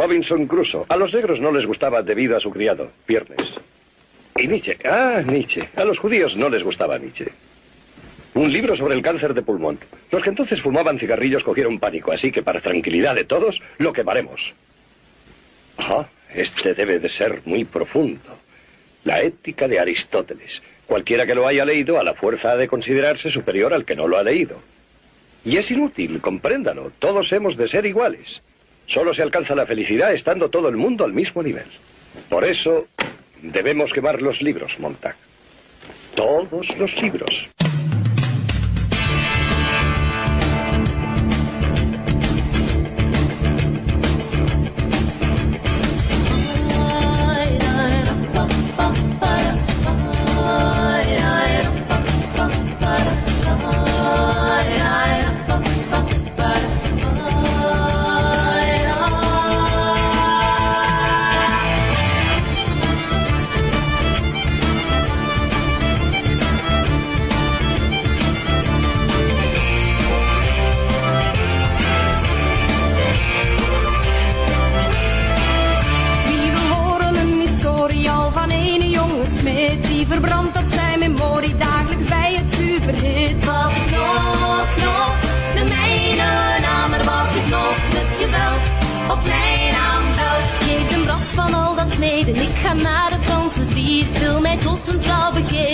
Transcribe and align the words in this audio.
Robinson 0.00 0.46
Crusoe. 0.46 0.86
A 0.88 0.96
los 0.96 1.12
negros 1.12 1.40
no 1.40 1.52
les 1.52 1.66
gustaba 1.66 2.02
debido 2.02 2.34
a 2.34 2.40
su 2.40 2.50
criado, 2.50 2.90
Viernes. 3.06 3.54
Y 4.34 4.48
Nietzsche. 4.48 4.78
Ah, 4.82 5.22
Nietzsche. 5.22 5.68
A 5.76 5.84
los 5.84 5.98
judíos 5.98 6.34
no 6.36 6.48
les 6.48 6.62
gustaba 6.62 6.96
Nietzsche. 6.96 7.26
Un 8.32 8.50
libro 8.50 8.74
sobre 8.74 8.94
el 8.94 9.02
cáncer 9.02 9.34
de 9.34 9.42
pulmón. 9.42 9.78
Los 10.10 10.22
que 10.22 10.30
entonces 10.30 10.62
fumaban 10.62 10.98
cigarrillos 10.98 11.44
cogieron 11.44 11.78
pánico, 11.78 12.12
así 12.12 12.32
que 12.32 12.42
para 12.42 12.62
tranquilidad 12.62 13.14
de 13.14 13.24
todos, 13.24 13.60
lo 13.76 13.92
quemaremos. 13.92 14.54
Ah, 15.76 16.06
este 16.32 16.72
debe 16.72 16.98
de 16.98 17.10
ser 17.10 17.42
muy 17.44 17.66
profundo. 17.66 18.38
La 19.04 19.20
ética 19.20 19.68
de 19.68 19.80
Aristóteles. 19.80 20.62
Cualquiera 20.86 21.26
que 21.26 21.34
lo 21.34 21.46
haya 21.46 21.66
leído, 21.66 22.00
a 22.00 22.04
la 22.04 22.14
fuerza 22.14 22.52
ha 22.52 22.56
de 22.56 22.68
considerarse 22.68 23.28
superior 23.28 23.74
al 23.74 23.84
que 23.84 23.96
no 23.96 24.08
lo 24.08 24.16
ha 24.16 24.22
leído. 24.22 24.62
Y 25.44 25.58
es 25.58 25.70
inútil, 25.70 26.22
compréndalo. 26.22 26.90
Todos 26.98 27.30
hemos 27.32 27.58
de 27.58 27.68
ser 27.68 27.84
iguales. 27.84 28.40
Solo 28.90 29.14
se 29.14 29.22
alcanza 29.22 29.54
la 29.54 29.66
felicidad 29.66 30.12
estando 30.12 30.48
todo 30.48 30.68
el 30.68 30.76
mundo 30.76 31.04
al 31.04 31.12
mismo 31.12 31.42
nivel. 31.42 31.66
Por 32.28 32.44
eso 32.44 32.88
debemos 33.40 33.92
quemar 33.92 34.20
los 34.20 34.42
libros, 34.42 34.76
Montag. 34.80 35.14
Todos 36.16 36.76
los 36.76 37.00
libros. 37.00 37.48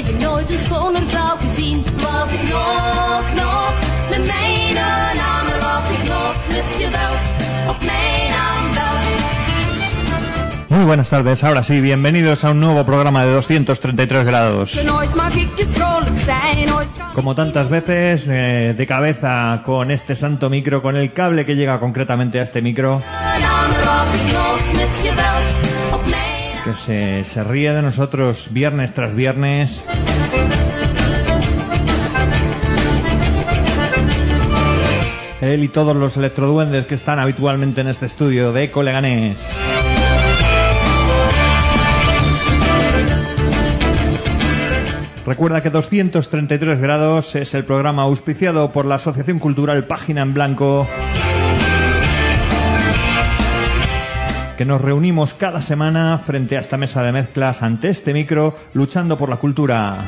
Trouw 0.02 0.14
begeven, 0.14 0.28
nooit 0.28 0.50
een 0.50 0.58
schoner 0.58 1.02
vrouw 1.06 1.36
gezien. 1.36 1.84
Was 1.96 2.32
ik 2.32 2.42
nog, 2.42 3.22
nog 3.34 3.72
de 4.10 4.18
mijne 4.18 5.14
naam, 5.14 5.46
was 5.60 5.90
ik 5.90 6.08
nog 6.08 6.34
met 6.48 6.76
geweld 6.78 7.26
op 7.68 7.76
mijn 7.80 8.32
aanbelt. 8.48 9.24
Muy 10.68 10.84
buenas 10.84 11.08
tardes, 11.08 11.42
ahora 11.42 11.62
sí, 11.62 11.80
bienvenidos 11.80 12.44
a 12.44 12.50
un 12.50 12.58
nuevo 12.58 12.84
programa 12.84 13.24
de 13.24 13.30
233 13.30 14.26
grados. 14.26 14.74
Kan 14.74 14.86
Como 17.14 17.34
tantas 17.34 17.68
veces, 17.68 18.26
eh, 18.28 18.74
de 18.76 18.86
cabeza 18.86 19.62
con 19.64 19.90
este 19.90 20.14
santo 20.14 20.50
micro, 20.50 20.82
con 20.82 20.96
el 20.96 21.12
cable 21.12 21.46
que 21.46 21.54
llega 21.54 21.78
concretamente 21.78 22.38
a 22.40 22.42
este 22.42 22.60
micro, 22.60 23.02
que 26.66 26.74
se, 26.74 27.22
se 27.22 27.44
ríe 27.44 27.72
de 27.72 27.80
nosotros 27.80 28.48
viernes 28.50 28.92
tras 28.92 29.14
viernes. 29.14 29.84
Él 35.40 35.62
y 35.62 35.68
todos 35.68 35.94
los 35.94 36.16
electroduendes 36.16 36.86
que 36.86 36.96
están 36.96 37.20
habitualmente 37.20 37.82
en 37.82 37.88
este 37.88 38.06
estudio 38.06 38.52
de 38.52 38.64
Eco 38.64 38.82
Leganés. 38.82 39.56
Recuerda 45.24 45.62
que 45.62 45.70
233 45.70 46.80
grados 46.80 47.36
es 47.36 47.54
el 47.54 47.62
programa 47.62 48.02
auspiciado 48.02 48.72
por 48.72 48.86
la 48.86 48.96
Asociación 48.96 49.38
Cultural 49.38 49.84
Página 49.84 50.22
en 50.22 50.34
Blanco. 50.34 50.88
Que 54.56 54.64
nos 54.64 54.80
reunimos 54.80 55.34
cada 55.34 55.60
semana 55.60 56.18
frente 56.18 56.56
a 56.56 56.60
esta 56.60 56.76
mesa 56.76 57.02
de 57.02 57.12
mezclas 57.12 57.62
ante 57.62 57.88
este 57.90 58.14
micro, 58.14 58.56
luchando 58.72 59.18
por 59.18 59.28
la 59.28 59.36
cultura. 59.36 60.04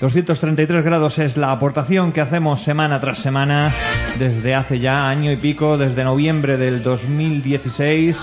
233 0.00 0.84
grados 0.84 1.18
es 1.18 1.36
la 1.36 1.50
aportación 1.50 2.12
que 2.12 2.20
hacemos 2.20 2.60
semana 2.60 3.00
tras 3.00 3.18
semana 3.18 3.72
desde 4.18 4.54
hace 4.54 4.78
ya 4.78 5.08
año 5.08 5.32
y 5.32 5.36
pico, 5.36 5.78
desde 5.78 6.04
noviembre 6.04 6.58
del 6.58 6.82
2016. 6.82 8.20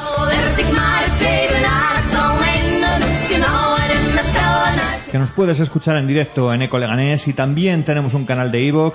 Que 5.12 5.20
nos 5.20 5.32
puedes 5.32 5.60
escuchar 5.60 5.98
en 5.98 6.08
directo 6.08 6.54
en 6.54 6.62
Eco 6.62 6.78
Leganés 6.80 7.28
y 7.28 7.34
también 7.34 7.84
tenemos 7.84 8.14
un 8.14 8.26
canal 8.26 8.50
de 8.52 8.72
nog 8.72 8.94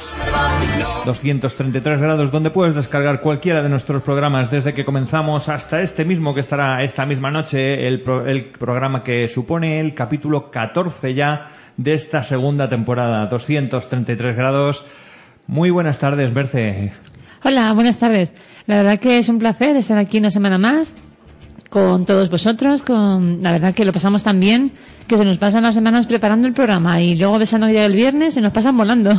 233 1.04 2.00
grados 2.00 2.32
donde 2.32 2.50
puedes 2.50 2.74
descargar 2.74 3.20
cualquiera 3.20 3.62
de 3.62 3.68
nuestros 3.68 4.02
programas 4.02 4.50
desde 4.50 4.72
que 4.72 4.84
comenzamos 4.84 5.48
hasta 5.48 5.82
este 5.82 6.04
mismo 6.04 6.34
que 6.34 6.40
estará 6.40 6.82
esta 6.82 7.04
misma 7.04 7.30
noche 7.30 7.86
el, 7.86 8.00
pro- 8.02 8.26
el 8.26 8.46
programa 8.46 9.04
que 9.04 9.28
supone 9.28 9.78
el 9.80 9.94
capítulo 9.94 10.50
14 10.50 11.12
ya 11.14 11.50
de 11.76 11.92
esta 11.94 12.22
segunda 12.22 12.68
temporada 12.68 13.26
233 13.26 14.34
grados 14.36 14.84
muy 15.46 15.70
buenas 15.70 15.98
tardes 15.98 16.32
Berce 16.32 16.92
Hola, 17.44 17.72
buenas 17.74 17.98
tardes. 17.98 18.32
La 18.66 18.76
verdad 18.82 18.98
que 18.98 19.18
es 19.18 19.28
un 19.28 19.38
placer 19.38 19.76
estar 19.76 19.98
aquí 19.98 20.18
una 20.18 20.32
semana 20.32 20.58
más 20.58 20.96
con 21.70 22.04
todos 22.04 22.28
vosotros. 22.28 22.82
Con 22.82 23.40
la 23.40 23.52
verdad 23.52 23.72
que 23.72 23.84
lo 23.84 23.92
pasamos 23.92 24.24
tan 24.24 24.40
bien 24.40 24.72
que 25.06 25.16
se 25.16 25.24
nos 25.24 25.38
pasan 25.38 25.62
las 25.62 25.74
semanas 25.74 26.06
preparando 26.06 26.46
el 26.46 26.52
programa 26.52 27.00
y 27.00 27.14
luego 27.14 27.38
besando 27.38 27.66
que 27.66 27.74
llega 27.74 27.86
el 27.86 27.92
viernes 27.92 28.34
se 28.34 28.40
nos 28.40 28.52
pasan 28.52 28.76
volando. 28.76 29.12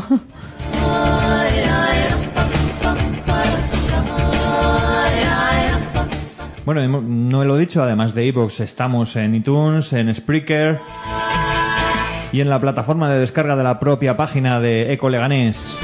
bueno 6.65 7.01
no 7.01 7.45
lo 7.45 7.55
he 7.55 7.59
dicho 7.61 7.81
además 7.81 8.13
de 8.13 8.25
iVoox 8.25 8.59
estamos 8.59 9.15
en 9.15 9.35
iTunes 9.35 9.93
en 9.93 10.13
Spreaker 10.13 10.79
y 12.33 12.41
en 12.41 12.49
la 12.49 12.59
plataforma 12.59 13.09
de 13.09 13.19
descarga 13.19 13.55
de 13.55 13.63
la 13.63 13.79
propia 13.79 14.17
página 14.17 14.59
de 14.59 14.91
Eco 14.91 15.07
Leganés 15.07 15.77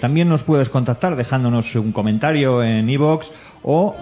también 0.00 0.28
nos 0.28 0.42
puedes 0.42 0.68
contactar 0.68 1.16
dejándonos 1.16 1.74
un 1.76 1.92
comentario 1.92 2.62
en 2.62 2.88
iVoox 2.90 3.30
o 3.62 3.94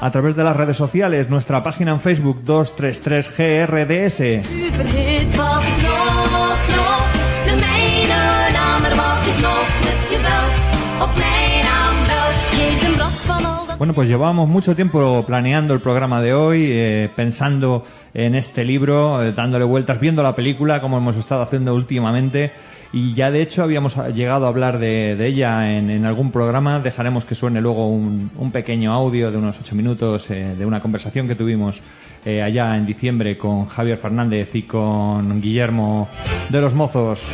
a 0.00 0.10
través 0.10 0.34
de 0.34 0.44
las 0.44 0.56
redes 0.56 0.76
sociales, 0.76 1.30
nuestra 1.30 1.62
página 1.62 1.92
en 1.92 2.00
Facebook 2.00 2.42
233GRDS. 2.44 4.42
vuur 4.42 4.72
verhit. 4.72 5.36
Was 5.36 5.64
ik 5.64 5.82
nog, 5.82 6.58
nog 6.76 7.04
de 7.46 7.54
mijne 7.60 8.52
naam, 8.52 8.84
er 8.84 8.96
was 8.96 9.26
ik 9.28 9.38
nog 9.40 9.66
met 9.86 10.00
geweld 10.10 10.58
op 11.00 11.16
mijn 11.16 11.64
aanbelt. 11.82 12.38
Geef 12.50 12.88
een 12.88 12.94
bras 12.94 13.20
van 13.26 13.44
al 13.44 13.66
dat 13.66 13.76
Bueno, 13.78 13.94
pues 13.94 14.08
llevamos 14.08 14.48
mucho 14.48 14.74
tiempo 14.74 15.24
planeando 15.26 15.74
el 15.74 15.80
programa 15.80 16.20
de 16.20 16.34
hoy, 16.34 16.70
eh, 16.70 17.08
pensando 17.14 17.84
en 18.12 18.34
este 18.34 18.64
libro, 18.64 19.22
eh, 19.22 19.32
dándole 19.32 19.64
vueltas, 19.64 19.98
viendo 20.00 20.22
la 20.22 20.34
película, 20.34 20.80
como 20.80 20.96
hemos 20.96 21.16
estado 21.16 21.42
haciendo 21.42 21.74
últimamente. 21.74 22.52
Y 22.92 23.14
ya 23.14 23.30
de 23.30 23.40
hecho 23.40 23.62
habíamos 23.62 23.96
llegado 24.14 24.44
a 24.44 24.48
hablar 24.48 24.78
de, 24.78 25.16
ella 25.26 25.76
en, 25.78 26.04
algún 26.04 26.30
programa. 26.30 26.78
Dejaremos 26.80 27.24
que 27.24 27.34
suene 27.34 27.62
luego 27.62 27.88
un, 27.88 28.50
pequeño 28.52 28.92
audio 28.92 29.30
de 29.30 29.38
unos 29.38 29.58
ocho 29.58 29.74
minutos 29.74 30.30
eh, 30.30 30.54
de 30.58 30.66
una 30.66 30.80
conversación 30.80 31.26
que 31.26 31.34
tuvimos 31.34 31.80
eh, 32.26 32.42
allá 32.42 32.76
en 32.76 32.84
diciembre 32.84 33.38
con 33.38 33.66
Javier 33.66 33.96
Fernández 33.96 34.54
y 34.54 34.64
con 34.64 35.40
Guillermo 35.40 36.08
de 36.50 36.60
los 36.60 36.74
Mozos. 36.74 37.32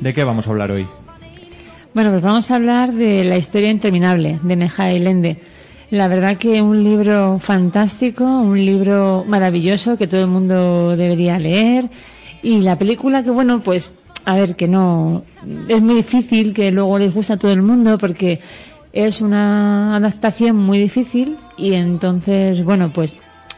¿De 0.00 0.14
qué 0.14 0.24
vamos 0.24 0.46
a 0.48 0.50
hablar 0.50 0.72
hoy? 0.72 0.86
Bueno, 1.94 2.10
pues 2.10 2.22
vamos 2.22 2.50
a 2.50 2.56
hablar 2.56 2.92
de 2.92 3.24
La 3.24 3.36
historia 3.36 3.70
interminable 3.70 4.38
de 4.42 4.56
Mijail 4.56 5.06
Ende. 5.06 5.51
La 5.92 6.08
verdad 6.08 6.38
que 6.38 6.62
un 6.62 6.82
libro 6.82 7.38
fantástico, 7.38 8.24
un 8.24 8.56
libro 8.56 9.26
maravilloso 9.28 9.98
que 9.98 10.06
todo 10.06 10.22
el 10.22 10.26
mundo 10.26 10.96
debería 10.96 11.38
leer. 11.38 11.90
Y 12.42 12.62
la 12.62 12.78
película 12.78 13.22
que, 13.22 13.28
bueno, 13.28 13.60
pues, 13.60 13.92
a 14.24 14.34
ver, 14.34 14.56
que 14.56 14.68
no, 14.68 15.22
es 15.68 15.82
muy 15.82 15.94
difícil 15.94 16.54
que 16.54 16.72
luego 16.72 16.98
les 16.98 17.12
guste 17.12 17.34
a 17.34 17.36
todo 17.36 17.52
el 17.52 17.60
mundo 17.60 17.98
porque 17.98 18.40
es 18.94 19.20
una 19.20 19.94
adaptación 19.94 20.56
muy 20.56 20.78
difícil 20.78 21.36
y 21.58 21.74
entonces, 21.74 22.64
bueno, 22.64 22.90
pues, 22.90 23.14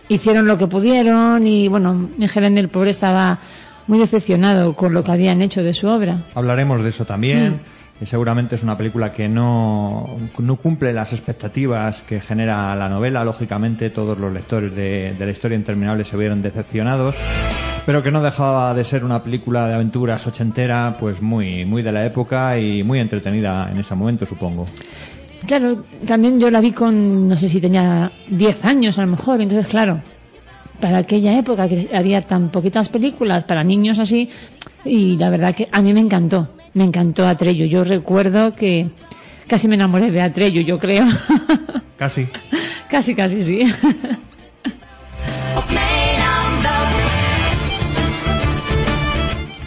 hicieron 0.08 0.48
lo 0.48 0.58
que 0.58 0.66
pudieron 0.66 1.46
y 1.46 1.68
bueno, 1.68 2.08
Miguel 2.18 2.58
el 2.58 2.68
pobre 2.68 2.90
estaba 2.90 3.38
muy 3.86 4.00
decepcionado 4.00 4.74
con 4.74 4.92
lo 4.92 5.04
que 5.04 5.12
habían 5.12 5.40
hecho 5.40 5.62
de 5.62 5.72
su 5.72 5.86
obra. 5.86 6.24
Hablaremos 6.34 6.82
de 6.82 6.88
eso 6.88 7.04
también. 7.04 7.60
Y 8.00 8.06
seguramente 8.06 8.56
es 8.56 8.62
una 8.62 8.76
película 8.76 9.12
que 9.12 9.28
no, 9.28 10.16
no 10.38 10.56
cumple 10.56 10.92
las 10.92 11.12
expectativas 11.12 12.02
que 12.02 12.20
genera 12.20 12.74
la 12.74 12.88
novela. 12.88 13.24
Lógicamente, 13.24 13.90
todos 13.90 14.18
los 14.18 14.32
lectores 14.32 14.74
de, 14.74 15.14
de 15.16 15.24
la 15.26 15.30
historia 15.30 15.56
interminable 15.56 16.04
se 16.04 16.16
vieron 16.16 16.42
decepcionados 16.42 17.14
pero 17.86 18.02
que 18.02 18.10
no 18.10 18.22
dejaba 18.22 18.74
de 18.74 18.84
ser 18.84 19.04
una 19.04 19.22
película 19.22 19.68
de 19.68 19.74
aventuras 19.74 20.26
ochentera, 20.26 20.96
pues 20.98 21.20
muy, 21.20 21.64
muy 21.64 21.82
de 21.82 21.92
la 21.92 22.04
época 22.04 22.58
y 22.58 22.82
muy 22.82 22.98
entretenida 22.98 23.68
en 23.70 23.78
ese 23.78 23.94
momento, 23.94 24.24
supongo. 24.24 24.66
Claro, 25.46 25.84
también 26.06 26.40
yo 26.40 26.50
la 26.50 26.60
vi 26.60 26.72
con, 26.72 27.28
no 27.28 27.36
sé 27.36 27.48
si 27.48 27.60
tenía 27.60 28.10
10 28.28 28.64
años 28.64 28.98
a 28.98 29.02
lo 29.02 29.08
mejor, 29.08 29.40
entonces 29.40 29.66
claro, 29.66 30.00
para 30.80 30.98
aquella 30.98 31.38
época 31.38 31.68
que 31.68 31.90
había 31.94 32.22
tan 32.22 32.48
poquitas 32.48 32.88
películas 32.88 33.44
para 33.44 33.62
niños 33.62 33.98
así, 33.98 34.30
y 34.84 35.16
la 35.16 35.28
verdad 35.28 35.54
que 35.54 35.68
a 35.70 35.82
mí 35.82 35.92
me 35.92 36.00
encantó, 36.00 36.48
me 36.74 36.84
encantó 36.84 37.26
Atrello. 37.26 37.64
Yo 37.66 37.84
recuerdo 37.84 38.54
que 38.54 38.88
casi 39.46 39.68
me 39.68 39.76
enamoré 39.76 40.10
de 40.10 40.20
Atrello, 40.20 40.60
yo 40.60 40.78
creo. 40.78 41.06
Casi. 41.96 42.26
casi, 42.90 43.14
casi, 43.14 43.42
sí. 43.42 43.72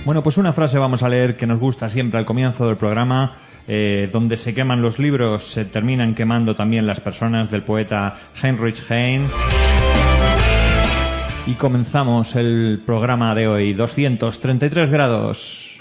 Bueno, 0.07 0.23
pues 0.23 0.37
una 0.37 0.53
frase 0.53 0.77
vamos 0.77 1.03
a 1.03 1.09
leer 1.09 1.35
que 1.35 1.45
nos 1.45 1.59
gusta 1.59 1.89
siempre 1.89 2.17
al 2.17 2.25
comienzo 2.25 2.65
del 2.65 2.77
programa. 2.77 3.33
Eh, 3.67 4.09
donde 4.13 4.37
se 4.37 4.53
queman 4.53 4.81
los 4.81 4.99
libros, 4.99 5.43
se 5.43 5.65
terminan 5.65 6.15
quemando 6.15 6.55
también 6.55 6.87
las 6.87 7.01
personas 7.01 7.51
del 7.51 7.63
poeta 7.63 8.15
Heinrich 8.41 8.89
Heine. 8.89 9.27
Y 11.45 11.55
comenzamos 11.55 12.37
el 12.37 12.81
programa 12.85 13.35
de 13.35 13.49
hoy, 13.49 13.73
233 13.73 14.89
grados. 14.89 15.77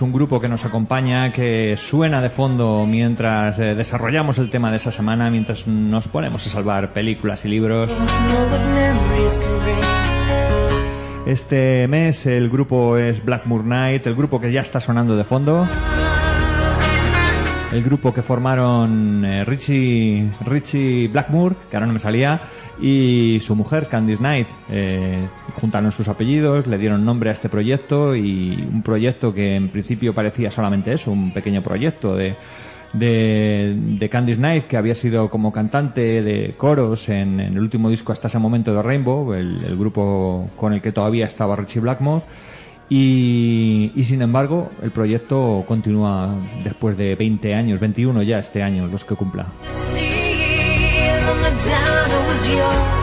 Un 0.00 0.12
grupo 0.12 0.40
que 0.40 0.48
nos 0.48 0.64
acompaña, 0.64 1.32
que 1.32 1.76
suena 1.76 2.22
de 2.22 2.30
fondo 2.30 2.86
mientras 2.88 3.58
eh, 3.58 3.74
desarrollamos 3.74 4.38
el 4.38 4.48
tema 4.48 4.70
de 4.70 4.76
esa 4.76 4.92
semana, 4.92 5.30
mientras 5.30 5.66
nos 5.66 6.08
ponemos 6.08 6.46
a 6.46 6.50
salvar 6.50 6.92
películas 6.92 7.44
y 7.44 7.48
libros. 7.48 7.90
Este 11.26 11.86
mes 11.88 12.26
el 12.26 12.48
grupo 12.48 12.96
es 12.96 13.24
Blackmoor 13.24 13.64
Night, 13.64 14.06
el 14.06 14.14
grupo 14.14 14.40
que 14.40 14.50
ya 14.50 14.60
está 14.60 14.80
sonando 14.80 15.16
de 15.16 15.24
fondo. 15.24 15.68
El 17.72 17.82
grupo 17.82 18.12
que 18.12 18.22
formaron 18.22 19.24
eh, 19.24 19.44
Richie, 19.44 20.30
Richie 20.44 21.08
Blackmore, 21.08 21.56
que 21.70 21.76
ahora 21.76 21.86
no 21.86 21.94
me 21.94 22.00
salía, 22.00 22.40
y 22.80 23.38
su 23.42 23.54
mujer 23.54 23.88
Candice 23.88 24.18
Knight. 24.18 24.48
Eh, 24.70 25.28
juntaron 25.60 25.92
sus 25.92 26.08
apellidos, 26.08 26.66
le 26.66 26.78
dieron 26.78 27.04
nombre 27.04 27.30
a 27.30 27.32
este 27.32 27.48
proyecto 27.48 28.16
y 28.16 28.64
un 28.68 28.82
proyecto 28.82 29.34
que 29.34 29.56
en 29.56 29.68
principio 29.68 30.14
parecía 30.14 30.50
solamente 30.50 30.92
eso, 30.92 31.10
un 31.10 31.32
pequeño 31.32 31.62
proyecto 31.62 32.16
de, 32.16 32.36
de, 32.92 33.74
de 33.76 34.08
Candice 34.08 34.38
Knight, 34.38 34.66
que 34.66 34.76
había 34.76 34.94
sido 34.94 35.30
como 35.30 35.52
cantante 35.52 36.22
de 36.22 36.54
coros 36.56 37.08
en, 37.08 37.40
el 37.40 37.58
último 37.58 37.90
disco 37.90 38.12
hasta 38.12 38.28
ese 38.28 38.38
momento 38.38 38.74
de 38.74 38.82
Rainbow, 38.82 39.32
el, 39.34 39.76
grupo 39.76 40.50
con 40.56 40.72
el 40.72 40.80
que 40.80 40.92
todavía 40.92 41.26
estaba 41.26 41.56
Richie 41.56 41.80
Blackmore. 41.80 42.24
Y, 42.88 43.90
sin 44.04 44.20
embargo, 44.20 44.70
el 44.82 44.90
proyecto 44.90 45.64
continúa 45.66 46.36
después 46.62 46.94
de 46.98 47.14
20 47.14 47.54
años, 47.54 47.80
21 47.80 48.22
ya 48.22 48.38
este 48.38 48.62
año, 48.62 48.86
los 48.86 49.06
que 49.06 49.14
cumpla. 49.14 49.46
was 52.32 52.48
yours. 52.48 53.01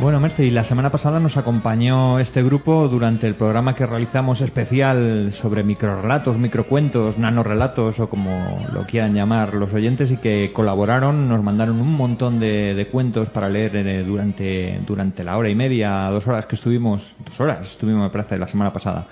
Bueno, 0.00 0.18
Merce, 0.18 0.46
y 0.46 0.50
la 0.50 0.64
semana 0.64 0.90
pasada 0.90 1.20
nos 1.20 1.36
acompañó 1.36 2.20
este 2.20 2.42
grupo 2.42 2.88
durante 2.88 3.26
el 3.26 3.34
programa 3.34 3.74
que 3.74 3.84
realizamos 3.84 4.40
especial 4.40 5.30
sobre 5.30 5.62
microrelatos, 5.62 6.38
microcuentos, 6.38 7.18
nanorelatos 7.18 8.00
o 8.00 8.08
como 8.08 8.66
lo 8.72 8.84
quieran 8.84 9.12
llamar 9.12 9.52
los 9.52 9.74
oyentes 9.74 10.10
y 10.10 10.16
que 10.16 10.52
colaboraron, 10.54 11.28
nos 11.28 11.42
mandaron 11.42 11.82
un 11.82 11.92
montón 11.92 12.40
de, 12.40 12.72
de 12.72 12.86
cuentos 12.86 13.28
para 13.28 13.50
leer 13.50 13.76
eh, 13.76 14.02
durante, 14.02 14.80
durante 14.86 15.22
la 15.22 15.36
hora 15.36 15.50
y 15.50 15.54
media, 15.54 16.08
dos 16.08 16.26
horas 16.26 16.46
que 16.46 16.54
estuvimos, 16.54 17.14
dos 17.26 17.38
horas 17.38 17.68
estuvimos 17.68 18.04
me 18.04 18.10
parece 18.10 18.38
la 18.38 18.48
semana 18.48 18.72
pasada. 18.72 19.06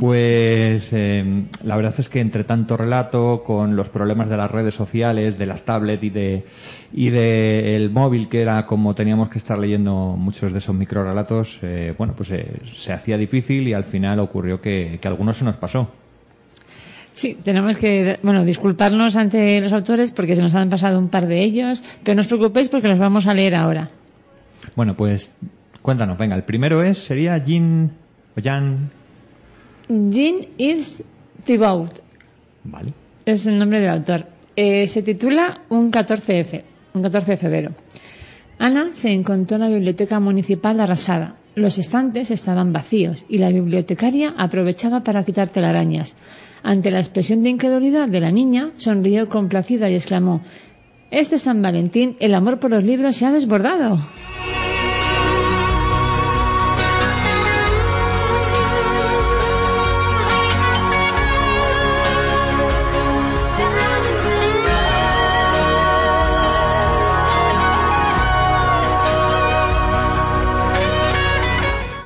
Pues 0.00 0.94
eh, 0.94 1.44
la 1.62 1.76
verdad 1.76 1.94
es 1.98 2.08
que 2.08 2.20
entre 2.20 2.44
tanto 2.44 2.78
relato, 2.78 3.42
con 3.44 3.76
los 3.76 3.90
problemas 3.90 4.30
de 4.30 4.38
las 4.38 4.50
redes 4.50 4.74
sociales, 4.74 5.36
de 5.36 5.44
las 5.44 5.64
tablets 5.64 6.04
y 6.04 6.08
de 6.08 6.46
y 6.92 7.10
de 7.10 7.76
el 7.76 7.90
móvil 7.90 8.28
que 8.28 8.42
era 8.42 8.66
como 8.66 8.94
teníamos 8.94 9.28
que 9.28 9.38
estar 9.38 9.58
leyendo 9.58 10.16
muchos 10.18 10.52
de 10.52 10.58
esos 10.58 10.74
microrelatos, 10.74 11.58
eh, 11.62 11.94
bueno, 11.96 12.14
pues 12.16 12.30
eh, 12.32 12.60
se 12.74 12.92
hacía 12.92 13.16
difícil 13.16 13.66
y 13.66 13.72
al 13.72 13.84
final 13.84 14.18
ocurrió 14.18 14.60
que, 14.60 14.98
que 15.00 15.08
algunos 15.08 15.38
se 15.38 15.44
nos 15.44 15.56
pasó. 15.56 15.90
Sí, 17.14 17.36
tenemos 17.42 17.76
que, 17.76 18.18
bueno, 18.22 18.44
disculparnos 18.44 19.16
ante 19.16 19.60
los 19.60 19.72
autores 19.72 20.12
porque 20.12 20.34
se 20.34 20.42
nos 20.42 20.54
han 20.54 20.70
pasado 20.70 20.98
un 20.98 21.08
par 21.08 21.26
de 21.26 21.42
ellos, 21.42 21.82
pero 22.02 22.14
no 22.14 22.22
os 22.22 22.26
preocupéis 22.26 22.68
porque 22.68 22.88
los 22.88 22.98
vamos 22.98 23.26
a 23.26 23.34
leer 23.34 23.54
ahora. 23.54 23.90
Bueno, 24.74 24.94
pues 24.94 25.32
cuéntanos, 25.82 26.16
venga, 26.16 26.36
el 26.36 26.44
primero 26.44 26.82
es, 26.82 26.98
sería 26.98 27.36
Jean, 27.38 27.90
o 28.36 28.40
Jan, 28.42 28.90
Jean-Yves 29.88 31.04
Thibault 31.44 31.98
vale, 32.64 32.92
es 33.26 33.46
el 33.46 33.58
nombre 33.58 33.80
del 33.80 33.90
autor. 33.90 34.26
Eh, 34.56 34.86
se 34.88 35.02
titula 35.02 35.62
Un 35.68 35.90
14F, 35.90 36.62
un 36.94 37.02
14 37.02 37.32
de 37.32 37.36
febrero. 37.36 37.72
Ana 38.58 38.90
se 38.92 39.12
encontró 39.12 39.56
en 39.56 39.62
la 39.62 39.68
biblioteca 39.68 40.20
municipal 40.20 40.78
arrasada. 40.80 41.36
Los 41.54 41.78
estantes 41.78 42.30
estaban 42.30 42.72
vacíos 42.72 43.24
y 43.28 43.38
la 43.38 43.50
bibliotecaria 43.50 44.34
aprovechaba 44.38 45.02
para 45.02 45.24
quitar 45.24 45.48
telarañas. 45.48 46.14
Ante 46.62 46.90
la 46.90 47.00
expresión 47.00 47.42
de 47.42 47.50
incredulidad 47.50 48.08
de 48.08 48.20
la 48.20 48.30
niña, 48.30 48.70
sonrió 48.76 49.28
complacida 49.28 49.90
y 49.90 49.94
exclamó 49.94 50.42
Este 51.10 51.38
San 51.38 51.60
Valentín, 51.60 52.16
el 52.20 52.34
amor 52.34 52.60
por 52.60 52.70
los 52.70 52.84
libros 52.84 53.16
se 53.16 53.26
ha 53.26 53.32
desbordado. 53.32 53.98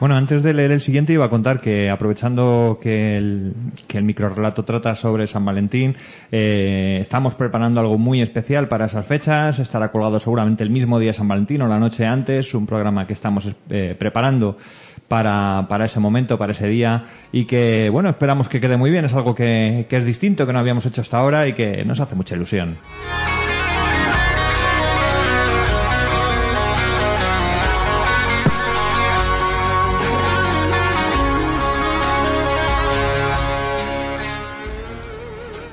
Bueno, 0.06 0.18
antes 0.18 0.44
de 0.44 0.54
leer 0.54 0.70
el 0.70 0.80
siguiente 0.80 1.12
iba 1.12 1.24
a 1.24 1.28
contar 1.28 1.60
que 1.60 1.90
aprovechando 1.90 2.78
que 2.80 3.16
el, 3.16 3.54
que 3.88 3.98
el 3.98 4.04
microrelato 4.04 4.64
trata 4.64 4.94
sobre 4.94 5.26
San 5.26 5.44
Valentín, 5.44 5.96
eh, 6.30 6.98
estamos 7.00 7.34
preparando 7.34 7.80
algo 7.80 7.98
muy 7.98 8.22
especial 8.22 8.68
para 8.68 8.84
esas 8.84 9.04
fechas. 9.04 9.58
Estará 9.58 9.90
colgado 9.90 10.20
seguramente 10.20 10.62
el 10.62 10.70
mismo 10.70 11.00
día 11.00 11.08
de 11.08 11.14
San 11.14 11.26
Valentín 11.26 11.60
o 11.62 11.66
la 11.66 11.80
noche 11.80 12.06
antes, 12.06 12.54
un 12.54 12.66
programa 12.66 13.04
que 13.04 13.14
estamos 13.14 13.48
eh, 13.68 13.96
preparando 13.98 14.56
para, 15.08 15.66
para 15.68 15.86
ese 15.86 15.98
momento, 15.98 16.38
para 16.38 16.52
ese 16.52 16.68
día 16.68 17.06
y 17.32 17.44
que, 17.44 17.88
bueno, 17.90 18.08
esperamos 18.08 18.48
que 18.48 18.60
quede 18.60 18.76
muy 18.76 18.92
bien. 18.92 19.06
Es 19.06 19.12
algo 19.12 19.34
que, 19.34 19.86
que 19.90 19.96
es 19.96 20.04
distinto, 20.04 20.46
que 20.46 20.52
no 20.52 20.60
habíamos 20.60 20.86
hecho 20.86 21.00
hasta 21.00 21.18
ahora 21.18 21.48
y 21.48 21.54
que 21.54 21.84
nos 21.84 21.98
hace 21.98 22.14
mucha 22.14 22.36
ilusión. 22.36 22.76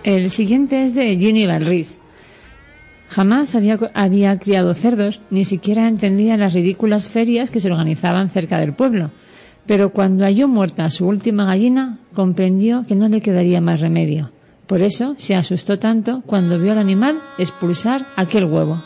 El 0.04 0.30
siguiente 0.30 0.84
es 0.84 0.94
de 0.94 1.18
Ginny 1.18 1.48
Valris. 1.48 1.98
Jamás 3.08 3.56
había, 3.56 3.80
había 3.94 4.38
criado 4.38 4.74
cerdos, 4.74 5.22
ni 5.30 5.46
siquiera 5.46 5.88
entendía 5.88 6.36
las 6.36 6.54
ridículas 6.54 7.08
ferias 7.08 7.52
que 7.52 7.62
se 7.62 7.72
organizaban 7.72 8.30
cerca 8.30 8.60
del 8.60 8.74
pueblo. 8.74 9.12
Pero 9.66 9.92
cuando 9.92 10.26
halló 10.26 10.50
muerta 10.50 10.84
a 10.84 10.90
su 10.90 11.08
última 11.08 11.46
gallina, 11.46 12.00
comprendió 12.14 12.84
que 12.86 12.96
no 12.96 13.08
le 13.08 13.22
quedaría 13.22 13.62
más 13.62 13.80
remedio. 13.80 14.32
Por 14.68 14.82
eso 14.82 15.16
se 15.18 15.36
asustó 15.36 15.80
tanto 15.80 16.22
cuando 16.26 16.60
vio 16.60 16.74
al 16.74 16.80
animal 16.80 17.22
expulsar 17.38 18.06
aquel 18.18 18.46
huevo. 18.46 18.84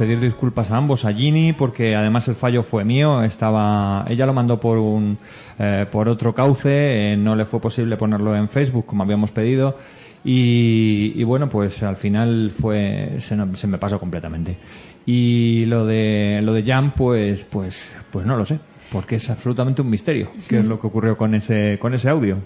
Pedir 0.00 0.18
disculpas 0.18 0.70
a 0.70 0.78
ambos, 0.78 1.04
a 1.04 1.12
Ginny, 1.12 1.52
porque 1.52 1.94
además 1.94 2.26
el 2.28 2.34
fallo 2.34 2.62
fue 2.62 2.86
mío. 2.86 3.22
Estaba, 3.22 4.06
ella 4.08 4.24
lo 4.24 4.32
mandó 4.32 4.58
por 4.58 4.78
un, 4.78 5.18
eh, 5.58 5.84
por 5.92 6.08
otro 6.08 6.34
cauce, 6.34 7.12
eh, 7.12 7.16
no 7.18 7.36
le 7.36 7.44
fue 7.44 7.60
posible 7.60 7.98
ponerlo 7.98 8.34
en 8.34 8.48
Facebook 8.48 8.86
como 8.86 9.02
habíamos 9.02 9.30
pedido. 9.30 9.76
Y, 10.24 11.12
y 11.16 11.22
bueno, 11.24 11.50
pues 11.50 11.82
al 11.82 11.96
final 11.96 12.50
fue, 12.58 13.16
se, 13.18 13.36
no- 13.36 13.54
se 13.56 13.66
me 13.66 13.76
pasó 13.76 14.00
completamente. 14.00 14.56
Y 15.04 15.66
lo 15.66 15.84
de, 15.84 16.40
lo 16.42 16.54
de 16.54 16.62
Jam, 16.62 16.92
pues, 16.96 17.44
pues, 17.44 17.90
pues 18.10 18.24
no 18.24 18.36
lo 18.38 18.46
sé, 18.46 18.58
porque 18.90 19.16
es 19.16 19.28
absolutamente 19.28 19.82
un 19.82 19.90
misterio. 19.90 20.28
¿Qué 20.48 20.60
es 20.60 20.64
lo 20.64 20.80
que 20.80 20.86
ocurrió 20.86 21.18
con 21.18 21.34
ese, 21.34 21.78
con 21.78 21.92
ese 21.92 22.08
audio? 22.08 22.38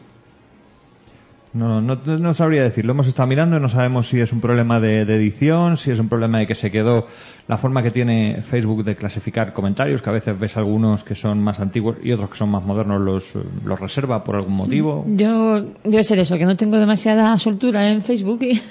No, 1.54 1.80
no, 1.80 1.94
no 2.04 2.34
sabría 2.34 2.64
decirlo. 2.64 2.92
Hemos 2.92 3.06
estado 3.06 3.28
mirando 3.28 3.56
y 3.56 3.61
no 3.61 3.68
sabemos 3.68 4.08
si 4.08 4.20
es 4.20 4.32
un 4.32 4.40
problema 4.40 4.80
de, 4.80 5.04
de 5.04 5.14
edición, 5.14 5.76
si 5.76 5.92
es 5.92 6.00
un 6.00 6.08
problema 6.08 6.38
de 6.40 6.49
que 6.49 6.56
se 6.56 6.73
quedó 6.73 7.06
la 7.46 7.58
forma 7.58 7.80
que 7.82 7.92
tiene 7.92 8.42
Facebook 8.42 8.84
de 8.84 8.96
clasificar 8.96 9.52
comentarios, 9.52 10.02
que 10.02 10.11
a 10.11 10.12
veces 10.12 10.38
ves 10.38 10.56
algunos 10.56 11.04
que 11.04 11.14
son 11.14 11.40
más 11.40 11.61
antiguos 11.61 11.96
y 12.02 12.11
otros 12.11 12.30
que 12.30 12.37
son 12.38 12.50
más 12.50 12.64
modernos, 12.64 13.00
los, 13.00 13.32
los 13.64 13.78
reserva 13.78 14.25
por 14.25 14.34
algún 14.34 14.54
motivo. 14.54 15.04
Yo, 15.06 15.64
debe 15.84 16.02
ser 16.02 16.18
eso, 16.18 16.37
que 16.37 16.44
no 16.44 16.56
tengo 16.56 16.76
demasiada 16.76 17.38
soltura 17.38 17.88
en 17.90 18.02
Facebook 18.02 18.42
y... 18.42 18.61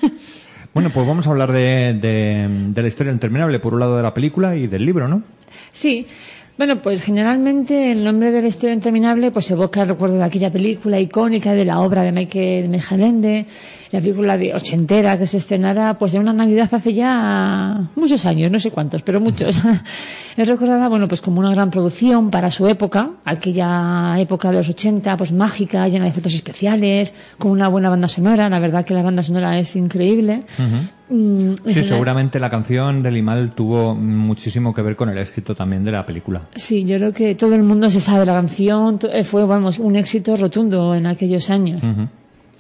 Bueno, 0.74 0.90
pues 0.90 1.06
vamos 1.08 1.28
a 1.28 1.30
hablar 1.30 1.52
de, 1.52 1.94
de, 2.02 2.48
de 2.50 2.82
la 2.82 2.88
historia 2.88 3.14
interminable, 3.14 3.60
por 3.60 3.76
un 3.76 3.80
lado 3.80 3.96
de 3.96 4.02
la 4.02 4.12
película 4.12 4.56
y 4.56 4.66
del 4.66 4.84
libro, 4.84 5.08
¿no? 5.08 5.22
Sí. 5.72 6.08
Bueno, 6.56 6.84
pues 6.84 7.02
generalmente 7.02 7.92
el 7.92 8.04
nombre 8.04 8.32
de 8.32 8.44
la 8.44 8.48
historia 8.48 8.76
interminable 8.76 9.32
pues 9.32 9.50
evoca 9.50 9.82
el 9.82 9.88
recuerdo 9.88 10.18
de 10.18 10.24
aquella 10.24 10.52
película 10.52 11.00
icónica 11.00 11.54
de 11.54 11.66
la 11.66 11.80
obra 11.82 12.04
de 12.04 12.12
Michael 12.12 12.70
Mejalende, 12.70 13.48
la 13.94 14.02
película 14.02 14.38
de 14.38 14.54
ochentera 14.56 15.18
que 15.20 15.28
se 15.28 15.38
estrenara 15.38 15.98
pues 16.00 16.14
en 16.16 16.22
una 16.22 16.34
Navidad 16.34 16.68
hace 16.74 16.94
ya 16.94 17.90
muchos 17.96 18.26
años, 18.26 18.52
no 18.52 18.60
sé 18.60 18.72
cuántos, 18.72 19.04
pero 19.04 19.22
muchos. 19.22 19.56
es 20.38 20.48
recordada, 20.48 20.90
bueno, 20.90 21.08
pues 21.08 21.22
como 21.22 21.40
una 21.40 21.52
gran 21.52 21.70
producción 21.70 22.32
para 22.32 22.50
su 22.50 22.68
época, 22.68 23.12
aquella 23.24 24.16
época 24.20 24.50
de 24.50 24.58
los 24.58 24.68
80, 24.70 25.16
pues 25.16 25.32
mágica, 25.32 25.88
llena 25.88 26.06
de 26.06 26.10
efectos 26.10 26.34
especiales, 26.34 27.14
con 27.38 27.52
una 27.52 27.68
buena 27.68 27.90
banda 27.90 28.08
sonora, 28.08 28.50
la 28.50 28.60
verdad 28.60 28.84
que 28.84 28.94
la 28.96 29.04
banda 29.04 29.22
sonora 29.24 29.58
es 29.60 29.76
increíble. 29.76 30.44
Mm, 31.10 31.54
Sí, 31.54 31.62
general- 31.66 31.86
seguramente 31.86 32.40
la 32.40 32.50
canción 32.50 33.04
del 33.04 33.14
Limal 33.14 33.52
tuvo 33.54 33.94
muchísimo 33.94 34.74
que 34.74 34.82
ver 34.82 34.96
con 34.96 35.10
el 35.10 35.18
éxito 35.20 35.54
también 35.54 35.84
de 35.84 35.92
la 35.92 36.04
película. 36.06 36.42
Sí, 36.56 36.84
yo 36.84 36.98
creo 36.98 37.14
que 37.14 37.36
todo 37.36 37.54
el 37.54 37.62
mundo 37.62 37.92
se 37.92 38.00
sabe 38.00 38.26
la 38.26 38.34
canción, 38.34 38.98
eh, 39.12 39.24
fue, 39.24 39.46
vamos, 39.46 39.78
un 39.78 39.96
éxito 39.96 40.36
rotundo 40.36 40.96
en 40.96 41.06
aquellos 41.06 41.52
años. 41.52 41.84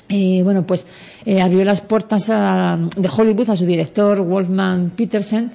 Eh, 0.09 0.41
bueno, 0.43 0.65
pues 0.65 0.85
eh, 1.25 1.41
abrió 1.41 1.63
las 1.63 1.81
puertas 1.81 2.29
a- 2.29 2.77
de 2.97 3.09
Hollywood 3.15 3.49
a 3.49 3.55
su 3.55 3.65
director 3.65 4.21
Wolfman 4.21 4.91
Petersen. 4.95 5.51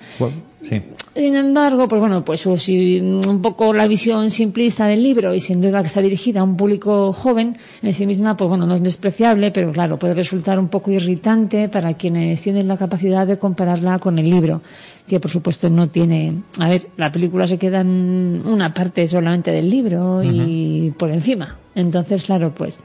Sí. 0.62 0.82
Sin 1.14 1.36
embargo, 1.36 1.86
pues 1.88 2.00
bueno, 2.00 2.24
pues 2.24 2.44
un 2.46 3.40
poco 3.42 3.72
la 3.72 3.86
visión 3.86 4.30
simplista 4.30 4.86
del 4.86 5.02
libro 5.02 5.32
y 5.34 5.40
sin 5.40 5.60
duda 5.60 5.80
que 5.80 5.86
está 5.86 6.00
dirigida 6.00 6.40
a 6.40 6.44
un 6.44 6.56
público 6.56 7.12
joven 7.12 7.56
en 7.82 7.92
sí 7.94 8.06
misma, 8.06 8.36
pues 8.36 8.48
bueno, 8.48 8.66
no 8.66 8.74
es 8.74 8.82
despreciable, 8.82 9.50
pero 9.52 9.72
claro, 9.72 9.98
puede 9.98 10.14
resultar 10.14 10.58
un 10.58 10.68
poco 10.68 10.90
irritante 10.90 11.68
para 11.68 11.94
quienes 11.94 12.40
tienen 12.42 12.66
la 12.68 12.76
capacidad 12.76 13.26
de 13.26 13.38
compararla 13.38 13.98
con 14.00 14.18
el 14.18 14.28
libro, 14.30 14.60
que 15.06 15.20
por 15.20 15.30
supuesto 15.30 15.70
no 15.70 15.88
tiene. 15.88 16.34
A 16.58 16.68
ver, 16.68 16.82
la 16.96 17.10
película 17.12 17.46
se 17.46 17.58
queda 17.58 17.80
en 17.80 18.42
una 18.44 18.74
parte 18.74 19.06
solamente 19.06 19.52
del 19.52 19.70
libro 19.70 20.22
y 20.24 20.90
por 20.98 21.10
encima. 21.10 21.56
Entonces, 21.74 22.24
claro, 22.24 22.52
pues. 22.52 22.78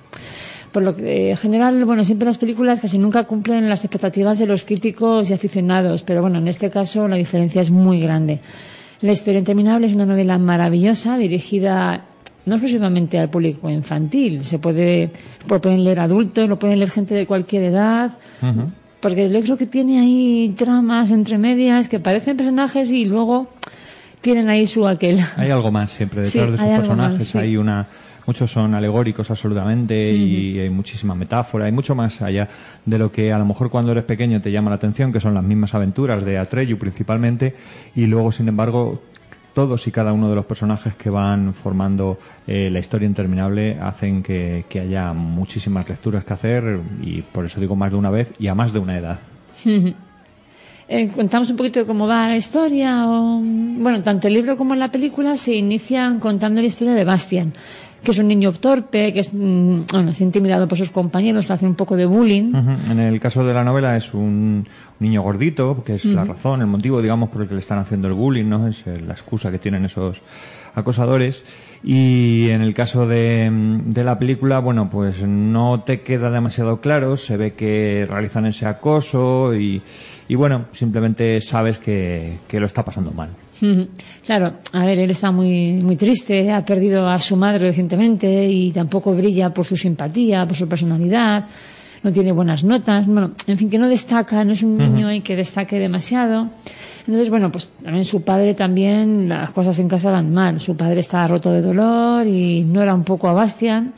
Por 0.74 0.84
lo 0.84 0.96
que, 0.96 1.30
en 1.30 1.38
general, 1.38 1.86
bueno, 1.86 2.04
siempre 2.04 2.26
las 2.26 2.38
películas 2.40 2.80
casi 2.82 2.98
nunca 2.98 3.24
cumplen 3.24 3.70
las 3.70 3.86
expectativas 3.86 4.40
de 4.40 4.48
los 4.48 4.64
críticos 4.66 5.30
y 5.30 5.34
aficionados, 5.34 6.02
pero 6.02 6.22
bueno, 6.22 6.40
en 6.40 6.48
este 6.50 6.70
caso 6.70 7.08
la 7.08 7.16
diferencia 7.16 7.62
es 7.62 7.70
muy 7.70 8.02
grande. 8.02 8.40
La 9.02 9.12
historia 9.12 9.38
interminable 9.40 9.88
es 9.88 9.94
una 9.96 10.06
novela 10.08 10.38
maravillosa 10.40 11.18
dirigida 11.18 12.06
no 12.46 12.56
exclusivamente 12.56 13.20
al 13.20 13.30
público 13.30 13.70
infantil, 13.70 14.44
se 14.44 14.60
puede, 14.60 15.12
lo 15.48 15.62
pueden 15.62 15.84
leer 15.84 16.00
adultos, 16.02 16.50
lo 16.50 16.60
pueden 16.60 16.80
leer 16.80 16.92
gente 16.92 17.14
de 17.14 17.26
cualquier 17.26 17.64
edad, 17.64 18.18
porque 19.00 19.30
yo 19.30 19.42
creo 19.42 19.58
que 19.58 19.66
tiene 19.68 20.00
ahí 20.00 20.54
tramas 20.58 21.12
entre 21.12 21.38
medias 21.38 21.88
que 21.88 22.00
parecen 22.00 22.36
personajes 22.36 22.92
y 22.92 23.06
luego 23.06 23.48
tienen 24.22 24.50
ahí 24.50 24.66
su 24.66 24.88
aquel. 24.88 25.20
Hay 25.38 25.52
algo 25.52 25.72
más 25.72 25.92
siempre 25.92 26.22
detrás 26.24 26.46
Sí, 26.46 26.52
de 26.52 26.58
sus 26.58 26.66
personajes. 26.66 27.18
más, 27.20 27.28
sí. 27.28 27.38
Hay 27.38 27.58
una, 27.58 27.86
muchos 28.26 28.52
son 28.52 28.74
alegóricos 28.74 29.30
absolutamente 29.30 30.12
y 30.12 30.60
hay 30.60 30.70
muchísima 30.70 31.16
metáfora, 31.16 31.66
hay 31.66 31.72
mucho 31.72 31.96
más 31.96 32.22
allá 32.22 32.48
de 32.86 32.98
lo 32.98 33.12
que 33.12 33.32
a 33.32 33.38
lo 33.38 33.46
mejor 33.46 33.70
cuando 33.70 33.92
eres 33.92 34.04
pequeño 34.04 34.42
te 34.42 34.52
llama 34.52 34.70
la 34.70 34.78
atención, 34.78 35.12
que 35.12 35.20
son 35.20 35.34
las 35.34 35.44
mismas 35.44 35.74
aventuras 35.74 36.24
de 36.24 36.38
Atreyu 36.38 36.78
principalmente, 36.78 37.56
y 37.96 38.06
luego, 38.06 38.32
sin 38.32 38.48
embargo, 38.48 39.02
todos 39.54 39.86
y 39.88 39.92
cada 39.92 40.14
uno 40.14 40.30
de 40.30 40.36
los 40.36 40.46
personajes 40.46 40.96
que 40.96 41.10
van 41.10 41.54
formando 41.54 42.18
eh, 42.48 42.70
la 42.72 42.80
historia 42.80 43.06
interminable 43.06 43.78
hacen 43.80 44.24
que, 44.24 44.66
que 44.68 44.80
haya 44.80 45.14
muchísimas 45.14 45.88
lecturas 45.88 46.24
que 46.24 46.34
hacer 46.34 46.80
y 47.02 47.22
por 47.22 47.46
eso 47.46 47.60
digo 47.60 47.76
más 47.76 47.92
de 47.92 47.98
una 47.98 48.10
vez 48.10 48.34
y 48.40 48.48
a 48.48 48.56
más 48.56 48.74
de 48.74 48.80
una 48.80 48.98
edad. 48.98 49.20
Eh, 50.90 51.10
contamos 51.16 51.50
un 51.50 51.56
poquito 51.56 51.80
de 51.80 51.86
cómo 51.86 52.08
va 52.08 52.28
la 52.28 52.36
historia. 52.36 53.10
O, 53.10 53.40
bueno, 53.42 54.04
tanto 54.04 54.28
el 54.28 54.34
libro 54.34 54.58
como 54.58 54.76
la 54.76 54.92
película 54.92 55.38
se 55.38 55.56
inician 55.56 56.20
contando 56.20 56.62
la 56.62 56.68
historia 56.68 56.94
de 56.94 57.06
Bastian, 57.06 57.54
que 58.04 58.12
es 58.12 58.18
un 58.18 58.28
niño 58.28 58.52
torpe, 58.52 59.14
que 59.14 59.22
es, 59.22 59.34
mm, 59.34 59.84
bueno, 59.92 60.12
es 60.12 60.22
intimidado 60.22 60.68
por 60.68 60.78
sus 60.78 60.92
compañeros, 60.92 61.48
le 61.48 61.56
hace 61.56 61.66
un 61.66 61.76
poco 61.76 61.96
de 61.96 62.06
bullying. 62.06 62.54
En 62.90 63.00
el 63.00 63.20
caso 63.20 63.46
de 63.46 63.54
la 63.54 63.64
novela 63.64 63.96
es 63.96 64.14
un 64.14 64.68
niño 65.00 65.22
gordito, 65.22 65.84
que 65.84 65.96
es 65.96 66.06
la 66.06 66.24
razón, 66.24 66.62
el 66.62 66.68
motivo, 66.68 67.02
digamos, 67.02 67.30
por 67.30 67.42
el 67.42 67.48
que 67.48 67.54
le 67.54 67.60
están 67.60 67.80
haciendo 67.80 68.08
el 68.08 68.14
bullying, 68.14 68.46
¿no? 68.46 68.68
Es 68.68 68.86
eh, 68.88 69.02
la 69.06 69.14
excusa 69.14 69.52
que 69.52 69.60
tienen 69.60 69.86
esos 69.86 70.22
acosadores. 70.76 71.44
Y 71.84 72.50
en 72.50 72.62
el 72.62 72.74
caso 72.74 73.08
de, 73.08 73.50
de 73.86 74.04
la 74.04 74.18
película, 74.18 74.60
bueno, 74.60 74.90
pues 74.90 75.22
no 75.24 75.84
te 75.86 76.02
queda 76.02 76.30
demasiado 76.30 76.80
claro, 76.80 77.18
se 77.18 77.38
ve 77.38 77.54
que 77.54 78.06
realizan 78.10 78.46
ese 78.46 78.66
acoso 78.66 79.56
y, 79.56 79.82
y 80.28 80.36
bueno, 80.36 80.66
simplemente 80.72 81.42
sabes 81.42 81.80
que, 81.80 82.40
que 82.48 82.60
lo 82.60 82.66
está 82.66 82.86
pasando 82.86 83.12
mal. 83.12 83.30
Claro, 84.26 84.54
a 84.74 84.86
ver, 84.86 85.00
él 85.00 85.12
está 85.12 85.32
muy, 85.32 85.74
muy 85.74 85.96
triste, 85.96 86.52
ha 86.52 86.66
perdido 86.66 87.08
a 87.08 87.20
su 87.20 87.36
madre 87.36 87.68
recientemente 87.68 88.50
y 88.50 88.72
tampoco 88.72 89.14
brilla 89.14 89.54
por 89.54 89.66
su 89.66 89.78
simpatía, 89.78 90.46
por 90.46 90.58
su 90.58 90.68
personalidad, 90.68 91.46
no 92.04 92.12
tiene 92.12 92.34
buenas 92.34 92.66
notas, 92.66 93.08
bueno, 93.08 93.32
en 93.48 93.58
fin, 93.58 93.70
que 93.70 93.80
no 93.80 93.88
destaca, 93.88 94.44
no 94.44 94.52
es 94.52 94.62
un 94.62 94.78
niño 94.78 95.08
ahí 95.08 95.22
que 95.22 95.38
destaque 95.38 95.80
demasiado. 95.80 96.50
Entonces, 97.08 97.30
bueno, 97.30 97.52
pues 97.52 97.70
también 97.82 98.04
su 98.04 98.22
padre 98.22 98.54
también, 98.54 99.30
las 99.30 99.52
cosas 99.52 99.80
en 99.80 99.88
casa 99.88 100.12
van 100.12 100.34
mal. 100.34 100.60
Su 100.60 100.76
padre 100.76 101.00
está 101.00 101.26
roto 101.28 101.52
de 101.52 101.62
dolor 101.62 102.28
y 102.28 102.62
no 102.62 102.82
era 102.82 102.94
un 102.94 103.04
poco 103.04 103.30
a 103.30 103.34
Bastian. 103.34 103.94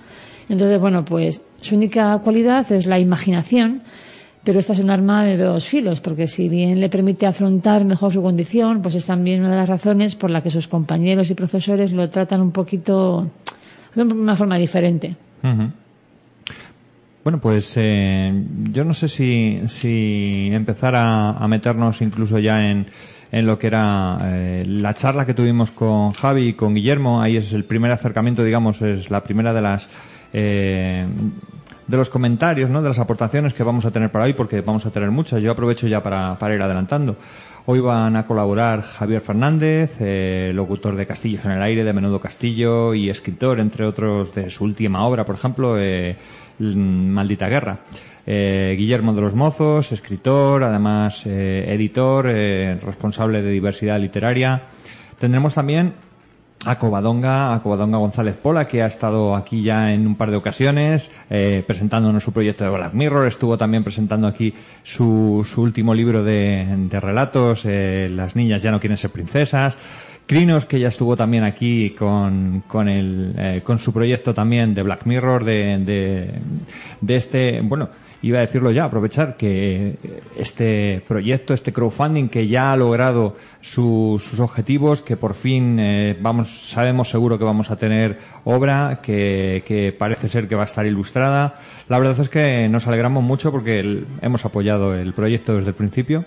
Entonces, 0.50 0.79
bueno, 0.79 1.03
pues 1.03 1.41
su 1.62 1.75
única 1.75 2.17
cualidad 2.19 2.71
es 2.71 2.85
la 2.85 3.00
imaginación, 3.00 3.81
pero 4.46 4.60
esta 4.60 4.74
es 4.74 4.80
un 4.80 4.92
arma 4.92 5.25
de 5.25 5.38
dos 5.38 5.66
filos, 5.66 6.00
porque 6.00 6.28
si 6.28 6.48
bien 6.48 6.80
le 6.80 6.88
permite 6.88 7.25
afrontar 7.25 7.84
mejor 7.84 8.14
su 8.14 8.22
condición, 8.22 8.82
pues 8.82 8.96
es 8.96 9.06
también 9.06 9.42
una 9.42 9.52
de 9.52 9.58
las 9.58 9.70
razones 9.70 10.16
por 10.16 10.30
la 10.30 10.42
que 10.42 10.52
sus 10.52 10.68
compañeros 10.68 11.30
y 11.32 11.34
profesores 11.34 11.92
lo 11.92 12.08
tratan 12.10 12.42
un 12.42 12.52
poquito 12.52 13.28
de 13.96 14.04
una 14.04 14.36
forma 14.36 14.58
diferente. 14.58 15.16
Bueno, 17.24 17.42
pues 17.42 17.74
eh, 17.78 18.32
yo 18.72 18.84
no 18.86 18.94
sé 18.94 19.08
si, 19.08 19.62
si 19.66 20.50
empezar 20.54 20.96
a, 20.96 21.32
a 21.32 21.48
meternos 21.48 22.02
incluso 22.02 22.38
ya 22.38 22.70
en, 22.70 22.86
en 23.32 23.46
lo 23.48 23.58
que 23.58 23.68
era 23.68 24.20
eh, 24.25 24.64
la 24.68 24.94
charla 24.94 25.25
que 25.25 25.34
tuvimos 25.34 25.72
con 25.72 26.12
Javi 26.12 26.50
y 26.50 26.54
con 26.54 26.75
Guillermo. 26.75 27.22
Ahí 27.22 27.38
es 27.38 27.52
el 27.54 27.64
primer 27.64 27.92
acercamiento, 27.92 28.44
digamos, 28.44 28.82
es 28.82 29.10
la 29.10 29.24
primera 29.24 29.54
de 29.54 29.62
las 29.62 29.90
eh, 30.34 31.08
de 31.88 31.98
los 31.98 32.10
comentarios, 32.10 32.70
¿no? 32.70 32.82
De 32.82 32.89
las 32.89 33.00
aportaciones 33.00 33.54
que 33.54 33.63
vamos 33.63 33.86
a 33.86 33.92
tener 33.92 34.12
para 34.12 34.25
hoy, 34.25 34.34
porque 34.34 34.62
vamos 34.62 34.86
a 34.86 34.92
tener 34.92 35.12
muchas. 35.12 35.42
Yo 35.42 35.51
aprovecho 35.51 35.88
ya 35.88 36.01
para, 36.01 36.38
para 36.39 36.56
ir 36.56 36.62
adelantando. 36.62 37.15
Hoy 37.68 37.80
van 37.80 38.15
a 38.15 38.27
colaborar 38.27 38.82
Javier 38.82 39.22
Fernández, 39.22 39.98
eh, 40.00 40.51
locutor 40.54 40.96
de 40.96 41.08
Castillos 41.08 41.46
en 41.46 41.51
el 41.51 41.62
Aire, 41.62 41.84
de 41.84 41.94
Menudo 41.94 42.20
Castillo 42.20 42.94
y 42.94 43.10
escritor, 43.10 43.60
entre 43.60 43.86
otros, 43.86 44.36
de 44.36 44.50
su 44.50 44.63
última 44.65 45.06
obra, 45.06 45.25
por 45.25 45.36
ejemplo, 45.36 45.75
eh, 45.80 46.15
Maldita 46.60 47.48
Guerra. 47.48 47.80
Eh, 48.27 48.75
Guillermo 48.77 49.13
de 49.13 49.22
los 49.22 49.36
Mozos, 49.36 49.92
escritor, 49.92 50.63
además 50.63 51.24
eh, 51.25 51.65
editor, 51.70 52.25
eh, 52.27 52.80
responsable 52.84 53.44
de 53.44 53.51
diversidad 53.51 54.00
literaria. 54.00 54.64
Tendremos 55.20 55.53
también 55.53 55.94
a 56.66 56.80
Covadonga, 56.80 57.58
González 57.64 58.38
Pola, 58.38 58.68
que 58.68 58.82
ha 58.82 58.88
estado 58.88 59.36
aquí 59.36 59.62
ya 59.62 59.94
en 59.94 60.08
un 60.08 60.16
par 60.16 60.32
de 60.32 60.38
ocasiones 60.38 61.12
eh, 61.30 61.64
presentándonos 61.66 62.24
su 62.24 62.34
proyecto 62.34 62.64
de 62.64 62.72
Black 62.72 62.94
Mirror. 62.94 63.28
Estuvo 63.28 63.58
también 63.58 63.84
presentando 63.84 64.28
aquí 64.28 64.54
su, 64.84 65.48
su 65.50 65.62
último 65.62 65.94
libro 65.94 66.24
de, 66.24 66.66
de 66.90 67.00
relatos, 67.00 67.64
eh, 67.66 68.10
Las 68.12 68.36
niñas 68.36 68.62
ya 68.62 68.72
no 68.72 68.80
quieren 68.80 68.98
ser 68.98 69.12
princesas. 69.12 69.78
Crinos, 70.25 70.66
que 70.66 70.80
ya 70.80 70.88
estuvo 70.88 71.16
también 71.16 71.44
aquí 71.44 71.92
con, 71.92 72.64
con, 72.68 72.90
el, 72.90 73.36
eh, 73.38 73.62
con 73.64 73.78
su 73.78 73.94
proyecto 73.94 74.34
también 74.34 74.74
de 74.74 74.82
Black 74.82 75.06
Mirror, 75.06 75.44
de, 75.44 76.32
de 77.00 77.16
este, 77.16 77.62
bueno, 77.62 77.90
iba 78.27 78.40
a 78.40 78.42
decirlo 78.42 78.72
ya, 78.72 78.85
aprovechar 78.85 79.38
que 79.38 79.96
este 80.35 81.03
proyecto, 81.07 81.53
este 81.53 81.72
crowdfunding 81.72 82.27
que 82.29 82.48
ya 82.48 82.72
ha 82.72 82.77
logrado 82.77 83.35
su- 83.61 84.22
sus 84.24 84.40
objetivos, 84.40 85.01
que 85.01 85.16
por 85.16 85.33
fin 85.35 85.77
eh, 85.79 86.18
vamos, 86.20 86.70
sabemos 86.70 87.09
seguro 87.09 87.38
que 87.38 87.44
vamos 87.44 87.70
a 87.70 87.75
tener 87.75 88.18
obra, 88.44 89.00
que, 89.03 89.96
parece 89.98 90.27
ser 90.29 90.48
que 90.48 90.55
va 90.55 90.64
a 90.64 90.66
estar 90.66 90.85
ilustrada. 90.85 91.59
La 91.88 92.00
verdad 92.00 92.20
es 92.20 92.29
que 92.29 92.68
nos 92.70 92.88
alegramos 92.88 93.24
mucho 93.24 93.51
porque 93.51 94.03
hemos 94.22 94.44
apoyado 94.46 94.96
el 94.96 95.14
proyecto 95.14 95.55
desde 95.55 95.70
el 95.70 95.75
principio 95.75 96.25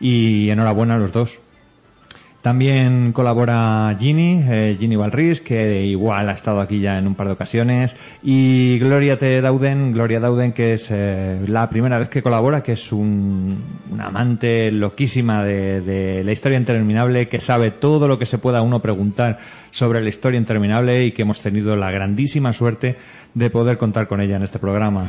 y 0.00 0.48
enhorabuena 0.50 0.94
a 0.94 0.98
los 0.98 1.12
dos. 1.12 1.40
También 2.42 3.12
colabora 3.12 3.94
Ginny, 3.98 4.44
eh, 4.48 4.76
Ginny 4.78 4.94
Valris, 4.94 5.40
que 5.40 5.84
igual 5.84 6.28
ha 6.28 6.32
estado 6.32 6.60
aquí 6.60 6.80
ya 6.80 6.96
en 6.96 7.08
un 7.08 7.16
par 7.16 7.26
de 7.26 7.32
ocasiones. 7.32 7.96
Y 8.22 8.78
Gloria 8.78 9.18
T. 9.18 9.40
Dauden, 9.40 9.92
Gloria 9.92 10.20
Dauden, 10.20 10.52
que 10.52 10.74
es 10.74 10.88
eh, 10.90 11.40
la 11.48 11.68
primera 11.68 11.98
vez 11.98 12.08
que 12.08 12.22
colabora, 12.22 12.62
que 12.62 12.72
es 12.72 12.92
un, 12.92 13.60
una 13.90 14.06
amante 14.06 14.70
loquísima 14.70 15.44
de, 15.44 15.80
de 15.80 16.22
la 16.22 16.30
historia 16.30 16.58
interminable, 16.58 17.28
que 17.28 17.40
sabe 17.40 17.72
todo 17.72 18.06
lo 18.06 18.20
que 18.20 18.26
se 18.26 18.38
pueda 18.38 18.62
uno 18.62 18.80
preguntar 18.80 19.40
sobre 19.70 20.00
la 20.00 20.08
historia 20.08 20.38
interminable 20.38 21.04
y 21.04 21.12
que 21.12 21.22
hemos 21.22 21.40
tenido 21.40 21.74
la 21.74 21.90
grandísima 21.90 22.52
suerte 22.52 22.96
de 23.34 23.50
poder 23.50 23.78
contar 23.78 24.06
con 24.06 24.20
ella 24.20 24.36
en 24.36 24.44
este 24.44 24.60
programa. 24.60 25.06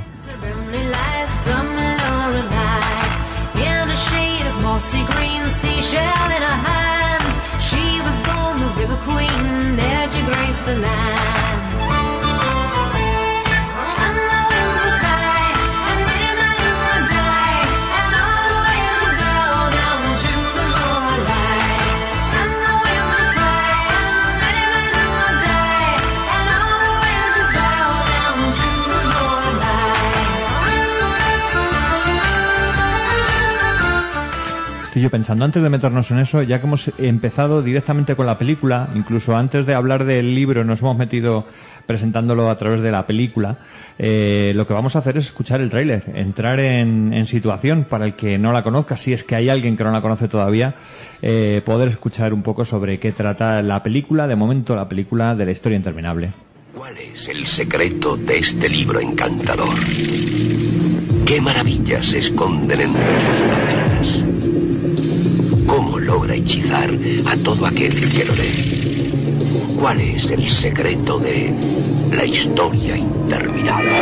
Estoy 34.99 35.05
yo 35.05 35.11
pensando, 35.11 35.45
antes 35.45 35.63
de 35.63 35.69
meternos 35.69 36.11
en 36.11 36.19
eso, 36.19 36.43
ya 36.43 36.59
que 36.59 36.67
hemos 36.67 36.91
empezado 36.97 37.61
directamente 37.61 38.17
con 38.17 38.25
la 38.25 38.37
película, 38.37 38.89
incluso 38.95 39.33
antes 39.33 39.65
de 39.65 39.73
hablar 39.73 40.03
del 40.03 40.35
libro, 40.35 40.65
nos 40.65 40.81
hemos 40.81 40.97
metido 40.97 41.45
presentándolo 41.85 42.49
a 42.49 42.57
través 42.57 42.81
de 42.81 42.91
la 42.91 43.07
película, 43.07 43.59
eh, 43.97 44.51
lo 44.57 44.67
que 44.67 44.73
vamos 44.73 44.97
a 44.97 44.99
hacer 44.99 45.15
es 45.15 45.27
escuchar 45.27 45.61
el 45.61 45.69
tráiler, 45.69 46.03
entrar 46.15 46.59
en, 46.59 47.25
situación 47.25 47.85
para 47.89 48.03
el 48.03 48.15
que 48.15 48.37
no 48.37 48.51
la 48.51 48.61
conozca, 48.61 48.97
si 48.97 49.13
es 49.13 49.23
que 49.23 49.35
hay 49.35 49.47
alguien 49.47 49.77
que 49.77 49.85
no 49.85 49.91
la 49.91 50.01
conoce 50.01 50.27
todavía, 50.27 50.75
eh, 51.21 51.61
poder 51.63 51.87
escuchar 51.87 52.33
un 52.33 52.43
poco 52.43 52.65
sobre 52.65 52.99
qué 52.99 53.13
trata 53.13 53.63
la 53.63 53.81
película, 53.81 54.27
de 54.27 54.35
momento 54.35 54.75
la 54.75 54.89
película 54.89 55.33
de 55.33 55.45
la 55.45 55.51
historia 55.51 55.77
interminable. 55.77 56.33
¿Cuál 56.75 56.97
es 56.97 57.29
el 57.29 57.47
secreto 57.47 58.17
de 58.17 58.39
este 58.39 58.67
libro 58.67 58.99
encantador? 58.99 59.69
¿Qué 61.25 61.39
maravillas 61.39 62.07
se 62.07 62.17
esconden 62.17 62.81
entre 62.81 63.21
sus 63.21 63.43
páginas? 63.43 64.58
¿Cómo 66.09 66.21
logra 66.21 66.35
hechizar 66.35 66.89
a 67.27 67.37
todo 67.43 67.67
aquel 67.67 67.93
que 68.09 68.25
lo 68.25 68.33
lee? 68.33 69.75
¿Cuál 69.79 70.01
es 70.01 70.31
el 70.31 70.49
secreto 70.49 71.19
de 71.19 71.53
la 72.11 72.25
historia 72.25 72.97
interminable? 72.97 74.01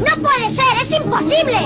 ¡No 0.00 0.20
puede 0.20 0.50
ser! 0.50 0.64
¡Es 0.82 0.90
imposible! 0.90 1.58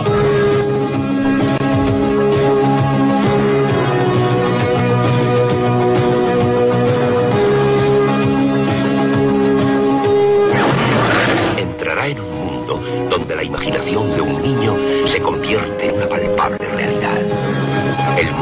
Entrará 11.56 12.06
en 12.08 12.20
un 12.20 12.46
mundo 12.46 12.82
donde 13.10 13.36
la 13.36 13.42
imaginación 13.42 14.14
de 14.14 14.20
un 14.20 14.42
niño 14.42 14.76
se 15.06 15.20
convierte 15.20 15.86
en 15.86 15.94
una 15.94 16.08
palpable 16.08 16.61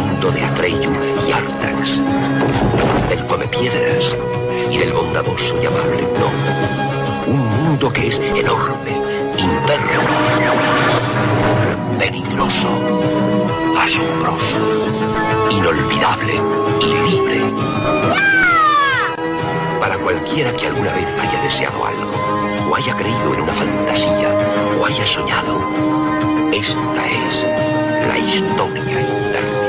mundo 0.01 0.31
de 0.31 0.45
Atreyu 0.45 0.93
y 1.29 1.33
Artax. 1.33 2.01
Del 3.09 3.27
Comepiedras. 3.27 4.15
y 4.71 4.79
del 4.79 4.93
bondadoso 4.93 5.61
y 5.63 5.67
amable. 5.67 6.03
No. 6.19 7.33
Un 7.33 7.65
mundo 7.65 7.93
que 7.93 8.09
es 8.09 8.17
enorme, 8.19 8.93
interno, 9.37 10.01
peligroso, 11.99 12.69
asombroso, 13.79 14.57
inolvidable 15.51 16.35
y 16.81 17.11
libre. 17.11 17.41
Para 19.81 19.99
cualquiera 19.99 20.53
que 20.53 20.67
alguna 20.67 20.93
vez 20.93 21.07
haya 21.19 21.43
deseado 21.43 21.85
algo, 21.85 22.71
o 22.71 22.77
haya 22.77 22.95
creído 22.95 23.35
en 23.35 23.41
una 23.43 23.53
fantasía, 23.53 24.31
o 24.81 24.87
haya 24.87 25.07
soñado, 25.07 25.61
esta 26.53 27.07
es 27.07 27.47
la 28.09 28.19
historia 28.19 29.01
interminable. 29.01 29.60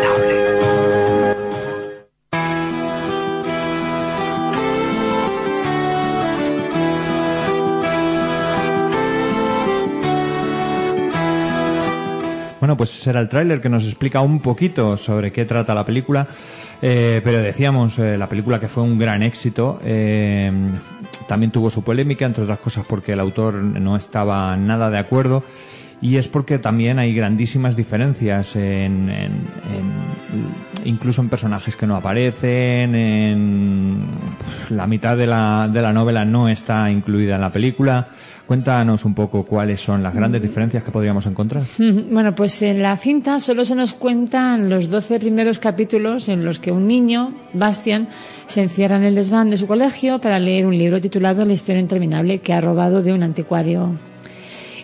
Bueno, 12.71 12.77
pues 12.77 12.93
ese 12.97 13.10
era 13.10 13.19
el 13.19 13.27
tráiler 13.27 13.60
que 13.60 13.67
nos 13.67 13.84
explica 13.84 14.21
un 14.21 14.39
poquito 14.39 14.95
sobre 14.95 15.34
qué 15.34 15.43
trata 15.43 15.73
la 15.75 15.86
película. 15.86 16.25
Eh, 16.81 17.19
pero 17.21 17.39
decíamos, 17.39 17.99
eh, 17.99 18.17
la 18.17 18.29
película 18.29 18.62
que 18.62 18.69
fue 18.69 18.81
un 18.84 18.97
gran 18.97 19.23
éxito, 19.23 19.81
eh, 19.84 20.49
también 21.27 21.51
tuvo 21.51 21.69
su 21.69 21.84
polémica, 21.84 22.25
entre 22.25 22.45
otras 22.45 22.60
cosas 22.60 22.86
porque 22.88 23.12
el 23.12 23.19
autor 23.19 23.55
no 23.55 23.97
estaba 23.97 24.55
nada 24.55 24.89
de 24.89 24.99
acuerdo. 24.99 25.43
Y 26.01 26.15
es 26.15 26.29
porque 26.29 26.60
también 26.60 26.97
hay 26.97 27.13
grandísimas 27.13 27.75
diferencias 27.75 28.55
en, 28.55 29.10
en- 29.10 29.47
en- 29.73 30.86
incluso 30.86 31.21
en 31.21 31.27
personajes 31.27 31.75
que 31.75 31.86
no 31.86 31.97
aparecen, 31.97 32.95
en 32.95 33.97
pues, 34.39 34.71
la 34.71 34.88
mitad 34.88 35.17
de 35.17 35.27
la, 35.27 35.67
de 35.69 35.81
la 35.81 35.91
novela 35.91 36.23
no 36.23 36.47
está 36.47 36.89
incluida 36.89 37.36
en 37.36 37.41
la 37.41 37.51
película. 37.51 38.07
Cuéntanos 38.47 39.06
un 39.06 39.13
poco 39.13 39.43
cuáles 39.43 39.80
son 39.80 40.04
las 40.04 40.13
grandes 40.13 40.41
diferencias 40.41 40.84
que 40.84 40.91
podríamos 40.91 41.25
encontrar. 41.25 41.63
Bueno, 41.77 42.36
pues 42.36 42.62
en 42.62 42.82
la 42.82 42.97
cinta 42.97 43.39
solo 43.39 43.63
se 43.63 43.75
nos 43.75 43.93
cuentan 43.93 44.69
los 44.69 44.89
12 44.89 45.19
primeros 45.19 45.60
capítulos 45.60 46.27
en 46.27 46.43
los 46.43 46.60
que 46.60 46.71
un 46.71 46.88
niño, 46.88 47.34
Bastian, 47.54 48.10
se 48.47 48.62
encierra 48.62 48.97
en 48.97 49.04
el 49.04 49.15
desván 49.15 49.49
de 49.49 49.58
su 49.58 49.67
colegio 49.67 50.19
para 50.19 50.39
leer 50.39 50.65
un 50.65 50.77
libro 50.77 50.99
titulado 50.99 51.45
La 51.45 51.54
historia 51.54 51.80
interminable 51.82 52.39
que 52.39 52.54
ha 52.54 52.60
robado 52.60 53.01
de 53.01 53.13
un 53.13 53.23
anticuario. 53.23 53.97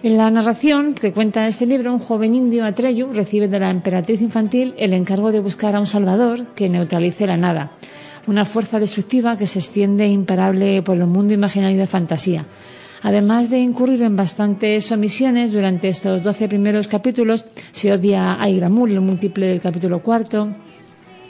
En 0.03 0.15
la 0.15 0.29
narración 0.29 0.93
que 0.93 1.11
cuenta 1.11 1.47
este 1.47 1.65
libro, 1.65 1.91
un 1.91 1.99
joven 1.99 2.35
indio, 2.35 2.65
Atreyu, 2.65 3.11
recibe 3.11 3.47
de 3.47 3.59
la 3.59 3.71
emperatriz 3.71 4.21
infantil 4.21 4.75
el 4.77 4.93
encargo 4.93 5.31
de 5.31 5.39
buscar 5.39 5.75
a 5.75 5.79
un 5.79 5.87
salvador 5.87 6.45
que 6.55 6.69
neutralice 6.69 7.25
la 7.25 7.35
nada, 7.35 7.71
una 8.27 8.45
fuerza 8.45 8.79
destructiva 8.79 9.37
que 9.37 9.47
se 9.47 9.59
extiende 9.59 10.07
imparable 10.07 10.83
por 10.83 10.97
el 10.97 11.07
mundo 11.07 11.33
imaginario 11.33 11.79
de 11.79 11.87
fantasía. 11.87 12.45
Además 13.07 13.49
de 13.49 13.59
incurrir 13.59 14.03
en 14.03 14.17
bastantes 14.17 14.91
omisiones 14.91 15.53
durante 15.53 15.87
estos 15.87 16.21
12 16.23 16.49
primeros 16.49 16.89
capítulos, 16.89 17.45
se 17.71 17.93
odia 17.93 18.35
a 18.37 18.49
Igramul, 18.49 18.91
el 18.91 18.99
múltiple 18.99 19.47
del 19.47 19.61
capítulo 19.61 20.03
cuarto. 20.03 20.49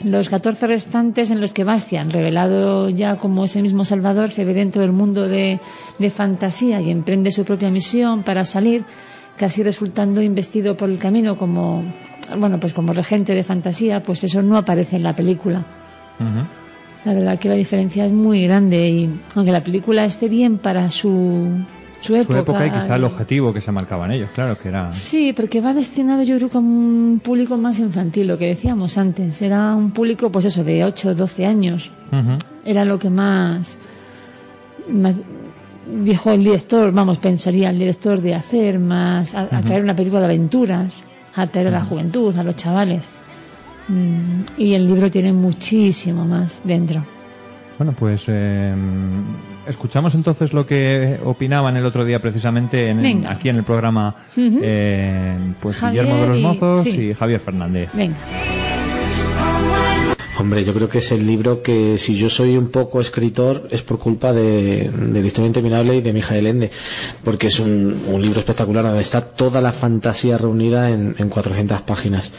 Los 0.02 0.28
14 0.28 0.66
restantes 0.66 1.30
en 1.30 1.40
los 1.40 1.52
que 1.52 1.62
Bastian, 1.62 2.10
revelado 2.10 2.88
ya 2.88 3.14
como 3.14 3.44
ese 3.44 3.62
mismo 3.62 3.84
Salvador, 3.84 4.28
se 4.28 4.44
ve 4.44 4.54
dentro 4.54 4.82
del 4.82 4.90
mundo 4.90 5.28
de, 5.28 5.60
de 6.00 6.10
fantasía 6.10 6.80
y 6.80 6.90
emprende 6.90 7.30
su 7.30 7.44
propia 7.44 7.70
misión 7.70 8.24
para 8.24 8.44
salir, 8.44 8.82
casi 9.36 9.62
resultando 9.62 10.20
investido 10.20 10.76
por 10.76 10.90
el 10.90 10.98
camino 10.98 11.38
como, 11.38 11.84
bueno, 12.36 12.58
pues 12.58 12.72
como 12.72 12.92
regente 12.92 13.36
de 13.36 13.44
fantasía, 13.44 14.02
pues 14.02 14.24
eso 14.24 14.42
no 14.42 14.56
aparece 14.56 14.96
en 14.96 15.04
la 15.04 15.14
película. 15.14 15.64
La 17.04 17.14
verdad 17.14 17.38
que 17.38 17.48
la 17.48 17.54
diferencia 17.54 18.04
es 18.06 18.12
muy 18.12 18.46
grande 18.46 18.88
y 18.88 19.10
aunque 19.34 19.52
la 19.52 19.62
película 19.62 20.04
esté 20.04 20.28
bien 20.28 20.58
para 20.58 20.90
su, 20.90 21.48
su 22.00 22.16
época. 22.16 22.32
Su 22.34 22.38
época 22.40 22.66
y 22.66 22.70
quizá 22.70 22.96
el 22.96 23.02
y- 23.02 23.04
objetivo 23.04 23.52
que 23.52 23.60
se 23.60 23.72
marcaban 23.72 24.10
ellos, 24.10 24.28
claro, 24.34 24.58
que 24.58 24.68
era... 24.68 24.92
Sí, 24.92 25.32
porque 25.32 25.60
va 25.60 25.72
destinado 25.74 26.22
yo 26.24 26.36
creo 26.36 26.48
que 26.50 26.56
a 26.58 26.60
un 26.60 27.20
público 27.24 27.56
más 27.56 27.78
infantil, 27.78 28.26
lo 28.26 28.36
que 28.36 28.48
decíamos 28.48 28.98
antes. 28.98 29.40
Era 29.42 29.74
un 29.74 29.92
público, 29.92 30.30
pues 30.30 30.44
eso, 30.46 30.64
de 30.64 30.84
8 30.84 31.10
o 31.10 31.14
12 31.14 31.46
años. 31.46 31.90
Era 32.64 32.84
lo 32.84 32.98
que 32.98 33.08
más, 33.10 33.78
más 34.90 35.14
dijo 36.04 36.32
el 36.32 36.44
director, 36.44 36.92
vamos, 36.92 37.18
pensaría 37.18 37.70
el 37.70 37.78
director 37.78 38.20
de 38.20 38.34
hacer 38.34 38.78
más, 38.78 39.34
a- 39.34 39.48
atraer 39.56 39.82
una 39.82 39.94
película 39.96 40.20
de 40.20 40.26
aventuras, 40.26 41.02
atraer 41.34 41.68
a 41.68 41.70
la 41.70 41.84
juventud, 41.84 42.36
a 42.36 42.42
los 42.42 42.56
chavales. 42.56 43.08
Mm, 43.88 44.42
y 44.58 44.74
el 44.74 44.86
libro 44.86 45.10
tiene 45.10 45.32
muchísimo 45.32 46.24
más 46.24 46.60
dentro. 46.64 47.04
Bueno, 47.78 47.92
pues 47.92 48.24
eh, 48.28 48.74
escuchamos 49.66 50.14
entonces 50.14 50.52
lo 50.52 50.66
que 50.66 51.18
opinaban 51.24 51.76
el 51.76 51.84
otro 51.86 52.04
día 52.04 52.20
precisamente 52.20 52.88
en, 52.90 53.26
aquí 53.26 53.48
en 53.48 53.56
el 53.56 53.62
programa 53.64 54.16
eh, 54.36 55.36
pues 55.60 55.76
Javier 55.78 56.04
Guillermo 56.06 56.22
de 56.22 56.28
los 56.28 56.38
y- 56.38 56.42
Mozos 56.42 56.84
sí. 56.84 56.90
y 57.10 57.14
Javier 57.14 57.40
Fernández. 57.40 57.88
Venga. 57.94 58.16
Hombre, 60.38 60.64
yo 60.64 60.72
creo 60.72 60.88
que 60.88 60.98
es 60.98 61.10
el 61.10 61.26
libro 61.26 61.62
que 61.62 61.98
si 61.98 62.16
yo 62.16 62.30
soy 62.30 62.56
un 62.56 62.68
poco 62.68 63.00
escritor 63.00 63.66
es 63.72 63.82
por 63.82 63.98
culpa 63.98 64.32
de, 64.32 64.88
de 64.88 65.20
la 65.20 65.26
historia 65.26 65.48
interminable 65.48 65.96
y 65.96 66.00
de 66.00 66.12
Mijael 66.12 66.46
Ende, 66.46 66.70
porque 67.24 67.48
es 67.48 67.58
un, 67.58 68.00
un 68.06 68.22
libro 68.22 68.38
espectacular 68.38 68.84
donde 68.84 69.00
está 69.00 69.20
toda 69.20 69.60
la 69.60 69.72
fantasía 69.72 70.38
reunida 70.38 70.90
en, 70.90 71.16
en 71.18 71.28
400 71.28 71.82
páginas. 71.82 72.32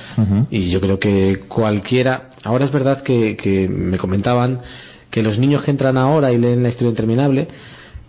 Y 0.50 0.70
yo 0.70 0.80
creo 0.80 0.98
que 0.98 1.42
cualquiera, 1.48 2.30
ahora 2.46 2.64
es 2.64 2.72
verdad 2.72 3.02
que, 3.02 3.36
que 3.36 3.68
me 3.68 3.98
comentaban 3.98 4.60
que 5.10 5.22
los 5.22 5.38
niños 5.38 5.64
que 5.64 5.72
entran 5.72 5.98
ahora 5.98 6.32
y 6.32 6.38
leen 6.38 6.64
la 6.64 6.70
historia 6.70 6.92
interminable, 6.92 7.50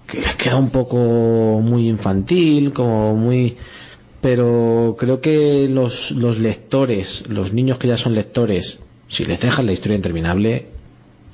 que 0.06 0.20
les 0.20 0.36
queda 0.36 0.56
un 0.56 0.70
poco 0.70 1.60
muy 1.62 1.88
infantil, 1.88 2.72
como 2.72 3.16
muy 3.16 3.56
pero 4.20 4.96
creo 4.98 5.20
que 5.20 5.66
los, 5.68 6.10
los 6.10 6.38
lectores, 6.38 7.24
los 7.28 7.54
niños 7.54 7.78
que 7.78 7.88
ya 7.88 7.96
son 7.96 8.14
lectores, 8.14 8.78
si 9.10 9.24
les 9.26 9.40
dejan 9.40 9.66
la 9.66 9.72
historia 9.72 9.96
interminable, 9.96 10.68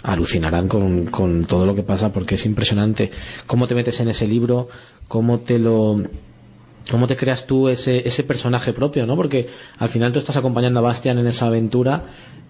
alucinarán 0.03 0.67
con, 0.67 1.07
con 1.07 1.45
todo 1.45 1.67
lo 1.67 1.75
que 1.75 1.83
pasa 1.83 2.13
porque 2.13 2.35
es 2.37 2.47
impresionante 2.47 3.11
cómo 3.47 3.67
te 3.67 3.75
metes 3.75 4.01
en 4.01 4.09
ese 4.09 4.27
libro, 4.27 4.69
cómo 5.09 5.41
te 5.41 5.59
lo 5.59 6.03
cómo 6.91 7.07
te 7.07 7.17
creas 7.17 7.47
tú 7.47 7.69
ese, 7.69 8.07
ese 8.07 8.23
personaje 8.23 8.73
propio, 8.73 9.07
¿no? 9.07 9.17
Porque 9.17 9.49
al 9.79 9.89
final 9.89 10.13
tú 10.13 10.21
estás 10.21 10.37
acompañando 10.37 10.79
a 10.81 10.83
Bastian 10.83 11.19
en 11.19 11.27
esa 11.27 11.47
aventura 11.47 12.05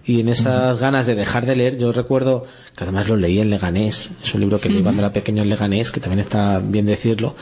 y 0.07 0.21
en 0.21 0.29
esas 0.29 0.79
ganas 0.79 1.05
de 1.05 1.15
dejar 1.15 1.45
de 1.45 1.55
leer. 1.55 1.77
Yo 1.77 1.91
recuerdo 1.91 2.45
que 2.75 2.83
además 2.85 3.09
lo 3.09 3.17
leí 3.17 3.39
en 3.39 3.49
Leganés, 3.49 4.11
es 4.23 4.33
un 4.33 4.39
libro 4.41 4.59
que 4.61 4.69
leí 4.69 4.81
cuando 4.81 5.01
era 5.01 5.11
pequeño 5.11 5.41
en 5.43 5.49
Leganés, 5.49 5.91
que 5.91 5.99
también 5.99 6.19
está 6.19 6.59
bien 6.59 6.85
decirlo. 6.85 7.35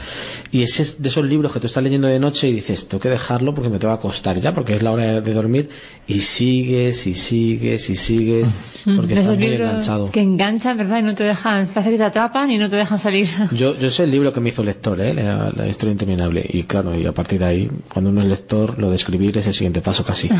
Y 0.51 0.63
ese 0.63 0.82
es 0.84 1.01
de 1.01 1.10
esos 1.10 1.25
libros 1.25 1.54
que 1.54 1.60
tú 1.60 1.67
estás 1.67 1.84
leyendo 1.84 2.08
de 2.08 2.19
noche 2.19 2.47
y 2.47 2.54
dices, 2.54 2.88
tengo 2.88 3.01
que 3.01 3.10
dejarlo 3.10 3.54
porque 3.54 3.69
me 3.69 3.78
tengo 3.78 3.93
que 3.93 3.99
acostar 3.99 4.39
ya, 4.39 4.56
porque 4.56 4.73
es 4.73 4.82
la 4.82 4.91
hora 4.91 5.21
de 5.21 5.34
dormir. 5.34 5.69
Y 6.08 6.21
sigues, 6.21 7.06
y 7.06 7.13
sigues, 7.15 7.89
y 7.89 7.95
sigues, 7.95 8.51
porque 8.84 9.08
De 9.08 9.13
estás 9.13 9.25
esos 9.25 9.38
muy 9.38 9.47
libros 9.47 9.69
enganchado. 9.69 10.12
que 10.12 10.21
enganchan, 10.21 10.78
¿verdad? 10.78 10.99
Y 10.99 11.04
no 11.04 11.13
te 11.13 11.23
dejan, 11.25 11.67
parece 11.67 11.91
que 11.91 11.97
te 11.97 12.04
atrapan 12.04 12.49
y 12.49 12.58
no 12.58 12.69
te 12.69 12.78
dejan 12.78 12.97
salir. 12.97 13.30
Yo, 13.51 13.78
yo 13.78 13.91
sé 13.91 14.06
el 14.06 14.12
libro 14.12 14.34
que 14.34 14.39
me 14.39 14.49
hizo 14.49 14.63
lector, 14.63 14.99
¿eh? 15.01 15.13
la, 15.13 15.51
la 15.56 15.67
historia 15.67 15.91
interminable. 15.91 16.43
Y 16.51 16.63
claro, 16.63 16.97
y 16.99 17.06
a 17.06 17.12
partir 17.12 17.39
de 17.39 17.45
ahí, 17.45 17.69
cuando 17.93 18.10
uno 18.10 18.21
es 18.21 18.28
lector, 18.28 18.80
lo 18.80 18.89
de 18.89 18.95
escribir 18.95 19.38
es 19.38 19.45
el 19.47 19.54
siguiente 19.54 19.82
paso 19.82 20.04
casi. 20.04 20.30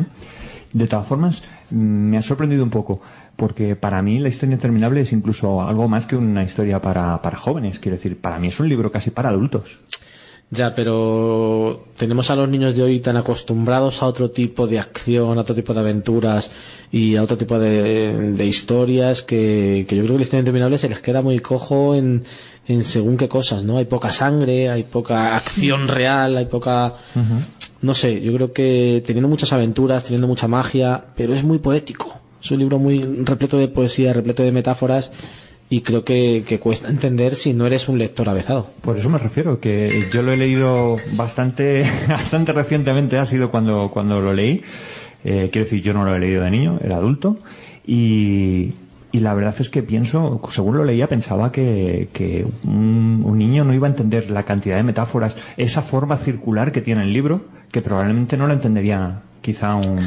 De 0.72 0.86
todas 0.86 1.06
formas, 1.06 1.42
me 1.70 2.16
ha 2.16 2.22
sorprendido 2.22 2.62
un 2.62 2.70
poco, 2.70 3.00
porque 3.36 3.74
para 3.74 4.02
mí 4.02 4.20
la 4.20 4.28
historia 4.28 4.54
interminable 4.54 5.00
es 5.00 5.12
incluso 5.12 5.62
algo 5.62 5.88
más 5.88 6.06
que 6.06 6.14
una 6.14 6.44
historia 6.44 6.80
para, 6.80 7.20
para 7.22 7.36
jóvenes. 7.36 7.80
Quiero 7.80 7.96
decir, 7.96 8.20
para 8.20 8.38
mí 8.38 8.48
es 8.48 8.60
un 8.60 8.68
libro 8.68 8.92
casi 8.92 9.10
para 9.10 9.30
adultos. 9.30 9.80
Ya, 10.52 10.74
pero 10.74 11.86
tenemos 11.96 12.28
a 12.30 12.34
los 12.34 12.48
niños 12.48 12.74
de 12.74 12.82
hoy 12.82 12.98
tan 12.98 13.16
acostumbrados 13.16 14.02
a 14.02 14.06
otro 14.06 14.30
tipo 14.32 14.66
de 14.66 14.80
acción, 14.80 15.38
a 15.38 15.42
otro 15.42 15.54
tipo 15.54 15.72
de 15.72 15.80
aventuras 15.80 16.50
y 16.90 17.14
a 17.14 17.22
otro 17.22 17.38
tipo 17.38 17.56
de, 17.56 18.32
de 18.32 18.46
historias 18.46 19.22
que, 19.22 19.86
que 19.88 19.94
yo 19.94 20.02
creo 20.02 20.14
que 20.14 20.18
la 20.18 20.22
historia 20.24 20.40
interminable 20.40 20.76
se 20.78 20.88
les 20.88 20.98
queda 20.98 21.22
muy 21.22 21.38
cojo 21.38 21.94
en, 21.94 22.24
en 22.66 22.82
según 22.82 23.16
qué 23.16 23.28
cosas, 23.28 23.64
¿no? 23.64 23.76
Hay 23.76 23.84
poca 23.84 24.10
sangre, 24.10 24.68
hay 24.68 24.82
poca 24.82 25.36
acción 25.36 25.86
real, 25.86 26.36
hay 26.36 26.46
poca... 26.46 26.94
No 27.82 27.94
sé, 27.94 28.20
yo 28.20 28.32
creo 28.34 28.52
que 28.52 29.02
teniendo 29.06 29.28
muchas 29.28 29.52
aventuras, 29.52 30.04
teniendo 30.04 30.28
mucha 30.28 30.48
magia, 30.48 31.04
pero 31.16 31.32
es 31.34 31.44
muy 31.44 31.58
poético. 31.58 32.14
Es 32.42 32.50
un 32.50 32.58
libro 32.58 32.78
muy 32.78 33.02
repleto 33.02 33.58
de 33.58 33.68
poesía, 33.68 34.12
repleto 34.12 34.42
de 34.42 34.52
metáforas 34.52 35.12
y 35.72 35.82
creo 35.82 36.04
que, 36.04 36.58
cuesta 36.60 36.90
entender 36.90 37.36
si 37.36 37.54
no 37.54 37.64
eres 37.64 37.88
un 37.88 37.96
lector 37.96 38.28
avezado. 38.28 38.68
Por 38.82 38.98
eso 38.98 39.08
me 39.08 39.18
refiero, 39.18 39.60
que 39.60 40.08
yo 40.12 40.22
lo 40.22 40.32
he 40.32 40.36
leído 40.36 40.96
bastante, 41.12 41.88
bastante 42.08 42.52
recientemente, 42.52 43.18
ha 43.18 43.24
sido 43.24 43.52
cuando, 43.52 43.90
cuando 43.92 44.20
lo 44.20 44.34
leí. 44.34 44.62
Eh, 45.22 45.48
quiero 45.52 45.66
decir, 45.66 45.80
yo 45.80 45.94
no 45.94 46.04
lo 46.04 46.14
he 46.14 46.18
leído 46.18 46.42
de 46.42 46.50
niño, 46.50 46.80
era 46.82 46.96
adulto. 46.96 47.38
Y, 47.86 48.72
y 49.12 49.20
la 49.20 49.32
verdad 49.34 49.54
es 49.60 49.68
que 49.68 49.84
pienso, 49.84 50.40
según 50.50 50.76
lo 50.76 50.84
leía, 50.84 51.08
pensaba 51.08 51.52
que, 51.52 52.08
que 52.12 52.44
un, 52.64 53.22
un 53.24 53.38
niño 53.38 53.64
no 53.64 53.72
iba 53.72 53.86
a 53.86 53.90
entender 53.90 54.28
la 54.28 54.42
cantidad 54.42 54.76
de 54.76 54.82
metáforas, 54.82 55.36
esa 55.56 55.82
forma 55.82 56.16
circular 56.16 56.72
que 56.72 56.80
tiene 56.80 57.04
el 57.04 57.12
libro, 57.12 57.42
que 57.70 57.80
probablemente 57.80 58.36
no 58.36 58.46
la 58.46 58.54
entendería 58.54 59.22
quizá 59.40 59.74
un, 59.74 59.98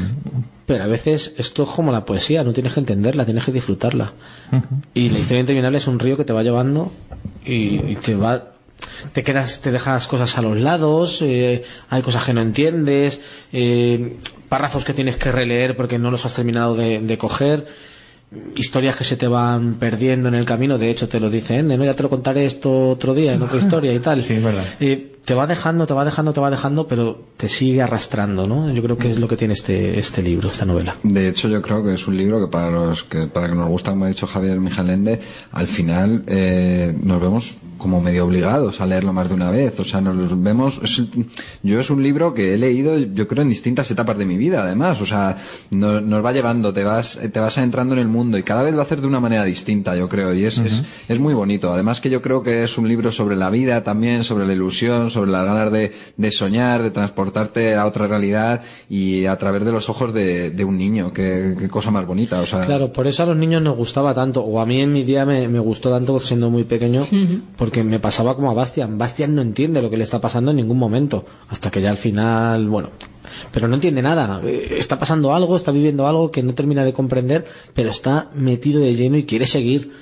pero 0.66 0.84
a 0.84 0.86
veces 0.86 1.34
esto 1.36 1.64
es 1.64 1.68
como 1.68 1.92
la 1.92 2.04
poesía, 2.04 2.42
no 2.42 2.52
tienes 2.52 2.74
que 2.74 2.80
entenderla, 2.80 3.24
tienes 3.24 3.44
que 3.44 3.52
disfrutarla. 3.52 4.12
Y 4.94 5.10
la 5.10 5.18
historia 5.18 5.40
interminable 5.40 5.78
es 5.78 5.86
un 5.86 5.98
río 5.98 6.16
que 6.16 6.24
te 6.24 6.32
va 6.32 6.42
llevando 6.42 6.90
y, 7.44 7.80
y 7.90 7.98
te 8.02 8.14
va 8.14 8.50
te 9.12 9.22
quedas, 9.22 9.60
te 9.60 9.70
dejas 9.70 10.06
cosas 10.06 10.36
a 10.38 10.42
los 10.42 10.58
lados, 10.58 11.20
eh, 11.22 11.64
hay 11.90 12.02
cosas 12.02 12.24
que 12.24 12.32
no 12.32 12.40
entiendes, 12.40 13.20
eh, 13.52 14.16
párrafos 14.48 14.84
que 14.84 14.94
tienes 14.94 15.16
que 15.16 15.32
releer 15.32 15.76
porque 15.76 15.98
no 15.98 16.10
los 16.10 16.24
has 16.24 16.34
terminado 16.34 16.74
de, 16.74 17.00
de 17.00 17.18
coger, 17.18 17.66
historias 18.56 18.96
que 18.96 19.04
se 19.04 19.16
te 19.16 19.28
van 19.28 19.74
perdiendo 19.74 20.28
en 20.28 20.34
el 20.34 20.44
camino, 20.44 20.78
de 20.78 20.90
hecho 20.90 21.08
te 21.08 21.20
lo 21.20 21.30
dice 21.30 21.58
Ende, 21.58 21.76
¿no? 21.76 21.84
Ya 21.84 21.94
te 21.94 22.02
lo 22.02 22.10
contaré 22.10 22.46
esto 22.46 22.90
otro 22.90 23.14
día 23.14 23.34
en 23.34 23.42
otra 23.42 23.58
historia 23.64 23.92
y 23.92 23.98
tal. 23.98 24.22
Sí, 24.22 24.34
es 24.34 24.42
verdad. 24.42 24.64
Eh, 24.80 25.13
te 25.24 25.34
va 25.34 25.46
dejando, 25.46 25.86
te 25.86 25.94
va 25.94 26.04
dejando, 26.04 26.32
te 26.32 26.40
va 26.40 26.50
dejando, 26.50 26.86
pero 26.86 27.18
te 27.36 27.48
sigue 27.48 27.82
arrastrando, 27.82 28.46
¿no? 28.46 28.70
Yo 28.72 28.82
creo 28.82 28.98
que 28.98 29.10
es 29.10 29.18
lo 29.18 29.26
que 29.28 29.36
tiene 29.36 29.54
este, 29.54 29.98
este 29.98 30.22
libro, 30.22 30.50
esta 30.50 30.64
novela. 30.64 30.96
De 31.02 31.28
hecho, 31.28 31.48
yo 31.48 31.60
creo 31.62 31.82
que 31.84 31.94
es 31.94 32.06
un 32.06 32.16
libro 32.16 32.40
que 32.40 32.48
para 32.50 32.70
los 32.70 33.04
que 33.04 33.26
para 33.26 33.48
que 33.48 33.54
nos 33.54 33.68
gusta, 33.68 33.90
como 33.90 34.04
ha 34.04 34.08
dicho 34.08 34.26
Javier 34.26 34.58
Mijalende, 34.60 35.20
al 35.52 35.66
final 35.66 36.24
eh, 36.26 36.96
nos 37.02 37.20
vemos 37.20 37.56
como 37.78 38.00
medio 38.00 38.24
obligados 38.24 38.80
a 38.80 38.86
leerlo 38.86 39.12
más 39.12 39.28
de 39.28 39.34
una 39.34 39.50
vez. 39.50 39.78
O 39.80 39.84
sea, 39.84 40.00
nos 40.00 40.42
vemos. 40.42 40.80
es- 40.82 41.02
yo 41.62 41.80
es 41.80 41.90
un 41.90 42.02
libro 42.02 42.32
que 42.32 42.54
he 42.54 42.58
leído, 42.58 42.96
yo 42.98 43.26
creo, 43.28 43.42
en 43.42 43.48
distintas 43.48 43.90
etapas 43.90 44.16
de 44.16 44.24
mi 44.24 44.36
vida, 44.38 44.62
además. 44.62 45.00
O 45.02 45.06
sea, 45.06 45.36
no- 45.70 46.00
nos 46.00 46.24
va 46.24 46.32
llevando, 46.32 46.72
te 46.72 46.84
vas, 46.84 47.18
te 47.32 47.40
vas 47.40 47.58
adentrando 47.58 47.94
en 47.94 48.00
el 48.00 48.08
mundo 48.08 48.38
y 48.38 48.42
cada 48.42 48.62
vez 48.62 48.74
lo 48.74 48.80
haces 48.80 49.00
de 49.02 49.06
una 49.06 49.20
manera 49.20 49.44
distinta, 49.44 49.96
yo 49.96 50.08
creo. 50.08 50.32
Y 50.32 50.44
es, 50.44 50.56
es, 50.58 50.82
es 51.08 51.18
muy 51.18 51.34
bonito. 51.34 51.72
Además 51.72 52.00
que 52.00 52.08
yo 52.10 52.22
creo 52.22 52.42
que 52.42 52.64
es 52.64 52.78
un 52.78 52.88
libro 52.88 53.10
sobre 53.12 53.36
la 53.36 53.50
vida 53.50 53.82
también, 53.84 54.24
sobre 54.24 54.46
la 54.46 54.52
ilusión, 54.54 55.10
sobre 55.14 55.30
las 55.30 55.44
ganas 55.46 55.72
de, 55.72 55.92
de 56.16 56.30
soñar, 56.30 56.82
de 56.82 56.90
transportarte 56.90 57.74
a 57.74 57.86
otra 57.86 58.06
realidad 58.06 58.62
y 58.90 59.24
a 59.26 59.36
través 59.38 59.64
de 59.64 59.72
los 59.72 59.88
ojos 59.88 60.12
de, 60.12 60.50
de 60.50 60.64
un 60.64 60.76
niño. 60.76 61.12
Qué, 61.12 61.54
qué 61.58 61.68
cosa 61.68 61.90
más 61.90 62.06
bonita. 62.06 62.40
O 62.40 62.46
sea, 62.46 62.60
Claro, 62.66 62.92
por 62.92 63.06
eso 63.06 63.22
a 63.22 63.26
los 63.26 63.36
niños 63.36 63.62
nos 63.62 63.76
gustaba 63.76 64.12
tanto, 64.14 64.42
o 64.42 64.60
a 64.60 64.66
mí 64.66 64.80
en 64.80 64.92
mi 64.92 65.02
día 65.04 65.24
me, 65.24 65.48
me 65.48 65.58
gustó 65.58 65.90
tanto 65.90 66.20
siendo 66.20 66.50
muy 66.50 66.64
pequeño, 66.64 67.06
porque 67.56 67.82
me 67.82 67.98
pasaba 68.00 68.34
como 68.36 68.50
a 68.50 68.54
Bastian. 68.54 68.98
Bastian 68.98 69.34
no 69.34 69.40
entiende 69.42 69.80
lo 69.80 69.88
que 69.90 69.96
le 69.96 70.04
está 70.04 70.20
pasando 70.20 70.50
en 70.50 70.58
ningún 70.58 70.78
momento, 70.78 71.24
hasta 71.48 71.70
que 71.70 71.80
ya 71.80 71.90
al 71.90 71.96
final, 71.96 72.68
bueno, 72.68 72.90
pero 73.52 73.68
no 73.68 73.74
entiende 73.76 74.02
nada. 74.02 74.40
Eh, 74.44 74.74
Está 74.78 74.98
pasando 74.98 75.32
algo, 75.34 75.56
está 75.56 75.70
viviendo 75.72 76.06
algo 76.06 76.30
que 76.30 76.42
no 76.42 76.54
termina 76.54 76.84
de 76.84 76.92
comprender, 76.92 77.46
pero 77.74 77.90
está 77.90 78.30
metido 78.34 78.80
de 78.80 78.94
lleno 78.96 79.16
y 79.16 79.24
quiere 79.24 79.46
seguir. 79.46 79.92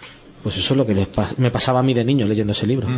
Pues 0.42 0.56
eso 0.56 0.74
es 0.74 0.78
lo 0.78 0.84
que 0.84 0.94
les 0.94 1.06
pas- 1.12 1.36
me 1.38 1.52
pasaba 1.52 1.78
a 1.78 1.82
mí 1.84 1.94
de 1.94 2.04
niño 2.04 2.26
leyendo 2.26 2.52
ese 2.52 2.66
libro. 2.66 2.88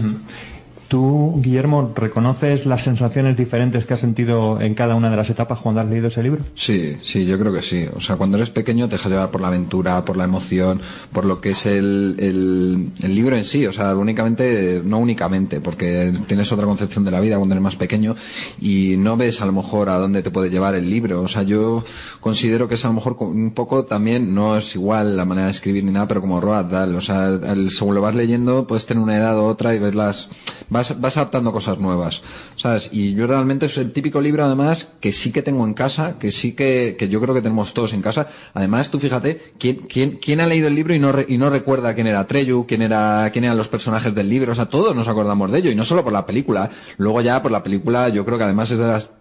¿Tú, 0.88 1.40
Guillermo, 1.42 1.92
reconoces 1.96 2.66
las 2.66 2.82
sensaciones 2.82 3.36
diferentes 3.36 3.84
que 3.86 3.94
has 3.94 4.00
sentido 4.00 4.60
en 4.60 4.74
cada 4.74 4.94
una 4.94 5.10
de 5.10 5.16
las 5.16 5.30
etapas 5.30 5.58
cuando 5.60 5.80
has 5.80 5.88
leído 5.88 6.08
ese 6.08 6.22
libro? 6.22 6.44
Sí, 6.54 6.96
sí, 7.02 7.24
yo 7.26 7.38
creo 7.38 7.52
que 7.52 7.62
sí. 7.62 7.86
O 7.94 8.00
sea, 8.00 8.16
cuando 8.16 8.36
eres 8.36 8.50
pequeño 8.50 8.86
te 8.88 8.96
dejas 8.96 9.10
llevar 9.10 9.30
por 9.30 9.40
la 9.40 9.48
aventura, 9.48 10.04
por 10.04 10.16
la 10.16 10.24
emoción, 10.24 10.80
por 11.12 11.24
lo 11.24 11.40
que 11.40 11.50
es 11.50 11.66
el, 11.66 12.16
el, 12.18 13.14
libro 13.14 13.36
en 13.36 13.44
sí. 13.44 13.66
O 13.66 13.72
sea, 13.72 13.96
únicamente, 13.96 14.82
no 14.84 14.98
únicamente, 14.98 15.60
porque 15.60 16.12
tienes 16.26 16.52
otra 16.52 16.66
concepción 16.66 17.04
de 17.04 17.10
la 17.10 17.20
vida 17.20 17.36
cuando 17.38 17.54
eres 17.54 17.62
más 17.62 17.76
pequeño 17.76 18.14
y 18.60 18.96
no 18.98 19.16
ves 19.16 19.40
a 19.40 19.46
lo 19.46 19.52
mejor 19.52 19.88
a 19.88 19.98
dónde 19.98 20.22
te 20.22 20.30
puede 20.30 20.50
llevar 20.50 20.74
el 20.74 20.88
libro. 20.90 21.22
O 21.22 21.28
sea, 21.28 21.42
yo 21.42 21.82
considero 22.20 22.68
que 22.68 22.74
es 22.74 22.84
a 22.84 22.88
lo 22.88 22.94
mejor 22.94 23.16
un 23.20 23.52
poco 23.52 23.84
también, 23.84 24.34
no 24.34 24.56
es 24.56 24.74
igual 24.74 25.16
la 25.16 25.24
manera 25.24 25.46
de 25.46 25.52
escribir 25.52 25.82
ni 25.84 25.92
nada, 25.92 26.06
pero 26.08 26.20
como 26.20 26.40
Roald 26.40 26.70
Dahl. 26.70 26.94
O 26.94 27.00
sea, 27.00 27.28
el- 27.28 27.70
según 27.70 27.94
lo 27.94 28.00
vas 28.02 28.14
leyendo, 28.14 28.66
puedes 28.66 28.86
tener 28.86 29.02
una 29.02 29.16
edad 29.16 29.38
u 29.38 29.44
otra 29.44 29.74
y 29.74 29.78
ves 29.78 29.94
las, 29.94 30.28
vas, 30.74 31.00
vas 31.00 31.16
adaptando 31.16 31.52
cosas 31.52 31.78
nuevas, 31.78 32.20
¿sabes? 32.56 32.90
Y 32.92 33.14
yo 33.14 33.26
realmente 33.26 33.64
es 33.66 33.78
el 33.78 33.92
típico 33.92 34.20
libro, 34.20 34.44
además, 34.44 34.88
que 35.00 35.12
sí 35.12 35.32
que 35.32 35.40
tengo 35.40 35.64
en 35.64 35.72
casa, 35.72 36.18
que 36.18 36.30
sí 36.30 36.52
que, 36.52 36.96
que 36.98 37.08
yo 37.08 37.20
creo 37.22 37.34
que 37.34 37.40
tenemos 37.40 37.72
todos 37.72 37.94
en 37.94 38.02
casa. 38.02 38.28
Además, 38.52 38.90
tú 38.90 38.98
fíjate, 39.00 39.54
¿quién, 39.58 39.76
quién, 39.88 40.18
quién 40.20 40.40
ha 40.42 40.46
leído 40.46 40.68
el 40.68 40.74
libro 40.74 40.94
y 40.94 40.98
no, 40.98 41.12
re- 41.12 41.24
y 41.26 41.38
no 41.38 41.48
recuerda 41.48 41.94
quién 41.94 42.06
era 42.08 42.26
Treyu, 42.26 42.66
quién 42.66 42.82
era, 42.82 43.30
quién 43.32 43.44
eran 43.46 43.56
los 43.56 43.68
personajes 43.68 44.14
del 44.14 44.28
libro? 44.28 44.52
O 44.52 44.54
sea, 44.54 44.66
todos 44.66 44.94
nos 44.94 45.08
acordamos 45.08 45.50
de 45.50 45.60
ello, 45.60 45.70
y 45.70 45.74
no 45.74 45.86
solo 45.86 46.04
por 46.04 46.12
la 46.12 46.26
película. 46.26 46.70
Luego 46.98 47.22
ya 47.22 47.40
por 47.42 47.52
la 47.52 47.62
película, 47.62 48.10
yo 48.10 48.26
creo 48.26 48.36
que 48.36 48.44
además 48.44 48.70
es 48.70 48.78
de 48.80 48.86
las 48.88 49.12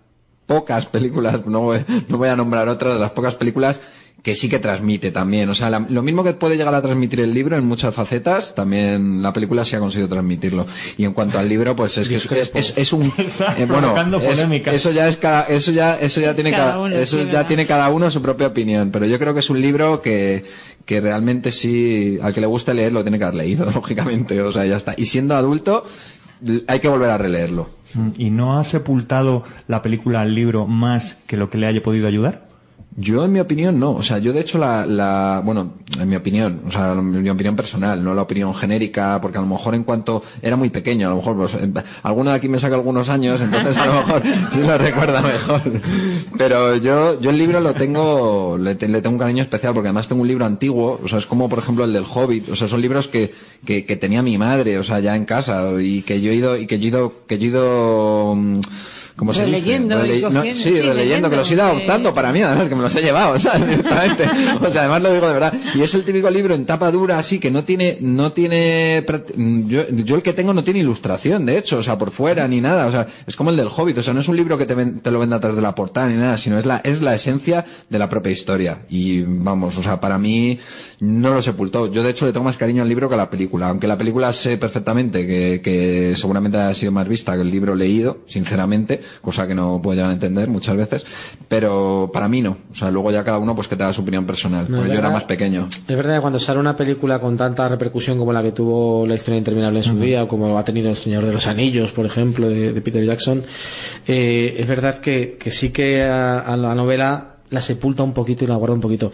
pocas 0.46 0.88
películas, 0.88 1.46
no 1.46 1.72
no 2.10 2.18
voy 2.18 2.28
a 2.28 2.36
nombrar 2.36 2.68
otra, 2.68 2.94
de 2.96 3.00
las 3.00 3.12
pocas 3.12 3.36
películas 3.36 3.80
que 4.24 4.36
sí 4.36 4.48
que 4.48 4.58
transmite 4.58 5.12
también. 5.12 5.50
O 5.50 5.54
sea, 5.54 5.70
la- 5.70 5.86
lo 5.90 6.02
mismo 6.02 6.24
que 6.24 6.32
puede 6.34 6.56
llegar 6.56 6.74
a 6.74 6.82
transmitir 6.82 7.20
el 7.20 7.34
libro 7.34 7.58
en 7.58 7.66
muchas 7.68 7.94
facetas, 7.94 8.56
también 8.56 9.22
la 9.22 9.34
película 9.34 9.66
sí 9.66 9.76
ha 9.76 9.80
conseguido 9.80 10.08
transmitirlo. 10.08 10.66
Y 10.98 11.04
en 11.04 11.12
cuanto 11.14 11.38
al 11.40 11.50
libro, 11.50 11.76
pues 11.76 11.98
es 11.98 12.08
que 12.08 12.16
es, 12.16 12.32
es, 12.32 12.52
es- 12.56 12.74
es 12.78 12.94
un... 12.94 13.08
eh, 13.58 13.66
bueno, 13.68 13.94
eso 14.72 14.92
ya 14.92 15.10
es 15.10 15.18
cada, 15.18 15.44
eso 15.44 15.72
ya, 15.74 15.96
eso 15.98 16.22
ya 16.22 16.34
tiene 16.34 16.52
Cada 16.52 16.64
cada, 16.72 16.80
uno, 16.80 16.96
eso 16.96 17.18
sí, 17.18 17.30
ya 17.32 17.46
tiene 17.48 17.68
cada 17.68 17.90
uno 17.90 18.10
su 18.10 18.22
propia 18.22 18.48
opinión. 18.48 18.92
Pero 18.92 19.06
yo 19.06 19.20
creo 19.20 19.34
que 19.34 19.42
es 19.42 19.50
un 19.50 19.60
libro 19.62 20.02
que, 20.02 20.46
que 20.86 21.02
realmente 21.02 21.52
sí, 21.52 22.18
al 22.24 22.34
que 22.34 22.40
le 22.40 22.48
guste 22.48 22.74
leer 22.74 22.94
lo 22.94 23.04
tiene 23.04 23.18
que 23.18 23.26
haber 23.26 23.36
leído, 23.36 23.70
lógicamente. 23.76 24.42
O 24.42 24.54
sea, 24.54 24.66
ya 24.66 24.78
está. 24.78 24.94
Y 24.96 25.06
siendo 25.06 25.36
adulto, 25.36 25.84
hay 26.68 26.80
que 26.80 26.88
volver 26.88 27.10
a 27.10 27.18
releerlo. 27.18 27.70
Mm, 27.94 28.10
¿Y 28.18 28.30
no 28.30 28.58
ha 28.58 28.64
sepultado 28.64 29.44
la 29.68 29.82
película 29.82 30.22
al 30.22 30.34
libro 30.34 30.66
más 30.66 31.18
que 31.28 31.36
lo 31.36 31.50
que 31.50 31.58
le 31.58 31.68
haya 31.68 31.84
podido 31.84 32.08
ayudar? 32.08 32.53
Yo, 32.96 33.26
en 33.26 33.32
mi 33.32 33.40
opinión, 33.40 33.80
no. 33.80 33.92
O 33.92 34.04
sea, 34.04 34.20
yo 34.20 34.34
de 34.34 34.42
hecho 34.42 34.60
la, 34.60 34.86
la, 34.86 35.42
bueno, 35.44 35.74
en 36.00 36.08
mi 36.08 36.16
opinión, 36.16 36.62
o 36.68 36.72
sea, 36.72 36.94
mi 36.94 37.28
opinión 37.30 37.56
personal, 37.56 38.04
no 38.04 38.14
la 38.14 38.22
opinión 38.22 38.54
genérica, 38.54 39.20
porque 39.20 39.40
a 39.40 39.42
lo 39.42 39.48
mejor 39.48 39.74
en 39.74 39.84
cuanto 39.84 40.22
era 40.42 40.56
muy 40.56 40.70
pequeño, 40.70 41.08
a 41.08 41.10
lo 41.10 41.18
mejor, 41.18 41.36
pues, 41.36 41.58
alguno 42.04 42.30
de 42.30 42.36
aquí 42.36 42.48
me 42.48 42.60
saca 42.60 42.76
algunos 42.76 43.10
años, 43.10 43.42
entonces 43.42 43.78
a 43.78 43.86
lo 43.88 43.94
mejor 43.94 44.24
sí 44.52 44.60
lo 44.62 44.78
recuerda 44.78 45.22
mejor. 45.22 45.62
Pero 46.38 46.76
yo, 46.78 47.20
yo 47.20 47.32
el 47.32 47.38
libro 47.38 47.60
lo 47.62 47.74
tengo, 47.74 48.58
le, 48.60 48.76
le 48.76 49.02
tengo 49.02 49.10
un 49.10 49.20
cariño 49.20 49.42
especial, 49.42 49.74
porque 49.74 49.88
además 49.88 50.08
tengo 50.08 50.22
un 50.22 50.28
libro 50.28 50.46
antiguo, 50.46 51.00
o 51.04 51.08
sea, 51.08 51.18
es 51.18 51.26
como 51.26 51.50
por 51.50 51.60
ejemplo 51.60 51.86
el 51.86 51.94
del 51.94 52.06
Hobbit, 52.06 52.50
o 52.50 52.56
sea, 52.56 52.68
son 52.68 52.82
libros 52.82 53.08
que, 53.08 53.34
que, 53.66 53.86
que 53.86 53.96
tenía 53.96 54.22
mi 54.22 54.38
madre, 54.38 54.78
o 54.78 54.84
sea, 54.84 55.00
ya 55.00 55.16
en 55.16 55.26
casa, 55.26 55.72
y 55.82 56.04
que 56.04 56.22
yo 56.22 56.32
he 56.32 56.36
ido, 56.36 56.58
y 56.58 56.68
que 56.68 56.80
yo 56.80 56.86
he 56.86 56.90
ido, 56.90 57.14
que 57.28 57.40
yo 57.40 57.46
he 57.46 57.50
ido, 57.50 58.38
¿cómo 59.16 59.34
se 59.34 59.46
dice? 59.46 59.58
Y 59.96 60.34
no, 60.34 60.42
sí, 60.54 60.82
releyendo, 60.82 61.30
que 61.30 61.36
los 61.36 61.50
he 61.52 61.54
ido 61.54 61.64
adoptando 61.64 62.14
para 62.14 62.32
mí, 62.32 62.42
además, 62.42 62.68
que 62.68 62.76
me 62.76 62.82
los 62.82 62.96
he 62.96 63.02
llevado, 63.02 63.38
¿sabes? 63.40 63.68
Directamente. 63.68 64.24
O 64.62 64.72
sea, 64.72 64.82
además 64.82 65.02
lo 65.02 65.14
digo 65.14 65.28
de 65.28 65.34
verdad. 65.34 65.54
Y 65.76 65.82
es 65.82 65.94
el 65.96 66.04
típico 66.04 66.30
libro 66.30 66.56
en 66.56 66.66
tapa 66.66 66.92
dura, 66.92 67.18
así, 67.20 67.40
que 67.40 67.52
no 67.52 67.64
tiene, 67.64 67.98
no 68.02 68.32
tiene, 68.32 69.06
yo, 69.68 69.88
yo 69.90 70.16
el 70.16 70.22
que 70.24 70.34
tengo 70.34 70.54
no 70.54 70.64
tiene 70.64 70.80
ilustración, 70.82 71.46
de 71.46 71.58
hecho, 71.58 71.78
o 71.78 71.84
sea, 71.84 71.98
por 71.98 72.12
fuera 72.12 72.48
ni 72.48 72.62
nada, 72.62 72.88
o 72.88 72.92
sea, 72.92 73.08
es 73.28 73.36
como 73.36 73.50
el 73.50 73.56
del 73.56 73.68
Hobbit, 73.68 73.98
o 73.98 74.04
sea, 74.04 74.14
no 74.14 74.20
es 74.22 74.28
un 74.28 74.36
libro 74.36 74.58
que 74.58 74.66
te, 74.66 74.76
ven- 74.76 75.00
te 75.00 75.12
lo 75.12 75.20
venda 75.20 75.38
atrás 75.38 75.56
de 75.56 75.62
la 75.62 75.76
portada 75.76 76.08
ni 76.10 76.16
nada, 76.16 76.38
sino 76.38 76.58
es 76.60 76.66
la, 76.66 76.78
es 76.84 77.02
la 77.02 77.16
esencia 77.16 77.66
de 77.90 78.00
la 78.00 78.10
propia 78.10 78.32
historia. 78.32 78.80
Y 78.90 79.22
vamos, 79.22 79.78
o 79.78 79.84
sea, 79.84 80.00
para 80.00 80.18
mí 80.18 80.58
no 81.00 81.34
lo 81.34 81.42
sepultó. 81.42 81.92
Yo 81.92 82.04
de 82.04 82.10
hecho 82.12 82.26
le 82.26 82.32
tengo 82.34 82.44
más 82.46 82.58
cariño 82.58 82.82
al 82.84 82.90
libro 82.90 83.08
que 83.10 83.16
a 83.16 83.18
la 83.18 83.30
película, 83.30 83.70
aunque 83.70 83.88
la 83.88 83.98
película 83.98 84.32
sé 84.34 84.58
perfectamente 84.58 85.26
que, 85.28 85.62
que 85.64 86.14
seguramente 86.16 86.58
ha 86.58 86.74
sido 86.74 86.92
más 86.92 87.08
vista 87.08 87.36
que 87.36 87.42
el 87.42 87.52
libro 87.52 87.76
leído, 87.76 88.20
sinceramente, 88.26 89.02
cosa 89.22 89.48
que 89.48 89.56
no 89.56 89.80
puedo 89.82 89.96
llegar 89.96 90.10
a 90.12 90.14
entender 90.14 90.48
muchas 90.48 90.76
veces, 90.76 91.06
pero 91.48 92.10
para 92.12 92.28
mí 92.28 92.42
no. 92.42 92.58
O 92.72 92.76
sea, 92.76 92.92
luego 92.92 93.12
ya 93.12 93.24
cada 93.24 93.38
uno 93.38 93.56
pues 93.56 93.68
que 93.68 93.76
te 93.76 93.84
da 93.84 93.94
su 93.94 94.02
opinión 94.02 94.26
personal, 94.26 94.66
No, 94.70 94.78
porque 94.78 94.94
yo 94.94 95.00
era 95.00 95.10
más 95.10 95.24
pequeño. 95.24 95.68
Es 95.88 95.96
verdad 95.96 96.16
que 96.16 96.22
cuando 96.22 96.40
sale 96.40 96.60
una 96.60 96.76
película 96.76 97.20
con 97.20 97.38
tanta 97.38 97.68
repercusión 97.68 98.18
como 98.18 98.34
la 98.34 98.42
que 98.42 98.52
tuvo 98.52 99.06
La 99.08 99.16
historia 99.16 99.38
interminable 99.38 99.80
en 99.80 99.84
su 99.86 100.00
día, 100.00 100.24
o 100.24 100.28
como 100.28 100.58
ha 100.58 100.64
tenido 100.64 100.90
El 100.90 100.96
Señor 100.96 101.26
de 101.26 101.34
los 101.34 101.48
Anillos, 101.48 101.92
por 101.92 102.06
ejemplo, 102.06 102.50
de, 102.50 102.74
de 102.74 102.82
Peter 102.82 103.04
Jackson, 103.06 103.44
eh, 104.08 104.56
es 104.58 104.68
verdad 104.68 105.00
que, 105.00 105.38
que 105.40 105.52
sí 105.52 105.70
que 105.70 106.04
a, 106.04 106.40
a 106.40 106.58
la 106.58 106.76
novela 106.76 107.36
la 107.50 107.62
sepulta 107.62 108.04
un 108.04 108.14
poquito 108.14 108.44
y 108.44 108.48
la 108.48 108.56
guarda 108.56 108.76
un 108.76 108.82
poquito. 108.82 109.12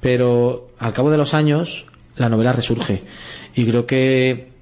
Pero 0.00 0.68
al 0.78 0.92
cabo 0.92 1.10
de 1.10 1.16
los 1.16 1.34
años, 1.34 1.86
la 2.16 2.28
novela 2.28 2.52
resurge. 2.52 3.02
Y 3.54 3.64
creo 3.64 3.86
que 3.86 4.53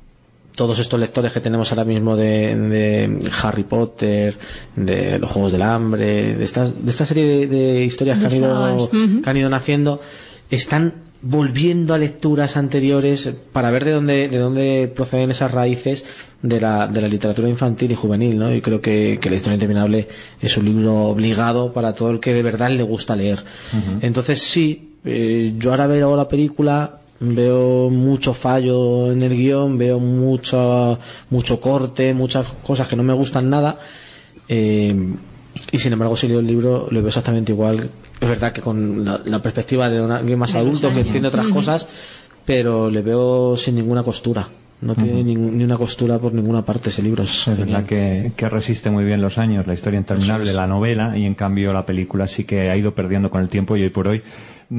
todos 0.54 0.78
estos 0.78 0.98
lectores 1.00 1.32
que 1.32 1.40
tenemos 1.40 1.70
ahora 1.72 1.84
mismo 1.84 2.16
de, 2.16 2.54
de 2.56 3.30
Harry 3.42 3.64
Potter, 3.64 4.36
de 4.76 5.18
los 5.18 5.30
Juegos 5.30 5.52
del 5.52 5.62
Hambre, 5.62 6.34
de, 6.34 6.44
estas, 6.44 6.84
de 6.84 6.90
esta 6.90 7.04
serie 7.04 7.24
de, 7.24 7.46
de 7.46 7.84
historias 7.84 8.18
que 8.18 8.26
han, 8.26 8.30
De 8.30 8.36
ido, 8.36 8.90
que 9.22 9.30
han 9.30 9.36
ido 9.36 9.50
naciendo, 9.50 10.00
están 10.50 10.94
volviendo 11.22 11.94
a 11.94 11.98
lecturas 11.98 12.56
anteriores 12.56 13.32
para 13.52 13.70
ver 13.70 13.84
de 13.84 13.92
dónde, 13.92 14.28
de 14.28 14.38
dónde 14.38 14.92
proceden 14.94 15.30
esas 15.30 15.52
raíces 15.52 16.04
de 16.42 16.60
la, 16.60 16.88
de 16.88 17.00
la 17.00 17.06
literatura 17.08 17.48
infantil 17.48 17.92
y 17.92 17.94
juvenil, 17.94 18.38
¿no? 18.38 18.52
Y 18.52 18.60
creo 18.60 18.80
que, 18.80 19.18
que 19.20 19.30
La 19.30 19.36
historia 19.36 19.54
interminable 19.54 20.08
es 20.40 20.56
un 20.56 20.64
libro 20.64 21.04
obligado 21.04 21.72
para 21.72 21.94
todo 21.94 22.10
el 22.10 22.18
que 22.18 22.34
de 22.34 22.42
verdad 22.42 22.70
le 22.70 22.82
gusta 22.82 23.14
leer. 23.14 23.44
Entonces 24.00 24.42
sí, 24.42 24.96
eh, 25.04 25.54
yo 25.58 25.70
ahora 25.70 25.86
veo 25.86 26.16
la 26.16 26.28
película 26.28 27.01
veo 27.22 27.88
mucho 27.90 28.34
fallo 28.34 29.12
en 29.12 29.22
el 29.22 29.36
guion, 29.36 29.78
veo 29.78 30.00
mucho, 30.00 30.98
mucho 31.30 31.60
corte, 31.60 32.12
muchas 32.14 32.46
cosas 32.64 32.88
que 32.88 32.96
no 32.96 33.02
me 33.02 33.12
gustan 33.14 33.48
nada. 33.48 33.78
eh, 34.48 34.94
y 35.70 35.78
sin 35.78 35.92
embargo, 35.92 36.16
si 36.16 36.28
leo 36.28 36.40
el 36.40 36.46
libro, 36.46 36.88
lo 36.90 37.00
veo 37.00 37.08
exactamente 37.08 37.52
igual. 37.52 37.88
Es 38.20 38.28
verdad 38.28 38.52
que 38.52 38.60
con 38.60 39.04
la, 39.04 39.20
la 39.24 39.40
perspectiva 39.42 39.88
de 39.90 40.00
un 40.00 40.10
alguien 40.10 40.38
más 40.38 40.52
De 40.52 40.58
adulto 40.58 40.92
que 40.92 41.00
entiende 41.00 41.28
otras 41.28 41.48
cosas, 41.48 41.88
pero 42.44 42.90
le 42.90 43.02
veo 43.02 43.56
sin 43.56 43.74
ninguna 43.76 44.02
costura. 44.02 44.48
No 44.80 44.96
tiene 44.96 45.22
ni, 45.22 45.36
ni 45.36 45.62
una 45.62 45.76
costura 45.76 46.18
por 46.18 46.34
ninguna 46.34 46.64
parte 46.64 46.88
ese 46.88 47.02
libro. 47.02 47.22
Es 47.22 47.56
verdad 47.56 47.84
que, 47.84 48.32
que 48.36 48.48
resiste 48.48 48.90
muy 48.90 49.04
bien 49.04 49.20
los 49.22 49.38
años, 49.38 49.66
la 49.66 49.74
historia 49.74 49.98
interminable, 49.98 50.50
es. 50.50 50.56
la 50.56 50.66
novela, 50.66 51.16
y 51.16 51.24
en 51.24 51.34
cambio 51.34 51.72
la 51.72 51.86
película 51.86 52.26
sí 52.26 52.42
que 52.44 52.68
ha 52.68 52.76
ido 52.76 52.92
perdiendo 52.92 53.30
con 53.30 53.42
el 53.42 53.48
tiempo 53.48 53.76
y 53.76 53.82
hoy 53.84 53.90
por 53.90 54.08
hoy 54.08 54.22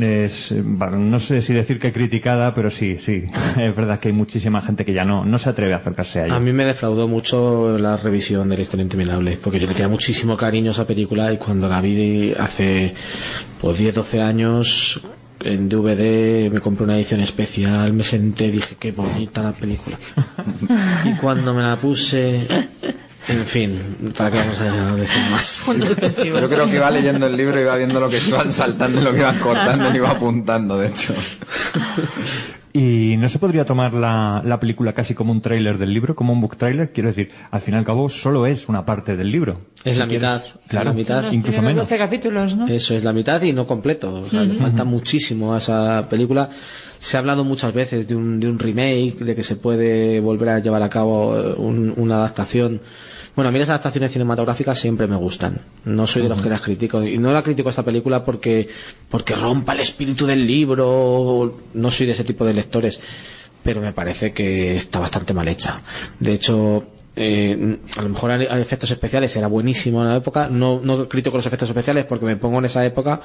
es, 0.01 0.51
eh, 0.51 0.61
bueno, 0.63 0.97
no 0.97 1.19
sé 1.19 1.41
si 1.41 1.53
decir 1.53 1.79
que 1.79 1.91
criticada, 1.91 2.53
pero 2.53 2.69
sí, 2.69 2.97
sí, 2.99 3.25
es 3.57 3.75
verdad 3.75 3.99
que 3.99 4.09
hay 4.09 4.13
muchísima 4.13 4.61
gente 4.61 4.85
que 4.85 4.93
ya 4.93 5.05
no, 5.05 5.25
no 5.25 5.37
se 5.37 5.49
atreve 5.49 5.73
a 5.73 5.77
acercarse 5.77 6.21
a 6.21 6.25
ella. 6.25 6.35
A 6.35 6.39
mí 6.39 6.53
me 6.53 6.65
defraudó 6.65 7.07
mucho 7.07 7.77
la 7.77 7.97
revisión 7.97 8.49
de 8.49 8.55
la 8.55 8.61
historia 8.61 8.83
interminable, 8.83 9.37
porque 9.41 9.59
yo 9.59 9.67
le 9.67 9.73
tenía 9.73 9.89
muchísimo 9.89 10.37
cariño 10.37 10.71
a 10.71 10.73
esa 10.73 10.87
película 10.87 11.31
y 11.31 11.37
cuando 11.37 11.67
la 11.67 11.81
vi 11.81 12.33
hace 12.33 12.93
pues 13.59 13.77
10, 13.77 13.95
12 13.95 14.21
años 14.21 15.01
en 15.43 15.67
DVD 15.67 16.49
me 16.51 16.61
compré 16.61 16.85
una 16.85 16.95
edición 16.95 17.21
especial, 17.21 17.91
me 17.93 18.03
senté, 18.03 18.49
dije 18.49 18.75
qué 18.79 18.91
bonita 18.91 19.43
la 19.43 19.51
película. 19.51 19.97
y 21.05 21.13
cuando 21.15 21.53
me 21.53 21.61
la 21.61 21.75
puse, 21.75 22.47
en 23.27 23.45
fin, 23.45 23.79
¿para 24.17 24.31
qué 24.31 24.37
vamos 24.37 24.59
a 24.61 24.95
decir 24.95 25.21
más? 25.31 25.65
Yo 26.25 26.47
creo 26.49 26.65
que 26.69 26.75
iba 26.75 26.89
leyendo 26.91 27.27
el 27.27 27.37
libro, 27.37 27.59
iba 27.59 27.75
viendo 27.75 27.99
lo 27.99 28.09
que 28.09 28.19
se 28.19 28.29
iban 28.29 28.51
saltando, 28.51 29.01
y 29.01 29.03
lo 29.03 29.11
que 29.11 29.19
iban 29.19 29.37
cortando, 29.39 29.91
y 29.93 29.95
iba 29.97 30.09
apuntando, 30.11 30.77
de 30.77 30.87
hecho. 30.87 31.13
Y 32.75 33.17
no 33.17 33.29
se 33.29 33.37
podría 33.37 33.65
tomar 33.65 33.93
la, 33.93 34.41
la 34.43 34.59
película 34.59 34.93
casi 34.93 35.13
como 35.13 35.31
un 35.31 35.41
tráiler 35.41 35.77
del 35.77 35.93
libro, 35.93 36.15
como 36.15 36.33
un 36.33 36.41
book 36.41 36.57
trailer, 36.57 36.91
quiero 36.91 37.09
decir, 37.09 37.29
al 37.51 37.61
fin 37.61 37.75
y 37.75 37.77
al 37.77 37.85
cabo 37.85 38.09
solo 38.09 38.47
es 38.47 38.67
una 38.67 38.83
parte 38.83 39.15
del 39.15 39.29
libro. 39.31 39.61
Es 39.83 39.93
Si 39.93 39.99
la 39.99 40.07
quieres- 40.07 40.21
mitad, 40.31 40.41
claro, 40.67 40.85
la 40.89 40.93
mitad. 40.93 41.31
Incluso 41.31 41.61
menos. 41.61 41.87
12 41.87 41.97
capítulos, 41.99 42.55
¿no? 42.55 42.67
Eso 42.67 42.95
es 42.95 43.03
la 43.03 43.13
mitad 43.13 43.39
y 43.43 43.53
no 43.53 43.67
completo. 43.67 44.21
O 44.21 44.25
sea, 44.25 44.41
le 44.41 44.55
falta 44.55 44.85
muchísimo 44.85 45.53
a 45.53 45.59
esa 45.59 46.07
película. 46.09 46.49
Se 46.97 47.15
ha 47.15 47.19
hablado 47.19 47.43
muchas 47.43 47.75
veces 47.75 48.07
de 48.07 48.15
un, 48.15 48.39
de 48.39 48.47
un 48.49 48.57
remake, 48.57 49.17
de 49.19 49.35
que 49.35 49.43
se 49.43 49.55
puede 49.55 50.19
volver 50.19 50.49
a 50.49 50.57
llevar 50.59 50.81
a 50.81 50.89
cabo 50.89 51.29
un- 51.57 51.93
una 51.95 52.15
adaptación. 52.15 52.81
Bueno, 53.35 53.49
a 53.49 53.51
mí 53.51 53.57
las 53.57 53.69
adaptaciones 53.69 54.11
cinematográficas 54.11 54.79
siempre 54.79 55.07
me 55.07 55.15
gustan. 55.15 55.59
No 55.85 56.05
soy 56.05 56.21
de 56.21 56.29
los 56.29 56.39
que 56.39 56.49
las 56.49 56.61
critico. 56.61 57.03
Y 57.03 57.17
no 57.17 57.31
la 57.31 57.41
critico 57.41 57.69
a 57.69 57.71
esta 57.71 57.83
película 57.83 58.23
porque, 58.23 58.69
porque 59.09 59.35
rompa 59.35 59.73
el 59.73 59.79
espíritu 59.79 60.27
del 60.27 60.45
libro. 60.45 61.57
No 61.73 61.91
soy 61.91 62.05
de 62.05 62.11
ese 62.11 62.23
tipo 62.23 62.45
de 62.45 62.53
lectores. 62.53 62.99
Pero 63.63 63.81
me 63.81 63.91
parece 63.93 64.33
que 64.33 64.75
está 64.75 64.99
bastante 64.99 65.33
mal 65.33 65.47
hecha. 65.47 65.81
De 66.19 66.33
hecho, 66.33 66.85
eh, 67.15 67.77
a 67.97 68.01
lo 68.01 68.09
mejor 68.09 68.31
a 68.31 68.59
efectos 68.59 68.89
especiales 68.89 69.35
era 69.35 69.47
buenísimo 69.47 70.01
en 70.01 70.09
la 70.09 70.15
época. 70.15 70.47
No, 70.49 70.79
no 70.83 71.07
critico 71.07 71.37
los 71.37 71.45
efectos 71.45 71.69
especiales 71.69 72.05
porque 72.05 72.25
me 72.25 72.37
pongo 72.37 72.59
en 72.59 72.65
esa 72.65 72.85
época. 72.85 73.21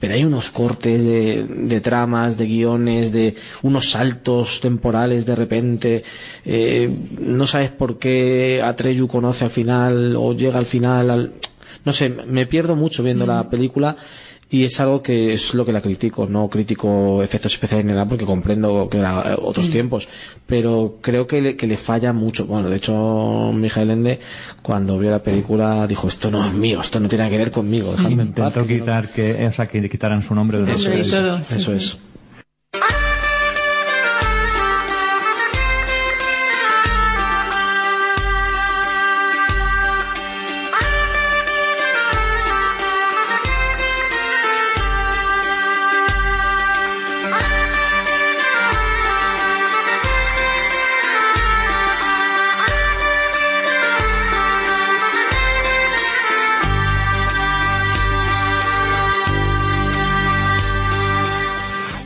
Pero 0.00 0.14
hay 0.14 0.24
unos 0.24 0.50
cortes 0.50 1.04
de, 1.04 1.44
de 1.44 1.80
tramas, 1.80 2.36
de 2.36 2.46
guiones, 2.46 3.10
de 3.10 3.34
unos 3.62 3.90
saltos 3.90 4.60
temporales 4.60 5.26
de 5.26 5.34
repente. 5.34 6.04
Eh, 6.44 6.88
no 7.18 7.46
sabes 7.46 7.70
por 7.70 7.98
qué 7.98 8.62
Atreyu 8.64 9.08
conoce 9.08 9.44
al 9.44 9.50
final 9.50 10.14
o 10.16 10.32
llega 10.34 10.58
al 10.58 10.66
final. 10.66 11.10
Al... 11.10 11.32
No 11.84 11.92
sé, 11.92 12.10
me 12.10 12.46
pierdo 12.46 12.76
mucho 12.76 13.02
viendo 13.02 13.26
la 13.26 13.48
película 13.50 13.96
y 14.50 14.64
es 14.64 14.80
algo 14.80 15.02
que 15.02 15.34
es 15.34 15.52
lo 15.54 15.66
que 15.66 15.72
la 15.72 15.82
critico. 15.82 16.26
No 16.26 16.48
critico 16.48 17.22
efectos 17.22 17.52
especiales 17.52 17.84
ni 17.84 17.92
nada 17.92 18.06
porque 18.06 18.24
comprendo 18.24 18.88
que 18.88 18.98
era 18.98 19.32
eh, 19.32 19.36
otros 19.40 19.70
tiempos, 19.70 20.08
pero 20.46 20.96
creo 21.02 21.26
que 21.26 21.42
le, 21.42 21.56
que 21.56 21.66
le 21.66 21.76
falla 21.76 22.12
mucho. 22.12 22.46
Bueno, 22.46 22.70
de 22.70 22.76
hecho, 22.76 23.52
Mijael 23.54 23.90
Ende, 23.90 24.20
cuando 24.62 24.98
vio 24.98 25.10
la 25.10 25.22
película, 25.22 25.86
dijo: 25.86 26.08
Esto 26.08 26.30
no 26.30 26.44
es 26.44 26.52
mío, 26.54 26.80
esto 26.80 26.98
no 26.98 27.08
tiene 27.08 27.24
nada 27.24 27.30
que 27.30 27.38
ver 27.38 27.50
conmigo, 27.50 27.92
dejadme 27.92 28.22
en 28.22 28.32
paz. 28.32 28.56
Intentó 28.56 28.66
que 28.66 28.74
yo 28.74 28.78
no-". 28.78 28.84
quitar 28.84 29.08
que, 29.08 29.46
o 29.46 29.52
sea, 29.52 29.66
que 29.66 29.90
quitaran 29.90 30.22
su 30.22 30.34
nombre 30.34 30.62
de 30.62 30.72
Eso 30.72 30.94
y 30.94 31.00
es, 31.00 31.10
todo, 31.10 31.38
sí, 31.44 31.54
eso 31.56 31.70
sí. 31.72 31.76
es. 31.76 31.98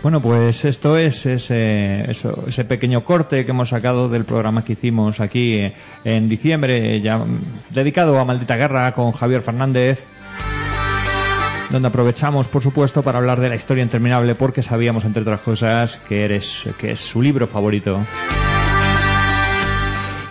Bueno, 0.03 0.21
pues 0.21 0.65
esto 0.65 0.99
es 0.99 1.27
ese, 1.27 2.65
pequeño 2.67 3.05
corte 3.05 3.45
que 3.45 3.53
hemos 3.53 3.69
sacado 3.69 4.09
del 4.09 4.25
programa 4.25 4.65
que 4.65 4.73
hicimos 4.73 5.21
aquí 5.21 5.73
en 6.03 6.29
diciembre, 6.29 7.01
ya 7.01 7.21
dedicado 7.71 8.19
a 8.19 8.25
Maldita 8.25 8.57
Guerra 8.57 8.93
con 8.95 9.12
Javier 9.12 9.43
Fernández, 9.43 10.05
donde 11.71 11.87
aprovechamos, 11.87 12.49
por 12.49 12.62
supuesto, 12.65 13.05
para 13.05 13.19
hablar 13.19 13.38
de 13.38 13.49
la 13.49 13.55
historia 13.55 13.85
interminable, 13.85 14.35
porque 14.35 14.61
sabíamos, 14.61 15.05
entre 15.05 15.23
otras 15.23 15.41
cosas, 15.41 16.01
que 16.09 16.25
eres, 16.25 16.65
que 16.79 16.91
es 16.91 17.01
su 17.01 17.23
libro 17.23 17.47
favorito. 17.47 18.01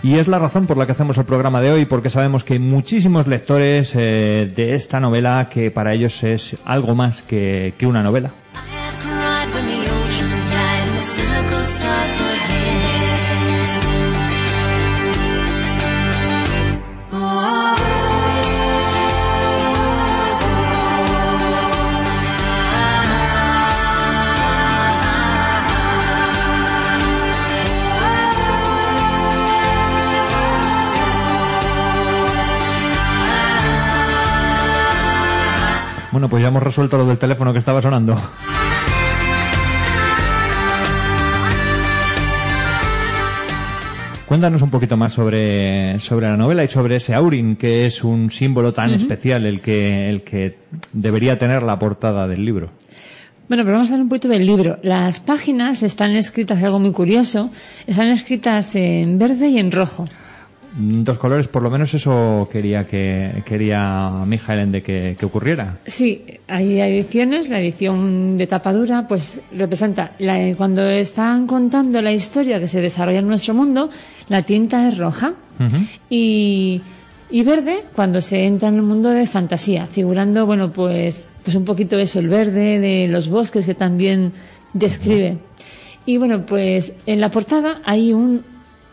Y 0.03 0.15
es 0.15 0.27
la 0.27 0.39
razón 0.39 0.67
por 0.67 0.75
la 0.75 0.85
que 0.85 0.91
hacemos 0.91 1.17
el 1.17 1.25
programa 1.25 1.61
de 1.61 1.71
hoy, 1.71 1.85
porque 1.85 2.09
sabemos 2.09 2.43
que 2.43 2.53
hay 2.53 2.59
muchísimos 2.59 3.25
lectores 3.25 3.93
eh, 3.95 4.51
de 4.53 4.73
esta 4.73 4.99
novela 4.99 5.47
que 5.49 5.71
para 5.71 5.93
ellos 5.93 6.23
es 6.23 6.57
algo 6.65 6.93
más 6.93 7.21
que, 7.21 7.73
que 7.77 7.87
una 7.87 8.03
novela. 8.03 8.31
Bueno, 36.11 36.27
pues 36.27 36.41
ya 36.41 36.49
hemos 36.49 36.61
resuelto 36.61 36.97
lo 36.97 37.05
del 37.05 37.17
teléfono 37.17 37.53
que 37.53 37.59
estaba 37.59 37.81
sonando. 37.81 38.19
Cuéntanos 44.25 44.61
un 44.61 44.69
poquito 44.69 44.95
más 44.95 45.11
sobre, 45.11 45.99
sobre 45.99 46.27
la 46.27 46.37
novela 46.37 46.63
y 46.63 46.67
sobre 46.69 46.97
ese 46.97 47.13
Aurin, 47.13 47.57
que 47.57 47.85
es 47.85 48.03
un 48.03 48.31
símbolo 48.31 48.71
tan 48.73 48.93
especial, 48.93 49.45
el 49.45 49.59
que, 49.59 50.09
el 50.09 50.23
que 50.23 50.57
debería 50.93 51.37
tener 51.37 51.63
la 51.63 51.77
portada 51.77 52.27
del 52.29 52.45
libro. 52.45 52.69
Bueno, 53.49 53.65
pero 53.65 53.73
vamos 53.73 53.89
a 53.89 53.93
hablar 53.93 54.03
un 54.03 54.09
poquito 54.09 54.29
del 54.29 54.45
libro. 54.45 54.79
Las 54.83 55.19
páginas 55.19 55.83
están 55.83 56.15
escritas, 56.15 56.63
algo 56.63 56.79
muy 56.79 56.93
curioso, 56.93 57.49
están 57.85 58.07
escritas 58.07 58.73
en 58.75 59.19
verde 59.19 59.49
y 59.49 59.59
en 59.59 59.71
rojo. 59.71 60.05
Dos 60.73 61.17
colores, 61.17 61.47
por 61.49 61.63
lo 61.63 61.69
menos 61.69 61.93
eso 61.93 62.47
quería 62.51 62.87
que 62.87 63.43
quería 63.45 64.09
Mijael 64.25 64.59
Ende 64.59 64.81
que, 64.81 65.17
que 65.19 65.25
ocurriera. 65.25 65.79
Sí, 65.85 66.23
hay 66.47 66.79
ediciones, 66.79 67.49
la 67.49 67.59
edición 67.59 68.37
de 68.37 68.47
tapadura, 68.47 69.05
pues 69.07 69.41
representa, 69.51 70.13
la- 70.19 70.55
cuando 70.55 70.87
están 70.87 71.45
contando 71.45 72.01
la 72.01 72.13
historia 72.13 72.59
que 72.59 72.67
se 72.67 72.79
desarrolla 72.79 73.19
en 73.19 73.27
nuestro 73.27 73.53
mundo, 73.53 73.89
la 74.29 74.43
tinta 74.43 74.87
es 74.87 74.97
roja 74.97 75.33
y, 76.09 76.81
y 77.29 77.43
verde 77.43 77.83
cuando 77.93 78.21
se 78.21 78.45
entra 78.45 78.69
en 78.69 78.75
el 78.75 78.81
mundo 78.81 79.09
de 79.09 79.27
fantasía, 79.27 79.87
figurando, 79.87 80.45
bueno, 80.45 80.71
pues, 80.71 81.27
pues 81.43 81.55
un 81.55 81.65
poquito 81.65 81.97
eso, 81.99 82.19
el 82.19 82.29
verde 82.29 82.79
de 82.79 83.07
los 83.09 83.27
bosques 83.29 83.65
que 83.65 83.75
también 83.75 84.31
describe. 84.73 85.37
Y 86.05 86.17
bueno, 86.17 86.45
pues 86.45 86.93
en 87.05 87.19
la 87.19 87.29
portada 87.29 87.81
hay 87.85 88.13
un, 88.13 88.41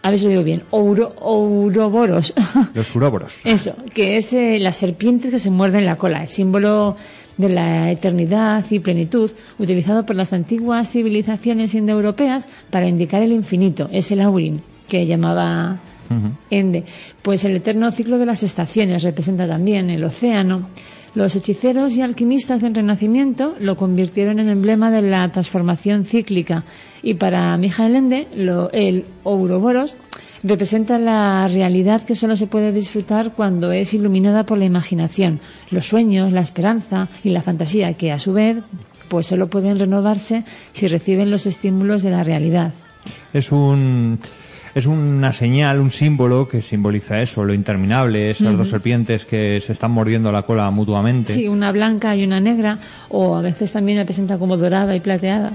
a 0.03 0.11
ver 0.11 0.19
si 0.19 0.25
lo 0.25 0.31
digo 0.31 0.45
bien, 0.45 0.63
ouro, 0.71 1.15
ouroboros. 1.21 2.35
Los 2.75 2.95
uróboros. 2.95 3.39
Eso, 3.45 3.75
que 3.95 4.17
es 4.17 4.33
eh, 4.33 4.59
la 4.61 4.73
serpiente 4.73 5.31
que 5.31 5.39
se 5.39 5.51
muerde 5.51 5.79
en 5.79 5.87
la 5.87 5.97
cola, 5.97 6.23
el 6.23 6.29
símbolo 6.29 6.97
de 7.37 7.49
la 7.49 7.91
eternidad 7.91 8.65
y 8.71 8.81
plenitud, 8.81 9.31
utilizado 9.59 10.05
por 10.05 10.17
las 10.17 10.33
antiguas 10.33 10.91
civilizaciones 10.91 11.75
indoeuropeas 11.75 12.49
para 12.71 12.89
indicar 12.89 13.23
el 13.23 13.33
infinito. 13.33 13.89
Es 13.93 14.11
el 14.11 14.21
aurin, 14.21 14.61
que 14.88 15.07
llamaba 15.07 15.79
Ende. 16.51 16.85
Pues 17.23 17.44
el 17.44 17.57
eterno 17.57 17.90
ciclo 17.90 18.19
de 18.19 18.27
las 18.27 18.42
estaciones 18.42 19.03
representa 19.03 19.46
también 19.46 19.90
el 19.90 20.05
océano. 20.05 20.69
Los 21.19 21.35
hechiceros 21.35 21.96
y 21.96 22.02
alquimistas 22.02 22.60
del 22.60 22.77
Renacimiento 22.77 23.56
lo 23.58 23.77
convirtieron 23.77 24.38
en 24.38 24.48
emblema 24.48 24.92
de 24.92 25.02
la 25.02 25.29
transformación 25.31 26.04
cíclica 26.04 26.62
y 27.02 27.14
para 27.14 27.56
Mijael 27.56 27.96
Ende 27.96 28.29
lo, 28.37 28.71
el 28.71 29.04
Ouroboros 29.25 29.96
representa 30.44 30.96
la 30.96 31.48
realidad 31.48 32.04
que 32.04 32.14
solo 32.14 32.37
se 32.37 32.46
puede 32.46 32.71
disfrutar 32.71 33.33
cuando 33.33 33.73
es 33.73 33.94
iluminada 33.94 34.46
por 34.46 34.58
la 34.58 34.66
imaginación, 34.66 35.40
los 35.73 35.88
sueños, 35.88 36.33
la 36.33 36.40
esperanza 36.40 37.08
y 37.25 37.31
la 37.31 37.42
fantasía 37.42 37.94
que 37.94 38.12
a 38.12 38.21
su 38.21 38.33
vez 38.33 38.58
pues 39.08 39.27
solo 39.27 39.48
pueden 39.48 39.77
renovarse 39.77 40.44
si 40.71 40.87
reciben 40.87 41.33
los 41.33 41.46
estímulos 41.46 42.04
de 42.04 42.12
la 42.12 42.23
realidad. 42.23 42.73
Es 43.33 43.50
un 43.50 44.21
es 44.75 44.87
una 44.87 45.33
señal, 45.33 45.81
un 45.81 45.90
símbolo 45.90 46.48
que 46.48 46.62
simboliza 46.62 47.21
eso, 47.21 47.44
lo 47.44 47.54
interminable, 47.54 48.31
esas 48.31 48.56
dos 48.56 48.69
serpientes 48.69 49.25
que 49.25 49.60
se 49.60 49.73
están 49.73 49.90
mordiendo 49.90 50.33
la 50.33 50.42
cola 50.42 50.71
mutuamente. 50.71 51.33
Sí, 51.33 51.48
una 51.48 51.73
blanca 51.73 52.16
y 52.16 52.25
una 52.25 52.40
negra, 52.40 52.79
o 53.08 53.37
a 53.37 53.42
veces 53.42 53.73
también 53.73 53.98
la 53.98 54.04
presenta 54.04 54.38
como 54.38 54.56
dorada 54.56 54.94
y 54.94 55.00
plateada. 55.00 55.52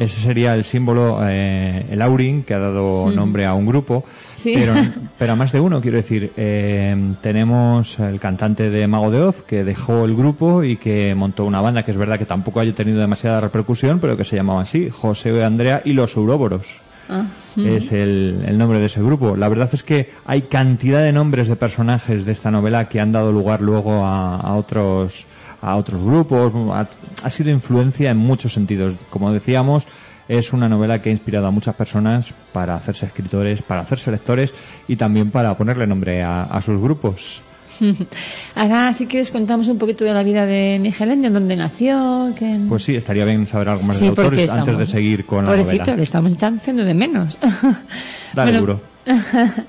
Ese 0.00 0.18
sería 0.18 0.54
el 0.54 0.64
símbolo, 0.64 1.20
eh, 1.28 1.84
el 1.90 2.00
Aurin, 2.00 2.42
que 2.42 2.54
ha 2.54 2.58
dado 2.58 3.10
nombre 3.10 3.44
a 3.44 3.52
un 3.52 3.66
grupo. 3.66 4.02
Sí. 4.34 4.54
Pero, 4.56 4.72
pero 5.18 5.32
a 5.34 5.36
más 5.36 5.52
de 5.52 5.60
uno, 5.60 5.82
quiero 5.82 5.98
decir. 5.98 6.32
Eh, 6.38 6.96
tenemos 7.20 7.98
el 7.98 8.18
cantante 8.18 8.70
de 8.70 8.86
Mago 8.86 9.10
de 9.10 9.20
Oz, 9.20 9.42
que 9.42 9.62
dejó 9.62 10.06
el 10.06 10.16
grupo 10.16 10.64
y 10.64 10.78
que 10.78 11.14
montó 11.14 11.44
una 11.44 11.60
banda, 11.60 11.82
que 11.82 11.90
es 11.90 11.98
verdad 11.98 12.18
que 12.18 12.24
tampoco 12.24 12.60
haya 12.60 12.74
tenido 12.74 12.98
demasiada 12.98 13.42
repercusión, 13.42 14.00
pero 14.00 14.16
que 14.16 14.24
se 14.24 14.36
llamaba 14.36 14.62
así, 14.62 14.88
José 14.88 15.44
Andrea 15.44 15.82
y 15.84 15.92
los 15.92 16.16
Ouroboros. 16.16 16.78
Ah, 17.12 17.24
Es 17.56 17.90
el, 17.90 18.44
el 18.46 18.56
nombre 18.56 18.78
de 18.78 18.86
ese 18.86 19.02
grupo. 19.02 19.36
La 19.36 19.48
verdad 19.48 19.68
es 19.72 19.82
que 19.82 20.10
hay 20.24 20.42
cantidad 20.42 21.02
de 21.02 21.12
nombres 21.12 21.48
de 21.48 21.56
personajes 21.56 22.24
de 22.24 22.30
esta 22.30 22.50
novela 22.52 22.88
que 22.88 23.00
han 23.00 23.10
dado 23.10 23.32
lugar 23.32 23.60
luego 23.60 24.04
a, 24.06 24.36
a 24.36 24.54
otros 24.54 25.26
a 25.60 25.74
otros 25.76 26.02
grupos. 26.02 26.52
Ha, 26.72 26.86
ha 27.24 27.30
sido 27.30 27.50
influencia 27.50 28.10
en 28.10 28.16
muchos 28.16 28.52
sentidos. 28.54 28.94
Como 29.10 29.32
decíamos, 29.32 29.86
es 30.28 30.52
una 30.52 30.68
novela 30.68 31.02
que 31.02 31.08
ha 31.08 31.12
inspirado 31.12 31.48
a 31.48 31.50
muchas 31.50 31.74
personas 31.74 32.32
para 32.52 32.76
hacerse 32.76 33.06
escritores, 33.06 33.60
para 33.62 33.80
hacerse 33.82 34.12
lectores 34.12 34.54
y 34.86 34.94
también 34.94 35.32
para 35.32 35.56
ponerle 35.56 35.86
nombre 35.88 36.22
a, 36.22 36.44
a 36.44 36.62
sus 36.62 36.80
grupos. 36.80 37.42
Ahora, 38.54 38.92
si 38.92 39.06
quieres, 39.06 39.30
contamos 39.30 39.68
un 39.68 39.78
poquito 39.78 40.04
de 40.04 40.12
la 40.14 40.22
vida 40.22 40.46
de 40.46 40.78
Miguel 40.80 41.10
Ende, 41.12 41.30
dónde 41.30 41.56
nació. 41.56 42.32
Pues 42.68 42.84
sí, 42.84 42.96
estaría 42.96 43.24
bien 43.24 43.46
saber 43.46 43.68
algo 43.70 43.82
más 43.84 43.96
Sí, 43.98 44.06
de 44.06 44.12
porque 44.12 44.26
autores 44.42 44.50
antes 44.50 44.66
de 44.66 44.70
estamos- 44.84 44.88
seguir 44.88 45.24
con 45.26 45.44
la 45.44 45.50
Pobrecito, 45.50 45.78
novela. 45.84 45.96
le 45.96 46.02
estamos 46.02 46.36
haciendo 46.42 46.84
de 46.84 46.94
menos. 46.94 47.38
Dale 48.34 48.52
Bueno, 48.52 48.60
duro. 48.60 48.80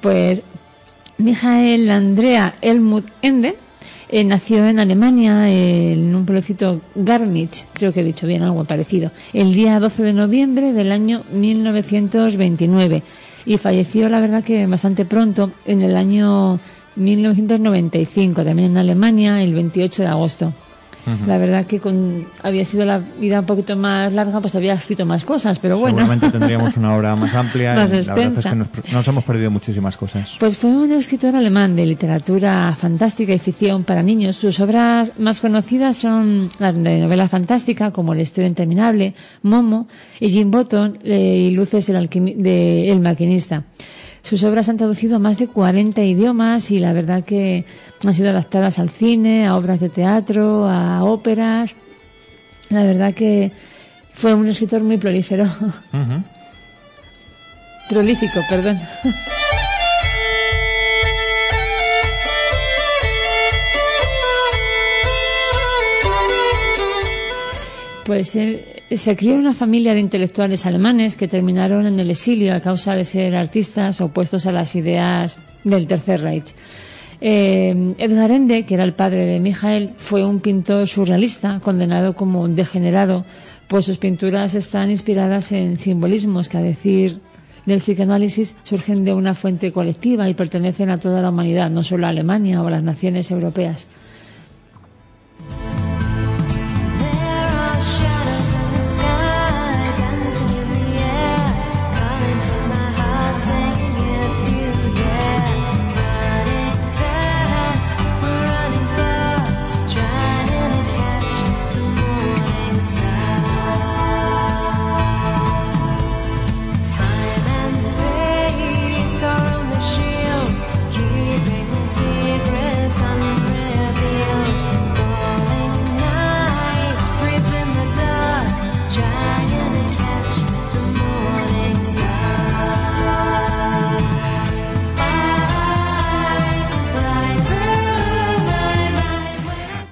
Pues 0.00 0.42
Mijael 1.18 1.88
Andrea 1.90 2.54
Helmut 2.60 3.06
Ende 3.22 3.56
eh, 4.08 4.24
nació 4.24 4.66
en 4.66 4.80
Alemania, 4.80 5.48
en 5.48 6.14
un 6.14 6.26
pueblecito 6.26 6.80
Garmisch, 6.96 7.66
creo 7.72 7.92
que 7.92 8.00
he 8.00 8.04
dicho 8.04 8.26
bien 8.26 8.42
algo 8.42 8.64
parecido, 8.64 9.10
el 9.32 9.54
día 9.54 9.78
12 9.78 10.02
de 10.02 10.12
noviembre 10.12 10.72
del 10.72 10.90
año 10.90 11.22
1929 11.32 13.02
y 13.46 13.56
falleció, 13.58 14.08
la 14.08 14.20
verdad 14.20 14.42
que 14.44 14.66
bastante 14.66 15.04
pronto, 15.04 15.52
en 15.64 15.82
el 15.82 15.96
año 15.96 16.58
1995, 16.96 18.44
también 18.44 18.72
en 18.72 18.78
Alemania, 18.78 19.42
el 19.42 19.54
28 19.54 20.02
de 20.02 20.08
agosto. 20.08 20.52
La 21.26 21.36
verdad 21.36 21.66
que 21.66 21.80
con, 21.80 22.26
había 22.44 22.64
sido 22.64 22.84
la 22.84 22.98
vida 22.98 23.40
un 23.40 23.46
poquito 23.46 23.74
más 23.74 24.12
larga, 24.12 24.40
pues 24.40 24.54
había 24.54 24.74
escrito 24.74 25.04
más 25.04 25.24
cosas, 25.24 25.58
pero 25.58 25.76
bueno. 25.78 25.98
Seguramente 25.98 26.30
tendríamos 26.38 26.76
una 26.76 26.94
obra 26.94 27.16
más 27.16 27.34
amplia. 27.34 27.74
Más 27.74 27.92
y 27.92 28.02
la 28.02 28.14
verdad 28.14 28.38
es 28.38 28.44
que 28.44 28.54
nos, 28.54 28.68
nos 28.92 29.08
hemos 29.08 29.24
perdido 29.24 29.50
muchísimas 29.50 29.96
cosas. 29.96 30.36
Pues 30.38 30.56
fue 30.56 30.70
un 30.70 30.92
escritor 30.92 31.34
alemán 31.34 31.74
de 31.74 31.86
literatura 31.86 32.76
fantástica 32.78 33.32
y 33.32 33.38
ficción 33.40 33.82
para 33.82 34.02
niños. 34.02 34.36
Sus 34.36 34.60
obras 34.60 35.12
más 35.18 35.40
conocidas 35.40 35.96
son 35.96 36.50
las 36.60 36.74
de 36.76 36.98
novela 37.00 37.28
fantástica, 37.28 37.90
como 37.90 38.14
La 38.14 38.22
historia 38.22 38.46
interminable, 38.46 39.14
Momo 39.42 39.88
y 40.20 40.30
Jim 40.30 40.52
Button 40.52 41.00
eh, 41.02 41.48
y 41.48 41.50
Luces 41.50 41.86
del 41.86 42.08
de 42.08 42.92
El 42.92 43.00
maquinista. 43.00 43.64
Sus 44.22 44.44
obras 44.44 44.68
han 44.68 44.76
traducido 44.76 45.16
a 45.16 45.18
más 45.18 45.38
de 45.38 45.48
40 45.48 46.00
idiomas 46.02 46.70
y 46.70 46.78
la 46.78 46.92
verdad 46.92 47.24
que 47.24 47.64
han 48.04 48.14
sido 48.14 48.30
adaptadas 48.30 48.78
al 48.78 48.88
cine, 48.88 49.46
a 49.46 49.56
obras 49.56 49.80
de 49.80 49.88
teatro, 49.88 50.68
a 50.68 51.02
óperas. 51.04 51.74
La 52.70 52.84
verdad 52.84 53.12
que 53.12 53.50
fue 54.12 54.34
un 54.34 54.48
escritor 54.48 54.82
muy 54.84 54.96
prolífero. 54.96 55.46
Prolífico, 57.88 58.40
perdón. 58.48 58.78
Pues 68.04 68.34
él 68.34 68.71
se 68.96 69.16
crió 69.16 69.34
una 69.34 69.54
familia 69.54 69.94
de 69.94 70.00
intelectuales 70.00 70.66
alemanes 70.66 71.16
que 71.16 71.28
terminaron 71.28 71.86
en 71.86 71.98
el 71.98 72.10
exilio 72.10 72.54
a 72.54 72.60
causa 72.60 72.94
de 72.94 73.04
ser 73.04 73.36
artistas 73.36 74.00
opuestos 74.00 74.46
a 74.46 74.52
las 74.52 74.74
ideas 74.74 75.38
del 75.64 75.86
Tercer 75.86 76.20
Reich. 76.22 76.54
Eh, 77.20 77.94
Edgar 77.98 78.32
Ende, 78.32 78.64
que 78.64 78.74
era 78.74 78.84
el 78.84 78.94
padre 78.94 79.24
de 79.24 79.38
Mijael, 79.38 79.92
fue 79.96 80.24
un 80.24 80.40
pintor 80.40 80.88
surrealista 80.88 81.60
condenado 81.60 82.14
como 82.14 82.48
degenerado, 82.48 83.24
pues 83.68 83.84
sus 83.84 83.98
pinturas 83.98 84.54
están 84.54 84.90
inspiradas 84.90 85.52
en 85.52 85.78
simbolismos 85.78 86.48
que, 86.48 86.58
a 86.58 86.62
decir 86.62 87.20
del 87.64 87.78
psicoanálisis, 87.78 88.56
surgen 88.64 89.04
de 89.04 89.14
una 89.14 89.34
fuente 89.34 89.70
colectiva 89.70 90.28
y 90.28 90.34
pertenecen 90.34 90.90
a 90.90 90.98
toda 90.98 91.22
la 91.22 91.30
humanidad, 91.30 91.70
no 91.70 91.84
solo 91.84 92.06
a 92.06 92.10
Alemania 92.10 92.60
o 92.60 92.66
a 92.66 92.70
las 92.72 92.82
naciones 92.82 93.30
europeas. 93.30 93.86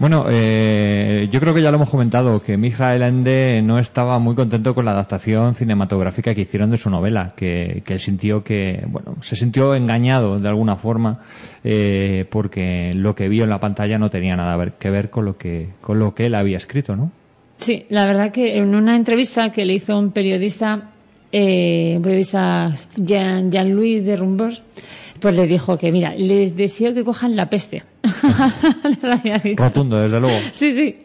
Bueno, 0.00 0.24
eh, 0.30 1.28
yo 1.30 1.40
creo 1.40 1.52
que 1.52 1.60
ya 1.60 1.70
lo 1.70 1.76
hemos 1.76 1.90
comentado, 1.90 2.42
que 2.42 2.56
Mijael 2.56 3.02
Ende 3.02 3.60
no 3.62 3.78
estaba 3.78 4.18
muy 4.18 4.34
contento 4.34 4.74
con 4.74 4.86
la 4.86 4.92
adaptación 4.92 5.54
cinematográfica 5.54 6.34
que 6.34 6.40
hicieron 6.40 6.70
de 6.70 6.78
su 6.78 6.88
novela, 6.88 7.34
que, 7.36 7.82
él 7.86 8.00
sintió 8.00 8.42
que, 8.42 8.82
bueno, 8.88 9.16
se 9.20 9.36
sintió 9.36 9.74
engañado 9.74 10.40
de 10.40 10.48
alguna 10.48 10.76
forma, 10.76 11.20
eh, 11.64 12.24
porque 12.30 12.92
lo 12.94 13.14
que 13.14 13.28
vio 13.28 13.44
en 13.44 13.50
la 13.50 13.60
pantalla 13.60 13.98
no 13.98 14.08
tenía 14.08 14.36
nada 14.36 14.72
que 14.78 14.88
ver 14.88 15.10
con 15.10 15.26
lo 15.26 15.36
que, 15.36 15.68
con 15.82 15.98
lo 15.98 16.14
que 16.14 16.26
él 16.26 16.34
había 16.34 16.56
escrito, 16.56 16.96
¿no? 16.96 17.12
Sí, 17.58 17.84
la 17.90 18.06
verdad 18.06 18.32
que 18.32 18.56
en 18.56 18.74
una 18.74 18.96
entrevista 18.96 19.52
que 19.52 19.66
le 19.66 19.74
hizo 19.74 19.98
un 19.98 20.12
periodista, 20.12 20.92
eh, 21.30 21.92
un 21.96 22.02
periodista 22.02 22.74
Jean, 22.96 23.52
Jean-Louis 23.52 24.02
de 24.06 24.16
Rumbos, 24.16 24.62
pues 25.20 25.36
le 25.36 25.46
dijo 25.46 25.76
que, 25.76 25.92
mira, 25.92 26.14
les 26.14 26.56
deseo 26.56 26.94
que 26.94 27.04
cojan 27.04 27.36
la 27.36 27.50
peste. 27.50 27.82
Le 29.02 29.12
había 29.12 29.38
dicho. 29.38 29.62
Rotundo, 29.62 30.00
desde 30.00 30.20
luego. 30.20 30.36
Sí, 30.52 30.72
sí. 30.72 30.96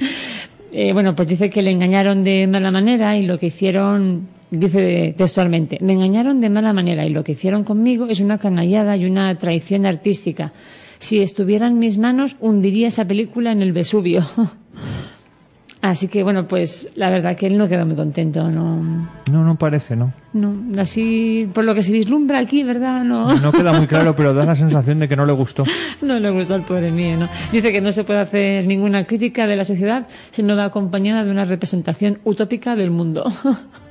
Eh, 0.72 0.92
bueno, 0.94 1.16
pues 1.16 1.28
dice 1.28 1.50
que 1.50 1.62
le 1.62 1.72
engañaron 1.72 2.24
de 2.24 2.48
mala 2.48 2.70
manera 2.70 3.18
y 3.18 3.26
lo 3.26 3.38
que 3.38 3.48
hicieron, 3.48 4.28
dice 4.52 5.16
textualmente, 5.18 5.78
me 5.82 5.94
engañaron 5.94 6.42
de 6.42 6.50
mala 6.50 6.74
manera 6.74 7.06
y 7.06 7.12
lo 7.12 7.24
que 7.24 7.32
hicieron 7.32 7.64
conmigo 7.64 8.08
es 8.08 8.20
una 8.20 8.38
canallada 8.38 8.98
y 8.98 9.06
una 9.06 9.34
traición 9.38 9.86
artística. 9.86 10.52
Si 11.00 11.22
estuviera 11.22 11.68
en 11.68 11.80
mis 11.80 11.98
manos, 11.98 12.36
hundiría 12.40 12.90
esa 12.90 13.06
película 13.06 13.52
en 13.52 13.62
el 13.62 13.72
Vesubio. 13.72 14.26
Así 15.86 16.08
que, 16.08 16.24
bueno, 16.24 16.48
pues 16.48 16.90
la 16.96 17.12
verdad 17.12 17.38
que 17.38 17.46
él 17.46 17.60
no 17.60 17.68
quedó 17.68 17.86
muy 17.86 17.96
contento, 17.96 18.50
no, 18.50 18.82
No, 19.32 19.44
no 19.44 19.56
parece, 19.56 19.96
¿no? 19.96 20.12
no, 20.34 20.52
así, 20.82 21.48
por 21.54 21.64
lo 21.64 21.76
que 21.76 21.84
se 21.84 21.92
vislumbra 21.92 22.40
aquí, 22.40 22.64
¿verdad? 22.64 23.04
No. 23.04 23.32
No 23.36 23.52
queda 23.52 23.72
muy 23.72 23.86
claro, 23.86 24.16
pero 24.16 24.34
da 24.34 24.46
la 24.46 24.56
sensación 24.56 24.98
de 24.98 25.08
que 25.08 25.16
no 25.16 25.28
le 25.28 25.34
gustó. 25.34 25.64
No 26.02 26.20
le 26.20 26.32
gusta 26.32 26.56
al 26.56 26.64
pobre 26.64 26.92
mío, 26.92 27.18
¿no? 27.18 27.30
Dice 27.52 27.72
que 27.72 27.82
no 27.82 27.92
se 27.92 28.04
puede 28.04 28.20
hacer 28.20 28.66
ninguna 28.66 29.04
crítica 29.06 29.46
de 29.46 29.56
la 29.56 29.64
sociedad 29.64 30.08
si 30.32 30.42
no 30.42 30.56
va 30.56 30.66
acompañada 30.66 31.24
de 31.24 31.30
una 31.30 31.46
representación 31.46 32.18
utópica 32.24 32.76
del 32.76 32.90
mundo. 32.90 33.24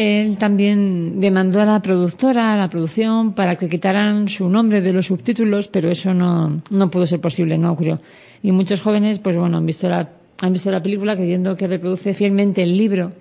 Él 0.00 0.38
también 0.38 1.20
demandó 1.20 1.60
a 1.60 1.64
la 1.64 1.82
productora, 1.82 2.54
a 2.54 2.56
la 2.56 2.68
producción, 2.68 3.32
para 3.32 3.56
que 3.56 3.68
quitaran 3.68 4.28
su 4.28 4.48
nombre 4.48 4.80
de 4.80 4.92
los 4.92 5.06
subtítulos, 5.06 5.68
pero 5.68 5.90
eso 5.90 6.14
no, 6.14 6.62
no 6.70 6.90
pudo 6.90 7.06
ser 7.06 7.20
posible, 7.20 7.58
no 7.58 7.72
ocurrió. 7.72 8.00
Y 8.42 8.52
muchos 8.52 8.80
jóvenes, 8.80 9.18
pues 9.18 9.36
bueno, 9.36 9.58
han 9.58 9.66
visto 9.66 9.88
la 9.88 10.08
han 10.42 10.52
visto 10.52 10.70
la 10.70 10.82
película 10.82 11.16
creyendo 11.16 11.56
que 11.56 11.66
reproduce 11.66 12.14
fielmente 12.14 12.62
el 12.62 12.76
libro 12.76 13.12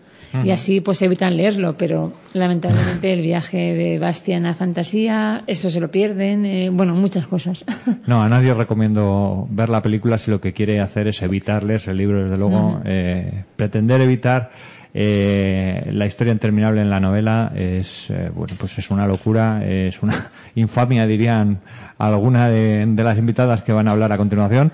y 0.44 0.52
así 0.52 0.80
pues 0.80 1.02
evitan 1.02 1.36
leerlo, 1.36 1.76
pero 1.76 2.14
lamentablemente 2.34 3.12
el 3.14 3.22
viaje 3.22 3.74
de 3.74 3.98
Bastian 3.98 4.46
a 4.46 4.54
fantasía, 4.54 5.44
eso 5.48 5.72
se 5.72 5.80
lo 5.80 5.90
pierden, 5.90 6.46
eh, 6.46 6.70
bueno, 6.72 6.94
muchas 6.94 7.26
cosas. 7.26 7.66
No, 8.06 8.24
a 8.24 8.30
nadie 8.30 8.54
recomiendo 8.54 9.48
ver 9.50 9.70
la 9.70 9.82
película 9.82 10.18
si 10.18 10.32
lo 10.32 10.40
que 10.40 10.54
quiere 10.54 10.80
hacer 10.80 11.08
es 11.08 11.22
evitar 11.22 11.64
leerse 11.64 11.92
el 11.92 11.98
libro, 11.98 12.24
desde 12.24 12.38
luego. 12.38 12.82
Eh, 12.86 13.44
pretender 13.56 14.02
evitar 14.02 14.52
eh, 14.94 15.90
la 15.94 16.06
historia 16.06 16.34
interminable 16.34 16.82
en 16.82 16.90
la 16.90 17.00
novela 17.00 17.52
es, 17.56 18.10
eh, 18.10 18.32
bueno, 18.34 18.56
pues 18.58 18.78
es 18.78 18.90
una 18.90 19.06
locura, 19.06 19.64
es 19.66 20.02
una 20.02 20.32
infamia, 20.56 21.06
dirían 21.06 21.60
alguna 21.98 22.50
de, 22.50 22.86
las 22.96 23.18
invitadas 23.18 23.62
que 23.62 23.72
van 23.72 23.88
a 23.88 23.92
hablar 23.92 24.12
a 24.12 24.18
continuación. 24.18 24.72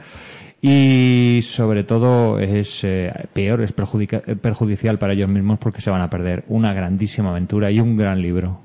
Y 0.61 1.41
sobre 1.43 1.83
todo 1.83 2.39
es 2.39 2.83
eh, 2.83 3.11
peor, 3.33 3.61
es 3.61 3.73
perjudicial 3.73 4.97
para 4.97 5.13
ellos 5.13 5.29
mismos 5.29 5.59
porque 5.59 5.81
se 5.81 5.91
van 5.91 6.01
a 6.01 6.09
perder 6.09 6.43
una 6.47 6.73
grandísima 6.73 7.29
aventura 7.29 7.69
y 7.69 7.79
un 7.79 7.97
gran 7.97 8.21
libro. 8.21 8.64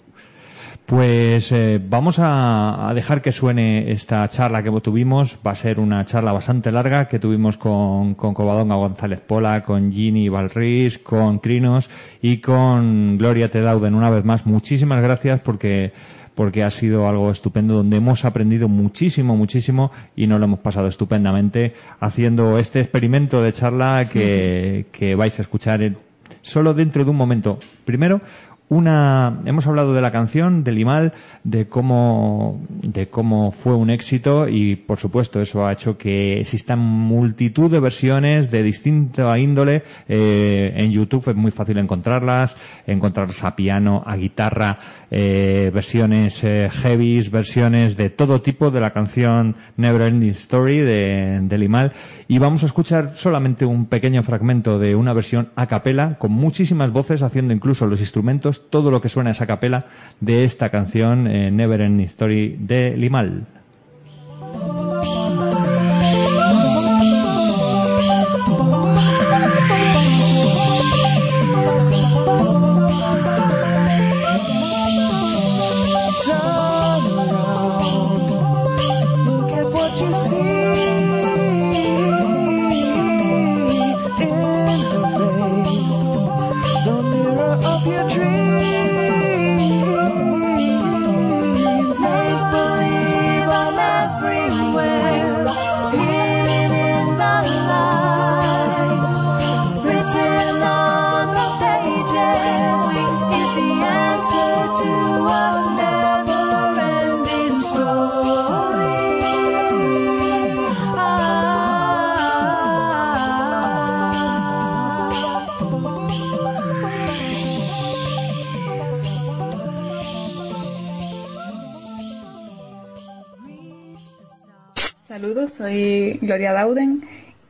Pues 0.90 1.52
eh, 1.52 1.80
vamos 1.88 2.18
a, 2.18 2.88
a 2.88 2.94
dejar 2.94 3.22
que 3.22 3.30
suene 3.30 3.92
esta 3.92 4.28
charla 4.28 4.64
que 4.64 4.72
tuvimos. 4.80 5.38
Va 5.46 5.52
a 5.52 5.54
ser 5.54 5.78
una 5.78 6.04
charla 6.04 6.32
bastante 6.32 6.72
larga 6.72 7.06
que 7.06 7.20
tuvimos 7.20 7.58
con, 7.58 8.16
con 8.16 8.34
Covadonga 8.34 8.74
González 8.74 9.20
Pola, 9.20 9.62
con 9.62 9.92
Ginny 9.92 10.28
Valris, 10.28 10.98
con 10.98 11.38
Crinos 11.38 11.90
y 12.20 12.38
con 12.38 13.18
Gloria 13.18 13.52
Tedauden. 13.52 13.94
Una 13.94 14.10
vez 14.10 14.24
más, 14.24 14.46
muchísimas 14.46 15.00
gracias 15.00 15.38
porque 15.40 15.92
porque 16.34 16.64
ha 16.64 16.70
sido 16.70 17.06
algo 17.08 17.30
estupendo 17.30 17.74
donde 17.74 17.98
hemos 17.98 18.24
aprendido 18.24 18.66
muchísimo, 18.66 19.36
muchísimo 19.36 19.92
y 20.16 20.26
nos 20.26 20.40
lo 20.40 20.46
hemos 20.46 20.58
pasado 20.60 20.88
estupendamente 20.88 21.74
haciendo 22.00 22.58
este 22.58 22.80
experimento 22.80 23.42
de 23.42 23.52
charla 23.52 24.06
que, 24.12 24.86
que 24.90 25.14
vais 25.14 25.38
a 25.38 25.42
escuchar 25.42 25.82
en- 25.82 25.98
solo 26.42 26.72
dentro 26.72 27.04
de 27.04 27.10
un 27.10 27.16
momento. 27.16 27.58
Primero, 27.84 28.22
una, 28.70 29.40
hemos 29.46 29.66
hablado 29.66 29.94
de 29.94 30.00
la 30.00 30.12
canción, 30.12 30.62
del 30.62 30.76
Limal, 30.76 31.12
de 31.42 31.68
cómo, 31.68 32.60
de 32.68 33.08
cómo 33.08 33.50
fue 33.50 33.74
un 33.74 33.90
éxito 33.90 34.48
y, 34.48 34.76
por 34.76 34.98
supuesto, 34.98 35.40
eso 35.40 35.66
ha 35.66 35.72
hecho 35.72 35.98
que 35.98 36.40
existan 36.40 36.78
multitud 36.78 37.68
de 37.68 37.80
versiones 37.80 38.50
de 38.50 38.62
distinta 38.62 39.36
índole. 39.38 39.82
eh, 40.08 40.72
en 40.76 40.92
YouTube 40.92 41.28
es 41.28 41.34
muy 41.34 41.50
fácil 41.50 41.78
encontrarlas, 41.78 42.56
encontrarlas 42.86 43.42
a 43.42 43.56
piano, 43.56 44.04
a 44.06 44.14
guitarra, 44.16 44.78
eh, 45.10 45.70
versiones 45.74 46.42
eh, 46.44 46.68
heavies, 46.70 47.30
versiones 47.30 47.96
de 47.96 48.10
todo 48.10 48.42
tipo 48.42 48.70
de 48.70 48.80
la 48.80 48.92
canción 48.92 49.56
Never 49.76 50.02
Ending 50.02 50.30
Story 50.30 50.78
de, 50.78 51.40
de 51.42 51.58
Limal. 51.58 51.92
Y 52.28 52.38
vamos 52.38 52.62
a 52.62 52.66
escuchar 52.66 53.12
solamente 53.14 53.64
un 53.64 53.86
pequeño 53.86 54.22
fragmento 54.22 54.78
de 54.78 54.94
una 54.94 55.12
versión 55.12 55.50
a 55.56 55.66
capela, 55.66 56.16
con 56.18 56.32
muchísimas 56.32 56.92
voces, 56.92 57.22
haciendo 57.22 57.52
incluso 57.52 57.86
los 57.86 58.00
instrumentos, 58.00 58.70
todo 58.70 58.90
lo 58.90 59.00
que 59.00 59.08
suena 59.08 59.30
es 59.30 59.40
a 59.40 59.46
capela 59.46 59.86
de 60.20 60.44
esta 60.44 60.70
canción 60.70 61.26
eh, 61.26 61.50
Never 61.50 61.80
Ending 61.80 62.06
Story 62.06 62.56
de 62.58 62.96
Limal. 62.96 63.59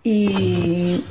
Y, 0.03 1.03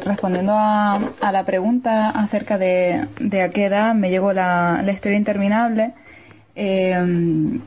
respondiendo 0.00 0.54
a, 0.56 0.98
la 1.32 1.44
pregunta 1.44 2.10
acerca 2.10 2.58
de, 2.58 3.08
de 3.18 3.42
a 3.42 3.50
qué 3.50 3.66
edad 3.66 3.94
me 3.94 4.10
llegó 4.10 4.32
la, 4.32 4.82
historia 4.92 5.18
interminable, 5.18 5.94
eh, 6.54 7.60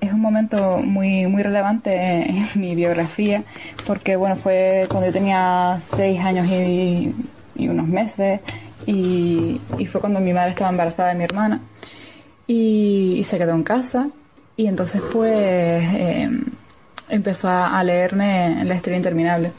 es 0.00 0.12
un 0.12 0.20
momento 0.20 0.78
muy, 0.78 1.26
muy 1.26 1.42
relevante 1.42 2.28
en 2.28 2.46
mi 2.60 2.74
biografía 2.74 3.42
porque 3.86 4.16
bueno, 4.16 4.36
fue 4.36 4.84
cuando 4.88 5.06
yo 5.06 5.12
tenía 5.12 5.78
seis 5.80 6.20
años 6.20 6.46
y, 6.46 7.14
unos 7.56 7.86
meses 7.86 8.40
y, 8.86 9.60
fue 9.90 10.00
cuando 10.00 10.20
mi 10.20 10.32
madre 10.32 10.50
estaba 10.50 10.70
embarazada 10.70 11.10
de 11.10 11.14
mi 11.14 11.24
hermana 11.24 11.60
y, 12.46 13.16
y 13.18 13.24
se 13.24 13.38
quedó 13.38 13.54
en 13.54 13.62
casa 13.62 14.08
y 14.56 14.66
entonces 14.66 15.00
pues 15.12 15.32
eh, 15.32 16.28
empezó 17.08 17.48
a, 17.48 17.78
a 17.78 17.84
leerme 17.84 18.64
la 18.64 18.74
historia 18.74 18.96
interminable. 18.96 19.52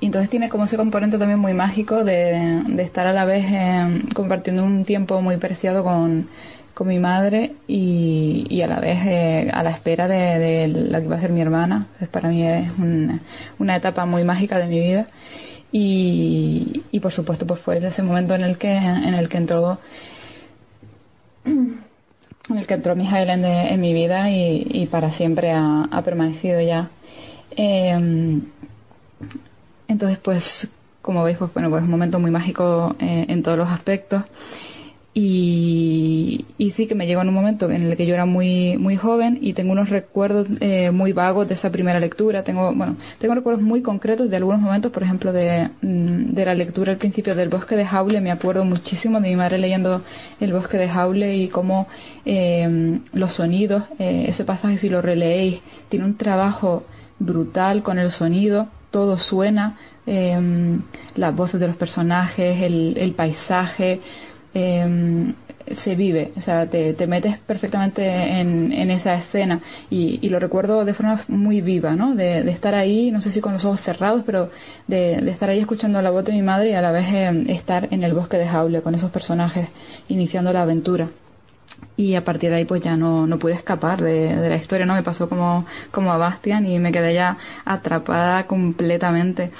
Y 0.00 0.06
entonces 0.06 0.28
tiene 0.30 0.48
como 0.48 0.64
ese 0.64 0.76
componente 0.76 1.16
también 1.18 1.38
muy 1.38 1.54
mágico 1.54 2.02
de, 2.02 2.62
de 2.66 2.82
estar 2.82 3.06
a 3.06 3.12
la 3.12 3.24
vez 3.24 3.44
eh, 3.48 4.02
compartiendo 4.14 4.64
un 4.64 4.84
tiempo 4.84 5.20
muy 5.22 5.36
preciado 5.36 5.84
con, 5.84 6.26
con 6.74 6.88
mi 6.88 6.98
madre 6.98 7.52
y, 7.68 8.44
y 8.50 8.62
a 8.62 8.66
la 8.66 8.80
vez 8.80 8.98
eh, 9.06 9.50
a 9.54 9.62
la 9.62 9.70
espera 9.70 10.08
de, 10.08 10.38
de 10.40 10.66
la 10.68 11.00
que 11.00 11.06
va 11.06 11.16
a 11.16 11.20
ser 11.20 11.30
mi 11.30 11.40
hermana. 11.40 11.86
Pues 11.98 12.10
para 12.10 12.28
mí 12.30 12.44
es 12.44 12.72
un- 12.78 13.20
una 13.60 13.76
etapa 13.76 14.04
muy 14.04 14.24
mágica 14.24 14.58
de 14.58 14.66
mi 14.66 14.80
vida. 14.80 15.06
Y, 15.70 16.82
y 16.90 17.00
por 17.00 17.12
supuesto 17.12 17.46
pues 17.46 17.60
fue 17.60 17.78
ese 17.86 18.02
momento 18.02 18.34
en 18.34 18.42
el 18.42 18.58
que, 18.58 18.72
en 18.76 19.14
el 19.14 19.28
que 19.28 19.36
entró 19.38 19.78
en 22.50 22.58
el 22.58 22.66
que 22.66 22.74
entró 22.74 22.96
Mijael 22.96 23.30
en, 23.30 23.44
en 23.44 23.80
mi 23.80 23.92
vida 23.92 24.30
y, 24.30 24.66
y 24.70 24.86
para 24.86 25.12
siempre 25.12 25.52
ha, 25.52 26.02
permanecido 26.04 26.60
ya. 26.60 26.90
Eh, 27.56 28.40
entonces, 29.88 30.18
pues, 30.18 30.70
como 31.00 31.24
veis, 31.24 31.38
pues 31.38 31.52
bueno, 31.52 31.70
pues 31.70 31.82
es 31.82 31.86
un 31.86 31.92
momento 31.92 32.18
muy 32.18 32.30
mágico 32.30 32.96
en 32.98 33.42
todos 33.42 33.58
los 33.58 33.68
aspectos. 33.68 34.22
Y, 35.14 36.46
y 36.56 36.70
sí 36.70 36.86
que 36.86 36.94
me 36.94 37.06
llegó 37.06 37.20
en 37.20 37.28
un 37.28 37.34
momento 37.34 37.70
en 37.70 37.82
el 37.82 37.96
que 37.98 38.06
yo 38.06 38.14
era 38.14 38.24
muy 38.24 38.78
muy 38.78 38.96
joven 38.96 39.38
y 39.42 39.52
tengo 39.52 39.72
unos 39.72 39.90
recuerdos 39.90 40.48
eh, 40.60 40.90
muy 40.90 41.12
vagos 41.12 41.46
de 41.48 41.54
esa 41.54 41.70
primera 41.70 42.00
lectura. 42.00 42.44
Tengo 42.44 42.72
bueno 42.72 42.96
tengo 43.18 43.34
recuerdos 43.34 43.62
muy 43.62 43.82
concretos 43.82 44.30
de 44.30 44.36
algunos 44.36 44.62
momentos, 44.62 44.90
por 44.90 45.02
ejemplo 45.02 45.30
de, 45.34 45.68
mm, 45.82 46.32
de 46.32 46.44
la 46.46 46.54
lectura 46.54 46.92
al 46.92 46.98
principio 46.98 47.34
del 47.34 47.50
Bosque 47.50 47.76
de 47.76 47.84
Jaule. 47.84 48.22
Me 48.22 48.30
acuerdo 48.30 48.64
muchísimo 48.64 49.20
de 49.20 49.28
mi 49.28 49.36
madre 49.36 49.58
leyendo 49.58 50.00
El 50.40 50.54
Bosque 50.54 50.78
de 50.78 50.88
Jaule 50.88 51.36
y 51.36 51.48
cómo 51.48 51.88
eh, 52.24 52.98
los 53.12 53.34
sonidos, 53.34 53.82
eh, 53.98 54.24
ese 54.28 54.44
pasaje 54.46 54.78
si 54.78 54.88
lo 54.88 55.02
releéis, 55.02 55.60
tiene 55.90 56.06
un 56.06 56.16
trabajo 56.16 56.84
brutal 57.18 57.82
con 57.82 57.98
el 57.98 58.10
sonido. 58.10 58.68
Todo 58.90 59.16
suena, 59.18 59.78
eh, 60.06 60.38
las 61.16 61.34
voces 61.34 61.60
de 61.60 61.66
los 61.66 61.76
personajes, 61.76 62.62
el, 62.62 62.96
el 62.98 63.12
paisaje 63.14 64.00
eh, 64.54 65.32
se 65.70 65.94
vive, 65.94 66.32
o 66.36 66.40
sea, 66.40 66.66
te, 66.66 66.92
te 66.92 67.06
metes 67.06 67.38
perfectamente 67.38 68.04
en, 68.40 68.72
en 68.72 68.90
esa 68.90 69.14
escena 69.14 69.60
y, 69.90 70.18
y 70.20 70.28
lo 70.28 70.38
recuerdo 70.38 70.84
de 70.84 70.94
forma 70.94 71.20
muy 71.28 71.60
viva, 71.60 71.92
¿no? 71.92 72.14
De, 72.14 72.42
de 72.42 72.50
estar 72.50 72.74
ahí, 72.74 73.10
no 73.10 73.20
sé 73.20 73.30
si 73.30 73.40
con 73.40 73.52
los 73.52 73.64
ojos 73.64 73.80
cerrados, 73.80 74.22
pero 74.26 74.50
de, 74.86 75.20
de 75.20 75.30
estar 75.30 75.50
ahí 75.50 75.60
escuchando 75.60 76.02
la 76.02 76.10
voz 76.10 76.24
de 76.24 76.32
mi 76.32 76.42
madre 76.42 76.70
y 76.70 76.74
a 76.74 76.82
la 76.82 76.90
vez 76.90 77.06
eh, 77.12 77.44
estar 77.48 77.88
en 77.90 78.02
el 78.02 78.12
bosque 78.12 78.38
de 78.38 78.46
Jaule 78.48 78.82
con 78.82 78.94
esos 78.94 79.10
personajes 79.10 79.68
iniciando 80.08 80.52
la 80.52 80.62
aventura. 80.62 81.08
Y 81.96 82.14
a 82.14 82.24
partir 82.24 82.50
de 82.50 82.56
ahí 82.56 82.64
pues 82.64 82.82
ya 82.82 82.96
no, 82.96 83.26
no 83.26 83.38
pude 83.38 83.52
escapar 83.54 84.02
de, 84.02 84.36
de 84.36 84.48
la 84.48 84.56
historia, 84.56 84.86
¿no? 84.86 84.94
Me 84.94 85.02
pasó 85.02 85.28
como, 85.28 85.66
como 85.90 86.12
a 86.12 86.16
Bastian 86.16 86.66
y 86.66 86.78
me 86.78 86.92
quedé 86.92 87.14
ya 87.14 87.38
atrapada 87.64 88.46
completamente. 88.46 89.50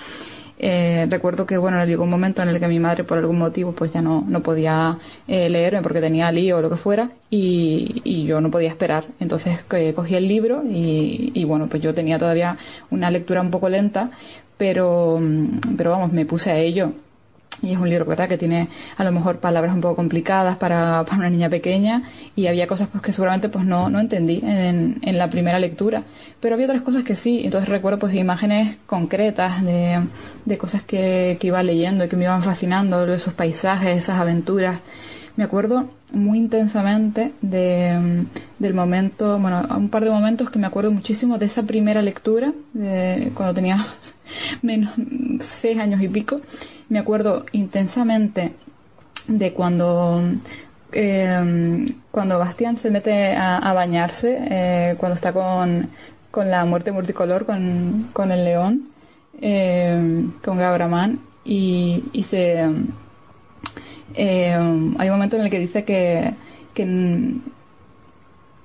Eh, 0.64 1.08
recuerdo 1.10 1.44
que, 1.44 1.58
bueno, 1.58 1.84
llegó 1.84 2.04
un 2.04 2.10
momento 2.10 2.40
en 2.40 2.48
el 2.48 2.60
que 2.60 2.68
mi 2.68 2.78
madre, 2.78 3.02
por 3.02 3.18
algún 3.18 3.36
motivo, 3.36 3.72
pues 3.72 3.92
ya 3.92 4.00
no, 4.00 4.24
no 4.28 4.44
podía 4.44 4.96
eh, 5.26 5.50
leerme 5.50 5.82
porque 5.82 6.00
tenía 6.00 6.30
lío 6.30 6.58
o 6.58 6.62
lo 6.62 6.70
que 6.70 6.76
fuera 6.76 7.10
y, 7.28 8.00
y 8.04 8.24
yo 8.24 8.40
no 8.40 8.48
podía 8.48 8.68
esperar. 8.68 9.04
Entonces 9.18 9.58
eh, 9.72 9.92
cogí 9.92 10.14
el 10.14 10.28
libro 10.28 10.62
y, 10.70 11.32
y, 11.34 11.44
bueno, 11.44 11.68
pues 11.68 11.82
yo 11.82 11.92
tenía 11.92 12.16
todavía 12.16 12.56
una 12.90 13.10
lectura 13.10 13.40
un 13.40 13.50
poco 13.50 13.68
lenta, 13.68 14.12
pero, 14.56 15.18
mm, 15.20 15.76
pero 15.76 15.90
vamos, 15.90 16.12
me 16.12 16.26
puse 16.26 16.52
a 16.52 16.56
ello. 16.58 16.92
Y 17.62 17.72
es 17.72 17.78
un 17.78 17.88
libro, 17.88 18.04
¿verdad?, 18.04 18.28
que 18.28 18.36
tiene 18.36 18.68
a 18.96 19.04
lo 19.04 19.12
mejor 19.12 19.38
palabras 19.38 19.74
un 19.74 19.80
poco 19.80 19.96
complicadas 19.96 20.56
para, 20.56 21.04
para 21.06 21.18
una 21.18 21.30
niña 21.30 21.48
pequeña 21.48 22.02
y 22.34 22.46
había 22.48 22.66
cosas 22.66 22.88
pues 22.90 23.02
que 23.02 23.12
seguramente 23.12 23.48
pues 23.48 23.64
no, 23.64 23.88
no 23.88 24.00
entendí 24.00 24.40
en, 24.44 24.98
en 25.02 25.18
la 25.18 25.30
primera 25.30 25.58
lectura. 25.58 26.02
Pero 26.40 26.54
había 26.54 26.66
otras 26.66 26.82
cosas 26.82 27.04
que 27.04 27.16
sí. 27.16 27.42
Entonces 27.44 27.68
recuerdo 27.68 28.00
pues 28.00 28.14
imágenes 28.14 28.78
concretas 28.86 29.64
de, 29.64 30.00
de 30.44 30.58
cosas 30.58 30.82
que, 30.82 31.36
que 31.40 31.46
iba 31.46 31.62
leyendo 31.62 32.04
y 32.04 32.08
que 32.08 32.16
me 32.16 32.24
iban 32.24 32.42
fascinando, 32.42 33.06
esos 33.12 33.34
paisajes, 33.34 33.96
esas 33.96 34.18
aventuras. 34.18 34.82
Me 35.36 35.44
acuerdo 35.44 35.88
muy 36.12 36.38
intensamente 36.38 37.32
de, 37.40 38.26
del 38.58 38.74
momento, 38.74 39.38
bueno, 39.38 39.66
un 39.76 39.88
par 39.88 40.04
de 40.04 40.10
momentos 40.10 40.50
que 40.50 40.58
me 40.58 40.66
acuerdo 40.66 40.90
muchísimo 40.90 41.38
de 41.38 41.46
esa 41.46 41.62
primera 41.62 42.02
lectura, 42.02 42.52
de 42.74 43.32
cuando 43.34 43.54
tenía 43.54 43.84
menos 44.62 44.92
seis 45.40 45.78
años 45.78 46.02
y 46.02 46.08
pico. 46.08 46.36
Me 46.93 46.99
acuerdo 46.99 47.47
intensamente 47.53 48.53
de 49.26 49.55
cuando 49.55 50.22
eh, 50.93 51.86
cuando 52.11 52.38
Bastián 52.38 52.76
se 52.76 52.90
mete 52.90 53.34
a, 53.34 53.72
bañarse, 53.72 54.38
eh, 54.51 54.97
cuando 54.99 55.14
está 55.14 55.32
con, 55.32 55.88
con 56.30 56.51
la 56.51 56.66
muerte 56.66 56.93
multicolor, 56.93 57.47
con, 57.47 58.11
con 58.12 58.30
el 58.30 58.45
león, 58.45 58.90
eh, 59.40 60.26
con 60.45 60.59
Gabramán, 60.59 61.20
y, 61.47 62.05
y 62.12 62.24
se 62.24 62.68
eh, 64.14 64.53
hay 64.53 65.09
un 65.09 65.14
momento 65.14 65.36
en 65.36 65.45
el 65.45 65.51
que 65.51 65.61
dice 65.61 65.84
que, 65.84 66.34
que, 66.74 67.36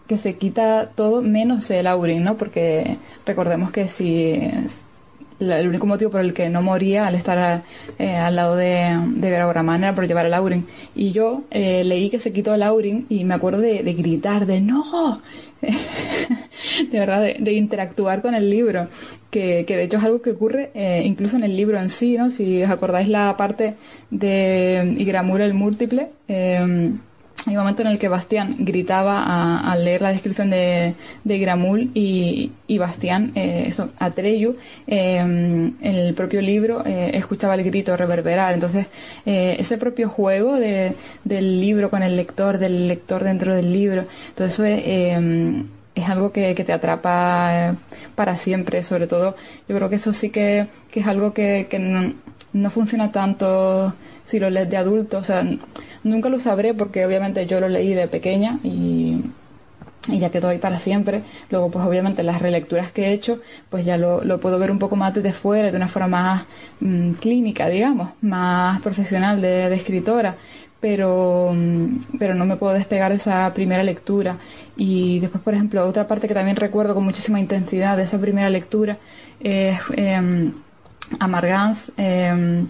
que 0.05 0.17
se 0.17 0.35
quita 0.35 0.89
todo 0.89 1.21
menos 1.21 1.71
el 1.71 1.87
Aurin, 1.87 2.25
¿no? 2.25 2.35
Porque 2.35 2.97
recordemos 3.25 3.71
que 3.71 3.87
si 3.87 4.51
la- 5.39 5.59
el 5.59 5.67
único 5.67 5.85
motivo 5.87 6.11
por 6.11 6.21
el 6.21 6.33
que 6.33 6.49
no 6.49 6.61
moría 6.61 7.07
al 7.07 7.15
estar 7.15 7.63
eh, 7.99 8.15
al 8.15 8.35
lado 8.35 8.55
de, 8.55 8.97
de 9.15 9.29
Grauraman 9.29 9.83
era 9.83 9.95
por 9.95 10.07
llevar 10.07 10.25
el 10.25 10.33
Aurin. 10.33 10.65
Y 10.95 11.11
yo 11.11 11.43
eh, 11.51 11.83
leí 11.83 12.09
que 12.09 12.19
se 12.19 12.33
quitó 12.33 12.53
el 12.53 12.63
Aurin 12.63 13.05
y 13.09 13.23
me 13.25 13.33
acuerdo 13.35 13.59
de, 13.61 13.83
de 13.83 13.93
gritar, 13.93 14.45
de 14.45 14.61
¡No! 14.61 15.21
de 15.61 16.99
verdad, 16.99 17.21
de, 17.21 17.37
de 17.39 17.53
interactuar 17.53 18.21
con 18.21 18.35
el 18.35 18.49
libro, 18.49 18.87
que, 19.31 19.65
que 19.67 19.75
de 19.75 19.83
hecho 19.83 19.97
es 19.97 20.03
algo 20.03 20.21
que 20.21 20.31
ocurre 20.31 20.71
eh, 20.73 21.01
incluso 21.05 21.35
en 21.35 21.43
el 21.43 21.55
libro 21.55 21.79
en 21.79 21.89
sí, 21.89 22.17
¿no? 22.17 22.29
Si 22.31 22.61
os 22.63 22.69
acordáis 22.69 23.07
la 23.07 23.35
parte 23.37 23.75
de 24.11 24.95
Igramur 24.97 25.41
el 25.41 25.53
múltiple, 25.53 26.09
eh, 26.27 26.91
hay 27.45 27.53
un 27.55 27.59
momento 27.61 27.81
en 27.81 27.87
el 27.87 27.97
que 27.99 28.09
Bastián 28.09 28.55
gritaba 28.59 29.59
al 29.71 29.85
leer 29.85 30.01
la 30.01 30.09
descripción 30.11 30.49
de, 30.49 30.95
de 31.23 31.39
Gramul 31.39 31.91
y, 31.93 32.51
y 32.67 32.77
Bastián, 32.77 33.31
eh, 33.35 33.65
eso, 33.67 33.87
Atreyu, 33.99 34.53
eh, 34.85 35.17
en 35.17 35.77
el 35.81 36.13
propio 36.13 36.41
libro 36.41 36.83
eh, 36.85 37.11
escuchaba 37.13 37.55
el 37.55 37.63
grito 37.63 37.95
reverberar. 37.95 38.53
Entonces, 38.53 38.87
eh, 39.25 39.55
ese 39.59 39.77
propio 39.77 40.09
juego 40.09 40.55
de- 40.55 40.93
del 41.23 41.61
libro 41.61 41.89
con 41.89 42.03
el 42.03 42.17
lector, 42.17 42.57
del 42.57 42.87
lector 42.89 43.23
dentro 43.23 43.55
del 43.55 43.71
libro, 43.71 44.03
todo 44.35 44.47
eso 44.47 44.65
es, 44.65 44.81
eh, 44.85 45.63
es 45.95 46.09
algo 46.09 46.31
que, 46.33 46.53
que 46.53 46.63
te 46.65 46.73
atrapa 46.73 47.69
eh, 47.69 47.73
para 48.15 48.35
siempre. 48.35 48.83
Sobre 48.83 49.07
todo, 49.07 49.35
yo 49.69 49.75
creo 49.75 49.89
que 49.89 49.95
eso 49.95 50.11
sí 50.13 50.29
que, 50.31 50.67
que 50.91 50.99
es 50.99 51.07
algo 51.07 51.33
que, 51.33 51.67
que 51.69 51.79
no, 51.79 52.13
no 52.53 52.69
funciona 52.71 53.11
tanto 53.11 53.93
si 54.25 54.37
lo 54.39 54.49
lees 54.49 54.69
de 54.69 54.77
adulto. 54.77 55.17
O 55.19 55.23
sea, 55.23 55.43
nunca 56.07 56.29
lo 56.29 56.39
sabré 56.39 56.73
porque 56.73 57.05
obviamente 57.05 57.45
yo 57.45 57.59
lo 57.59 57.69
leí 57.69 57.93
de 57.93 58.07
pequeña 58.07 58.59
y, 58.63 59.23
ya 60.09 60.29
quedó 60.29 60.47
ahí 60.47 60.57
para 60.57 60.79
siempre. 60.79 61.23
Luego, 61.49 61.69
pues 61.69 61.85
obviamente 61.85 62.23
las 62.23 62.41
relecturas 62.41 62.93
que 62.93 63.07
he 63.07 63.11
hecho, 63.11 63.41
pues 63.69 63.85
ya 63.85 63.97
lo, 63.97 64.39
puedo 64.39 64.57
ver 64.57 64.71
un 64.71 64.79
poco 64.79 64.95
más 64.95 65.13
desde 65.13 65.33
fuera, 65.33 65.69
de 65.69 65.75
una 65.75 65.89
forma 65.89 66.07
más 66.07 66.45
mm, 66.79 67.11
clínica, 67.13 67.67
digamos, 67.67 68.11
más 68.21 68.81
profesional 68.81 69.41
de, 69.41 69.73
escritora. 69.75 70.35
Pero, 70.79 71.51
mm, 71.53 72.17
pero 72.19 72.35
no 72.35 72.45
me 72.45 72.55
puedo 72.55 72.73
despegar 72.73 73.11
de 73.11 73.17
esa 73.17 73.53
primera 73.53 73.83
lectura. 73.83 74.37
Y 74.77 75.19
después, 75.19 75.43
por 75.43 75.53
ejemplo, 75.53 75.85
otra 75.85 76.07
parte 76.07 76.27
que 76.27 76.33
también 76.33 76.55
recuerdo 76.55 76.93
con 76.95 77.03
muchísima 77.03 77.39
intensidad 77.39 77.97
de 77.97 78.03
esa 78.03 78.17
primera 78.17 78.49
lectura 78.49 78.97
es 79.41 79.77
em, 79.97 80.53
Amargaz, 81.19 81.91
eh, 81.97 82.65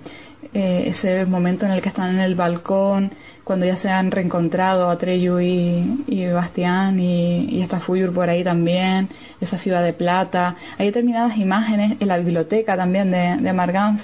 eh, 0.58 0.89
ese 0.89 1.24
momento 1.28 1.68
en 1.68 1.72
el 1.72 1.82
que 1.84 1.89
están 1.89 2.16
en 2.16 2.20
el 2.20 2.34
balcón, 2.34 3.12
cuando 3.43 3.68
ya 3.68 3.76
se 3.76 3.91
han 3.91 4.10
reencontrado 4.10 4.89
Atreyu 4.89 5.39
y, 5.39 6.03
y 6.08 6.26
Bastián 6.26 6.99
y, 6.99 7.45
y 7.45 7.62
está 7.62 7.80
Fuyur 7.80 8.12
por 8.12 8.28
ahí 8.28 8.43
también, 8.43 9.08
esa 9.39 9.60
ciudad 9.60 9.84
de 9.84 9.93
plata. 9.93 10.55
Hay 10.80 10.88
determinadas 10.88 11.38
imágenes 11.38 11.97
en 11.99 12.08
la 12.08 12.18
biblioteca 12.18 12.76
también 12.76 13.12
de, 13.12 13.38
de 13.38 13.49
Amargaz. 13.49 14.01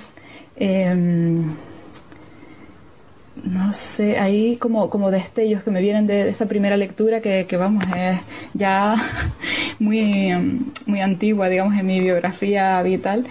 Eh, 0.56 0.94
no 3.44 3.74
sé, 3.74 4.20
hay 4.20 4.58
como, 4.58 4.92
como 4.92 5.10
destellos 5.10 5.64
que 5.64 5.72
me 5.72 5.82
vienen 5.82 6.06
de, 6.06 6.30
esa 6.30 6.46
primera 6.48 6.78
lectura 6.78 7.20
que, 7.20 7.48
que 7.48 7.58
vamos, 7.58 7.84
es 7.98 8.20
ya 8.54 8.96
muy, 9.80 10.30
em, 10.30 10.66
muy 10.86 11.02
antigua, 11.02 11.50
digamos, 11.50 11.76
en 11.78 11.86
mi 11.86 12.00
biografía 12.00 12.80
vital. 12.84 13.26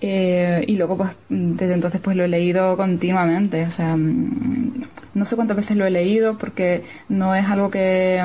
Eh, 0.00 0.64
y 0.68 0.76
luego, 0.76 0.96
pues, 0.96 1.10
desde 1.28 1.74
entonces, 1.74 2.00
pues 2.00 2.16
lo 2.16 2.24
he 2.24 2.28
leído 2.28 2.76
continuamente. 2.76 3.66
O 3.66 3.70
sea, 3.70 3.96
mm, 3.96 4.84
no 5.14 5.24
sé 5.24 5.34
cuántas 5.34 5.56
veces 5.56 5.76
lo 5.76 5.84
he 5.86 5.90
leído 5.90 6.38
porque 6.38 6.82
no 7.08 7.34
es 7.34 7.46
algo 7.46 7.70
que, 7.70 8.22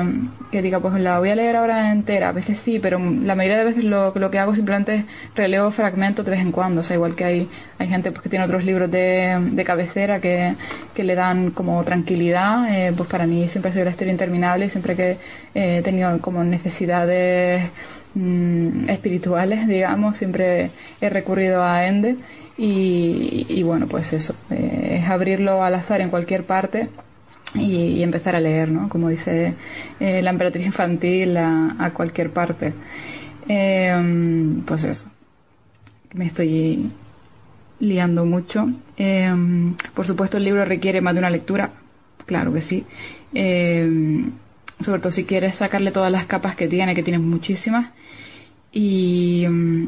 que 0.52 0.62
diga, 0.62 0.78
pues 0.80 0.94
la 1.00 1.18
voy 1.18 1.30
a 1.30 1.36
leer 1.36 1.56
ahora 1.56 1.90
entera. 1.90 2.28
A 2.28 2.32
veces 2.32 2.60
sí, 2.60 2.78
pero 2.78 2.98
la 2.98 3.34
mayoría 3.34 3.58
de 3.58 3.64
veces 3.64 3.84
lo, 3.84 4.12
lo 4.14 4.30
que 4.30 4.38
hago 4.38 4.54
simplemente 4.54 4.94
es 4.94 5.04
releo 5.34 5.70
fragmentos 5.72 6.24
de 6.24 6.30
vez 6.30 6.40
en 6.40 6.52
cuando. 6.52 6.82
O 6.82 6.84
sea, 6.84 6.94
igual 6.94 7.16
que 7.16 7.24
hay, 7.24 7.48
hay 7.78 7.88
gente 7.88 8.12
pues, 8.12 8.22
que 8.22 8.28
tiene 8.28 8.44
otros 8.44 8.64
libros 8.64 8.90
de, 8.90 9.36
de 9.50 9.64
cabecera 9.64 10.20
que, 10.20 10.54
que 10.94 11.02
le 11.02 11.16
dan 11.16 11.50
como 11.50 11.82
tranquilidad. 11.84 12.68
Eh, 12.72 12.92
pues 12.96 13.08
para 13.08 13.26
mí 13.26 13.48
siempre 13.48 13.70
ha 13.70 13.72
sido 13.72 13.86
la 13.86 13.90
historia 13.90 14.12
interminable 14.12 14.66
y 14.66 14.70
siempre 14.70 14.94
que 14.94 15.10
eh, 15.54 15.78
he 15.78 15.82
tenido 15.82 16.20
como 16.20 16.44
necesidades 16.44 17.64
mm, 18.14 18.88
espirituales, 18.88 19.66
digamos, 19.68 20.18
siempre 20.18 20.70
he 21.00 21.08
recurrido 21.08 21.62
a 21.62 21.86
Ende. 21.86 22.16
Y, 22.56 23.62
bueno, 23.64 23.88
pues 23.88 24.12
eso, 24.12 24.36
eh, 24.50 25.00
es 25.00 25.08
abrirlo 25.08 25.64
al 25.64 25.74
azar 25.74 26.00
en 26.00 26.10
cualquier 26.10 26.44
parte 26.44 26.88
y, 27.54 28.02
empezar 28.02 28.36
a 28.36 28.40
leer, 28.40 28.70
¿no? 28.70 28.88
Como 28.88 29.08
dice 29.08 29.54
eh, 30.00 30.22
la 30.22 30.30
emperatriz 30.30 30.66
infantil, 30.66 31.36
a, 31.36 31.90
cualquier 31.94 32.30
parte. 32.30 32.72
Eh, 33.48 34.62
pues 34.64 34.84
eso, 34.84 35.10
me 36.14 36.26
estoy 36.26 36.90
liando 37.80 38.24
mucho. 38.24 38.70
Eh, 38.96 39.32
por 39.94 40.06
supuesto, 40.06 40.36
el 40.36 40.44
libro 40.44 40.64
requiere 40.64 41.00
más 41.00 41.14
de 41.14 41.20
una 41.20 41.30
lectura, 41.30 41.70
claro 42.26 42.52
que 42.52 42.60
sí. 42.60 42.84
Sobre 44.80 45.00
todo 45.00 45.12
si 45.12 45.24
quieres 45.24 45.56
sacarle 45.56 45.92
todas 45.92 46.10
las 46.10 46.26
capas 46.26 46.56
que 46.56 46.68
tiene, 46.68 46.94
que 46.94 47.02
tiene 47.02 47.18
muchísimas. 47.18 47.92
Y, 48.72 49.46
mm, 49.48 49.86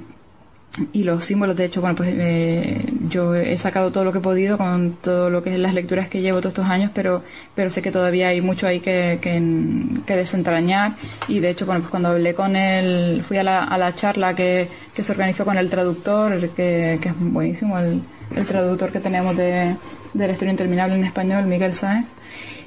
y 0.92 1.04
los 1.04 1.24
símbolos, 1.24 1.56
de 1.56 1.64
hecho, 1.64 1.80
bueno, 1.80 1.96
pues 1.96 2.14
eh, 2.18 2.84
yo 3.08 3.34
he 3.34 3.56
sacado 3.56 3.90
todo 3.90 4.04
lo 4.04 4.12
que 4.12 4.18
he 4.18 4.20
podido 4.20 4.58
con 4.58 4.92
todo 5.02 5.30
lo 5.30 5.42
que 5.42 5.54
es 5.54 5.58
las 5.58 5.72
lecturas 5.72 6.08
que 6.08 6.20
llevo 6.20 6.38
todos 6.38 6.52
estos 6.52 6.66
años, 6.66 6.90
pero, 6.94 7.22
pero 7.54 7.70
sé 7.70 7.80
que 7.80 7.90
todavía 7.90 8.28
hay 8.28 8.42
mucho 8.42 8.66
ahí 8.66 8.80
que, 8.80 9.18
que, 9.20 9.42
que 10.06 10.16
desentrañar. 10.16 10.92
Y 11.28 11.40
de 11.40 11.50
hecho, 11.50 11.64
bueno, 11.66 11.80
pues 11.80 11.90
cuando 11.90 12.10
hablé 12.10 12.34
con 12.34 12.56
él, 12.56 13.22
fui 13.26 13.38
a 13.38 13.42
la, 13.42 13.64
a 13.64 13.78
la 13.78 13.94
charla 13.94 14.34
que, 14.34 14.68
que 14.94 15.02
se 15.02 15.12
organizó 15.12 15.44
con 15.44 15.56
el 15.56 15.70
traductor, 15.70 16.38
que, 16.50 16.98
que 17.00 17.08
es 17.08 17.14
buenísimo, 17.18 17.78
el, 17.78 18.02
el 18.34 18.46
traductor 18.46 18.92
que 18.92 19.00
tenemos 19.00 19.36
de, 19.36 19.76
de 20.12 20.26
la 20.26 20.32
historia 20.32 20.52
interminable 20.52 20.94
en 20.94 21.04
español, 21.04 21.46
Miguel 21.46 21.74
Sáenz 21.74 22.06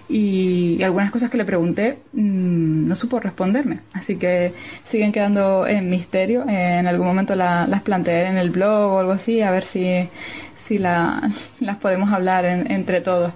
y, 0.09 0.81
algunas 0.83 1.11
cosas 1.11 1.29
que 1.29 1.37
le 1.37 1.45
pregunté 1.45 1.99
mmm, 2.13 2.87
no 2.87 2.95
supo 2.95 3.19
responderme. 3.19 3.79
Así 3.93 4.17
que 4.17 4.53
siguen 4.83 5.11
quedando 5.11 5.67
en 5.67 5.89
misterio. 5.89 6.43
En 6.47 6.87
algún 6.87 7.07
momento 7.07 7.35
la- 7.35 7.67
las 7.67 7.81
plantearé 7.83 8.27
en 8.29 8.37
el 8.37 8.49
blog 8.49 8.93
o 8.93 8.99
algo 8.99 9.11
así, 9.13 9.41
a 9.41 9.51
ver 9.51 9.63
si, 9.63 10.09
si 10.57 10.77
la- 10.79 11.29
las 11.59 11.77
podemos 11.77 12.11
hablar 12.11 12.45
en- 12.45 12.71
entre 12.71 13.01
todos. 13.01 13.33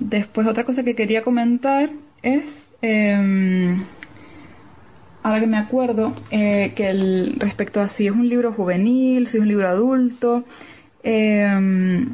Después 0.00 0.46
otra 0.46 0.64
cosa 0.64 0.82
que 0.84 0.94
quería 0.94 1.22
comentar 1.22 1.90
es, 2.22 2.44
eh, 2.82 3.76
ahora 5.22 5.40
que 5.40 5.46
me 5.46 5.56
acuerdo, 5.58 6.12
eh, 6.30 6.72
que 6.74 7.34
respecto 7.38 7.80
a 7.80 7.88
si 7.88 8.06
es 8.06 8.12
un 8.12 8.28
libro 8.28 8.52
juvenil, 8.52 9.26
si 9.28 9.36
es 9.38 9.42
un 9.42 9.48
libro 9.48 9.68
adulto, 9.68 10.44
eh, 11.02 12.06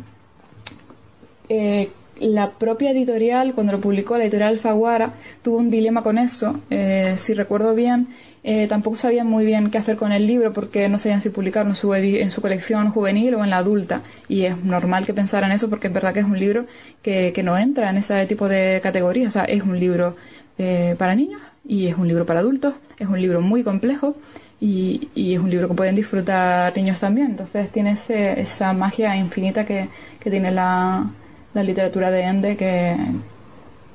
eh, 1.49 1.91
la 2.21 2.51
propia 2.51 2.91
editorial, 2.91 3.55
cuando 3.55 3.73
lo 3.73 3.81
publicó 3.81 4.17
la 4.17 4.25
editorial 4.25 4.51
Alfaguara, 4.51 5.15
tuvo 5.43 5.57
un 5.59 5.71
dilema 5.71 6.03
con 6.03 6.19
eso. 6.19 6.61
Eh, 6.71 7.15
si 7.19 7.35
recuerdo 7.35 7.75
bien, 7.75 8.09
eh, 8.43 8.67
tampoco 8.69 8.97
sabían 8.97 9.27
muy 9.27 9.45
bien 9.45 9.71
qué 9.71 9.79
hacer 9.79 9.97
con 9.97 10.13
el 10.13 10.27
libro 10.27 10.53
porque 10.53 10.89
no 10.89 10.99
sabían 10.99 11.21
si 11.21 11.31
publicarlo 11.31 11.71
en 11.71 11.77
su, 11.77 11.95
en 11.95 12.31
su 12.31 12.41
colección 12.41 12.91
juvenil 12.91 13.35
o 13.35 13.45
en 13.45 13.51
la 13.51 13.59
adulta. 13.59 14.03
Y 14.29 14.45
es 14.45 14.57
normal 14.65 15.07
que 15.07 15.15
pensaran 15.15 15.51
eso 15.53 15.69
porque 15.71 15.89
es 15.89 15.93
verdad 15.93 16.13
que 16.15 16.21
es 16.21 16.27
un 16.27 16.39
libro 16.39 16.67
que, 17.03 17.33
que 17.35 17.43
no 17.43 17.57
entra 17.59 17.91
en 17.91 17.97
ese 17.99 18.27
tipo 18.27 18.49
de 18.49 18.81
categorías. 18.83 19.29
O 19.29 19.33
sea, 19.33 19.45
es 19.45 19.63
un 19.63 19.79
libro 19.79 20.15
eh, 20.59 20.95
para 20.99 21.15
niños 21.15 21.41
y 21.67 21.87
es 21.87 21.97
un 21.97 22.07
libro 22.09 22.27
para 22.27 22.41
adultos. 22.41 22.75
Es 22.99 23.09
un 23.09 23.21
libro 23.21 23.41
muy 23.41 23.63
complejo 23.63 24.15
y, 24.61 25.09
y 25.15 25.35
es 25.35 25.41
un 25.41 25.51
libro 25.51 25.69
que 25.69 25.75
pueden 25.75 25.95
disfrutar 25.95 26.77
niños 26.77 27.01
también. 27.01 27.29
Entonces 27.31 27.71
tiene 27.71 27.93
ese- 27.93 28.41
esa 28.41 28.73
magia 28.75 29.17
infinita 29.17 29.65
que 29.65 29.89
tiene 30.23 30.51
la, 30.51 31.07
la 31.55 31.63
literatura 31.63 32.11
de 32.11 32.23
Ende 32.23 32.57
que, 32.57 32.97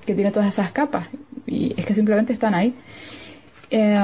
que 0.06 0.14
tiene 0.14 0.32
todas 0.32 0.49
esas 0.49 0.72
capas 0.72 1.08
y 1.45 1.74
es 1.78 1.86
que 1.86 1.95
simplemente 1.95 2.34
están 2.34 2.53
ahí. 2.53 2.74
Eh, 3.72 3.97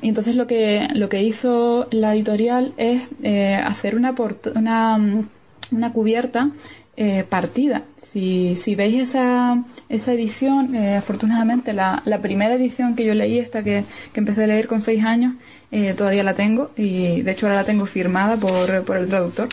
y 0.00 0.08
entonces 0.08 0.34
lo 0.34 0.46
que, 0.46 0.88
lo 0.94 1.08
que 1.08 1.22
hizo 1.22 1.88
la 1.90 2.14
editorial 2.14 2.72
es 2.76 3.02
eh, 3.22 3.54
hacer 3.54 3.94
una, 3.96 4.14
una, 4.54 5.24
una 5.70 5.92
cubierta 5.92 6.50
eh, 6.96 7.24
partida. 7.28 7.82
Si, 7.96 8.54
si 8.56 8.76
veis 8.76 9.00
esa, 9.00 9.64
esa 9.88 10.12
edición, 10.12 10.74
eh, 10.74 10.96
afortunadamente 10.96 11.72
la, 11.72 12.02
la 12.04 12.20
primera 12.20 12.54
edición 12.54 12.94
que 12.94 13.04
yo 13.04 13.14
leí, 13.14 13.38
esta 13.38 13.62
que, 13.64 13.84
que 14.12 14.20
empecé 14.20 14.44
a 14.44 14.46
leer 14.46 14.68
con 14.68 14.80
seis 14.80 15.04
años, 15.04 15.34
eh, 15.72 15.94
todavía 15.94 16.22
la 16.22 16.34
tengo 16.34 16.70
y 16.76 17.22
de 17.22 17.32
hecho 17.32 17.46
ahora 17.46 17.58
la 17.60 17.64
tengo 17.64 17.86
firmada 17.86 18.36
por, 18.36 18.84
por 18.84 18.96
el 18.96 19.08
traductor 19.08 19.48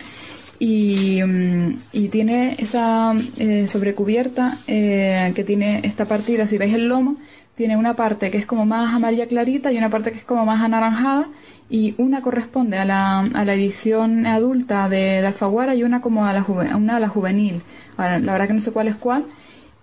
y, 0.63 1.23
mm, 1.23 1.75
y 1.91 2.09
tiene 2.09 2.55
esa 2.59 3.15
eh, 3.37 3.67
sobrecubierta 3.67 4.59
eh, 4.67 5.31
que 5.35 5.43
tiene 5.43 5.81
esta 5.83 6.05
partida, 6.05 6.45
si 6.45 6.59
veis 6.59 6.75
el 6.75 6.87
lomo, 6.87 7.17
tiene 7.55 7.77
una 7.77 7.95
parte 7.95 8.29
que 8.29 8.37
es 8.37 8.45
como 8.45 8.63
más 8.67 8.93
amarilla 8.93 9.25
clarita 9.27 9.71
y 9.71 9.77
una 9.79 9.89
parte 9.89 10.11
que 10.11 10.19
es 10.19 10.23
como 10.23 10.45
más 10.45 10.61
anaranjada 10.61 11.29
y 11.67 11.95
una 11.97 12.21
corresponde 12.21 12.77
a 12.77 12.85
la, 12.85 13.21
a 13.21 13.43
la 13.43 13.53
edición 13.55 14.27
adulta 14.27 14.87
de, 14.87 15.25
Alfaguara 15.25 15.73
y 15.73 15.83
una 15.83 15.99
como 15.99 16.27
a 16.27 16.33
la, 16.33 16.43
juve- 16.43 16.75
una 16.75 16.97
a 16.97 16.99
la 16.99 17.07
juvenil. 17.07 17.63
La 17.97 18.19
verdad 18.19 18.47
que 18.47 18.53
no 18.53 18.61
sé 18.61 18.71
cuál 18.71 18.87
es 18.87 18.95
cuál. 18.95 19.25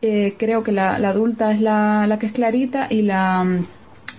Eh, 0.00 0.36
creo 0.38 0.62
que 0.62 0.70
la, 0.70 0.94
adulta 0.94 1.50
es 1.50 1.60
la, 1.60 2.06
la 2.06 2.20
que 2.20 2.26
es 2.26 2.32
clarita 2.32 2.86
y 2.88 3.02
la, 3.02 3.44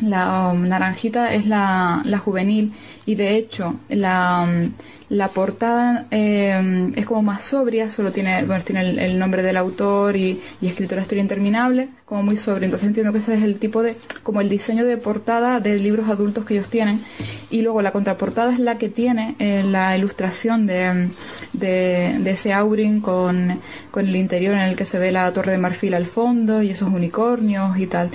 la 0.02 0.50
um, 0.52 0.68
naranjita 0.68 1.34
es 1.34 1.46
la, 1.46 2.02
la 2.04 2.18
juvenil 2.18 2.74
y 3.06 3.16
de 3.16 3.38
hecho 3.38 3.76
la, 3.90 4.46
um, 4.46 4.72
la 5.10 5.28
portada 5.28 6.06
eh, 6.12 6.92
es 6.96 7.06
como 7.08 7.24
más 7.24 7.44
sobria, 7.44 7.90
solo 7.90 8.12
tiene, 8.12 8.44
bueno, 8.46 8.64
tiene 8.64 9.06
el, 9.06 9.18
nombre 9.18 9.42
del 9.42 9.58
autor 9.58 10.16
y, 10.16 10.40
y 10.62 10.68
escrito 10.68 10.96
la 10.96 11.02
historia 11.02 11.24
interminable, 11.24 11.90
como 12.06 12.22
muy 12.22 12.38
sobrio. 12.38 12.66
Entonces 12.66 12.88
entiendo 12.88 13.12
que 13.12 13.18
ese 13.18 13.34
es 13.36 13.44
el 13.44 13.58
tipo 13.58 13.82
de, 13.82 13.98
como 14.22 14.40
el 14.40 14.50
diseño 14.50 14.86
de 14.86 14.98
portada 14.98 15.60
de 15.60 15.80
libros 15.80 16.10
adultos 16.10 16.46
que 16.46 16.54
ellos 16.54 16.70
tienen. 16.70 17.04
Y 17.50 17.64
luego 17.64 17.82
la 17.82 17.92
contraportada 17.92 18.54
es 18.54 18.60
la 18.60 18.78
que 18.78 18.90
tiene 18.90 19.36
eh, 19.40 19.64
la 19.64 19.98
ilustración 19.98 20.68
de, 20.68 21.10
de, 21.54 22.18
de 22.20 22.32
ese 22.32 22.54
Aurin 22.54 23.02
con, 23.02 23.60
con 23.90 24.08
el 24.08 24.16
interior 24.16 24.56
en 24.56 24.62
el 24.62 24.76
que 24.76 24.86
se 24.86 25.00
ve 25.00 25.12
la 25.12 25.34
torre 25.34 25.54
de 25.54 25.58
marfil 25.58 25.96
al 25.96 26.06
fondo 26.06 26.62
y 26.62 26.70
esos 26.70 26.90
unicornios 26.90 27.80
y 27.80 27.88
tal. 27.88 28.12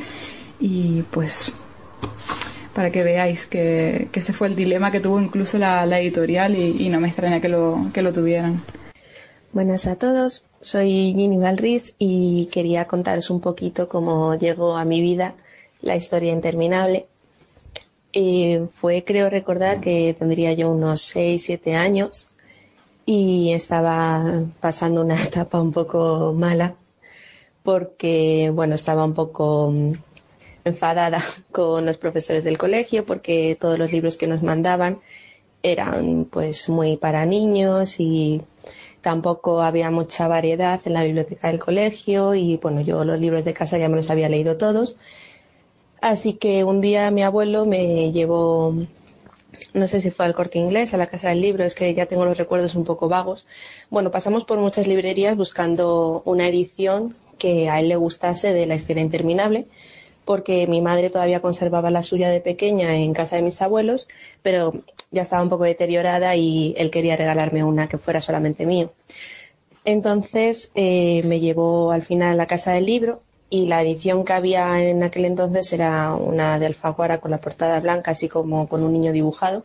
Y 0.61 1.03
pues 1.11 1.55
para 2.75 2.91
que 2.91 3.05
veáis 3.05 3.47
que, 3.47 4.09
que 4.13 4.21
ese 4.21 4.33
fue 4.33 4.49
el 4.49 4.57
dilema 4.57 4.91
que 4.91 5.01
tuvo 5.01 5.21
incluso 5.21 5.59
la, 5.59 5.85
editorial 5.99 6.57
y, 6.57 6.85
y 6.85 6.89
no 6.89 7.01
me 7.01 7.09
extraña 7.09 7.41
que 7.41 7.49
lo, 7.49 7.91
que 7.93 8.03
lo 8.03 8.13
tuvieran. 8.13 8.63
Buenas 9.53 9.87
a 9.87 9.97
todos, 9.97 10.45
soy 10.61 11.15
Ginny 11.15 11.39
Valriz 11.39 11.95
y 11.99 12.49
quería 12.53 12.87
contaros 12.87 13.31
un 13.31 13.41
poquito 13.41 13.89
cómo 13.89 14.35
llegó 14.35 14.77
a 14.77 14.85
mi 14.85 15.01
vida 15.01 15.35
la 15.81 15.95
historia 15.95 16.33
interminable. 16.33 17.07
Eh, 18.13 18.67
fue, 18.75 19.05
creo 19.05 19.31
recordar, 19.31 19.81
que 19.81 20.15
tendría 20.19 20.53
yo 20.53 20.71
unos 20.71 21.03
6, 21.03 21.43
7 21.43 21.77
años 21.77 22.29
y 23.07 23.53
estaba 23.53 24.45
pasando 24.61 25.03
una 25.03 25.23
etapa 25.23 25.61
un 25.61 25.71
poco 25.71 26.33
mala 26.37 26.75
porque, 27.63 28.51
bueno, 28.53 28.75
estaba 28.75 29.05
un 29.05 29.15
poco 29.15 29.73
enfadada 30.65 31.23
con 31.53 31.87
los 31.87 31.99
profesores 31.99 32.45
del 32.45 32.59
colegio 32.59 33.05
porque 33.07 33.57
todos 33.61 33.79
los 33.79 33.93
libros 33.93 34.17
que 34.17 34.27
nos 34.27 34.43
mandaban 34.43 35.01
eran 35.63 36.27
pues 36.27 36.69
muy 36.69 36.97
para 36.97 37.25
niños 37.27 37.99
y 37.99 38.43
tampoco 39.01 39.63
había 39.63 39.91
mucha 39.91 40.29
variedad 40.29 40.81
en 40.85 40.95
la 40.95 41.05
biblioteca 41.05 41.49
del 41.49 41.59
colegio 41.59 42.35
y 42.35 42.57
bueno, 42.57 42.81
yo 42.81 43.05
los 43.05 43.21
libros 43.21 43.45
de 43.45 43.53
casa 43.55 43.79
ya 43.79 43.89
me 43.89 43.97
los 43.97 44.11
había 44.11 44.29
leído 44.29 44.57
todos. 44.57 44.97
Así 46.01 46.35
que 46.35 46.65
un 46.65 46.81
día 46.81 47.11
mi 47.11 47.23
abuelo 47.23 47.65
me 47.67 48.13
llevó, 48.13 48.75
no 49.73 49.87
sé 49.89 50.01
si 50.01 50.11
fue 50.11 50.27
al 50.27 50.35
corte 50.35 50.59
inglés, 50.59 50.93
a 50.93 50.99
la 50.99 51.07
casa 51.07 51.31
del 51.31 51.41
libro, 51.41 51.65
es 51.65 51.75
que 51.75 51.95
ya 51.95 52.07
tengo 52.07 52.25
los 52.27 52.37
recuerdos 52.37 52.75
un 52.75 52.85
poco 52.85 53.09
vagos. 53.09 53.47
Bueno, 53.91 54.11
pasamos 54.11 54.45
por 54.45 54.59
muchas 54.59 54.87
librerías 54.87 55.37
buscando 55.37 56.23
una 56.27 56.47
edición 56.47 57.15
que 57.39 57.69
a 57.71 57.81
él 57.81 57.89
le 57.89 57.97
gustase 57.97 58.53
de 58.53 58.67
la 58.67 58.75
historia 58.75 59.03
interminable, 59.03 59.67
porque 60.25 60.67
mi 60.67 60.81
madre 60.81 61.11
todavía 61.11 61.41
conservaba 61.41 61.91
la 61.91 62.03
suya 62.03 62.29
de 62.31 62.41
pequeña 62.41 62.97
en 62.97 63.13
casa 63.13 63.37
de 63.37 63.43
mis 63.43 63.61
abuelos, 63.63 64.09
pero 64.43 64.75
ya 65.11 65.23
estaba 65.23 65.43
un 65.43 65.49
poco 65.49 65.65
deteriorada 65.65 66.35
y 66.37 66.75
él 66.77 66.91
quería 66.91 67.17
regalarme 67.17 67.65
una 67.65 67.89
que 67.89 67.99
fuera 67.99 68.21
solamente 68.21 68.67
mío. 68.67 68.93
Entonces 69.85 70.73
eh, 70.75 71.23
me 71.25 71.41
llevó 71.41 71.93
al 71.93 72.03
final 72.03 72.33
a 72.33 72.37
la 72.37 72.47
casa 72.47 72.73
del 72.73 72.87
libro 72.87 73.23
y 73.51 73.67
la 73.67 73.83
edición 73.83 74.25
que 74.25 74.33
había 74.33 74.83
en 74.83 75.03
aquel 75.03 75.27
entonces 75.27 75.73
era 75.73 76.15
una 76.15 76.59
de 76.59 76.67
Alfaguara 76.67 77.19
con 77.19 77.31
la 77.31 77.39
portada 77.39 77.79
blanca, 77.81 78.13
así 78.13 78.29
como 78.29 78.67
con 78.69 78.83
un 78.83 78.93
niño 78.93 79.13
dibujado, 79.13 79.63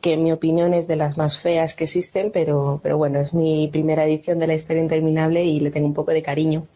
que 0.00 0.14
en 0.14 0.24
mi 0.24 0.32
opinión 0.32 0.74
es 0.74 0.88
de 0.88 0.96
las 0.96 1.16
más 1.16 1.38
feas 1.38 1.74
que 1.74 1.84
existen, 1.84 2.32
pero, 2.32 2.80
pero 2.82 2.98
bueno, 2.98 3.20
es 3.20 3.32
mi 3.32 3.68
primera 3.68 4.04
edición 4.04 4.40
de 4.40 4.48
la 4.48 4.54
historia 4.54 4.82
interminable 4.82 5.44
y 5.44 5.60
le 5.60 5.70
tengo 5.70 5.86
un 5.86 5.94
poco 5.94 6.10
de 6.10 6.22
cariño. 6.22 6.66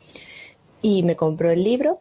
Y 0.80 1.02
me 1.02 1.16
compró 1.16 1.50
el 1.50 1.64
libro 1.64 1.98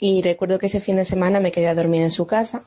y 0.00 0.22
recuerdo 0.22 0.58
que 0.58 0.66
ese 0.66 0.80
fin 0.80 0.96
de 0.96 1.04
semana 1.04 1.40
me 1.40 1.52
quedé 1.52 1.68
a 1.68 1.74
dormir 1.74 2.00
en 2.00 2.10
su 2.10 2.26
casa 2.26 2.64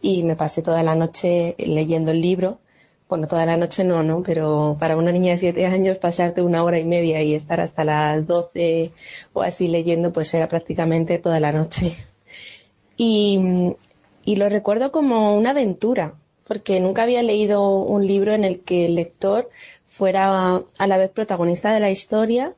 y 0.00 0.22
me 0.22 0.34
pasé 0.34 0.62
toda 0.62 0.82
la 0.82 0.94
noche 0.94 1.54
leyendo 1.58 2.10
el 2.10 2.22
libro. 2.22 2.58
Bueno, 3.06 3.26
toda 3.26 3.44
la 3.44 3.58
noche 3.58 3.84
no, 3.84 4.02
¿no? 4.02 4.22
Pero 4.22 4.76
para 4.80 4.96
una 4.96 5.12
niña 5.12 5.32
de 5.32 5.38
siete 5.38 5.66
años 5.66 5.98
pasarte 5.98 6.40
una 6.40 6.64
hora 6.64 6.78
y 6.78 6.84
media 6.84 7.22
y 7.22 7.34
estar 7.34 7.60
hasta 7.60 7.84
las 7.84 8.26
doce 8.26 8.92
o 9.34 9.42
así 9.42 9.68
leyendo, 9.68 10.10
pues 10.12 10.32
era 10.32 10.48
prácticamente 10.48 11.18
toda 11.18 11.38
la 11.38 11.52
noche. 11.52 11.94
Y, 12.96 13.74
y 14.24 14.36
lo 14.36 14.48
recuerdo 14.48 14.92
como 14.92 15.34
una 15.36 15.50
aventura, 15.50 16.14
porque 16.46 16.80
nunca 16.80 17.02
había 17.04 17.22
leído 17.22 17.78
un 17.78 18.06
libro 18.06 18.32
en 18.32 18.44
el 18.44 18.60
que 18.60 18.86
el 18.86 18.94
lector 18.94 19.48
fuera 19.86 20.62
a 20.78 20.86
la 20.86 20.98
vez 20.98 21.10
protagonista 21.10 21.72
de 21.72 21.80
la 21.80 21.90
historia 21.90 22.54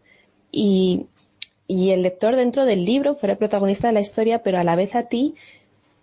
y, 0.51 1.07
y 1.67 1.91
el 1.91 2.03
lector 2.03 2.37
dentro 2.37 2.65
del 2.65 2.85
libro 2.85 3.15
fuera 3.15 3.37
protagonista 3.37 3.89
de 3.89 3.95
la 3.95 4.01
historia, 4.01 4.43
pero 4.43 4.59
a 4.59 4.65
la 4.65 4.77
vez 4.77 4.95
a 4.95 5.09
ti, 5.09 5.35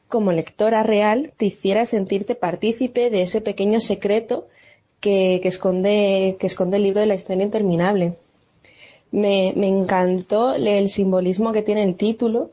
como 0.08 0.32
lectora 0.32 0.84
real, 0.84 1.34
te 1.38 1.46
hiciera 1.46 1.86
sentirte 1.86 2.36
partícipe 2.36 3.10
de 3.10 3.22
ese 3.22 3.42
pequeño 3.42 3.80
secreto 3.80 4.48
que, 5.00 5.40
que 5.42 5.48
esconde, 5.48 6.38
que 6.40 6.48
esconde 6.48 6.78
el 6.78 6.84
libro 6.84 7.00
de 7.02 7.08
la 7.08 7.16
historia 7.16 7.44
interminable. 7.44 8.18
Me, 9.12 9.54
me 9.56 9.68
encantó 9.68 10.56
el 10.56 10.90
simbolismo 10.90 11.52
que 11.52 11.62
tiene 11.62 11.84
el 11.84 11.96
título, 11.96 12.52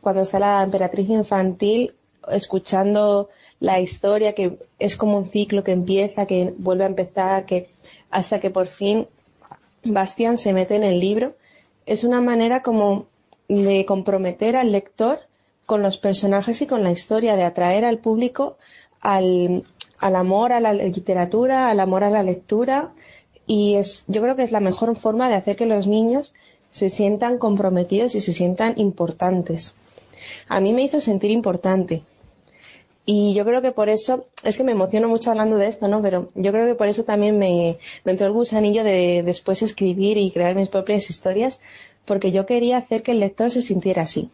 cuando 0.00 0.22
está 0.22 0.38
la 0.38 0.62
emperatriz 0.62 1.08
infantil 1.08 1.94
escuchando 2.30 3.28
la 3.60 3.80
historia 3.80 4.34
que 4.34 4.58
es 4.78 4.96
como 4.96 5.18
un 5.18 5.26
ciclo 5.26 5.62
que 5.62 5.72
empieza, 5.72 6.26
que 6.26 6.54
vuelve 6.56 6.84
a 6.84 6.88
empezar, 6.88 7.46
que 7.46 7.68
hasta 8.10 8.40
que 8.40 8.50
por 8.50 8.66
fin 8.66 9.06
Bastian 9.84 10.38
se 10.38 10.52
mete 10.52 10.76
en 10.76 10.84
el 10.84 11.00
libro. 11.00 11.34
Es 11.90 12.04
una 12.04 12.20
manera 12.20 12.62
como 12.62 13.06
de 13.48 13.84
comprometer 13.84 14.54
al 14.54 14.70
lector 14.70 15.18
con 15.66 15.82
los 15.82 15.98
personajes 15.98 16.62
y 16.62 16.68
con 16.68 16.84
la 16.84 16.92
historia, 16.92 17.34
de 17.34 17.42
atraer 17.42 17.84
al 17.84 17.98
público 17.98 18.58
al, 19.00 19.64
al 19.98 20.14
amor 20.14 20.52
a 20.52 20.60
la 20.60 20.72
literatura, 20.72 21.68
al 21.68 21.80
amor 21.80 22.04
a 22.04 22.10
la 22.10 22.22
lectura 22.22 22.92
y 23.44 23.74
es, 23.74 24.04
yo 24.06 24.22
creo 24.22 24.36
que 24.36 24.44
es 24.44 24.52
la 24.52 24.60
mejor 24.60 24.94
forma 24.94 25.28
de 25.28 25.34
hacer 25.34 25.56
que 25.56 25.66
los 25.66 25.88
niños 25.88 26.32
se 26.70 26.90
sientan 26.90 27.38
comprometidos 27.38 28.14
y 28.14 28.20
se 28.20 28.32
sientan 28.32 28.74
importantes. 28.78 29.74
A 30.46 30.60
mí 30.60 30.72
me 30.72 30.82
hizo 30.84 31.00
sentir 31.00 31.32
importante. 31.32 32.04
Y 33.06 33.34
yo 33.34 33.44
creo 33.44 33.62
que 33.62 33.72
por 33.72 33.88
eso, 33.88 34.24
es 34.44 34.56
que 34.56 34.64
me 34.64 34.72
emociono 34.72 35.08
mucho 35.08 35.30
hablando 35.30 35.56
de 35.56 35.66
esto, 35.66 35.88
¿no? 35.88 36.02
Pero 36.02 36.28
yo 36.34 36.52
creo 36.52 36.66
que 36.66 36.74
por 36.74 36.88
eso 36.88 37.04
también 37.04 37.38
me, 37.38 37.78
me 38.04 38.12
entró 38.12 38.26
el 38.26 38.32
gusanillo 38.32 38.84
de 38.84 39.22
después 39.24 39.62
escribir 39.62 40.18
y 40.18 40.30
crear 40.30 40.54
mis 40.54 40.68
propias 40.68 41.10
historias, 41.10 41.60
porque 42.04 42.30
yo 42.30 42.46
quería 42.46 42.76
hacer 42.76 43.02
que 43.02 43.12
el 43.12 43.20
lector 43.20 43.50
se 43.50 43.62
sintiera 43.62 44.02
así. 44.02 44.30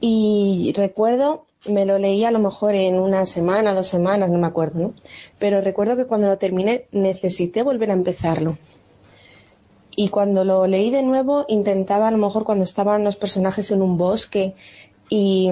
Y 0.00 0.72
recuerdo, 0.76 1.46
me 1.66 1.84
lo 1.84 1.98
leí 1.98 2.24
a 2.24 2.30
lo 2.30 2.38
mejor 2.38 2.74
en 2.74 2.96
una 2.98 3.26
semana, 3.26 3.74
dos 3.74 3.86
semanas, 3.86 4.30
no 4.30 4.38
me 4.38 4.46
acuerdo, 4.46 4.78
¿no? 4.78 4.94
Pero 5.38 5.60
recuerdo 5.60 5.96
que 5.96 6.06
cuando 6.06 6.28
lo 6.28 6.38
terminé 6.38 6.86
necesité 6.92 7.62
volver 7.62 7.90
a 7.90 7.94
empezarlo. 7.94 8.58
Y 9.96 10.08
cuando 10.08 10.44
lo 10.44 10.66
leí 10.66 10.90
de 10.90 11.02
nuevo, 11.02 11.44
intentaba 11.48 12.08
a 12.08 12.10
lo 12.10 12.18
mejor 12.18 12.44
cuando 12.44 12.64
estaban 12.64 13.04
los 13.04 13.16
personajes 13.16 13.70
en 13.70 13.80
un 13.80 13.96
bosque 13.96 14.54
y, 15.08 15.50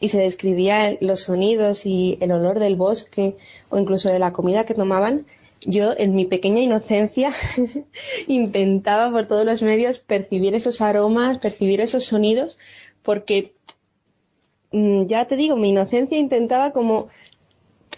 y 0.00 0.08
se 0.08 0.18
describía 0.18 0.96
los 1.00 1.20
sonidos 1.20 1.84
y 1.84 2.18
el 2.20 2.32
olor 2.32 2.58
del 2.58 2.74
bosque 2.74 3.36
o 3.68 3.78
incluso 3.78 4.08
de 4.08 4.18
la 4.18 4.32
comida 4.32 4.64
que 4.64 4.74
tomaban, 4.74 5.26
yo 5.60 5.92
en 5.96 6.14
mi 6.14 6.24
pequeña 6.24 6.60
inocencia 6.60 7.32
intentaba 8.26 9.12
por 9.12 9.26
todos 9.26 9.44
los 9.44 9.60
medios 9.62 9.98
percibir 9.98 10.54
esos 10.54 10.80
aromas, 10.80 11.38
percibir 11.38 11.82
esos 11.82 12.04
sonidos, 12.04 12.58
porque 13.02 13.52
mm, 14.72 15.04
ya 15.04 15.26
te 15.26 15.36
digo, 15.36 15.56
mi 15.56 15.68
inocencia 15.68 16.18
intentaba 16.18 16.72
como 16.72 17.08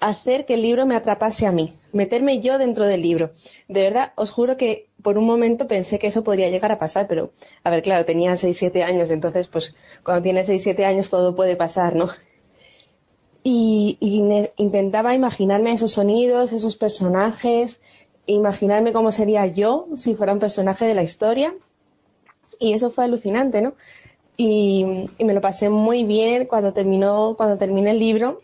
hacer 0.01 0.45
que 0.45 0.55
el 0.55 0.63
libro 0.63 0.87
me 0.87 0.97
atrapase 0.97 1.47
a 1.47 1.53
mí, 1.53 1.73
meterme 1.93 2.41
yo 2.41 2.59
dentro 2.59 2.85
del 2.87 3.03
libro. 3.03 3.31
De 3.69 3.83
verdad, 3.83 4.13
os 4.17 4.33
juro 4.33 4.57
que 4.57 4.89
por 5.03 5.19
un 5.19 5.27
momento 5.27 5.67
pensé 5.67 5.99
que 5.99 6.07
eso 6.07 6.25
podría 6.25 6.49
llegar 6.49 6.73
a 6.73 6.79
pasar, 6.79 7.07
pero, 7.09 7.33
a 7.65 7.71
ver, 7.71 7.83
claro, 7.83 8.05
tenía 8.05 8.37
6, 8.37 8.57
7 8.57 8.85
años, 8.85 9.11
entonces, 9.11 9.49
pues, 9.49 9.75
cuando 10.05 10.23
tienes 10.23 10.47
6, 10.47 10.63
7 10.63 10.85
años 10.85 11.11
todo 11.11 11.35
puede 11.35 11.57
pasar, 11.57 11.97
¿no? 11.97 12.09
Y, 13.45 13.99
intentaba 14.57 15.15
imaginarme 15.15 15.73
esos 15.73 15.93
sonidos, 15.93 16.53
esos 16.53 16.77
personajes, 16.77 17.81
imaginarme 18.27 18.93
cómo 18.93 19.11
sería 19.11 19.47
yo 19.47 19.89
si 19.97 20.15
fuera 20.15 20.33
un 20.33 20.39
personaje 20.39 20.85
de 20.87 20.95
la 20.95 21.03
historia. 21.03 21.55
Y 22.61 22.75
eso 22.75 22.91
fue 22.91 23.05
alucinante, 23.05 23.61
¿no? 23.61 23.75
Y, 24.37 25.09
y 25.19 25.25
me 25.25 25.35
lo 25.35 25.41
pasé 25.41 25.69
muy 25.71 26.05
bien 26.05 26.47
cuando 26.47 26.73
terminó, 26.73 27.35
cuando 27.37 27.59
terminé 27.59 27.91
el 27.91 27.99
libro. 27.99 28.41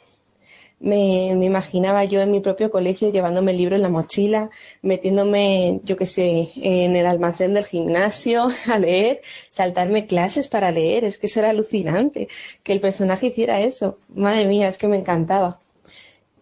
Me, 0.81 1.35
me 1.35 1.47
imaginaba 1.47 2.05
yo 2.05 2.21
en 2.21 2.31
mi 2.31 2.41
propio 2.41 2.71
colegio 2.71 3.11
llevándome 3.11 3.51
el 3.51 3.59
libro 3.59 3.75
en 3.75 3.83
la 3.83 3.89
mochila, 3.89 4.51
metiéndome, 4.83 5.81
yo 5.85 5.97
qué 5.97 6.07
sé, 6.07 6.51
en 6.57 6.95
el 6.95 7.07
almacén 7.07 7.55
del 7.55 7.65
gimnasio 7.65 8.49
a 8.71 8.79
leer, 8.79 9.23
saltarme 9.49 10.07
clases 10.07 10.49
para 10.49 10.71
leer. 10.71 11.05
Es 11.05 11.19
que 11.19 11.27
eso 11.27 11.41
era 11.41 11.51
alucinante, 11.51 12.29
que 12.63 12.73
el 12.73 12.81
personaje 12.81 13.27
hiciera 13.29 13.61
eso. 13.61 13.99
Madre 14.15 14.45
mía, 14.47 14.69
es 14.69 14.79
que 14.79 14.89
me 14.89 14.99
encantaba. 14.99 15.61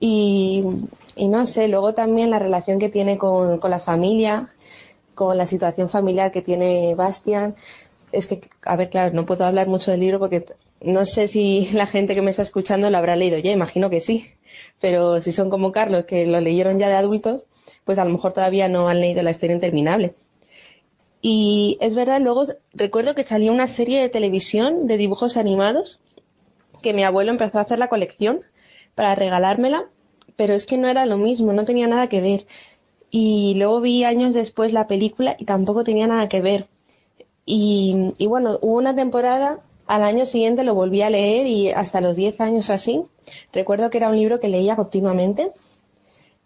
Y, 0.01 0.65
y 1.17 1.29
no 1.29 1.47
sé, 1.47 1.69
luego 1.69 1.95
también 1.95 2.31
la 2.31 2.39
relación 2.39 2.79
que 2.79 2.89
tiene 2.91 3.19
con, 3.19 3.59
con 3.59 3.71
la 3.71 3.81
familia, 3.81 4.51
con 5.15 5.37
la 5.39 5.47
situación 5.47 5.89
familiar 5.89 6.31
que 6.31 6.43
tiene 6.43 6.95
Bastian. 6.95 7.57
Es 8.13 8.27
que, 8.27 8.41
a 8.63 8.77
ver, 8.77 8.91
claro, 8.91 9.15
no 9.15 9.27
puedo 9.27 9.45
hablar 9.45 9.69
mucho 9.69 9.91
del 9.91 10.01
libro 10.01 10.19
porque 10.19 10.45
no 10.87 11.05
sé 11.05 11.29
si 11.29 11.69
la 11.73 11.87
gente 11.87 12.15
que 12.15 12.23
me 12.23 12.31
está 12.31 12.43
escuchando 12.43 12.89
lo 12.91 12.99
habrá 12.99 13.17
leído 13.17 13.39
ya, 13.39 13.53
imagino 13.53 13.91
que 13.91 14.01
sí. 14.01 14.27
Pero 14.81 15.21
si 15.21 15.33
son 15.33 15.51
como 15.51 15.73
Carlos, 15.73 16.05
que 16.05 16.27
lo 16.27 16.41
leyeron 16.41 16.79
ya 16.79 16.89
de 16.89 16.95
adultos, 16.95 17.45
pues 17.85 17.99
a 17.99 18.05
lo 18.05 18.11
mejor 18.13 18.33
todavía 18.33 18.69
no 18.69 18.89
han 18.89 19.01
leído 19.01 19.23
la 19.23 19.31
historia 19.31 19.55
interminable. 19.55 20.15
Y 21.21 21.79
es 21.81 21.95
verdad, 21.95 22.21
luego 22.21 22.45
recuerdo 22.73 23.15
que 23.15 23.23
salió 23.23 23.53
una 23.53 23.67
serie 23.67 24.01
de 24.01 24.09
televisión 24.09 24.87
de 24.87 24.97
dibujos 24.97 25.37
animados 25.37 26.01
que 26.83 26.93
mi 26.93 27.05
abuelo 27.05 27.33
empezó 27.33 27.59
a 27.59 27.63
hacer 27.63 27.79
la 27.79 27.89
colección 27.89 28.43
para 28.95 29.15
regalármela, 29.15 29.91
pero 30.37 30.55
es 30.55 30.67
que 30.67 30.79
no 30.79 30.89
era 30.89 31.07
lo 31.07 31.17
mismo, 31.17 31.53
no 31.53 31.65
tenía 31.65 31.89
nada 31.89 32.09
que 32.09 32.21
ver. 32.21 32.47
Y 33.11 33.55
luego 33.57 33.81
vi 33.81 34.05
años 34.05 34.35
después 34.35 34.73
la 34.73 34.87
película 34.87 35.37
y 35.39 35.47
tampoco 35.47 35.85
tenía 35.85 36.07
nada 36.07 36.29
que 36.29 36.41
ver. 36.41 36.69
Y, 37.45 38.13
y 38.19 38.27
bueno, 38.27 38.59
hubo 38.63 38.77
una 38.77 38.95
temporada, 38.95 39.61
al 39.87 40.03
año 40.03 40.27
siguiente 40.27 40.65
lo 40.65 40.75
volví 40.75 41.03
a 41.03 41.11
leer 41.11 41.47
y 41.47 41.71
hasta 41.71 42.01
los 42.01 42.17
10 42.17 42.41
años 42.41 42.71
así, 42.71 43.05
recuerdo 43.53 43.91
que 43.91 43.99
era 43.99 44.09
un 44.09 44.17
libro 44.17 44.41
que 44.41 44.49
leía 44.49 44.77
continuamente. 44.77 45.51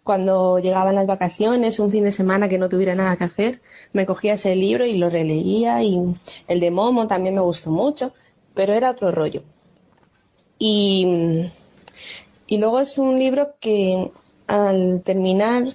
Cuando 0.03 0.57
llegaban 0.59 0.95
las 0.95 1.05
vacaciones, 1.05 1.79
un 1.79 1.91
fin 1.91 2.03
de 2.03 2.11
semana 2.11 2.49
que 2.49 2.57
no 2.57 2.69
tuviera 2.69 2.95
nada 2.95 3.17
que 3.17 3.23
hacer, 3.23 3.61
me 3.93 4.05
cogía 4.05 4.33
ese 4.33 4.55
libro 4.55 4.85
y 4.85 4.97
lo 4.97 5.09
releía 5.09 5.83
y 5.83 5.99
el 6.47 6.59
de 6.59 6.71
Momo 6.71 7.05
también 7.07 7.35
me 7.35 7.41
gustó 7.41 7.69
mucho, 7.69 8.13
pero 8.55 8.73
era 8.73 8.89
otro 8.91 9.11
rollo. 9.11 9.43
Y, 10.57 11.47
y 12.47 12.57
luego 12.57 12.79
es 12.79 12.97
un 12.97 13.19
libro 13.19 13.55
que 13.59 14.11
al 14.47 15.01
terminar 15.03 15.65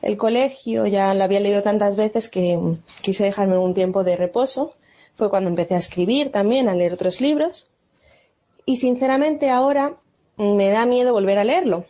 el 0.00 0.16
colegio 0.16 0.86
ya 0.86 1.14
lo 1.14 1.22
había 1.24 1.40
leído 1.40 1.62
tantas 1.62 1.94
veces 1.96 2.28
que 2.28 2.58
quise 3.02 3.24
dejarme 3.24 3.58
un 3.58 3.74
tiempo 3.74 4.02
de 4.04 4.16
reposo. 4.16 4.72
Fue 5.14 5.30
cuando 5.30 5.50
empecé 5.50 5.74
a 5.74 5.78
escribir 5.78 6.32
también, 6.32 6.68
a 6.68 6.74
leer 6.74 6.92
otros 6.92 7.20
libros. 7.20 7.66
Y 8.64 8.76
sinceramente 8.76 9.50
ahora 9.50 9.96
me 10.36 10.68
da 10.68 10.86
miedo 10.86 11.12
volver 11.12 11.38
a 11.38 11.44
leerlo. 11.44 11.84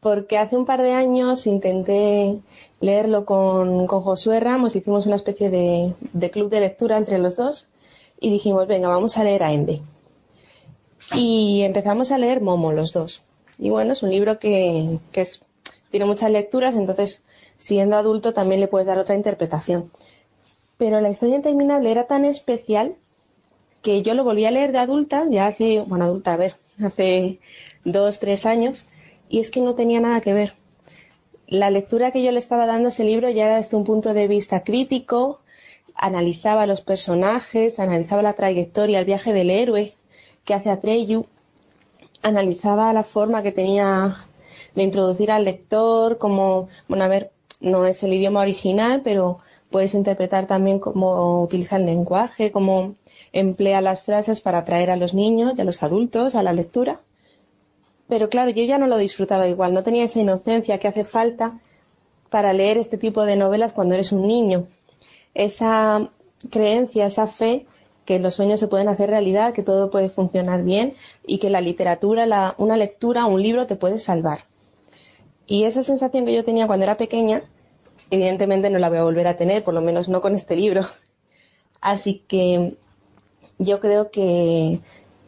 Porque 0.00 0.38
hace 0.38 0.56
un 0.56 0.66
par 0.66 0.82
de 0.82 0.92
años 0.92 1.46
intenté 1.46 2.40
leerlo 2.80 3.24
con, 3.24 3.86
con 3.86 4.02
Josué 4.02 4.40
Ramos, 4.40 4.74
hicimos 4.74 5.06
una 5.06 5.14
especie 5.14 5.48
de, 5.48 5.94
de 6.12 6.30
club 6.30 6.50
de 6.50 6.60
lectura 6.60 6.96
entre 6.96 7.18
los 7.18 7.36
dos 7.36 7.68
y 8.18 8.30
dijimos, 8.30 8.66
venga, 8.66 8.88
vamos 8.88 9.16
a 9.16 9.24
leer 9.24 9.42
a 9.42 9.52
Ende. 9.52 9.80
Y 11.14 11.62
empezamos 11.62 12.10
a 12.10 12.18
leer 12.18 12.40
Momo 12.40 12.72
los 12.72 12.92
dos. 12.92 13.22
Y 13.58 13.70
bueno, 13.70 13.92
es 13.92 14.02
un 14.02 14.10
libro 14.10 14.38
que, 14.38 14.98
que 15.12 15.20
es, 15.20 15.44
tiene 15.90 16.06
muchas 16.06 16.30
lecturas, 16.30 16.74
entonces 16.74 17.22
siendo 17.56 17.96
adulto 17.96 18.32
también 18.32 18.60
le 18.60 18.68
puedes 18.68 18.88
dar 18.88 18.98
otra 18.98 19.14
interpretación. 19.14 19.90
Pero 20.78 21.00
la 21.00 21.10
historia 21.10 21.36
interminable 21.36 21.90
era 21.90 22.06
tan 22.06 22.24
especial 22.24 22.96
que 23.82 24.02
yo 24.02 24.14
lo 24.14 24.24
volví 24.24 24.44
a 24.44 24.50
leer 24.50 24.72
de 24.72 24.78
adulta, 24.78 25.24
ya 25.30 25.46
hace, 25.48 25.80
bueno, 25.80 26.04
adulta, 26.04 26.34
a 26.34 26.36
ver, 26.36 26.56
hace 26.82 27.40
dos, 27.84 28.20
tres 28.20 28.46
años, 28.46 28.86
y 29.28 29.40
es 29.40 29.50
que 29.50 29.60
no 29.60 29.74
tenía 29.74 30.00
nada 30.00 30.20
que 30.20 30.32
ver. 30.32 30.54
La 31.46 31.70
lectura 31.70 32.12
que 32.12 32.22
yo 32.22 32.32
le 32.32 32.38
estaba 32.38 32.66
dando 32.66 32.88
a 32.88 32.90
ese 32.90 33.04
libro 33.04 33.28
ya 33.28 33.46
era 33.46 33.56
desde 33.56 33.76
un 33.76 33.84
punto 33.84 34.14
de 34.14 34.28
vista 34.28 34.62
crítico, 34.62 35.40
analizaba 35.94 36.66
los 36.66 36.80
personajes, 36.80 37.78
analizaba 37.78 38.22
la 38.22 38.32
trayectoria, 38.32 39.00
el 39.00 39.04
viaje 39.04 39.32
del 39.32 39.50
héroe 39.50 39.94
que 40.44 40.54
hace 40.54 40.70
Atreyu, 40.70 41.26
analizaba 42.22 42.92
la 42.92 43.02
forma 43.02 43.42
que 43.42 43.52
tenía 43.52 44.14
de 44.74 44.82
introducir 44.82 45.30
al 45.30 45.44
lector, 45.44 46.18
como, 46.18 46.68
bueno, 46.88 47.04
a 47.04 47.08
ver, 47.08 47.32
no 47.60 47.86
es 47.86 48.02
el 48.02 48.12
idioma 48.12 48.40
original, 48.40 49.02
pero 49.02 49.38
puedes 49.72 49.94
interpretar 49.94 50.46
también 50.46 50.78
cómo 50.78 51.42
utiliza 51.42 51.76
el 51.76 51.86
lenguaje, 51.86 52.52
cómo 52.52 52.94
emplea 53.32 53.80
las 53.80 54.02
frases 54.02 54.40
para 54.40 54.58
atraer 54.58 54.92
a 54.92 54.96
los 54.96 55.14
niños 55.14 55.54
y 55.56 55.60
a 55.60 55.64
los 55.64 55.82
adultos 55.82 56.36
a 56.36 56.44
la 56.44 56.52
lectura. 56.52 57.00
Pero 58.08 58.28
claro, 58.28 58.50
yo 58.50 58.62
ya 58.62 58.78
no 58.78 58.86
lo 58.86 58.98
disfrutaba 58.98 59.48
igual, 59.48 59.74
no 59.74 59.82
tenía 59.82 60.04
esa 60.04 60.20
inocencia 60.20 60.78
que 60.78 60.86
hace 60.86 61.04
falta 61.04 61.58
para 62.30 62.52
leer 62.52 62.78
este 62.78 62.98
tipo 62.98 63.24
de 63.24 63.36
novelas 63.36 63.72
cuando 63.72 63.94
eres 63.94 64.12
un 64.12 64.26
niño. 64.26 64.66
Esa 65.34 66.10
creencia, 66.50 67.06
esa 67.06 67.26
fe 67.26 67.66
que 68.04 68.18
los 68.18 68.34
sueños 68.34 68.60
se 68.60 68.68
pueden 68.68 68.88
hacer 68.88 69.10
realidad, 69.10 69.52
que 69.52 69.62
todo 69.62 69.90
puede 69.90 70.10
funcionar 70.10 70.62
bien 70.62 70.94
y 71.26 71.38
que 71.38 71.50
la 71.50 71.60
literatura, 71.60 72.26
la, 72.26 72.54
una 72.58 72.76
lectura, 72.76 73.26
un 73.26 73.42
libro 73.42 73.66
te 73.66 73.76
puede 73.76 73.98
salvar. 73.98 74.40
Y 75.46 75.64
esa 75.64 75.82
sensación 75.82 76.24
que 76.24 76.34
yo 76.34 76.44
tenía 76.44 76.66
cuando 76.66 76.84
era 76.84 76.96
pequeña, 76.96 77.44
evidentemente 78.12 78.70
no 78.70 78.78
la 78.78 78.90
voy 78.90 78.98
a 78.98 79.04
volver 79.04 79.26
a 79.26 79.36
tener, 79.36 79.64
por 79.64 79.74
lo 79.74 79.80
menos 79.80 80.08
no 80.08 80.20
con 80.20 80.34
este 80.34 80.54
libro. 80.54 80.82
Así 81.80 82.24
que 82.28 82.76
yo 83.58 83.80
creo 83.80 84.10
que 84.10 84.80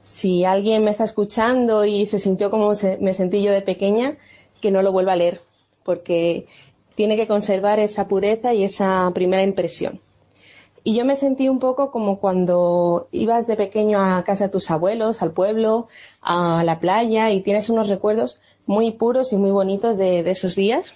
si 0.03 0.45
alguien 0.45 0.85
me 0.85 0.91
está 0.91 1.05
escuchando 1.05 1.85
y 1.85 2.07
se 2.07 2.19
sintió 2.19 2.51
como 2.51 2.75
se- 2.75 2.99
me 2.99 3.15
sentí 3.15 3.43
yo 3.43 3.53
de 3.53 3.63
pequeña, 3.63 4.19
que 4.61 4.71
no 4.71 4.83
lo 4.83 4.93
vuelva 4.93 5.13
a 5.15 5.17
leer, 5.17 5.41
porque 5.85 6.47
tiene 6.95 7.17
que 7.17 7.27
conservar 7.27 7.81
esa 7.81 8.07
pureza 8.09 8.55
y 8.55 8.65
esa 8.65 9.11
primera 9.15 9.43
impresión. 9.43 10.01
Y 10.85 10.95
yo 10.95 11.05
me 11.07 11.17
sentí 11.17 11.49
un 11.49 11.59
poco 11.61 11.91
como 11.91 12.21
cuando 12.21 13.09
ibas 13.13 13.47
de 13.47 13.57
pequeño 13.57 14.01
a 14.03 14.23
casa 14.25 14.45
de 14.45 14.51
tus 14.51 14.71
abuelos, 14.71 15.23
al 15.23 15.33
pueblo, 15.33 15.89
a 16.21 16.63
la 16.65 16.79
playa 16.81 17.31
y 17.31 17.41
tienes 17.41 17.71
unos 17.71 17.89
recuerdos 17.89 18.41
muy 18.67 18.93
puros 18.93 19.33
y 19.33 19.37
muy 19.39 19.51
bonitos 19.51 19.97
de, 19.97 20.23
de 20.23 20.31
esos 20.33 20.55
días. 20.57 20.95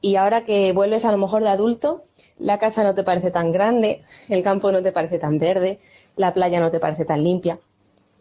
Y 0.00 0.16
ahora 0.16 0.44
que 0.44 0.72
vuelves 0.72 1.04
a 1.04 1.12
lo 1.12 1.18
mejor 1.18 1.42
de 1.42 1.48
adulto, 1.48 2.02
la 2.38 2.58
casa 2.58 2.84
no 2.84 2.94
te 2.94 3.02
parece 3.02 3.30
tan 3.30 3.52
grande, 3.52 4.02
el 4.28 4.42
campo 4.42 4.70
no 4.72 4.82
te 4.82 4.92
parece 4.92 5.18
tan 5.18 5.38
verde, 5.38 5.80
la 6.16 6.34
playa 6.34 6.60
no 6.60 6.70
te 6.70 6.80
parece 6.80 7.04
tan 7.04 7.24
limpia. 7.24 7.58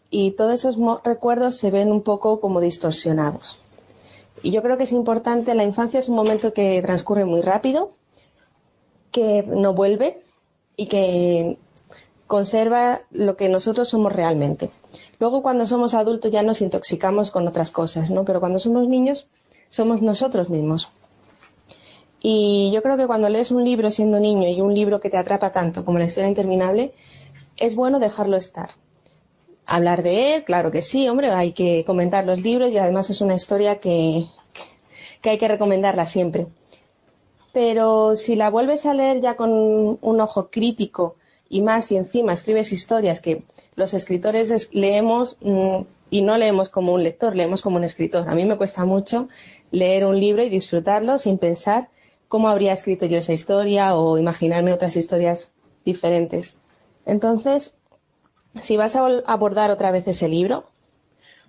Y 0.10 0.32
todos 0.32 0.54
esos 0.54 0.78
recuerdos 1.04 1.56
se 1.56 1.72
ven 1.72 1.92
un 1.92 2.02
poco 2.02 2.40
como 2.40 2.62
distorsionados. 2.62 3.58
Y 4.42 4.52
yo 4.52 4.62
creo 4.62 4.78
que 4.78 4.84
es 4.84 4.92
importante, 4.92 5.56
la 5.56 5.64
infancia 5.64 6.00
es 6.00 6.10
un 6.10 6.16
momento 6.16 6.54
que 6.54 6.82
transcurre 6.82 7.26
muy 7.26 7.42
rápido, 7.42 7.92
que 9.12 9.44
no 9.48 9.74
vuelve 9.74 10.22
y 10.76 10.88
que 10.88 11.58
conserva 12.28 13.02
lo 13.12 13.36
que 13.38 13.50
nosotros 13.50 13.90
somos 13.90 14.14
realmente. 14.14 14.72
Luego 15.20 15.42
cuando 15.42 15.66
somos 15.66 15.94
adultos 15.94 16.32
ya 16.32 16.44
nos 16.44 16.62
intoxicamos 16.62 17.32
con 17.32 17.48
otras 17.48 17.72
cosas, 17.72 18.12
¿no? 18.12 18.26
Pero 18.26 18.40
cuando 18.40 18.60
somos 18.60 18.88
niños 18.88 19.28
somos 19.68 20.02
nosotros 20.02 20.50
mismos. 20.50 20.92
Y 22.28 22.72
yo 22.74 22.82
creo 22.84 22.98
que 22.98 23.06
cuando 23.12 23.30
lees 23.30 23.52
un 23.52 23.64
libro 23.64 23.92
siendo 23.92 24.20
niño 24.20 24.48
y 24.50 24.60
un 24.62 24.74
libro 24.74 25.00
que 25.00 25.12
te 25.12 25.18
atrapa 25.18 25.52
tanto 25.52 25.86
como 25.86 26.00
la 26.00 26.06
historia 26.06 26.28
interminable, 26.30 26.84
es 27.58 27.76
bueno 27.76 28.00
dejarlo 28.00 28.36
estar. 28.38 28.70
Hablar 29.68 30.02
de 30.04 30.14
él, 30.36 30.44
claro 30.44 30.72
que 30.72 30.82
sí, 30.82 31.08
hombre, 31.10 31.30
hay 31.32 31.52
que 31.54 31.84
comentar 31.86 32.26
los 32.26 32.40
libros 32.42 32.72
y 32.72 32.78
además 32.80 33.10
es 33.12 33.22
una 33.22 33.36
historia 33.36 33.80
que, 33.80 34.26
que 35.22 35.30
hay 35.32 35.38
que 35.38 35.48
recomendarla 35.56 36.06
siempre. 36.06 36.48
pero 37.54 38.16
si 38.16 38.36
la 38.36 38.50
vuelves 38.50 38.86
a 38.86 38.94
leer 38.94 39.22
ya 39.22 39.36
con 39.36 39.52
un 39.52 40.22
ojo 40.22 40.50
crítico 40.50 41.16
y 41.50 41.62
más 41.62 41.86
si 41.86 41.96
encima 41.96 42.34
escribes 42.34 42.72
historias 42.74 43.22
que 43.22 43.44
los 43.76 43.94
escritores 43.94 44.50
es- 44.52 44.74
leemos 44.74 45.38
mm, 45.42 45.82
y 46.10 46.22
no 46.22 46.38
leemos 46.38 46.70
como 46.70 46.94
un 46.94 47.04
lector, 47.04 47.36
leemos 47.36 47.62
como 47.62 47.78
un 47.78 47.84
escritor. 47.84 48.26
A 48.30 48.36
mí 48.36 48.46
me 48.46 48.58
cuesta 48.58 48.86
mucho 48.86 49.28
leer 49.72 50.06
un 50.06 50.20
libro 50.20 50.44
y 50.44 50.50
disfrutarlo 50.50 51.18
sin 51.20 51.38
pensar 51.38 51.90
cómo 52.36 52.50
habría 52.50 52.74
escrito 52.74 53.06
yo 53.06 53.20
esa 53.20 53.32
historia 53.32 53.96
o 53.96 54.18
imaginarme 54.18 54.74
otras 54.74 54.98
historias 54.98 55.54
diferentes. 55.86 56.58
Entonces, 57.06 57.76
si 58.60 58.76
vas 58.76 58.98
a 58.98 59.08
abordar 59.26 59.72
otra 59.72 59.90
vez 59.92 60.06
ese 60.10 60.28
libro, 60.28 60.66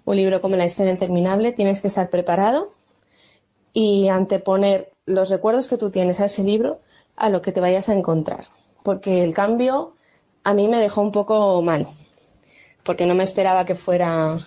un 0.05 0.14
libro 0.14 0.41
como 0.41 0.55
La 0.55 0.64
historia 0.64 0.93
interminable, 0.93 1.51
tienes 1.51 1.80
que 1.80 1.89
estar 1.89 2.09
preparado 2.09 2.70
y 3.72 4.07
anteponer 4.07 4.93
los 5.07 5.28
recuerdos 5.28 5.66
que 5.66 5.76
tú 5.76 5.91
tienes 5.91 6.20
a 6.20 6.26
ese 6.26 6.45
libro 6.45 6.78
a 7.16 7.30
lo 7.30 7.43
que 7.43 7.51
te 7.51 7.61
vayas 7.61 7.89
a 7.89 7.95
encontrar. 7.95 8.45
Porque 8.84 9.24
el 9.24 9.34
cambio 9.34 9.97
a 10.45 10.55
mí 10.55 10.68
me 10.68 10.78
dejó 10.78 11.01
un 11.01 11.11
poco 11.11 11.62
mal, 11.62 11.89
porque 12.84 13.07
no 13.07 13.16
me 13.16 13.24
esperaba 13.24 13.64
que 13.64 13.74
fuera 13.74 14.39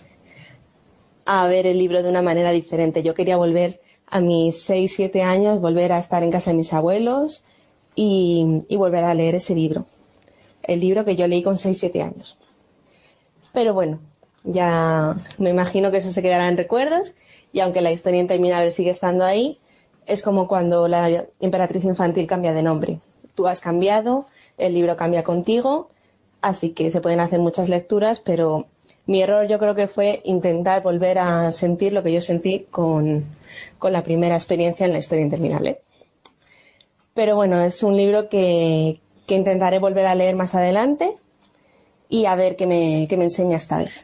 a 1.26 1.48
ver 1.48 1.68
el 1.68 1.78
libro 1.78 2.02
de 2.02 2.08
una 2.08 2.22
manera 2.22 2.52
diferente. 2.52 3.04
Yo 3.04 3.14
quería 3.14 3.36
volver 3.36 3.82
a 4.10 4.22
mis 4.22 4.62
6, 4.64 4.91
7 4.95 5.22
años, 5.22 5.62
volver 5.62 5.91
a 5.91 5.99
estar 5.99 6.24
en 6.24 6.32
casa 6.32 6.51
de 6.51 6.57
mis 6.57 6.74
abuelos 6.74 7.43
y, 7.95 8.66
volver 8.78 9.03
a 9.03 9.14
leer 9.14 9.36
ese 9.36 9.55
libro. 9.55 9.86
El 10.64 10.80
libro 10.80 11.05
que 11.05 11.16
yo 11.16 11.28
leí 11.28 11.43
con 11.43 11.57
6, 11.57 11.78
7 11.78 12.01
años. 12.01 12.38
Pero 13.53 13.74
bueno, 13.74 13.99
ya 14.43 15.16
me 15.38 15.49
imagino 15.49 15.91
que 15.91 15.97
eso 15.97 16.12
se 16.12 16.22
quedará 16.22 16.47
en 16.47 16.57
recuerdos 16.57 17.16
y 17.51 17.60
aunque 17.60 17.82
la 17.82 17.91
historia 17.91 18.22
interminable 18.22 18.72
sigue 18.72 18.91
estando 18.91 19.26
ahí, 19.26 19.60
es 20.05 20.22
como 20.22 20.47
cuando 20.47 20.88
la 20.88 21.26
emperatriz 21.39 21.84
infantil 21.84 22.26
cambia 22.26 22.53
de 22.53 22.64
nombre. 22.64 22.99
Tú 23.36 23.47
has 23.47 23.60
cambiado, 23.60 24.26
el 24.57 24.74
libro 24.74 24.95
cambia 24.95 25.24
contigo, 25.24 25.89
así 26.41 26.72
que 26.72 26.89
se 26.89 27.01
pueden 27.01 27.20
hacer 27.20 27.39
muchas 27.39 27.70
lecturas, 27.70 28.20
pero 28.20 28.68
mi 29.05 29.22
error 29.22 29.47
yo 29.47 29.60
creo 29.60 29.76
que 29.76 29.88
fue 29.88 30.22
intentar 30.26 30.82
volver 30.84 31.20
a 31.20 31.51
sentir 31.51 31.93
lo 31.93 32.03
que 32.03 32.14
yo 32.14 32.22
sentí 32.22 32.68
con, 32.72 33.26
con 33.78 33.93
la 33.93 34.04
primera 34.04 34.36
experiencia 34.36 34.86
en 34.86 34.93
la 34.93 35.00
historia 35.00 35.24
interminable. 35.24 35.82
Pero 37.14 37.36
bueno, 37.36 37.62
es 37.62 37.84
un 37.84 37.97
libro 37.97 38.30
que, 38.30 39.02
que 39.28 39.36
intentaré 39.36 39.80
volver 39.80 40.06
a 40.06 40.16
leer 40.16 40.36
más 40.36 40.56
adelante 40.56 41.16
y 42.10 42.26
a 42.26 42.36
ver 42.36 42.56
qué 42.56 42.66
me, 42.66 43.08
qué 43.10 43.18
me 43.18 43.26
enseña 43.26 43.58
esta 43.58 43.78
vez. 43.78 44.04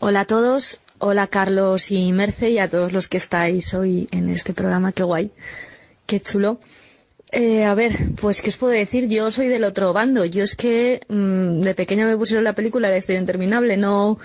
Hola 0.00 0.20
a 0.20 0.24
todos, 0.24 0.80
hola 0.98 1.26
Carlos 1.26 1.90
y 1.90 2.10
Merce 2.12 2.50
y 2.50 2.58
a 2.58 2.68
todos 2.68 2.92
los 2.92 3.08
que 3.08 3.18
estáis 3.18 3.74
hoy 3.74 4.08
en 4.12 4.30
este 4.30 4.54
programa, 4.54 4.92
qué 4.92 5.02
guay, 5.02 5.30
qué 6.06 6.20
chulo. 6.20 6.58
Eh, 7.32 7.64
a 7.64 7.74
ver, 7.74 7.96
pues 8.20 8.42
qué 8.42 8.50
os 8.50 8.56
puedo 8.56 8.72
decir, 8.72 9.06
yo 9.06 9.30
soy 9.30 9.46
del 9.46 9.62
otro 9.64 9.92
bando, 9.92 10.24
yo 10.24 10.42
es 10.42 10.56
que 10.56 11.00
mm, 11.08 11.60
de 11.60 11.74
pequeña 11.74 12.06
me 12.06 12.16
pusieron 12.16 12.42
la 12.42 12.54
película 12.54 12.90
de 12.90 12.98
Historia 12.98 13.20
Interminable, 13.20 13.76
no, 13.76 14.18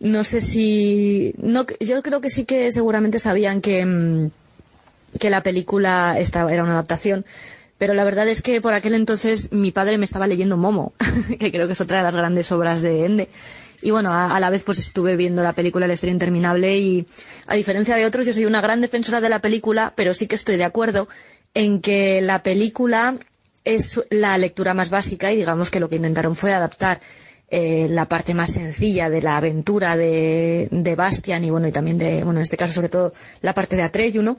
no 0.00 0.24
sé 0.24 0.40
si, 0.40 1.34
no, 1.38 1.66
yo 1.80 2.02
creo 2.02 2.20
que 2.20 2.30
sí 2.30 2.44
que 2.44 2.70
seguramente 2.72 3.18
sabían 3.18 3.60
que, 3.60 3.84
mm, 3.86 4.30
que 5.18 5.30
la 5.30 5.42
película 5.42 6.16
estaba, 6.18 6.52
era 6.52 6.62
una 6.62 6.72
adaptación, 6.72 7.24
pero 7.78 7.94
la 7.94 8.04
verdad 8.04 8.28
es 8.28 8.42
que 8.42 8.60
por 8.60 8.72
aquel 8.72 8.94
entonces 8.94 9.52
mi 9.52 9.70
padre 9.70 9.98
me 9.98 10.04
estaba 10.04 10.26
leyendo 10.26 10.56
Momo, 10.56 10.92
que 11.38 11.50
creo 11.50 11.66
que 11.66 11.72
es 11.74 11.80
otra 11.80 11.98
de 11.98 12.02
las 12.02 12.14
grandes 12.14 12.50
obras 12.52 12.82
de 12.82 13.04
Ende. 13.04 13.28
Y 13.82 13.90
bueno, 13.90 14.12
a, 14.12 14.40
la 14.40 14.48
vez 14.48 14.64
pues 14.64 14.78
estuve 14.78 15.16
viendo 15.16 15.42
la 15.42 15.52
película 15.52 15.86
La 15.86 15.92
historia 15.92 16.12
interminable 16.12 16.78
y 16.78 17.06
a 17.46 17.54
diferencia 17.54 17.94
de 17.94 18.06
otros 18.06 18.24
yo 18.24 18.32
soy 18.32 18.46
una 18.46 18.62
gran 18.62 18.80
defensora 18.80 19.20
de 19.20 19.28
la 19.28 19.40
película, 19.40 19.92
pero 19.94 20.14
sí 20.14 20.26
que 20.26 20.34
estoy 20.34 20.56
de 20.56 20.64
acuerdo 20.64 21.08
en 21.52 21.80
que 21.80 22.22
la 22.22 22.42
película 22.42 23.16
es 23.64 24.00
la 24.10 24.38
lectura 24.38 24.72
más 24.72 24.88
básica 24.88 25.30
y 25.32 25.36
digamos 25.36 25.70
que 25.70 25.80
lo 25.80 25.90
que 25.90 25.96
intentaron 25.96 26.36
fue 26.36 26.54
adaptar 26.54 27.00
eh, 27.48 27.86
la 27.88 28.08
parte 28.08 28.34
más 28.34 28.50
sencilla 28.50 29.08
de 29.08 29.22
la 29.22 29.36
aventura 29.36 29.96
de, 29.96 30.66
de 30.72 30.96
Bastian 30.96 31.44
y 31.44 31.50
bueno 31.50 31.68
y 31.68 31.72
también 31.72 31.96
de 31.96 32.24
bueno 32.24 32.40
en 32.40 32.42
este 32.42 32.56
caso 32.56 32.72
sobre 32.72 32.88
todo 32.88 33.12
la 33.40 33.54
parte 33.54 33.76
de 33.76 33.82
Atreyu 33.82 34.22
¿no? 34.22 34.36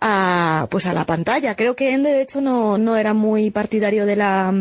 a 0.00 0.66
pues 0.70 0.86
a 0.86 0.94
la 0.94 1.04
pantalla. 1.04 1.54
Creo 1.54 1.76
que 1.76 1.92
Ende 1.92 2.10
de 2.10 2.22
hecho 2.22 2.40
no, 2.40 2.78
no 2.78 2.96
era 2.96 3.12
muy 3.12 3.50
partidario 3.50 4.06
de 4.06 4.16
la 4.16 4.54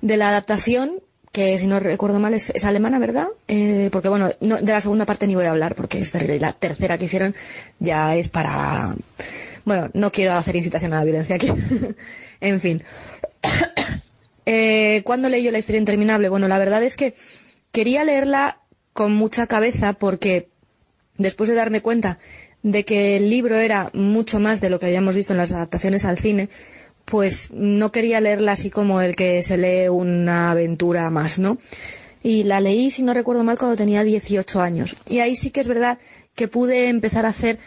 de 0.00 0.16
la 0.16 0.28
adaptación 0.28 1.00
que 1.32 1.58
si 1.58 1.66
no 1.66 1.80
recuerdo 1.80 2.20
mal 2.20 2.34
es, 2.34 2.50
es 2.50 2.64
alemana 2.64 2.98
verdad 2.98 3.28
Eh, 3.48 3.88
porque 3.90 4.08
bueno 4.08 4.30
no, 4.40 4.56
de 4.58 4.72
la 4.72 4.80
segunda 4.80 5.04
parte 5.06 5.26
ni 5.26 5.34
voy 5.34 5.46
a 5.46 5.50
hablar 5.50 5.74
porque 5.74 5.98
es 5.98 6.12
terrible. 6.12 6.36
Y 6.36 6.40
la 6.40 6.52
tercera 6.52 6.96
que 6.96 7.06
hicieron 7.06 7.34
ya 7.80 8.14
es 8.14 8.28
para 8.28 8.94
bueno 9.64 9.90
no 9.94 10.12
quiero 10.12 10.34
hacer 10.34 10.54
incitación 10.54 10.92
a 10.92 10.98
la 10.98 11.04
violencia 11.04 11.34
aquí. 11.36 11.48
En 12.42 12.58
fin 12.58 12.82
eh, 14.52 15.02
¿Cuándo 15.04 15.28
leí 15.28 15.44
yo 15.44 15.52
la 15.52 15.58
historia 15.58 15.78
interminable? 15.78 16.28
Bueno, 16.28 16.48
la 16.48 16.58
verdad 16.58 16.82
es 16.82 16.96
que 16.96 17.14
quería 17.70 18.02
leerla 18.02 18.60
con 18.92 19.14
mucha 19.14 19.46
cabeza 19.46 19.92
porque 19.92 20.48
después 21.18 21.48
de 21.48 21.54
darme 21.54 21.82
cuenta 21.82 22.18
de 22.64 22.84
que 22.84 23.16
el 23.16 23.30
libro 23.30 23.54
era 23.54 23.90
mucho 23.94 24.40
más 24.40 24.60
de 24.60 24.68
lo 24.68 24.80
que 24.80 24.86
habíamos 24.86 25.14
visto 25.14 25.32
en 25.32 25.38
las 25.38 25.52
adaptaciones 25.52 26.04
al 26.04 26.18
cine, 26.18 26.48
pues 27.04 27.52
no 27.52 27.92
quería 27.92 28.20
leerla 28.20 28.50
así 28.52 28.70
como 28.70 29.00
el 29.00 29.14
que 29.14 29.40
se 29.44 29.56
lee 29.56 29.88
una 29.88 30.50
aventura 30.50 31.08
más, 31.10 31.38
¿no? 31.38 31.56
Y 32.20 32.42
la 32.42 32.60
leí, 32.60 32.90
si 32.90 33.04
no 33.04 33.14
recuerdo 33.14 33.44
mal, 33.44 33.56
cuando 33.56 33.76
tenía 33.76 34.02
18 34.02 34.60
años. 34.60 34.96
Y 35.08 35.20
ahí 35.20 35.36
sí 35.36 35.52
que 35.52 35.60
es 35.60 35.68
verdad 35.68 35.96
que 36.34 36.48
pude 36.48 36.88
empezar 36.88 37.24
a 37.24 37.28
hacer 37.28 37.60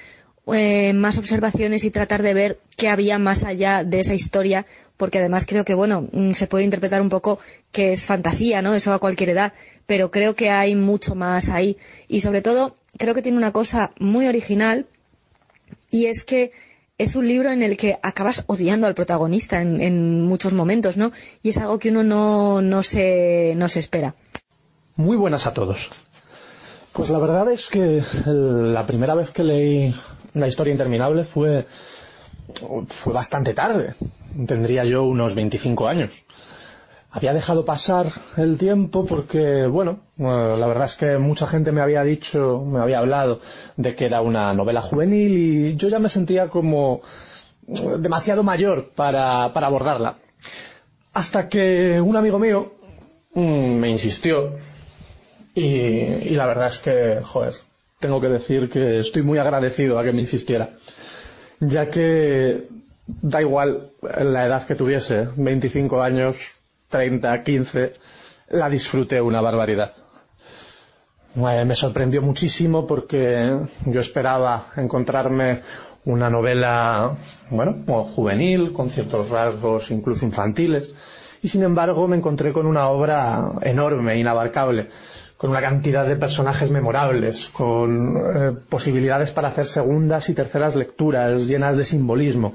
eh, 0.47 0.93
más 0.93 1.17
observaciones 1.17 1.83
y 1.83 1.91
tratar 1.91 2.21
de 2.21 2.33
ver 2.33 2.59
qué 2.75 2.89
había 2.89 3.17
más 3.17 3.45
allá 3.45 3.83
de 3.83 4.01
esa 4.01 4.13
historia, 4.13 4.65
porque 4.97 5.19
además 5.19 5.45
creo 5.45 5.63
que, 5.63 5.73
bueno, 5.73 6.09
mm, 6.11 6.31
se 6.31 6.47
puede 6.47 6.65
interpretar 6.65 7.01
un 7.01 7.09
poco 7.09 7.39
que 7.71 7.93
es 7.93 8.05
fantasía, 8.05 8.61
¿no? 8.61 8.73
Eso 8.73 8.93
a 8.93 8.99
cualquier 8.99 9.29
edad, 9.29 9.53
pero 9.85 10.11
creo 10.11 10.35
que 10.35 10.49
hay 10.49 10.75
mucho 10.75 11.15
más 11.15 11.49
ahí. 11.49 11.77
Y 12.07 12.21
sobre 12.21 12.41
todo, 12.41 12.75
creo 12.97 13.13
que 13.13 13.21
tiene 13.21 13.37
una 13.37 13.53
cosa 13.53 13.91
muy 13.99 14.27
original, 14.27 14.87
y 15.91 16.07
es 16.07 16.23
que 16.25 16.51
es 16.97 17.15
un 17.15 17.27
libro 17.27 17.49
en 17.49 17.63
el 17.63 17.77
que 17.77 17.97
acabas 18.03 18.43
odiando 18.47 18.87
al 18.87 18.93
protagonista 18.93 19.61
en, 19.61 19.81
en 19.81 20.21
muchos 20.23 20.53
momentos, 20.53 20.97
¿no? 20.97 21.11
Y 21.41 21.49
es 21.49 21.57
algo 21.57 21.79
que 21.79 21.89
uno 21.89 22.03
no, 22.03 22.61
no, 22.61 22.83
se, 22.83 23.53
no 23.55 23.67
se 23.67 23.79
espera. 23.79 24.15
Muy 24.95 25.17
buenas 25.17 25.47
a 25.47 25.53
todos. 25.53 25.89
Pues 26.93 27.09
la 27.09 27.17
verdad 27.17 27.51
es 27.51 27.67
que 27.71 28.01
la 28.25 28.85
primera 28.85 29.15
vez 29.15 29.31
que 29.31 29.43
leí 29.43 29.95
La 30.33 30.47
historia 30.47 30.71
interminable 30.71 31.23
fue, 31.25 31.65
fue 32.87 33.13
bastante 33.13 33.53
tarde. 33.53 33.93
Tendría 34.47 34.83
yo 34.83 35.03
unos 35.03 35.35
25 35.35 35.87
años. 35.87 36.11
Había 37.11 37.33
dejado 37.33 37.63
pasar 37.63 38.07
el 38.37 38.57
tiempo 38.57 39.05
porque, 39.05 39.67
bueno, 39.67 39.99
eh, 40.17 40.55
la 40.57 40.65
verdad 40.65 40.85
es 40.85 40.95
que 40.95 41.19
mucha 41.19 41.45
gente 41.45 41.71
me 41.71 41.81
había 41.81 42.03
dicho, 42.03 42.63
me 42.65 42.79
había 42.79 42.97
hablado 42.97 43.39
de 43.77 43.95
que 43.95 44.05
era 44.05 44.21
una 44.21 44.51
novela 44.53 44.81
juvenil 44.81 45.37
y 45.37 45.75
yo 45.75 45.89
ya 45.89 45.99
me 45.99 46.09
sentía 46.09 46.47
como 46.49 47.01
eh, 47.67 47.97
demasiado 47.99 48.41
mayor 48.41 48.89
para, 48.95 49.53
para 49.53 49.67
abordarla. 49.67 50.15
Hasta 51.13 51.47
que 51.47 52.01
un 52.01 52.15
amigo 52.15 52.39
mío 52.39 52.73
mm, 53.35 53.75
me 53.75 53.91
insistió 53.91 54.57
y, 55.53 55.67
y 55.67 56.29
la 56.31 56.47
verdad 56.47 56.69
es 56.69 56.79
que, 56.79 57.19
joder, 57.21 57.53
tengo 58.03 58.19
que 58.19 58.27
decir 58.27 58.69
que 58.69 58.99
estoy 58.99 59.23
muy 59.23 59.37
agradecido 59.39 59.97
a 59.97 60.03
que 60.03 60.11
me 60.11 60.19
insistiera. 60.19 60.71
Ya 61.61 61.89
que 61.89 62.67
da 63.21 63.41
igual 63.41 63.91
la 64.01 64.45
edad 64.45 64.67
que 64.67 64.75
tuviese, 64.75 65.29
25 65.37 66.01
años, 66.01 66.35
30, 66.89 67.43
15, 67.43 67.93
la 68.49 68.69
disfruté 68.69 69.21
una 69.21 69.39
barbaridad. 69.39 69.93
Eh, 71.37 71.63
me 71.65 71.75
sorprendió 71.75 72.21
muchísimo 72.21 72.85
porque 72.85 73.57
yo 73.85 74.01
esperaba 74.01 74.67
encontrarme 74.75 75.61
una 76.03 76.29
novela, 76.29 77.15
bueno, 77.51 78.03
juvenil, 78.15 78.73
con 78.73 78.89
ciertos 78.89 79.29
rasgos 79.29 79.89
incluso 79.91 80.25
infantiles, 80.25 80.93
y 81.41 81.47
sin 81.47 81.63
embargo 81.63 82.05
me 82.09 82.17
encontré 82.17 82.51
con 82.51 82.67
una 82.67 82.89
obra 82.89 83.41
enorme, 83.61 84.19
inabarcable, 84.19 84.89
con 85.43 85.49
una 85.49 85.59
cantidad 85.59 86.07
de 86.07 86.15
personajes 86.15 86.71
memorables, 86.71 87.49
con 87.51 88.15
eh, 88.15 88.51
posibilidades 88.69 89.31
para 89.31 89.49
hacer 89.49 89.65
segundas 89.65 90.29
y 90.29 90.33
terceras 90.33 90.73
lecturas 90.73 91.47
llenas 91.47 91.75
de 91.75 91.83
simbolismo. 91.83 92.53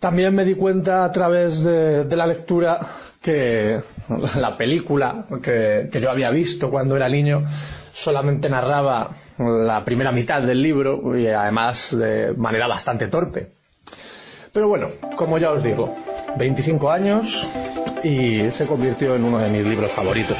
También 0.00 0.34
me 0.34 0.46
di 0.46 0.54
cuenta 0.54 1.04
a 1.04 1.12
través 1.12 1.62
de, 1.62 2.06
la 2.16 2.26
lectura 2.26 2.78
que 3.20 3.78
la 4.38 4.56
película 4.56 5.26
que, 5.42 5.90
que 5.92 6.00
yo 6.00 6.10
había 6.10 6.30
visto 6.30 6.70
cuando 6.70 6.96
era 6.96 7.06
niño 7.06 7.44
solamente 7.92 8.48
narraba 8.48 9.10
la 9.36 9.84
primera 9.84 10.12
mitad 10.12 10.40
del 10.40 10.62
libro 10.62 11.18
y 11.18 11.26
además 11.26 11.94
de 11.98 12.32
manera 12.34 12.66
bastante 12.66 13.08
torpe. 13.08 13.48
Pero 14.54 14.68
bueno, 14.68 14.86
como 15.16 15.36
ya 15.36 15.50
os 15.50 15.62
digo, 15.62 15.94
25 16.36 16.90
años 16.90 17.48
y 18.02 18.50
se 18.50 18.66
convirtió 18.66 19.14
en 19.14 19.24
uno 19.24 19.38
de 19.38 19.50
mis 19.50 19.64
libros 19.64 19.90
favoritos. 19.92 20.36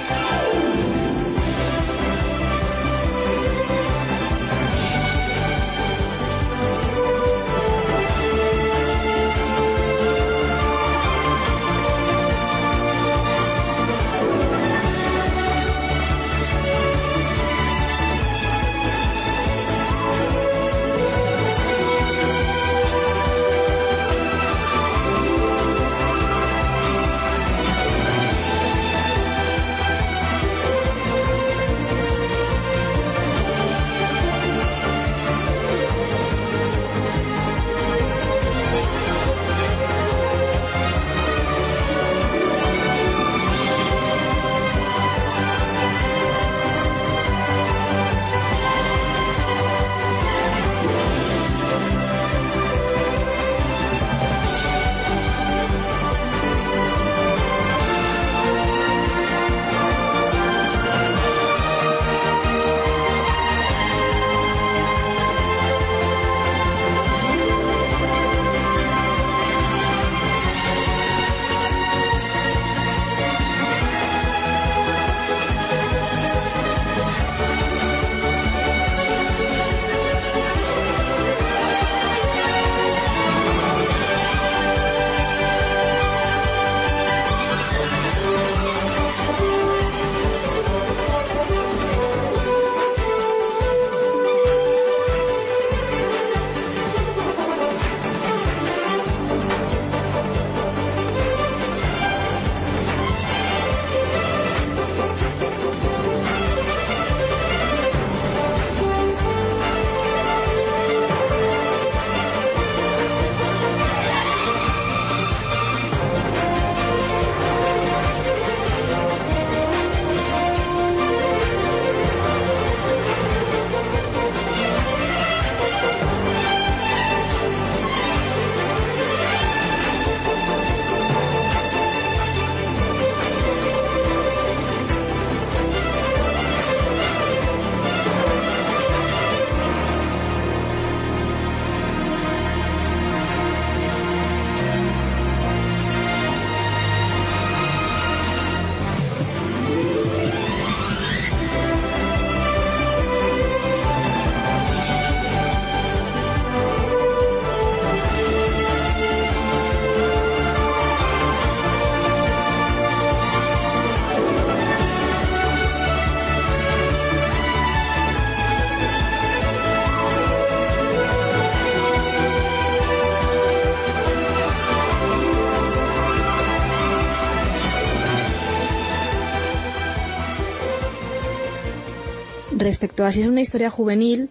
Respecto 182.66 183.04
a 183.04 183.12
si 183.12 183.20
es 183.20 183.26
una 183.26 183.40
historia 183.40 183.70
juvenil, 183.70 184.28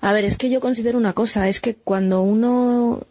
a 0.00 0.12
ver, 0.12 0.24
es 0.24 0.36
que 0.36 0.50
yo 0.50 0.60
considero 0.60 0.98
una 0.98 1.12
cosa, 1.14 1.48
es 1.48 1.60
que 1.60 1.74
cuando 1.74 2.22
uno 2.22 3.06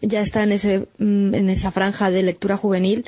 ya 0.00 0.20
está 0.22 0.42
en, 0.42 0.52
ese, 0.52 0.86
mm, 0.98 1.34
en 1.34 1.50
esa 1.50 1.70
franja 1.70 2.10
de 2.10 2.22
lectura 2.22 2.56
juvenil, 2.56 3.04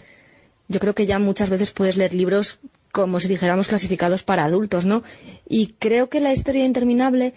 yo 0.68 0.80
creo 0.80 0.94
que 0.94 1.06
ya 1.06 1.18
muchas 1.18 1.48
veces 1.50 1.72
puedes 1.72 1.96
leer 1.96 2.14
libros 2.14 2.58
como 2.92 3.20
si 3.20 3.28
dijéramos 3.28 3.68
clasificados 3.68 4.22
para 4.22 4.44
adultos, 4.44 4.84
¿no? 4.84 5.02
Y 5.48 5.68
creo 5.78 6.10
que 6.10 6.20
la 6.20 6.32
historia 6.32 6.64
interminable 6.66 7.32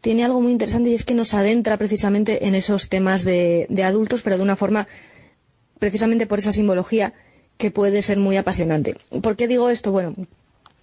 tiene 0.00 0.24
algo 0.24 0.40
muy 0.40 0.52
interesante 0.52 0.90
y 0.90 0.94
es 0.94 1.04
que 1.04 1.14
nos 1.14 1.32
adentra 1.34 1.76
precisamente 1.76 2.46
en 2.48 2.54
esos 2.54 2.88
temas 2.88 3.24
de, 3.24 3.66
de 3.70 3.84
adultos, 3.84 4.22
pero 4.22 4.36
de 4.36 4.42
una 4.42 4.56
forma, 4.56 4.88
precisamente 5.78 6.26
por 6.26 6.38
esa 6.40 6.50
simbología, 6.52 7.12
que 7.56 7.70
puede 7.70 8.02
ser 8.02 8.18
muy 8.18 8.36
apasionante. 8.36 8.96
¿Por 9.22 9.36
qué 9.36 9.46
digo 9.48 9.70
esto? 9.70 9.92
Bueno, 9.92 10.14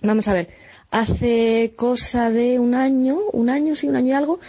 vamos 0.02 0.28
a 0.28 0.34
ver. 0.34 0.48
Hace 0.94 1.74
cosa 1.76 2.30
de 2.30 2.60
un 2.60 2.76
año, 2.76 3.18
un 3.32 3.50
año, 3.50 3.76
sí, 3.76 3.88
un 3.88 3.96
año 3.96 4.10
y 4.10 4.12
algo, 4.12 4.40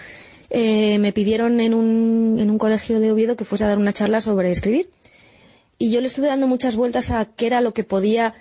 eh, 0.50 0.98
me 0.98 1.10
pidieron 1.10 1.58
en 1.58 1.72
un, 1.72 2.36
en 2.38 2.50
un 2.50 2.58
colegio 2.58 3.00
de 3.00 3.10
Oviedo 3.10 3.34
que 3.34 3.46
fuese 3.46 3.64
a 3.64 3.68
dar 3.68 3.78
una 3.78 3.94
charla 3.94 4.20
sobre 4.20 4.50
escribir. 4.50 4.90
Y 5.78 5.90
yo 5.90 6.02
le 6.02 6.06
estuve 6.06 6.26
dando 6.26 6.46
muchas 6.46 6.76
vueltas 6.76 7.10
a 7.12 7.24
qué 7.24 7.46
era 7.46 7.62
lo 7.62 7.72
que 7.72 7.82
podía 7.82 8.34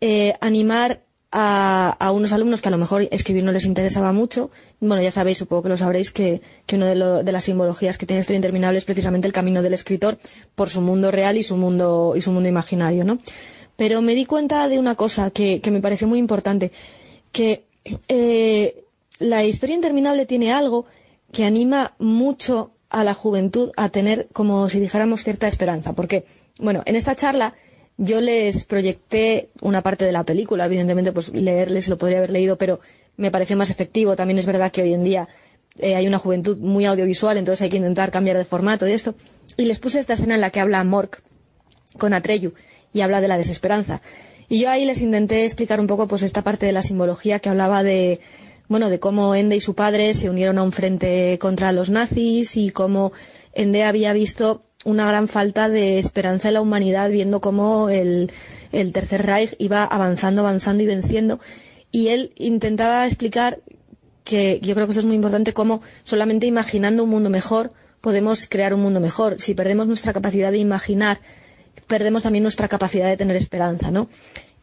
eh, 0.00 0.34
animar 0.40 1.04
a, 1.30 2.10
unos 2.12 2.32
alumnos 2.32 2.60
que 2.60 2.66
a 2.66 2.72
lo 2.72 2.78
mejor 2.78 3.06
escribir 3.12 3.44
no 3.44 3.52
les 3.52 3.66
interesaba 3.66 4.12
mucho. 4.12 4.50
Bueno, 4.80 5.00
ya 5.00 5.12
sabéis, 5.12 5.38
supongo 5.38 5.62
que 5.62 5.68
lo 5.68 5.76
sabréis, 5.76 6.10
que, 6.10 6.42
que 6.66 6.74
una 6.74 6.86
de, 6.86 7.22
de 7.22 7.32
las 7.32 7.44
simbologías 7.44 7.98
que 7.98 8.06
tiene 8.06 8.22
Historia 8.22 8.38
Interminable 8.38 8.78
es 8.78 8.84
precisamente 8.84 9.28
el 9.28 9.32
camino 9.32 9.62
del 9.62 9.74
escritor 9.74 10.18
por 10.56 10.70
su 10.70 10.80
mundo 10.80 11.12
real 11.12 11.36
y 11.36 11.44
su 11.44 11.56
mundo, 11.56 12.14
y 12.16 12.20
su 12.20 12.32
mundo 12.32 12.48
imaginario, 12.48 13.04
¿no? 13.04 13.18
Pero 13.76 14.02
me 14.02 14.16
di 14.16 14.26
cuenta 14.26 14.66
de 14.66 14.80
una 14.80 14.96
cosa 14.96 15.30
que, 15.30 15.60
que 15.60 15.70
me 15.70 15.80
pareció 15.80 16.08
muy 16.08 16.18
importante, 16.18 16.72
que 17.34 17.66
eh, 18.08 18.84
la 19.18 19.42
historia 19.44 19.74
interminable 19.74 20.24
tiene 20.24 20.52
algo 20.52 20.86
que 21.32 21.44
anima 21.44 21.94
mucho 21.98 22.70
a 22.90 23.02
la 23.02 23.12
juventud 23.12 23.72
a 23.76 23.88
tener, 23.88 24.28
como 24.32 24.68
si 24.70 24.78
dijéramos, 24.78 25.24
cierta 25.24 25.48
esperanza. 25.48 25.92
Porque, 25.94 26.24
bueno, 26.60 26.82
en 26.86 26.94
esta 26.94 27.16
charla 27.16 27.52
yo 27.96 28.20
les 28.20 28.64
proyecté 28.64 29.50
una 29.60 29.82
parte 29.82 30.04
de 30.04 30.12
la 30.12 30.22
película, 30.24 30.66
evidentemente, 30.66 31.10
pues 31.12 31.30
leerles 31.34 31.88
lo 31.88 31.98
podría 31.98 32.18
haber 32.18 32.30
leído, 32.30 32.56
pero 32.56 32.78
me 33.16 33.32
pareció 33.32 33.56
más 33.56 33.70
efectivo. 33.70 34.14
También 34.14 34.38
es 34.38 34.46
verdad 34.46 34.70
que 34.70 34.82
hoy 34.82 34.94
en 34.94 35.02
día 35.02 35.28
eh, 35.78 35.96
hay 35.96 36.06
una 36.06 36.18
juventud 36.20 36.56
muy 36.58 36.86
audiovisual, 36.86 37.36
entonces 37.36 37.62
hay 37.62 37.68
que 37.68 37.78
intentar 37.78 38.12
cambiar 38.12 38.36
de 38.38 38.44
formato 38.44 38.86
y 38.86 38.92
esto. 38.92 39.16
Y 39.56 39.64
les 39.64 39.80
puse 39.80 39.98
esta 39.98 40.12
escena 40.12 40.36
en 40.36 40.40
la 40.40 40.50
que 40.50 40.60
habla 40.60 40.84
Mork 40.84 41.22
con 41.98 42.14
Atreyu 42.14 42.54
y 42.92 43.00
habla 43.00 43.20
de 43.20 43.26
la 43.28 43.36
desesperanza. 43.36 44.00
Y 44.54 44.60
yo 44.60 44.70
ahí 44.70 44.84
les 44.84 45.02
intenté 45.02 45.44
explicar 45.44 45.80
un 45.80 45.88
poco 45.88 46.06
pues 46.06 46.22
esta 46.22 46.42
parte 46.44 46.64
de 46.64 46.70
la 46.70 46.80
simbología 46.80 47.40
que 47.40 47.48
hablaba 47.48 47.82
de 47.82 48.20
bueno, 48.68 48.88
de 48.88 49.00
cómo 49.00 49.34
Ende 49.34 49.56
y 49.56 49.60
su 49.60 49.74
padre 49.74 50.14
se 50.14 50.30
unieron 50.30 50.58
a 50.58 50.62
un 50.62 50.70
frente 50.70 51.36
contra 51.40 51.72
los 51.72 51.90
nazis 51.90 52.56
y 52.56 52.70
cómo 52.70 53.10
Ende 53.52 53.82
había 53.82 54.12
visto 54.12 54.62
una 54.84 55.08
gran 55.08 55.26
falta 55.26 55.68
de 55.68 55.98
esperanza 55.98 56.46
en 56.46 56.54
la 56.54 56.60
humanidad 56.60 57.10
viendo 57.10 57.40
cómo 57.40 57.88
el, 57.88 58.30
el 58.70 58.92
Tercer 58.92 59.26
Reich 59.26 59.56
iba 59.58 59.82
avanzando, 59.82 60.42
avanzando 60.42 60.84
y 60.84 60.86
venciendo. 60.86 61.40
Y 61.90 62.10
él 62.10 62.32
intentaba 62.36 63.06
explicar 63.06 63.60
que 64.22 64.60
yo 64.62 64.76
creo 64.76 64.86
que 64.86 64.92
esto 64.92 65.00
es 65.00 65.06
muy 65.06 65.16
importante, 65.16 65.52
cómo 65.52 65.82
solamente 66.04 66.46
imaginando 66.46 67.02
un 67.02 67.10
mundo 67.10 67.28
mejor 67.28 67.72
podemos 68.00 68.46
crear 68.46 68.72
un 68.72 68.82
mundo 68.82 69.00
mejor. 69.00 69.40
Si 69.40 69.54
perdemos 69.54 69.88
nuestra 69.88 70.12
capacidad 70.12 70.52
de 70.52 70.58
imaginar, 70.58 71.18
perdemos 71.86 72.22
también 72.22 72.42
nuestra 72.42 72.68
capacidad 72.68 73.08
de 73.08 73.16
tener 73.16 73.36
esperanza, 73.36 73.90
¿no? 73.90 74.08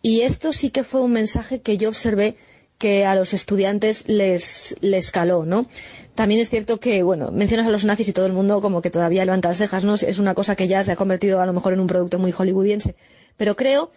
Y 0.02 0.22
esto 0.22 0.54
sí 0.54 0.70
que 0.72 0.84
fue 0.84 1.02
un 1.02 1.14
mensaje 1.14 1.62
que 1.62 1.78
yo 1.78 1.90
observé 1.90 2.36
que 2.82 3.06
a 3.06 3.14
los 3.14 3.34
estudiantes 3.36 4.08
les, 4.08 4.76
les 4.82 5.12
caló, 5.12 5.46
¿no? 5.46 5.68
También 6.16 6.42
es 6.42 6.50
cierto 6.50 6.80
que, 6.80 7.04
bueno, 7.04 7.30
mencionas 7.32 7.68
a 7.68 7.70
los 7.70 7.86
nazis 7.86 8.08
y 8.10 8.14
todo 8.14 8.26
el 8.26 8.34
mundo 8.34 8.60
como 8.60 8.82
que 8.82 8.90
todavía 8.90 9.24
levanta 9.24 9.50
las 9.50 9.60
cejas, 9.60 9.84
¿no? 9.86 9.94
Es 9.94 10.18
una 10.18 10.34
cosa 10.34 10.56
que 10.56 10.68
ya 10.68 10.84
se 10.84 10.92
ha 10.92 10.96
convertido 10.96 11.42
a 11.42 11.46
lo 11.46 11.54
mejor 11.54 11.74
en 11.74 11.80
un 11.80 11.86
producto 11.86 12.18
muy 12.18 12.32
hollywoodiense. 12.32 12.96
Pero 13.38 13.56
creo 13.56 13.92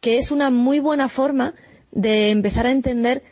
que 0.00 0.16
es 0.16 0.30
una 0.30 0.48
muy 0.48 0.80
buena 0.80 1.10
forma 1.10 1.54
de 1.92 2.30
empezar 2.30 2.66
a 2.66 2.70
entender 2.70 3.22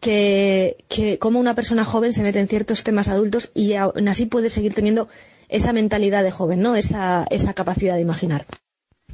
que, 0.00 0.76
que 0.88 1.18
cómo 1.18 1.38
una 1.40 1.54
persona 1.54 1.86
joven 1.86 2.12
se 2.12 2.22
mete 2.22 2.40
en 2.40 2.48
ciertos 2.48 2.84
temas 2.84 3.08
adultos 3.08 3.50
y 3.54 3.74
aún 3.74 4.08
así 4.08 4.26
puede 4.26 4.50
seguir 4.50 4.74
teniendo 4.74 5.08
esa 5.48 5.72
mentalidad 5.72 6.22
de 6.22 6.30
joven, 6.30 6.60
¿no? 6.60 6.76
Esa, 6.76 7.26
esa 7.30 7.54
capacidad 7.54 7.94
de 7.94 8.00
imaginar. 8.02 8.46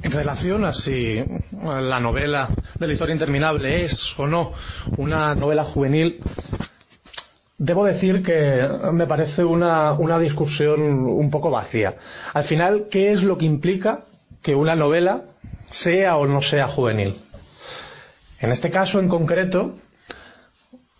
En 0.03 0.11
relación 0.11 0.63
a 0.63 0.73
si 0.73 1.23
la 1.63 1.99
novela 1.99 2.49
de 2.79 2.87
la 2.87 2.93
historia 2.93 3.13
interminable 3.13 3.83
es 3.83 4.13
o 4.17 4.27
no 4.27 4.53
una 4.97 5.33
novela 5.33 5.63
juvenil, 5.63 6.19
debo 7.57 7.83
decir 7.83 8.21
que 8.21 8.67
me 8.91 9.07
parece 9.07 9.43
una, 9.43 9.93
una 9.93 10.19
discusión 10.19 10.81
un 10.81 11.31
poco 11.31 11.49
vacía. 11.49 11.95
Al 12.33 12.43
final, 12.43 12.87
¿qué 12.91 13.11
es 13.11 13.23
lo 13.23 13.37
que 13.37 13.45
implica 13.45 14.05
que 14.43 14.53
una 14.53 14.75
novela 14.75 15.23
sea 15.71 16.17
o 16.17 16.27
no 16.27 16.43
sea 16.43 16.67
juvenil? 16.67 17.17
En 18.39 18.51
este 18.51 18.69
caso 18.69 18.99
en 18.99 19.09
concreto, 19.09 19.73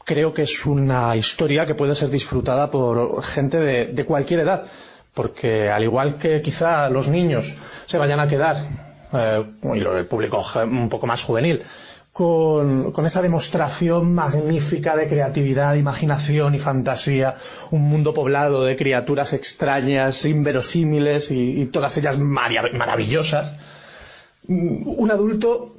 creo 0.06 0.34
que 0.34 0.42
es 0.42 0.66
una 0.66 1.16
historia 1.16 1.68
que 1.68 1.76
puede 1.76 1.94
ser 1.94 2.10
disfrutada 2.10 2.72
por 2.72 3.24
gente 3.24 3.60
de, 3.60 3.86
de 3.94 4.06
cualquier 4.06 4.40
edad, 4.40 4.66
porque 5.14 5.70
al 5.70 5.84
igual 5.84 6.18
que 6.18 6.42
quizá 6.42 6.90
los 6.90 7.08
niños 7.08 7.46
se 7.86 8.00
vayan 8.00 8.20
a 8.20 8.28
quedar 8.28 8.87
y 9.14 9.80
lo- 9.80 9.98
el 9.98 10.06
público 10.08 10.44
un 10.66 10.90
poco 10.90 11.08
más 11.08 11.24
juvenil, 11.24 11.62
con, 12.12 12.92
con 12.92 13.06
esa 13.06 13.22
demostración 13.22 14.14
magnífica 14.14 14.96
de 14.96 15.08
creatividad, 15.08 15.76
imaginación 15.76 16.56
y 16.56 16.60
fantasía, 16.60 17.36
un 17.72 17.84
mundo 17.84 18.14
poblado 18.14 18.64
de 18.64 18.76
criaturas 18.76 19.34
extrañas, 19.34 20.26
inverosímiles 20.26 21.30
y, 21.32 21.62
y 21.62 21.66
todas 21.68 21.96
ellas 21.98 22.18
maravillosas, 22.18 23.54
Mm, 24.50 24.88
un 24.88 25.12
adulto 25.12 25.74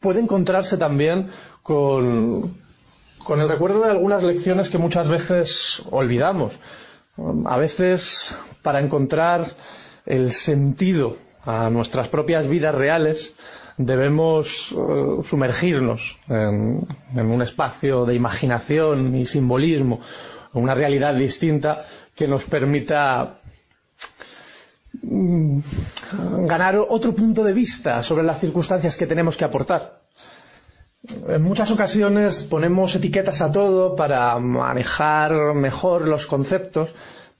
puede 0.00 0.20
encontrarse 0.20 0.76
también 0.76 1.28
con, 1.62 2.56
con 3.24 3.40
el 3.40 3.48
recuerdo 3.48 3.82
de 3.84 3.90
algunas 3.90 4.22
lecciones 4.24 4.68
que 4.68 4.78
muchas 4.78 5.06
veces 5.08 5.80
olvidamos. 5.90 6.52
A 7.46 7.56
veces, 7.56 8.02
para 8.62 8.80
encontrar 8.80 9.46
el 10.06 10.32
sentido 10.32 11.16
a 11.48 11.70
nuestras 11.70 12.08
propias 12.08 12.46
vidas 12.46 12.74
reales, 12.74 13.34
debemos 13.78 14.70
eh, 14.70 15.22
sumergirnos 15.24 16.02
en, 16.28 16.86
un 17.16 17.42
espacio 17.42 18.04
de 18.04 18.14
imaginación 18.14 19.16
y 19.16 19.24
simbolismo, 19.24 19.98
una 20.52 20.74
realidad 20.74 21.14
distinta 21.14 21.86
que 22.14 22.28
nos 22.28 22.44
permita 22.44 23.38
mm, 25.02 25.60
ganar 26.46 26.84
otro 26.86 27.14
punto 27.14 27.42
de 27.42 27.54
vista 27.54 28.02
sobre 28.02 28.24
las 28.24 28.40
circunstancias 28.40 28.94
que 28.94 29.06
tenemos 29.06 29.34
que 29.34 29.46
aportar. 29.46 30.00
En 31.28 31.40
muchas 31.40 31.70
ocasiones 31.70 32.46
ponemos 32.50 32.94
etiquetas 32.94 33.40
a 33.40 33.50
todo 33.50 33.96
para 33.96 34.38
manejar 34.38 35.54
mejor 35.54 36.06
los 36.08 36.26
conceptos, 36.26 36.90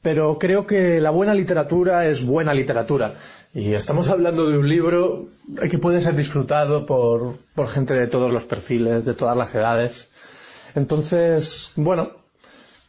pero 0.01 0.39
creo 0.39 0.65
que 0.67 0.99
la 0.99 1.11
buena 1.11 1.35
literatura 1.35 2.07
es 2.07 2.25
buena 2.25 2.55
literatura. 2.55 3.15
Y 3.55 3.73
estamos 3.73 4.09
hablando 4.09 4.49
de 4.49 4.59
un 4.59 4.69
libro 4.69 5.29
que 5.71 5.79
puede 5.79 6.03
ser 6.03 6.15
disfrutado 6.15 6.85
por, 6.85 7.37
por 7.55 7.69
gente 7.69 7.95
de 7.95 8.07
todos 8.07 8.33
los 8.33 8.45
perfiles, 8.45 9.05
de 9.05 9.15
todas 9.15 9.37
las 9.37 9.55
edades. 9.55 10.09
Entonces, 10.75 11.73
bueno, 11.77 12.11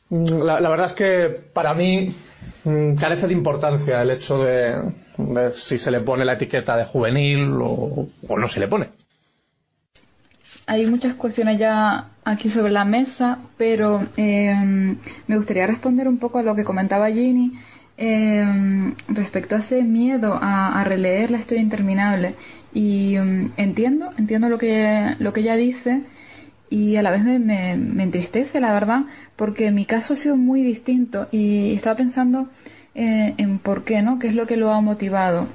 mm, 0.10 0.42
la, 0.42 0.70
verdad 0.70 0.88
es 0.88 0.94
que 0.94 1.42
para 1.54 1.74
mí 1.74 2.14
mm, 2.66 2.96
carece 2.96 3.28
de 3.28 3.34
importancia 3.34 4.02
el 4.02 4.12
hecho 4.12 4.44
de, 4.44 4.92
de 5.18 5.54
si 5.54 5.78
se 5.78 5.92
le 5.92 6.02
pone 6.02 6.26
la 6.26 6.34
etiqueta 6.34 6.76
de 6.76 6.86
juvenil 6.86 7.54
o, 7.62 8.10
o 8.28 8.38
no 8.38 8.50
se 8.50 8.60
le 8.60 8.68
pone. 8.68 8.90
Hay 10.68 10.86
muchas 10.86 11.16
cuestiones 11.16 11.58
ya 11.58 12.10
aquí 12.24 12.50
sobre 12.50 12.72
la 12.72 12.86
mesa, 12.86 13.40
pero 13.58 14.02
eh, 14.18 14.54
me 15.26 15.38
gustaría 15.38 15.66
responder 15.66 16.08
un 16.08 16.20
poco 16.20 16.38
a 16.38 16.44
lo 16.44 16.54
que 16.54 16.64
comentaba 16.64 17.10
Ginny 17.10 17.54
eh, 18.00 18.94
respecto 19.10 19.56
a 19.56 19.60
ese 19.60 19.84
miedo 19.84 20.40
a, 20.42 20.84
releer 20.86 21.32
la 21.32 21.38
historia 21.38 21.62
interminable. 21.62 22.36
Y 22.74 23.18
mm, 23.18 23.52
entiendo, 23.58 24.12
entiendo 24.18 24.50
lo 24.50 24.58
que, 24.58 25.16
lo 25.20 25.34
que 25.34 25.42
ella 25.42 25.56
dice 25.56 26.04
y 26.70 26.96
a 26.96 27.02
la 27.02 27.12
vez 27.12 27.24
me, 27.24 27.40
me, 27.40 27.76
me 27.78 28.04
entristece, 28.04 28.60
la 28.62 28.72
verdad, 28.74 29.02
porque 29.36 29.72
mi 29.72 29.86
caso 29.86 30.14
ha 30.14 30.18
sido 30.18 30.38
muy 30.38 30.62
distinto 30.64 31.28
y 31.32 31.74
estaba 31.74 31.98
pensando 31.98 32.48
eh, 32.96 33.34
en 33.38 33.60
por 33.60 33.84
qué, 33.84 34.02
¿no? 34.02 34.18
¿Qué 34.20 34.28
es 34.30 34.36
lo 34.36 34.48
que 34.48 34.58
lo 34.58 34.72
ha 34.72 34.82
motivado? 34.82 35.48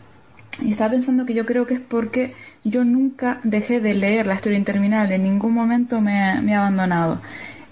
Y 0.62 0.72
estaba 0.72 0.90
pensando 0.90 1.26
que 1.26 1.34
yo 1.34 1.46
creo 1.46 1.66
que 1.66 1.74
es 1.74 1.80
porque 1.80 2.32
yo 2.62 2.84
nunca 2.84 3.40
dejé 3.42 3.80
de 3.80 3.94
leer 3.94 4.26
la 4.26 4.34
historia 4.34 4.58
interminable, 4.58 5.16
en 5.16 5.24
ningún 5.24 5.52
momento 5.54 6.00
me, 6.00 6.40
me 6.42 6.52
he 6.52 6.54
abandonado. 6.54 7.20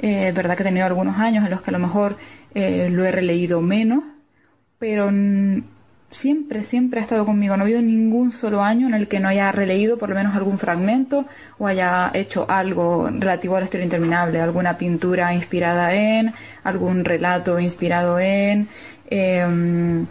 Eh, 0.01 0.29
Es 0.29 0.35
verdad 0.35 0.57
que 0.57 0.63
he 0.63 0.67
tenido 0.67 0.87
algunos 0.87 1.19
años 1.19 1.45
en 1.45 1.51
los 1.51 1.63
que 1.63 1.71
a 1.71 1.73
lo 1.73 1.79
mejor 1.79 2.17
eh, 2.55 2.89
lo 2.91 3.05
he 3.05 3.13
releído 3.13 3.61
menos, 3.61 4.05
pero 4.83 5.13
siempre, 6.11 6.65
siempre 6.65 6.99
ha 6.99 7.05
estado 7.05 7.25
conmigo. 7.25 7.57
No 7.57 7.63
ha 7.63 7.67
habido 7.67 7.81
ningún 7.81 8.33
solo 8.33 8.65
año 8.65 8.89
en 8.89 8.95
el 8.95 9.07
que 9.07 9.21
no 9.21 9.29
haya 9.29 9.53
releído 9.53 9.97
por 9.97 10.09
lo 10.09 10.17
menos 10.17 10.35
algún 10.35 10.59
fragmento 10.59 11.25
o 11.61 11.69
haya 11.69 12.11
hecho 12.15 12.47
algo 12.49 13.09
relativo 13.09 13.55
a 13.55 13.61
la 13.61 13.67
historia 13.67 13.85
interminable, 13.85 14.41
alguna 14.41 14.77
pintura 14.77 15.33
inspirada 15.35 15.95
en, 15.95 16.35
algún 16.65 17.05
relato 17.05 17.61
inspirado 17.61 18.19
en, 18.19 18.67
eh, 19.09 20.05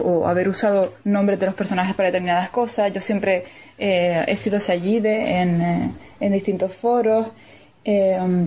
o 0.00 0.28
haber 0.28 0.50
usado 0.50 0.92
nombres 1.04 1.40
de 1.40 1.46
los 1.46 1.54
personajes 1.54 1.96
para 1.96 2.08
determinadas 2.08 2.50
cosas. 2.50 2.92
Yo 2.92 3.00
siempre 3.00 3.46
eh, 3.78 4.26
he 4.28 4.36
sido 4.36 4.60
Sayide 4.60 5.40
en, 5.40 5.62
eh, 5.62 5.90
en 6.20 6.32
distintos 6.34 6.74
foros. 6.74 7.28
eh, 7.82 8.46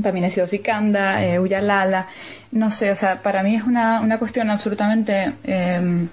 también 0.00 0.24
he 0.24 0.30
sido 0.30 0.46
Sikanda, 0.48 1.24
eh, 1.24 1.38
Uyalala. 1.38 2.08
No 2.52 2.70
sé, 2.70 2.90
o 2.90 2.96
sea, 2.96 3.22
para 3.22 3.42
mí 3.42 3.54
es 3.56 3.64
una, 3.64 4.00
una 4.00 4.18
cuestión 4.18 4.50
absolutamente 4.50 5.34
eh, 5.44 6.08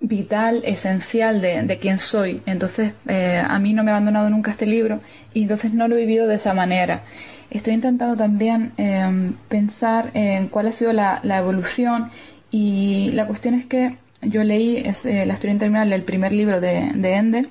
vital, 0.00 0.62
esencial 0.64 1.40
de, 1.40 1.62
de 1.62 1.78
quién 1.78 1.98
soy. 1.98 2.42
Entonces, 2.46 2.92
eh, 3.06 3.42
a 3.46 3.58
mí 3.58 3.74
no 3.74 3.84
me 3.84 3.90
ha 3.90 3.94
abandonado 3.94 4.30
nunca 4.30 4.50
este 4.50 4.66
libro 4.66 5.00
y 5.34 5.42
entonces 5.42 5.72
no 5.72 5.88
lo 5.88 5.96
he 5.96 6.00
vivido 6.00 6.26
de 6.26 6.36
esa 6.36 6.54
manera. 6.54 7.02
Estoy 7.50 7.74
intentando 7.74 8.16
también 8.16 8.72
eh, 8.78 9.32
pensar 9.48 10.10
en 10.14 10.48
cuál 10.48 10.68
ha 10.68 10.72
sido 10.72 10.92
la, 10.92 11.20
la 11.22 11.38
evolución 11.38 12.10
y 12.50 13.10
la 13.12 13.26
cuestión 13.26 13.54
es 13.54 13.66
que 13.66 13.96
yo 14.22 14.44
leí 14.44 14.76
eh, 14.76 15.26
La 15.26 15.34
historia 15.34 15.52
interminable, 15.52 15.94
el 15.94 16.02
primer 16.02 16.32
libro 16.32 16.60
de, 16.60 16.92
de 16.94 17.14
Ende, 17.14 17.46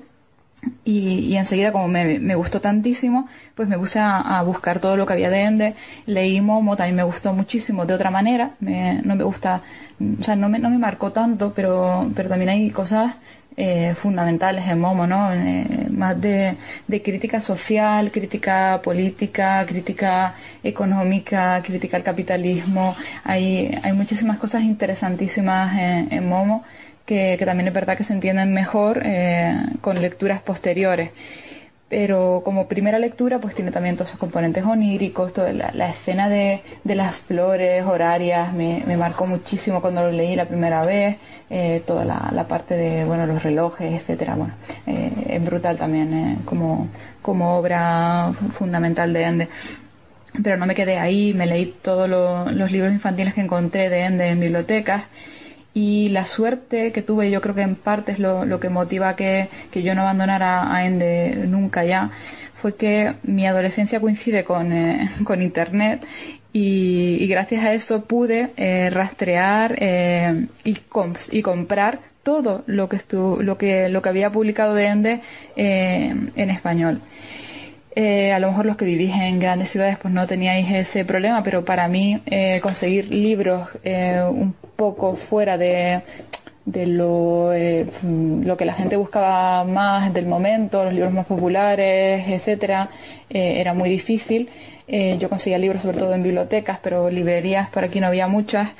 y, 0.84 1.20
y 1.20 1.36
enseguida, 1.36 1.72
como 1.72 1.88
me, 1.88 2.18
me 2.18 2.34
gustó 2.34 2.60
tantísimo, 2.60 3.28
pues 3.54 3.68
me 3.68 3.78
puse 3.78 3.98
a, 3.98 4.42
buscar 4.42 4.78
todo 4.78 4.96
lo 4.96 5.06
que 5.06 5.12
había 5.14 5.30
de 5.30 5.42
Ende. 5.44 5.74
Leí 6.06 6.40
Momo, 6.40 6.76
también 6.76 6.96
me 6.96 7.02
gustó 7.02 7.32
muchísimo 7.32 7.86
de 7.86 7.94
otra 7.94 8.10
manera. 8.10 8.52
Me- 8.60 9.00
no 9.02 9.14
me 9.16 9.24
gusta, 9.24 9.62
o 10.20 10.22
sea, 10.22 10.36
no 10.36 10.48
me, 10.48 10.58
no 10.58 10.70
me 10.70 10.78
marcó 10.78 11.12
tanto, 11.12 11.52
pero, 11.54 12.10
pero 12.14 12.28
también 12.28 12.50
hay 12.50 12.70
cosas 12.70 13.14
eh, 13.56 13.94
fundamentales 13.96 14.66
en 14.68 14.80
Momo, 14.80 15.06
¿no? 15.06 15.32
Eh, 15.32 15.88
más 15.90 16.20
de, 16.20 16.56
de 16.86 17.02
crítica 17.02 17.40
social, 17.40 18.10
crítica 18.10 18.80
política, 18.82 19.64
crítica 19.66 20.34
económica, 20.62 21.60
crítica 21.62 21.96
al 21.96 22.02
capitalismo. 22.02 22.94
Hay, 23.24 23.76
hay 23.82 23.92
muchísimas 23.92 24.38
cosas 24.38 24.62
interesantísimas 24.62 25.78
en, 25.78 26.08
en 26.12 26.28
Momo 26.28 26.64
que, 27.10 27.44
también 27.44 27.66
es 27.66 27.74
verdad 27.74 27.96
que 27.96 28.04
se 28.04 28.12
entienden 28.12 28.54
mejor 28.54 29.02
eh, 29.04 29.56
con 29.80 30.00
lecturas 30.00 30.40
posteriores. 30.40 31.10
Pero 31.88 32.42
como 32.44 32.68
primera 32.68 33.00
lectura, 33.00 33.40
pues 33.40 33.56
tiene 33.56 33.72
también 33.72 33.96
todos 33.96 34.10
esos 34.10 34.20
componentes 34.20 34.64
oníricos, 34.64 35.32
toda 35.32 35.52
la, 35.52 35.90
escena 35.90 36.28
de, 36.28 36.60
de 36.84 36.94
las 36.94 37.16
flores 37.16 37.84
horarias 37.84 38.52
me, 38.52 38.84
marcó 38.96 39.26
muchísimo 39.26 39.80
cuando 39.80 40.02
lo 40.02 40.12
leí 40.12 40.36
la 40.36 40.44
primera 40.44 40.84
vez, 40.84 41.16
eh, 41.50 41.82
toda 41.84 42.04
la, 42.04 42.46
parte 42.46 42.76
de 42.76 43.04
bueno 43.04 43.26
los 43.26 43.42
relojes, 43.42 43.92
etcétera. 43.92 44.36
Bueno, 44.36 44.54
eh, 44.86 45.10
es 45.30 45.44
brutal 45.44 45.76
también 45.78 46.38
como, 46.44 46.86
como 47.22 47.56
obra 47.56 48.32
fundamental 48.52 49.12
de 49.12 49.22
Ende. 49.24 49.48
Pero 50.44 50.56
no 50.58 50.66
me 50.66 50.76
quedé 50.76 50.96
ahí, 51.00 51.34
me 51.34 51.46
leí 51.46 51.74
todos 51.82 52.08
lo- 52.08 52.48
los 52.52 52.70
libros 52.70 52.92
infantiles 52.92 53.34
que 53.34 53.40
encontré 53.40 53.88
de 53.88 54.02
Ende 54.02 54.28
en 54.28 54.38
bibliotecas 54.38 55.02
y 55.74 56.08
la 56.10 56.26
suerte 56.26 56.92
que 56.92 57.02
tuve, 57.02 57.30
yo 57.30 57.40
creo 57.40 57.54
que 57.54 57.62
en 57.62 57.76
parte 57.76 58.12
es 58.12 58.18
lo, 58.18 58.44
lo 58.44 58.58
que 58.60 58.68
motiva 58.68 59.14
que, 59.16 59.48
que 59.70 59.82
yo 59.82 59.94
no 59.94 60.02
abandonara 60.02 60.74
a 60.74 60.84
Ende 60.84 61.44
nunca 61.46 61.84
ya, 61.84 62.10
fue 62.54 62.74
que 62.76 63.14
mi 63.22 63.46
adolescencia 63.46 64.00
coincide 64.00 64.44
con, 64.44 64.72
eh, 64.72 65.10
con 65.24 65.40
Internet 65.42 66.06
y, 66.52 67.24
gracias 67.28 67.64
a 67.64 67.72
eso 67.72 68.04
pude 68.04 68.50
eh, 68.56 68.90
rastrear 68.90 69.76
eh, 69.78 70.46
y, 70.64 70.74
comp- 70.74 71.28
y 71.32 71.42
comprar 71.42 72.00
todo 72.24 72.64
lo 72.66 72.88
que, 72.88 72.96
estu- 72.98 73.40
lo 73.40 73.56
que, 73.56 73.88
lo 73.88 74.02
que 74.02 74.08
había 74.08 74.30
publicado 74.30 74.74
de 74.74 74.86
Ende 74.86 75.20
eh, 75.56 76.12
en 76.36 76.50
español. 76.50 77.00
Eh, 77.96 78.32
a 78.32 78.38
lo 78.38 78.48
mejor 78.50 78.66
los 78.66 78.76
que 78.76 78.84
vivís 78.84 79.12
en 79.16 79.40
grandes 79.40 79.70
ciudades 79.70 79.98
pues 80.00 80.14
no 80.14 80.26
teníais 80.26 80.70
ese 80.70 81.04
problema, 81.04 81.42
pero 81.42 81.64
para 81.64 81.88
mí 81.88 82.20
eh, 82.26 82.60
conseguir 82.62 83.08
libros 83.12 83.68
eh, 83.82 84.22
un 84.30 84.52
poco 84.80 85.14
fuera 85.14 85.58
de, 85.58 86.00
de 86.64 86.86
lo, 86.86 87.52
eh, 87.52 87.86
lo 88.02 88.56
que 88.56 88.64
la 88.64 88.72
gente 88.72 88.96
buscaba 88.96 89.62
más 89.64 90.14
del 90.14 90.24
momento, 90.24 90.84
los 90.84 90.94
libros 90.94 91.12
más 91.12 91.26
populares, 91.26 92.26
etcétera, 92.26 92.88
eh, 93.28 93.60
era 93.60 93.74
muy 93.74 93.90
difícil. 93.90 94.48
Eh, 94.88 95.18
yo 95.20 95.28
conseguía 95.28 95.58
libros 95.58 95.82
sobre 95.82 95.98
todo 95.98 96.14
en 96.14 96.22
bibliotecas, 96.22 96.78
pero 96.82 97.10
librerías 97.10 97.68
por 97.68 97.84
aquí 97.84 98.00
no 98.00 98.06
había 98.06 98.26
muchas 98.26 98.70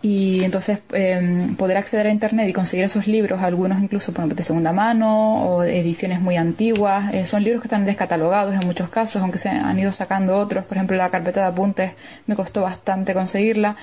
y 0.00 0.44
entonces 0.44 0.78
eh, 0.92 1.48
poder 1.58 1.76
acceder 1.76 2.06
a 2.06 2.10
internet 2.10 2.48
y 2.48 2.52
conseguir 2.52 2.84
esos 2.86 3.06
libros, 3.06 3.42
algunos 3.42 3.82
incluso 3.82 4.12
por 4.12 4.20
ejemplo, 4.20 4.36
de 4.36 4.42
segunda 4.42 4.72
mano 4.72 5.10
o 5.48 5.62
de 5.62 5.80
ediciones 5.80 6.20
muy 6.20 6.36
antiguas, 6.36 7.12
eh, 7.12 7.26
son 7.26 7.42
libros 7.44 7.60
que 7.60 7.68
están 7.68 7.84
descatalogados 7.84 8.54
en 8.54 8.66
muchos 8.66 8.88
casos, 8.88 9.20
aunque 9.22 9.38
se 9.38 9.48
han 9.50 9.78
ido 9.78 9.92
sacando 9.92 10.36
otros, 10.36 10.64
por 10.64 10.76
ejemplo 10.76 10.96
la 10.96 11.10
carpeta 11.10 11.40
de 11.42 11.46
apuntes 11.48 11.96
me 12.26 12.34
costó 12.34 12.62
bastante 12.62 13.12
conseguirla. 13.14 13.76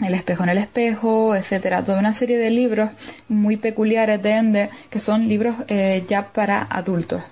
El 0.00 0.14
espejo 0.14 0.42
en 0.42 0.48
el 0.50 0.58
espejo, 0.58 1.36
etcétera, 1.36 1.84
toda 1.84 1.98
una 1.98 2.14
serie 2.14 2.36
de 2.36 2.50
libros 2.50 2.90
muy 3.28 3.56
peculiares 3.56 4.20
de 4.22 4.32
Ende 4.32 4.68
que 4.90 4.98
son 4.98 5.28
libros 5.28 5.56
eh, 5.68 6.04
ya 6.08 6.32
para 6.32 6.66
adultos. 6.68 7.22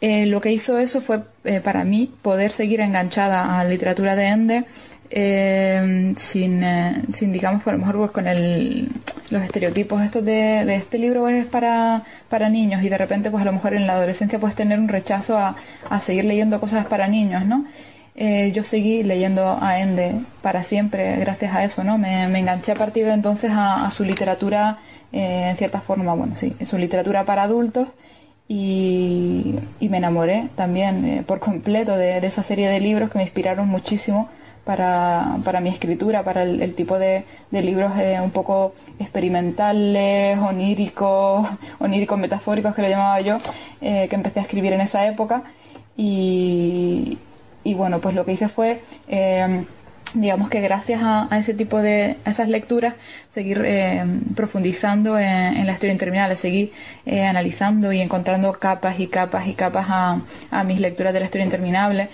Eh, 0.00 0.26
lo 0.26 0.40
que 0.40 0.52
hizo 0.52 0.78
eso 0.78 1.00
fue 1.00 1.22
eh, 1.44 1.60
para 1.60 1.84
mí 1.84 2.12
poder 2.22 2.52
seguir 2.52 2.80
enganchada 2.80 3.58
a 3.58 3.64
la 3.64 3.70
literatura 3.70 4.14
de 4.14 4.26
Ende 4.26 4.64
eh, 5.10 6.14
sin, 6.16 6.62
eh, 6.62 7.02
sin, 7.12 7.32
digamos, 7.32 7.62
por 7.62 7.72
lo 7.72 7.78
mejor 7.78 7.96
pues, 7.96 8.10
con 8.10 8.28
el, 8.28 8.88
los 9.30 9.42
estereotipos 9.42 10.02
estos 10.02 10.24
de, 10.24 10.64
de 10.64 10.76
este 10.76 10.98
libro 10.98 11.28
es 11.28 11.46
para, 11.46 12.02
para 12.28 12.48
niños 12.48 12.82
y 12.82 12.88
de 12.88 12.98
repente 12.98 13.30
pues 13.30 13.42
a 13.42 13.46
lo 13.46 13.52
mejor 13.52 13.74
en 13.74 13.86
la 13.86 13.94
adolescencia 13.94 14.38
puedes 14.38 14.56
tener 14.56 14.78
un 14.78 14.88
rechazo 14.88 15.38
a, 15.38 15.56
a 15.88 16.00
seguir 16.00 16.24
leyendo 16.24 16.60
cosas 16.60 16.86
para 16.86 17.08
niños, 17.08 17.46
¿no? 17.46 17.64
Eh, 18.20 18.50
yo 18.52 18.64
seguí 18.64 19.04
leyendo 19.04 19.58
a 19.60 19.78
Ende 19.78 20.12
para 20.42 20.64
siempre 20.64 21.16
gracias 21.18 21.54
a 21.54 21.62
eso, 21.62 21.84
¿no? 21.84 21.98
Me, 21.98 22.24
enganché 22.24 22.72
a 22.72 22.74
partir 22.74 23.06
de 23.06 23.12
entonces 23.12 23.52
a, 23.54 23.88
su 23.92 24.02
literatura, 24.02 24.78
eh, 25.12 25.50
en 25.50 25.56
cierta 25.56 25.80
forma, 25.80 26.14
bueno, 26.14 26.34
sí, 26.34 26.56
su 26.66 26.78
literatura 26.78 27.24
para 27.24 27.44
adultos 27.44 27.86
y, 28.48 29.54
y 29.78 29.88
me 29.88 29.98
enamoré 29.98 30.48
también 30.56 31.04
eh, 31.04 31.22
por 31.24 31.38
completo 31.38 31.96
de, 31.96 32.18
esa 32.26 32.42
serie 32.42 32.68
de 32.68 32.80
libros 32.80 33.08
que 33.08 33.18
me 33.18 33.24
inspiraron 33.24 33.68
muchísimo 33.68 34.28
para, 34.64 35.38
para 35.44 35.60
mi 35.60 35.68
escritura, 35.68 36.24
para 36.24 36.42
el, 36.42 36.74
tipo 36.74 36.98
de, 36.98 37.24
de 37.52 37.62
libros 37.62 37.92
un 38.20 38.32
poco 38.32 38.74
experimentales, 38.98 40.38
oníricos, 40.38 41.48
oníricos 41.78 42.18
metafóricos 42.18 42.74
que 42.74 42.82
lo 42.82 42.88
llamaba 42.88 43.20
yo, 43.20 43.38
que 43.80 44.08
empecé 44.10 44.40
a 44.40 44.42
escribir 44.42 44.72
en 44.72 44.80
esa 44.80 45.06
época. 45.06 45.44
Y, 45.96 47.18
y 47.68 47.74
bueno, 47.74 48.00
pues 48.00 48.14
lo 48.14 48.24
que 48.24 48.32
hice 48.32 48.48
fue, 48.48 48.80
eh, 49.08 49.66
digamos 50.14 50.48
que 50.48 50.62
gracias 50.62 51.02
a, 51.02 51.28
ese 51.38 51.52
tipo 51.52 51.82
de, 51.82 52.16
a 52.24 52.30
esas 52.30 52.48
lecturas, 52.48 52.94
seguir 53.28 53.60
eh, 53.62 54.02
profundizando 54.34 55.18
en, 55.18 55.66
la 55.66 55.72
historia 55.72 55.92
interminable, 55.92 56.34
seguir 56.34 56.72
eh, 57.04 57.26
analizando 57.26 57.92
y 57.92 58.00
encontrando 58.00 58.50
capas 58.54 58.98
y 59.00 59.08
capas 59.08 59.46
y 59.46 59.52
capas 59.52 59.86
a, 59.90 60.64
mis 60.64 60.80
lecturas 60.80 61.12
de 61.12 61.20
la 61.20 61.26
historia 61.26 61.44
interminable. 61.44 62.08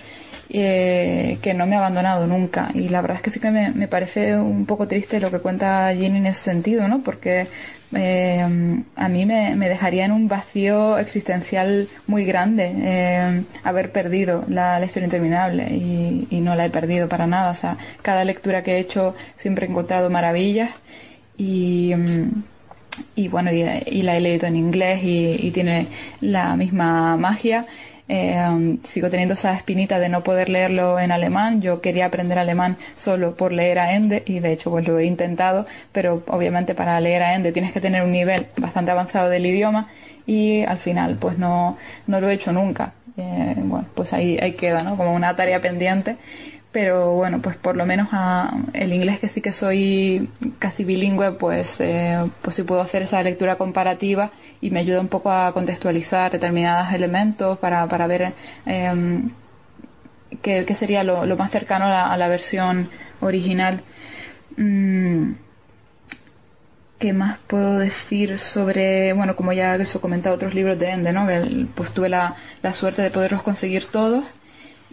eh, 0.51 1.39
que 1.41 1.55
no 1.55 1.67
me 1.67 1.75
ha 1.77 1.79
abandonado 1.79 2.27
nunca 2.27 2.71
y 2.75 2.89
la 2.89 3.01
verdad 3.01 3.17
es 3.17 3.23
que 3.23 3.31
sí 3.31 3.41
que 3.41 3.51
me, 3.51 3.89
parece 3.89 4.37
un 4.37 4.67
poco 4.67 4.87
triste 4.87 5.19
lo 5.19 5.31
que 5.31 5.39
cuenta 5.39 5.93
Ginny 5.95 6.19
en 6.19 6.27
ese 6.27 6.43
sentido, 6.51 6.87
¿no? 6.89 7.03
Porque 7.03 7.47
eh, 7.97 8.85
a 8.97 9.09
mí 9.09 9.27
me, 9.27 9.55
me 9.57 9.69
dejaría 9.69 10.05
en 10.05 10.13
un 10.13 10.29
vacío 10.29 10.99
existencial 10.99 11.89
muy 12.07 12.25
grande 12.25 12.73
eh, 12.77 13.45
haber 13.63 13.93
perdido 13.93 14.45
la, 14.49 14.85
historia 14.85 15.07
interminable 15.07 15.69
y, 15.75 16.41
no 16.41 16.55
la 16.55 16.67
he 16.67 16.71
perdido 16.71 17.09
para 17.09 17.27
nada. 17.27 17.51
O 17.51 17.55
sea, 17.55 17.77
cada 18.03 18.25
lectura 18.25 18.63
que 18.63 18.77
he 18.77 18.79
hecho 18.79 19.15
siempre 19.37 19.67
he 19.67 19.71
encontrado 19.71 20.11
maravillas 20.11 20.71
y, 21.39 21.95
mm, 21.97 23.29
bueno, 23.31 23.51
y, 23.53 24.03
la 24.03 24.17
he 24.17 24.21
leído 24.21 24.47
en 24.47 24.57
inglés 24.57 25.01
y 25.03 25.51
tiene 25.53 25.87
la 26.21 26.57
misma 26.57 27.17
magia. 27.17 27.67
Eh, 28.17 28.79
sigo 28.85 29.11
teniendo 29.11 29.35
esa 29.35 29.53
espinita 29.55 29.99
de 29.99 30.09
no 30.09 30.23
poder 30.23 30.49
leerlo 30.49 31.01
en 31.01 31.11
alemán. 31.11 31.61
Yo 31.61 31.81
quería 31.81 32.07
aprender 32.07 32.39
alemán 32.39 32.77
solo 32.95 33.35
por 33.35 33.51
leer 33.51 33.81
a 33.81 33.93
Ende 33.93 34.23
y 34.25 34.39
de 34.39 34.53
hecho 34.53 34.71
pues 34.71 34.87
lo 34.87 35.01
he 35.01 35.05
intentado, 35.05 35.65
pero 35.91 36.23
obviamente 36.29 36.77
para 36.77 37.01
leer 37.01 37.25
a 37.25 37.35
Ende 37.35 37.51
tienes 37.51 37.73
que 37.73 37.81
tener 37.81 38.05
un 38.05 38.13
nivel 38.13 38.47
bastante 38.57 38.93
avanzado 38.93 39.29
del 39.31 39.45
idioma 39.45 39.89
y 40.27 40.63
al 40.63 40.79
final 40.79 41.17
pues 41.17 41.39
no, 41.39 41.77
no 42.07 42.21
lo 42.21 42.31
he 42.31 42.35
hecho 42.35 42.53
nunca. 42.53 42.95
Eh, 43.17 43.55
bueno, 43.57 43.89
pues 43.95 44.13
ahí, 44.13 44.39
ahí 44.41 44.53
queda, 44.53 44.79
¿no? 44.79 44.97
Como 44.97 45.13
una 45.13 45.35
tarea 45.35 45.61
pendiente. 45.61 46.15
Pero 46.75 47.13
bueno, 47.13 47.41
pues 47.41 47.55
por 47.55 47.77
lo 47.77 47.87
menos 47.87 48.09
el 48.73 48.93
inglés 48.93 49.21
que 49.21 49.29
sí 49.29 49.41
que 49.41 49.53
soy 49.53 50.29
casi 50.59 50.83
bilingüe, 50.83 51.31
pues, 51.31 51.81
eh, 51.81 52.19
pues 52.43 52.57
sí 52.57 52.65
puedo 52.65 52.81
hacer 52.81 53.03
esa 53.03 53.23
lectura 53.23 53.55
comparativa 53.55 54.33
y 54.61 54.71
me 54.71 54.81
ayuda 54.81 54.99
un 54.99 55.07
poco 55.07 55.31
a 55.31 55.53
contextualizar 55.53 56.33
determinados 56.33 56.93
elementos 56.93 57.59
para, 57.59 57.87
para 57.87 58.09
ver 58.09 58.35
eh, 58.67 59.23
qué, 60.43 60.75
sería 60.75 61.05
lo, 61.05 61.25
más 61.37 61.53
cercano 61.53 61.85
a 61.85 61.91
la, 61.91 62.13
a 62.13 62.17
la 62.17 62.27
versión 62.27 62.89
original. 63.21 63.85
Mm, 64.57 65.35
¿Qué 66.99 67.13
más 67.13 67.39
puedo 67.47 67.79
decir 67.79 68.37
sobre, 68.41 69.13
bueno, 69.13 69.37
como 69.37 69.53
ya 69.53 69.77
he 69.77 69.87
comentado 70.01 70.35
otros 70.35 70.55
libros 70.55 70.77
de 70.81 70.91
Ende, 70.91 71.13
¿no? 71.13 71.25
Que 71.29 71.67
pues 71.73 71.93
tuve 71.93 72.09
la, 72.09 72.35
la 72.63 72.75
suerte 72.75 73.03
de 73.03 73.11
poderlos 73.11 73.43
conseguir 73.43 73.85
todos. 73.87 74.25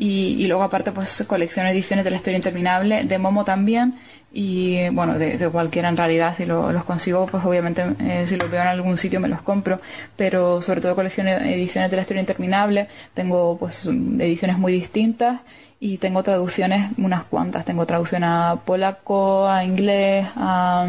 Y, 0.04 0.48
luego 0.48 0.64
aparte 0.64 0.92
pues 0.92 1.24
colecciono 1.28 1.70
ediciones 1.70 2.04
de 2.04 2.10
la 2.12 2.18
historia 2.18 2.38
interminable, 2.38 3.04
de 3.04 3.18
Momo 3.20 3.46
también. 3.46 4.00
Y 4.34 4.90
bueno, 4.90 5.20
de, 5.20 5.38
de 5.38 5.50
cualquiera 5.50 5.90
en 5.90 5.98
realidad, 5.98 6.34
si 6.34 6.46
lo- 6.46 6.72
los 6.72 6.86
consigo, 6.86 7.28
pues 7.28 7.44
obviamente 7.46 7.84
eh, 8.00 8.26
si 8.26 8.36
los 8.38 8.50
veo 8.50 8.62
en 8.62 8.68
algún 8.68 8.98
sitio 8.98 9.20
me 9.20 9.28
los 9.28 9.42
compro. 9.44 9.78
Pero 10.16 10.62
sobre 10.64 10.82
todo 10.82 10.96
colecciono 10.96 11.30
ediciones 11.32 11.92
de 11.92 11.98
la 11.98 12.02
historia 12.02 12.22
interminable. 12.22 12.88
Tengo 13.14 13.58
pues 13.60 13.86
ediciones 13.86 14.58
muy 14.58 14.72
distintas 14.74 15.42
y 15.80 15.98
tengo 15.98 16.24
traducciones 16.24 16.90
unas 16.98 17.24
cuantas. 17.26 17.64
Tengo 17.66 17.86
traducción 17.86 18.24
a 18.24 18.60
polaco, 18.66 19.48
a 19.48 19.64
inglés, 19.66 20.26
a, 20.36 20.88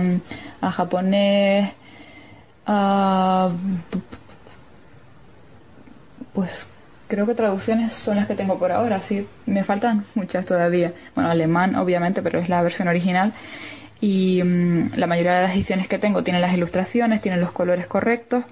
a 0.62 0.70
japonés, 0.70 1.70
a... 2.66 3.51
Pues 6.32 6.66
creo 7.12 7.26
que 7.26 7.34
traducciones 7.34 7.93
son 7.93 8.16
las 8.16 8.26
que 8.26 8.34
tengo 8.34 8.59
por 8.59 8.72
ahora, 8.72 9.02
sí, 9.02 9.26
me 9.44 9.64
faltan 9.64 10.06
muchas 10.14 10.47
todavía. 10.47 10.94
Bueno, 11.14 11.30
alemán 11.30 11.76
obviamente, 11.76 12.22
pero 12.22 12.39
es 12.39 12.48
la 12.48 12.62
versión 12.62 12.89
original. 12.89 13.34
Y 14.01 14.43
mm, 14.43 14.94
la 14.97 15.06
mayoría 15.06 15.34
de 15.34 15.43
las 15.43 15.52
ediciones 15.52 15.89
que 15.89 15.98
tengo 15.98 16.22
tienen 16.22 16.40
las 16.40 16.55
ilustraciones, 16.55 17.20
tienen 17.20 17.43
los 17.43 17.52
colores 17.52 17.86
correctos. 17.86 18.44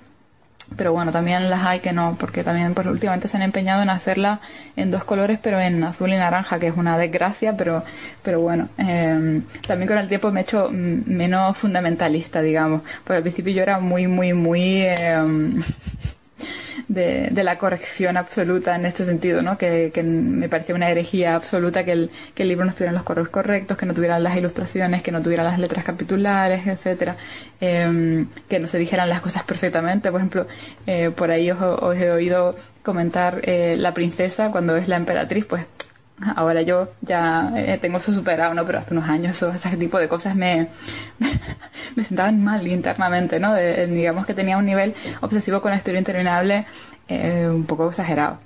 Pero 0.76 0.92
bueno, 0.92 1.10
también 1.10 1.48
las 1.48 1.62
hay 1.64 1.80
que 1.80 1.94
no, 1.94 2.16
porque 2.20 2.44
también 2.44 2.74
pues, 2.74 2.86
últimamente 2.86 3.28
se 3.28 3.38
han 3.38 3.42
empeñado 3.42 3.82
en 3.82 3.88
hacerla 3.88 4.40
en 4.76 4.90
dos 4.90 5.04
colores, 5.04 5.38
pero 5.42 5.58
en 5.58 5.82
azul 5.82 6.10
y 6.12 6.16
naranja, 6.16 6.60
que 6.60 6.66
es 6.66 6.76
una 6.76 6.98
desgracia, 6.98 7.56
pero, 7.56 7.82
pero 8.22 8.40
bueno, 8.40 8.68
eh, 8.76 9.40
también 9.66 9.88
con 9.88 9.96
el 9.96 10.08
tiempo 10.08 10.30
me 10.30 10.40
he 10.40 10.42
hecho 10.42 10.68
mm, 10.70 11.10
menos 11.10 11.56
fundamentalista, 11.56 12.42
digamos, 12.42 12.82
porque 13.04 13.16
al 13.16 13.22
principio 13.22 13.54
yo 13.54 13.62
era 13.62 13.80
muy, 13.80 14.06
muy, 14.06 14.34
muy 14.34 14.82
eh, 14.82 14.94
de, 16.90 17.28
de 17.30 17.44
la 17.44 17.56
corrección 17.56 18.16
absoluta 18.16 18.74
en 18.74 18.84
este 18.84 19.04
sentido, 19.04 19.42
¿no? 19.42 19.56
Que, 19.56 19.92
que 19.94 20.02
me 20.02 20.48
parecía 20.48 20.74
una 20.74 20.90
herejía 20.90 21.36
absoluta 21.36 21.84
que 21.84 21.92
el, 21.92 22.10
que 22.34 22.42
el 22.42 22.48
libro 22.48 22.64
no 22.64 22.70
estuviera 22.70 22.90
en 22.90 22.96
los 22.96 23.04
colores 23.04 23.30
correctos, 23.30 23.78
que 23.78 23.86
no 23.86 23.94
tuviera 23.94 24.18
las 24.18 24.36
ilustraciones, 24.36 25.00
que 25.00 25.12
no 25.12 25.22
tuviera 25.22 25.44
las 25.44 25.60
letras 25.60 25.84
capitulares, 25.84 26.66
etcétera, 26.66 27.16
eh, 27.60 28.26
que 28.48 28.58
no 28.58 28.66
se 28.66 28.78
dijeran 28.78 29.08
las 29.08 29.20
cosas 29.20 29.44
perfectamente. 29.44 30.10
Por 30.10 30.20
ejemplo, 30.20 30.46
eh, 30.84 31.10
por 31.10 31.30
ahí 31.30 31.48
os, 31.52 31.60
os 31.60 31.96
he 31.96 32.10
oído 32.10 32.50
comentar 32.82 33.40
eh, 33.44 33.76
la 33.78 33.94
princesa 33.94 34.50
cuando 34.50 34.74
es 34.76 34.88
la 34.88 34.96
emperatriz, 34.96 35.46
pues 35.46 35.68
ahora 36.36 36.62
yo 36.62 36.88
ya 37.02 37.52
eh, 37.56 37.78
tengo 37.80 37.98
eso 37.98 38.12
superado, 38.12 38.54
¿no? 38.54 38.64
Pero 38.66 38.78
hace 38.78 38.94
unos 38.94 39.08
años 39.08 39.36
eso, 39.36 39.50
ese 39.52 39.76
tipo 39.76 39.98
de 39.98 40.08
cosas 40.08 40.34
me, 40.36 40.68
me 41.96 42.04
sentaban 42.04 42.42
mal 42.44 42.66
internamente, 42.66 43.40
¿no? 43.40 43.54
De- 43.54 43.86
digamos 43.86 44.26
que 44.26 44.34
tenía 44.34 44.56
un 44.58 44.66
nivel 44.66 44.94
obsesivo 45.20 45.60
con 45.60 45.70
la 45.70 45.76
historia 45.78 45.98
interminable 45.98 46.66
eh, 47.08 47.48
un 47.50 47.64
poco 47.64 47.88
exagerado. 47.88 48.38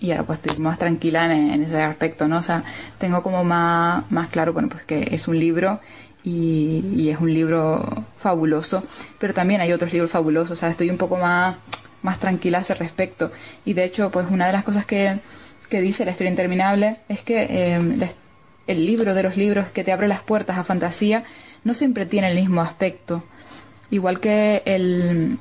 Y 0.00 0.10
ahora 0.12 0.24
pues 0.24 0.40
estoy 0.42 0.58
más 0.62 0.78
tranquila 0.78 1.24
en, 1.26 1.50
en 1.50 1.62
ese 1.62 1.82
aspecto, 1.82 2.28
¿no? 2.28 2.38
O 2.38 2.42
sea, 2.42 2.62
tengo 2.98 3.22
como 3.22 3.42
más, 3.44 4.04
más 4.10 4.28
claro, 4.28 4.52
bueno, 4.52 4.68
pues 4.68 4.84
que 4.84 5.08
es 5.12 5.28
un 5.28 5.38
libro 5.38 5.80
y, 6.22 6.84
y 6.96 7.08
es 7.10 7.18
un 7.20 7.32
libro 7.32 8.04
fabuloso, 8.18 8.82
pero 9.18 9.32
también 9.32 9.60
hay 9.62 9.72
otros 9.72 9.92
libros 9.92 10.10
fabulosos, 10.10 10.52
o 10.52 10.56
sea, 10.56 10.68
estoy 10.70 10.90
un 10.90 10.98
poco 10.98 11.16
más, 11.16 11.56
más 12.02 12.18
tranquila 12.18 12.58
a 12.58 12.60
ese 12.60 12.74
respecto. 12.74 13.32
Y 13.64 13.72
de 13.72 13.84
hecho, 13.84 14.10
pues 14.10 14.26
una 14.30 14.46
de 14.46 14.52
las 14.52 14.62
cosas 14.64 14.84
que, 14.84 15.20
que 15.68 15.80
dice 15.80 16.04
la 16.04 16.12
historia 16.12 16.30
interminable 16.30 16.96
es 17.08 17.20
que 17.22 17.78
la- 17.96 18.08
el 18.66 18.84
libro 18.86 19.14
de 19.14 19.22
los 19.22 19.36
libros 19.36 19.66
que 19.68 19.82
te 19.82 19.92
abre 19.92 20.06
las 20.08 20.20
puertas 20.20 20.58
a 20.58 20.62
fantasía 20.64 21.24
no 21.64 21.74
siempre 21.74 22.06
tiene 22.06 22.28
el 22.30 22.36
mismo 22.36 22.60
aspecto. 22.60 23.24
Igual 23.90 24.20
que 24.20 24.62
el, 24.66 25.38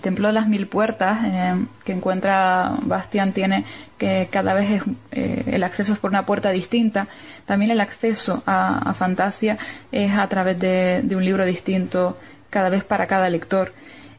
templo 0.00 0.28
de 0.28 0.32
las 0.34 0.46
mil 0.48 0.68
puertas 0.68 1.18
eh, 1.24 1.54
que 1.84 1.92
encuentra 1.92 2.76
Bastián 2.82 3.32
tiene 3.32 3.64
que 3.98 4.28
cada 4.30 4.54
vez 4.54 4.70
es, 4.70 4.82
eh, 5.10 5.42
el 5.48 5.64
acceso 5.64 5.92
es 5.92 5.98
por 5.98 6.10
una 6.10 6.24
puerta 6.24 6.50
distinta. 6.50 7.06
También 7.44 7.72
el 7.72 7.80
acceso 7.80 8.44
a, 8.46 8.78
a 8.90 8.94
Fantasia 8.94 9.58
es 9.90 10.12
a 10.12 10.28
través 10.28 10.58
de 10.60 11.16
un 11.16 11.24
libro 11.24 11.44
distinto 11.44 12.16
cada 12.48 12.68
vez 12.68 12.84
para 12.84 13.08
cada 13.08 13.28
lector. 13.28 13.72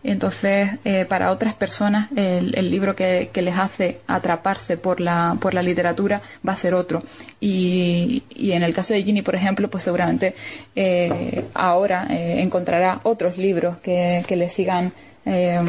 Entonces, 0.03 0.71
eh, 0.84 1.05
para 1.05 1.31
otras 1.31 1.53
personas, 1.53 2.11
el, 2.15 2.53
el 2.57 2.69
libro 2.69 2.95
que, 2.95 3.30
les 3.34 3.57
hace 3.57 3.99
atraparse 4.07 4.77
por 4.77 4.99
la, 4.99 5.38
por 5.39 5.53
la 5.53 5.63
literatura 5.63 6.21
va 6.47 6.53
a 6.53 6.57
ser 6.57 6.73
otro. 6.73 6.99
Y, 7.39 8.23
y 8.30 8.51
en 8.51 8.63
el 8.63 8.73
caso 8.73 8.93
de 8.93 9.03
Ginny, 9.03 9.21
por 9.21 9.35
ejemplo, 9.35 9.69
pues 9.69 9.84
seguramente 9.84 10.35
eh, 10.75 11.45
ahora 11.53 12.07
eh, 12.09 12.41
encontrará 12.41 12.99
otros 13.03 13.38
libros 13.38 13.77
que, 13.77 14.23
que 14.27 14.35
le 14.35 14.49
sigan 14.49 14.91
eh, 15.25 15.61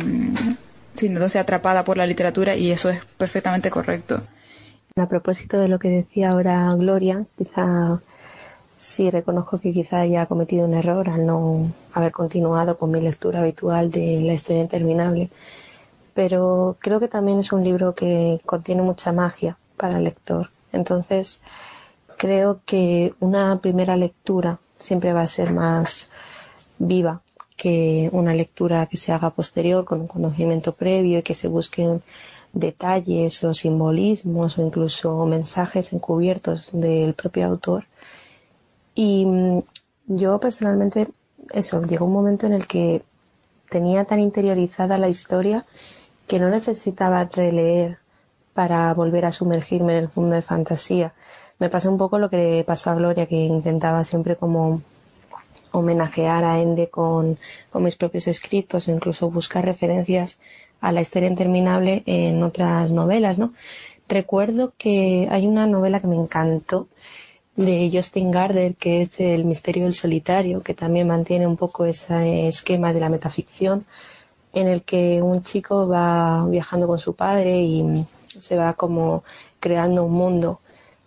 sintiéndose 0.94 1.38
atrapada 1.38 1.84
por 1.84 1.96
la 1.96 2.06
literatura 2.06 2.56
y 2.56 2.70
eso 2.70 2.90
es 2.90 3.04
perfectamente 3.16 3.70
correcto. 3.70 4.22
A 4.96 5.08
propósito 5.08 5.58
de 5.58 5.68
lo 5.68 5.78
que 5.78 5.88
decía 5.88 6.28
ahora 6.28 6.72
Gloria, 6.74 7.24
quizá 7.36 8.00
sí 8.76 9.10
reconozco 9.10 9.58
que 9.58 9.72
quizá 9.72 10.00
haya 10.00 10.26
cometido 10.26 10.66
un 10.66 10.74
error 10.74 11.08
al 11.08 11.26
no 11.26 11.72
haber 11.92 12.12
continuado 12.12 12.76
con 12.78 12.90
mi 12.90 13.00
lectura 13.00 13.40
habitual 13.40 13.90
de 13.90 14.20
La 14.22 14.34
historia 14.34 14.62
interminable, 14.62 15.30
pero 16.14 16.76
creo 16.80 17.00
que 17.00 17.08
también 17.08 17.40
es 17.40 17.52
un 17.52 17.64
libro 17.64 17.94
que 17.94 18.40
contiene 18.46 18.82
mucha 18.82 19.12
magia 19.12 19.58
para 19.76 19.98
el 19.98 20.04
lector. 20.04 20.50
Entonces, 20.72 21.40
creo 22.16 22.60
que 22.64 23.14
una 23.20 23.60
primera 23.60 23.96
lectura 23.96 24.60
siempre 24.78 25.12
va 25.12 25.22
a 25.22 25.26
ser 25.26 25.52
más 25.52 26.08
viva 26.78 27.22
que 27.56 28.10
una 28.12 28.34
lectura 28.34 28.86
que 28.86 28.96
se 28.96 29.12
haga 29.12 29.30
posterior 29.30 29.84
con 29.84 30.00
un 30.00 30.06
conocimiento 30.08 30.74
previo 30.74 31.18
y 31.18 31.22
que 31.22 31.34
se 31.34 31.48
busquen 31.48 32.02
detalles 32.52 33.42
o 33.44 33.54
simbolismos 33.54 34.58
o 34.58 34.62
incluso 34.62 35.26
mensajes 35.26 35.92
encubiertos 35.92 36.70
del 36.72 37.14
propio 37.14 37.46
autor. 37.46 37.86
Y 38.94 39.26
mm, 39.26 39.62
yo 40.06 40.38
personalmente, 40.38 41.08
eso, 41.52 41.82
llegó 41.82 42.06
un 42.06 42.12
momento 42.12 42.46
en 42.46 42.52
el 42.52 42.66
que 42.66 43.02
tenía 43.68 44.04
tan 44.04 44.20
interiorizada 44.20 44.98
la 44.98 45.08
historia 45.08 45.66
que 46.26 46.38
no 46.38 46.48
necesitaba 46.48 47.24
releer 47.24 47.98
para 48.54 48.92
volver 48.94 49.24
a 49.24 49.32
sumergirme 49.32 49.98
en 49.98 50.04
el 50.04 50.10
mundo 50.14 50.36
de 50.36 50.42
fantasía. 50.42 51.12
Me 51.58 51.68
pasó 51.68 51.90
un 51.90 51.98
poco 51.98 52.18
lo 52.18 52.30
que 52.30 52.36
le 52.36 52.64
pasó 52.64 52.90
a 52.90 52.94
Gloria, 52.94 53.26
que 53.26 53.36
intentaba 53.36 54.04
siempre 54.04 54.36
como 54.36 54.82
homenajear 55.72 56.44
a 56.44 56.60
Ende 56.60 56.88
con, 56.88 57.38
con 57.70 57.82
mis 57.82 57.96
propios 57.96 58.28
escritos 58.28 58.86
o 58.86 58.92
incluso 58.92 59.30
buscar 59.30 59.64
referencias 59.64 60.38
a 60.80 60.92
la 60.92 61.00
historia 61.00 61.28
interminable 61.28 62.02
en 62.06 62.42
otras 62.42 62.90
novelas, 62.90 63.38
¿no? 63.38 63.52
Recuerdo 64.08 64.72
que 64.76 65.28
hay 65.30 65.46
una 65.46 65.66
novela 65.66 66.00
que 66.00 66.06
me 66.06 66.16
encantó 66.16 66.88
de 67.56 67.90
Justin 67.92 68.30
Gardner 68.30 68.74
que 68.74 69.02
es 69.02 69.20
El 69.20 69.44
misterio 69.44 69.84
del 69.84 69.94
solitario, 69.94 70.62
que 70.62 70.74
también 70.74 71.08
mantiene 71.08 71.46
un 71.46 71.56
poco 71.56 71.84
ese 71.84 72.48
esquema 72.48 72.92
de 72.92 73.00
la 73.00 73.08
metaficción 73.08 73.86
en 74.52 74.68
el 74.68 74.84
que 74.84 75.20
un 75.22 75.42
chico 75.42 75.88
va 75.88 76.46
viajando 76.46 76.86
con 76.86 76.98
su 76.98 77.14
padre 77.14 77.60
y 77.60 78.06
se 78.24 78.56
va 78.56 78.74
como 78.74 79.24
creando 79.60 80.04
un 80.04 80.12
mundo 80.12 80.60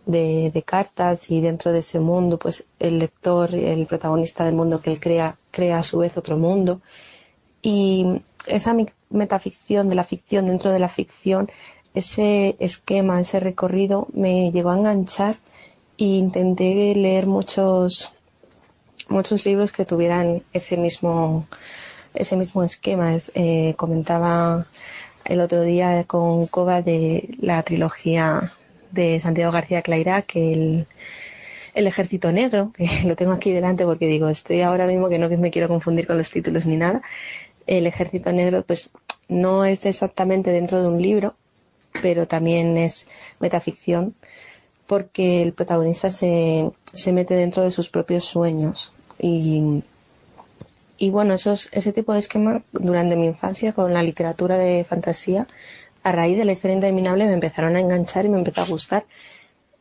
de, 0.06 0.64
cartas 0.66 1.30
y 1.32 1.42
dentro 1.42 1.72
de 1.72 1.80
ese 1.80 2.00
mundo 2.00 2.38
pues 2.40 2.66
el 2.80 3.00
lector, 3.00 3.54
el 3.54 3.86
protagonista 3.86 4.46
del 4.46 4.56
mundo 4.56 4.82
que 4.82 4.92
él 4.92 5.00
crea, 5.00 5.38
crea 5.52 5.80
a 5.80 5.84
su 5.84 6.00
vez 6.00 6.18
otro 6.18 6.38
mundo. 6.38 6.82
Y 7.62 8.22
esa 8.48 8.76
metaficción 9.10 9.90
de 9.90 9.96
la 9.96 10.04
ficción 10.04 10.46
dentro 10.46 10.72
de 10.72 10.80
la 10.80 10.90
ficción, 10.90 11.50
ese 11.94 12.56
esquema, 12.60 13.20
ese 13.20 13.40
recorrido 13.40 14.08
me 14.14 14.52
llegó 14.52 14.70
a 14.70 14.78
enganchar 14.78 15.38
e 15.98 16.06
intenté 16.06 16.94
leer 16.96 17.26
muchos 17.28 18.14
muchos 19.10 19.46
libros 19.46 19.72
que 19.72 19.86
tuvieran 19.86 20.44
ese 20.54 20.78
mismo 20.78 21.48
ese 22.14 22.36
mismo 22.36 22.64
esquema. 22.64 23.16
Es- 23.16 23.32
eh, 23.36 23.74
comentaba 23.78 24.66
el 25.26 25.40
otro 25.42 25.62
día 25.62 26.04
con 26.06 26.48
Coba 26.48 26.82
de 26.82 27.30
la 27.40 27.62
trilogía 27.64 28.52
de 28.92 29.20
Santiago 29.20 29.52
García 29.52 29.82
Clairá 29.82 30.22
que 30.22 30.54
el, 30.54 30.88
el 31.74 31.88
Ejército 31.88 32.32
Negro, 32.32 32.72
que 32.76 32.88
lo 33.06 33.16
tengo 33.16 33.34
aquí 33.34 33.52
delante 33.52 33.86
porque 33.86 34.08
digo, 34.08 34.30
estoy 34.30 34.62
ahora 34.62 34.88
mismo 34.88 35.10
que 35.10 35.20
no 35.20 35.30
me 35.30 35.52
quiero 35.52 35.68
confundir 35.68 36.08
con 36.08 36.18
los 36.18 36.32
títulos 36.32 36.66
ni 36.66 36.78
nada. 36.78 37.02
El 37.68 37.86
Ejército 37.88 38.32
Negro, 38.32 38.64
pues 38.64 38.90
no 39.28 39.66
es 39.66 39.86
exactamente 39.86 40.52
dentro 40.52 40.82
de 40.82 40.88
un 40.88 41.02
libro, 41.02 41.36
pero 42.02 42.28
también 42.28 42.78
es 42.78 43.08
metaficción 43.40 44.16
porque 44.88 45.42
el 45.42 45.54
protagonista 45.54 46.10
se, 46.10 46.72
se 46.94 47.12
mete 47.12 47.36
dentro 47.36 47.64
de 47.64 47.72
sus 47.72 47.90
propios 47.90 48.24
sueños 48.24 48.94
y, 49.20 49.84
y 50.98 51.10
bueno, 51.10 51.34
esos, 51.34 51.70
ese 51.74 51.94
tipo 51.94 52.14
de 52.14 52.20
esquema 52.20 52.64
durante 52.72 53.16
mi 53.16 53.26
infancia 53.28 53.74
con 53.74 53.94
la 53.94 54.02
literatura 54.02 54.58
de 54.58 54.86
fantasía, 54.86 55.48
a 56.04 56.12
raíz 56.12 56.38
de 56.38 56.46
la 56.46 56.54
historia 56.54 56.76
interminable 56.76 57.26
me 57.26 57.34
empezaron 57.34 57.76
a 57.76 57.82
enganchar 57.82 58.26
y 58.26 58.30
me 58.30 58.38
empezó 58.38 58.62
a 58.62 58.66
gustar. 58.66 59.06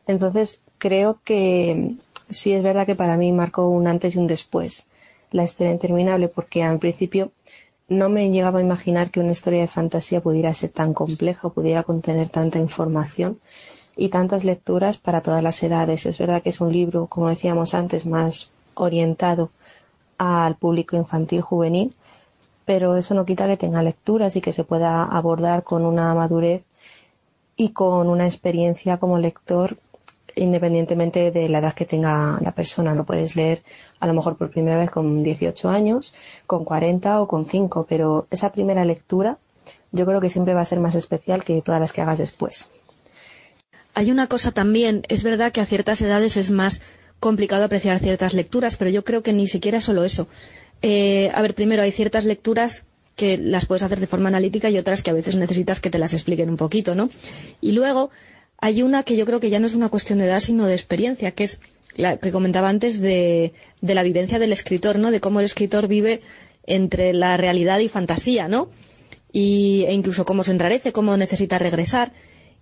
Entonces 0.07 0.61
creo 0.77 1.19
que 1.23 1.95
sí 2.29 2.53
es 2.53 2.63
verdad 2.63 2.85
que 2.85 2.95
para 2.95 3.17
mí 3.17 3.31
marcó 3.31 3.67
un 3.69 3.87
antes 3.87 4.15
y 4.15 4.19
un 4.19 4.27
después 4.27 4.87
la 5.31 5.43
historia 5.43 5.73
interminable, 5.73 6.27
porque 6.29 6.63
al 6.63 6.79
principio 6.79 7.31
no 7.89 8.09
me 8.09 8.29
llegaba 8.29 8.59
a 8.59 8.63
imaginar 8.63 9.11
que 9.11 9.19
una 9.19 9.31
historia 9.31 9.61
de 9.61 9.67
fantasía 9.67 10.21
pudiera 10.21 10.53
ser 10.53 10.71
tan 10.71 10.93
compleja 10.93 11.47
o 11.47 11.53
pudiera 11.53 11.83
contener 11.83 12.29
tanta 12.29 12.59
información 12.59 13.39
y 13.97 14.09
tantas 14.09 14.43
lecturas 14.43 14.97
para 14.97 15.21
todas 15.21 15.43
las 15.43 15.61
edades. 15.63 16.05
Es 16.05 16.17
verdad 16.17 16.41
que 16.41 16.49
es 16.49 16.61
un 16.61 16.71
libro, 16.71 17.07
como 17.07 17.29
decíamos 17.29 17.73
antes, 17.73 18.05
más 18.05 18.49
orientado 18.75 19.49
al 20.17 20.55
público 20.55 20.95
infantil 20.95 21.41
juvenil, 21.41 21.95
pero 22.65 22.95
eso 22.95 23.13
no 23.13 23.25
quita 23.25 23.47
que 23.47 23.57
tenga 23.57 23.81
lecturas 23.81 24.35
y 24.35 24.41
que 24.41 24.51
se 24.53 24.63
pueda 24.63 25.03
abordar 25.03 25.63
con 25.63 25.85
una 25.85 26.13
madurez 26.13 26.65
y 27.55 27.69
con 27.69 28.07
una 28.07 28.25
experiencia 28.25 28.97
como 28.97 29.17
lector 29.17 29.77
independientemente 30.35 31.31
de 31.31 31.49
la 31.49 31.59
edad 31.59 31.73
que 31.73 31.85
tenga 31.85 32.37
la 32.41 32.51
persona. 32.51 32.93
Lo 32.93 33.05
puedes 33.05 33.35
leer 33.35 33.63
a 33.99 34.05
lo 34.05 34.13
mejor 34.13 34.37
por 34.37 34.51
primera 34.51 34.77
vez 34.77 34.91
con 34.91 35.23
18 35.23 35.69
años, 35.69 36.13
con 36.45 36.63
40 36.63 37.21
o 37.21 37.27
con 37.27 37.45
5, 37.45 37.85
pero 37.89 38.27
esa 38.29 38.51
primera 38.51 38.85
lectura 38.85 39.39
yo 39.91 40.05
creo 40.05 40.21
que 40.21 40.29
siempre 40.29 40.53
va 40.53 40.61
a 40.61 40.65
ser 40.65 40.79
más 40.79 40.95
especial 40.95 41.43
que 41.43 41.61
todas 41.61 41.81
las 41.81 41.93
que 41.93 42.01
hagas 42.01 42.19
después. 42.19 42.69
Hay 43.97 44.11
una 44.11 44.27
cosa 44.27 44.51
también, 44.51 45.01
es 45.09 45.23
verdad 45.23 45.51
que 45.51 45.59
a 45.59 45.65
ciertas 45.65 45.99
edades 46.03 46.37
es 46.37 46.51
más 46.51 46.81
complicado 47.19 47.63
apreciar 47.63 47.97
ciertas 47.97 48.35
lecturas, 48.35 48.77
pero 48.77 48.91
yo 48.91 49.03
creo 49.03 49.23
que 49.23 49.33
ni 49.33 49.47
siquiera 49.47 49.81
solo 49.81 50.03
eso. 50.03 50.27
Eh, 50.83 51.31
a 51.33 51.41
ver, 51.41 51.55
primero 51.55 51.81
hay 51.81 51.91
ciertas 51.91 52.23
lecturas 52.23 52.85
que 53.15 53.39
las 53.39 53.65
puedes 53.65 53.81
hacer 53.81 53.99
de 53.99 54.05
forma 54.05 54.29
analítica 54.29 54.69
y 54.69 54.77
otras 54.77 55.01
que 55.01 55.09
a 55.09 55.13
veces 55.13 55.35
necesitas 55.35 55.79
que 55.79 55.89
te 55.89 55.97
las 55.97 56.13
expliquen 56.13 56.51
un 56.51 56.57
poquito, 56.57 56.93
¿no? 56.93 57.09
Y 57.59 57.71
luego 57.71 58.11
hay 58.59 58.83
una 58.83 59.01
que 59.01 59.17
yo 59.17 59.25
creo 59.25 59.39
que 59.39 59.49
ya 59.49 59.59
no 59.59 59.65
es 59.65 59.73
una 59.73 59.89
cuestión 59.89 60.19
de 60.19 60.25
edad, 60.25 60.41
sino 60.41 60.67
de 60.67 60.75
experiencia, 60.75 61.31
que 61.31 61.45
es 61.45 61.59
la 61.95 62.17
que 62.17 62.31
comentaba 62.31 62.69
antes 62.69 63.01
de, 63.01 63.53
la 63.81 64.03
vivencia 64.03 64.37
del 64.37 64.51
escritor, 64.51 64.99
¿no? 64.99 65.09
De 65.09 65.21
cómo 65.21 65.39
el 65.39 65.47
escritor 65.47 65.87
vive 65.87 66.21
entre 66.67 67.13
la 67.13 67.35
realidad 67.35 67.79
y 67.79 67.89
fantasía, 67.89 68.47
¿no? 68.47 68.69
Y, 69.33 69.85
e 69.87 69.93
incluso 69.93 70.23
cómo 70.23 70.43
se 70.43 70.51
enrarece, 70.51 70.91
cómo 70.91 71.17
necesita 71.17 71.57
regresar. 71.57 72.13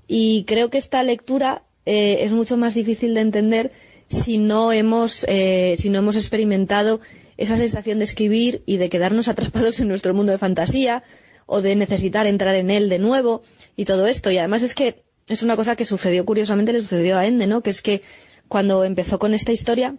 Y 0.08 0.44
creo 0.46 0.70
que 0.70 0.78
esta 0.78 1.04
lectura 1.04 1.64
eh, 1.86 2.20
es 2.22 2.32
mucho 2.32 2.58
más 2.58 2.74
difícil 2.74 3.14
de 3.14 3.22
entender 3.22 3.72
si 4.08 4.38
no 4.38 4.72
hemos, 4.72 5.26
eh, 5.28 5.76
si 5.78 5.90
no 5.90 6.00
hemos 6.00 6.16
experimentado 6.16 7.00
esa 7.38 7.56
sensación 7.56 8.00
de 8.00 8.06
escribir 8.06 8.64
y 8.66 8.78
de 8.78 8.90
quedarnos 8.90 9.28
atrapados 9.28 9.80
en 9.80 9.88
nuestro 9.88 10.14
mundo 10.14 10.32
de 10.32 10.38
fantasía 10.38 11.04
o 11.46 11.62
de 11.62 11.76
necesitar 11.76 12.28
entrar 12.28 12.56
en 12.56 12.72
él 12.72 12.90
de 12.90 13.00
nuevo 13.00 13.42
y 13.76 13.86
todo 13.86 14.08
esto. 14.08 14.32
Y 14.32 14.38
además 14.38 14.64
es 14.64 14.74
que 14.74 15.04
es 15.28 15.44
una 15.44 15.56
cosa 15.56 15.76
que 15.76 15.86
sucedió, 15.86 16.26
curiosamente, 16.26 16.74
le 16.74 16.82
sucedió 16.82 17.18
a 17.18 17.26
Ende, 17.26 17.48
¿no? 17.48 17.62
Que 17.62 17.72
es 17.72 17.82
que 17.82 18.02
cuando 18.48 18.84
empezó 18.84 19.18
con 19.18 19.34
esta 19.34 19.52
historia, 19.52 19.96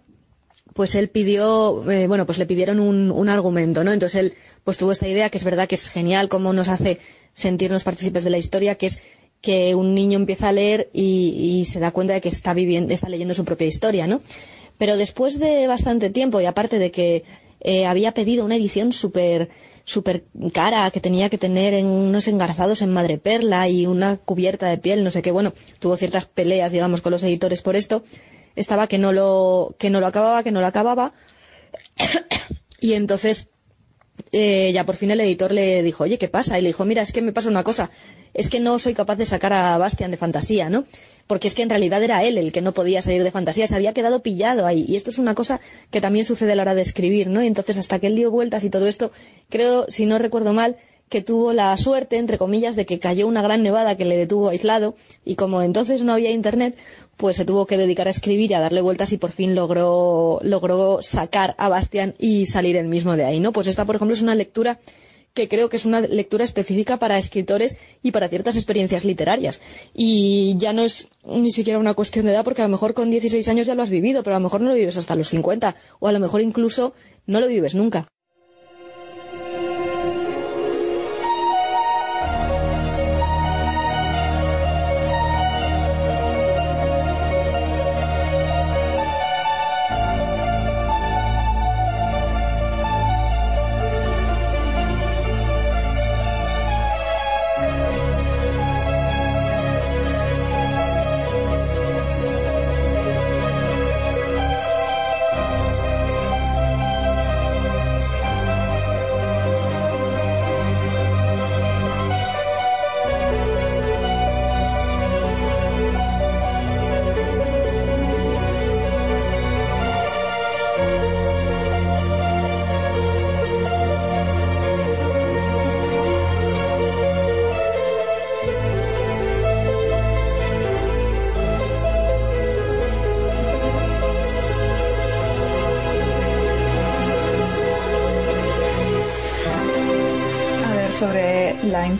pues 0.73 0.95
él 0.95 1.09
pidió, 1.09 1.89
eh, 1.91 2.07
bueno, 2.07 2.25
pues 2.25 2.37
le 2.37 2.45
pidieron 2.45 2.79
un, 2.79 3.11
un, 3.11 3.29
argumento, 3.29 3.83
¿no? 3.83 3.91
Entonces 3.91 4.19
él, 4.21 4.33
pues 4.63 4.77
tuvo 4.77 4.91
esta 4.91 5.07
idea 5.07 5.29
que 5.29 5.37
es 5.37 5.43
verdad 5.43 5.67
que 5.67 5.75
es 5.75 5.89
genial 5.89 6.29
cómo 6.29 6.53
nos 6.53 6.69
hace 6.69 6.99
sentirnos 7.33 7.83
partícipes 7.83 8.23
de 8.23 8.29
la 8.29 8.37
historia, 8.37 8.75
que 8.75 8.85
es 8.85 8.99
que 9.41 9.75
un 9.75 9.93
niño 9.95 10.17
empieza 10.17 10.49
a 10.49 10.51
leer 10.51 10.89
y, 10.93 11.65
se 11.65 11.79
da 11.79 11.91
cuenta 11.91 12.13
de 12.13 12.21
que 12.21 12.29
está 12.29 12.53
viviendo, 12.53 12.93
está 12.93 13.09
leyendo 13.09 13.33
su 13.33 13.45
propia 13.45 13.67
historia, 13.67 14.07
¿no? 14.07 14.21
Pero 14.77 14.97
después 14.97 15.39
de 15.39 15.67
bastante 15.67 16.09
tiempo 16.09 16.41
y 16.41 16.45
aparte 16.45 16.79
de 16.79 16.91
que 16.91 17.23
eh, 17.61 17.85
había 17.85 18.13
pedido 18.13 18.45
una 18.45 18.55
edición 18.55 18.91
súper 18.91 19.49
super 19.83 20.25
cara 20.53 20.91
que 20.91 20.99
tenía 20.99 21.29
que 21.29 21.37
tener 21.37 21.73
en 21.73 21.85
unos 21.85 22.27
engarzados 22.27 22.81
en 22.81 22.91
madreperla 22.91 23.69
y 23.69 23.87
una 23.87 24.17
cubierta 24.17 24.67
de 24.67 24.77
piel, 24.77 25.03
no 25.03 25.11
sé 25.11 25.21
qué, 25.21 25.31
bueno, 25.31 25.53
tuvo 25.79 25.95
ciertas 25.95 26.25
peleas, 26.25 26.73
digamos, 26.73 27.01
con 27.01 27.13
los 27.13 27.23
editores 27.23 27.61
por 27.61 27.77
esto. 27.77 28.03
Estaba 28.55 28.87
que 28.87 28.97
no 28.97 29.13
lo, 29.13 29.75
que 29.79 29.89
no 29.89 30.01
lo 30.01 30.07
acababa, 30.07 30.43
que 30.43 30.51
no 30.51 30.59
lo 30.59 30.67
acababa. 30.67 31.13
y 32.81 32.93
entonces 32.93 33.47
eh, 34.31 34.71
ya 34.73 34.85
por 34.85 34.95
fin 34.95 35.11
el 35.11 35.21
editor 35.21 35.51
le 35.51 35.83
dijo, 35.83 36.03
oye, 36.03 36.17
¿qué 36.17 36.27
pasa? 36.27 36.59
Y 36.59 36.61
le 36.61 36.69
dijo, 36.69 36.85
mira, 36.85 37.01
es 37.01 37.11
que 37.11 37.21
me 37.21 37.31
pasa 37.31 37.49
una 37.49 37.63
cosa, 37.63 37.89
es 38.33 38.49
que 38.49 38.59
no 38.59 38.77
soy 38.79 38.93
capaz 38.93 39.15
de 39.15 39.25
sacar 39.25 39.53
a 39.53 39.77
Bastian 39.77 40.11
de 40.11 40.17
fantasía, 40.17 40.69
¿no? 40.69 40.83
Porque 41.27 41.47
es 41.47 41.55
que 41.55 41.63
en 41.63 41.69
realidad 41.69 42.03
era 42.03 42.23
él 42.23 42.37
el 42.37 42.51
que 42.51 42.61
no 42.61 42.73
podía 42.73 43.01
salir 43.01 43.23
de 43.23 43.31
fantasía, 43.31 43.67
se 43.67 43.75
había 43.75 43.93
quedado 43.93 44.21
pillado 44.21 44.65
ahí. 44.65 44.85
Y 44.87 44.95
esto 44.95 45.09
es 45.09 45.17
una 45.17 45.33
cosa 45.33 45.59
que 45.91 46.01
también 46.01 46.25
sucede 46.25 46.51
a 46.51 46.55
la 46.55 46.63
hora 46.63 46.75
de 46.75 46.81
escribir, 46.81 47.29
¿no? 47.29 47.43
Y 47.43 47.47
entonces 47.47 47.77
hasta 47.77 47.99
que 47.99 48.07
él 48.07 48.15
dio 48.15 48.31
vueltas 48.31 48.63
y 48.63 48.69
todo 48.69 48.87
esto, 48.87 49.11
creo, 49.49 49.85
si 49.89 50.05
no 50.05 50.19
recuerdo 50.19 50.53
mal, 50.53 50.77
que 51.09 51.21
tuvo 51.21 51.53
la 51.53 51.75
suerte, 51.77 52.17
entre 52.17 52.37
comillas, 52.37 52.75
de 52.75 52.85
que 52.85 52.99
cayó 52.99 53.27
una 53.27 53.41
gran 53.41 53.63
nevada 53.63 53.95
que 53.95 54.05
le 54.05 54.17
detuvo 54.17 54.49
aislado 54.49 54.95
y 55.23 55.35
como 55.35 55.61
entonces 55.61 56.01
no 56.03 56.13
había 56.13 56.31
internet, 56.31 56.77
pues 57.15 57.37
se 57.37 57.45
tuvo 57.45 57.65
que 57.65 57.77
dedicar 57.77 58.07
a 58.07 58.11
escribir 58.11 58.51
y 58.51 58.53
a 58.53 58.59
darle 58.59 58.81
vueltas 58.81 59.11
y 59.13 59.17
por 59.17 59.31
fin 59.31 59.55
logró, 59.55 60.39
logró 60.43 60.99
sacar 61.01 61.55
a 61.57 61.69
Bastian 61.69 62.15
y 62.19 62.45
salir 62.45 62.75
él 62.75 62.87
mismo 62.87 63.15
de 63.15 63.25
ahí, 63.25 63.39
¿no? 63.39 63.53
Pues 63.53 63.67
esta, 63.67 63.85
por 63.85 63.95
ejemplo, 63.95 64.15
es 64.15 64.21
una 64.21 64.35
lectura 64.35 64.79
que 65.33 65.47
creo 65.47 65.69
que 65.69 65.77
es 65.77 65.85
una 65.85 66.01
lectura 66.01 66.43
específica 66.43 66.97
para 66.97 67.19
escritores 67.19 67.77
y 68.01 68.11
para 68.11 68.27
ciertas 68.27 68.55
experiencias 68.55 69.05
literarias. 69.05 69.61
Y 69.93 70.55
ya 70.57 70.73
no 70.73 70.81
es 70.81 71.09
ni 71.25 71.51
siquiera 71.51 71.77
una 71.79 71.93
cuestión 71.93 72.25
de 72.25 72.31
edad, 72.31 72.43
porque 72.43 72.63
a 72.63 72.65
lo 72.65 72.71
mejor 72.71 72.95
con 72.95 73.11
16 73.11 73.47
años 73.47 73.67
ya 73.67 73.75
lo 73.75 73.83
has 73.83 73.91
vivido, 73.91 74.23
pero 74.23 74.35
a 74.35 74.39
lo 74.39 74.43
mejor 74.43 74.61
no 74.61 74.69
lo 74.69 74.73
vives 74.73 74.97
hasta 74.97 75.15
los 75.15 75.29
50, 75.29 75.75
o 75.99 76.07
a 76.07 76.11
lo 76.11 76.19
mejor 76.19 76.41
incluso 76.41 76.93
no 77.27 77.39
lo 77.39 77.47
vives 77.47 77.75
nunca. 77.75 78.07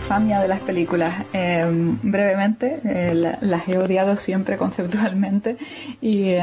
Infamia 0.08 0.40
de 0.40 0.48
las 0.48 0.62
películas. 0.62 1.10
Eh, 1.34 1.66
brevemente, 2.02 2.80
eh, 2.86 3.14
la, 3.14 3.38
las 3.42 3.68
he 3.68 3.78
odiado 3.78 4.16
siempre 4.16 4.56
conceptualmente 4.58 5.58
y 6.00 6.30
eh, 6.30 6.42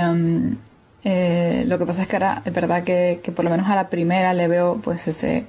eh, 1.03 1.65
lo 1.66 1.78
que 1.78 1.86
pasa 1.86 2.03
es 2.03 2.09
que 2.09 2.16
ahora 2.16 2.43
es 2.45 2.53
verdad 2.53 2.85
que, 2.85 3.20
que, 3.24 3.32
por 3.32 3.43
lo 3.43 3.51
menos 3.51 3.66
a 3.70 3.74
la 3.74 3.89
primera 3.89 4.35
le 4.35 4.49
veo 4.49 4.82
pues 4.85 5.09
ese 5.09 5.47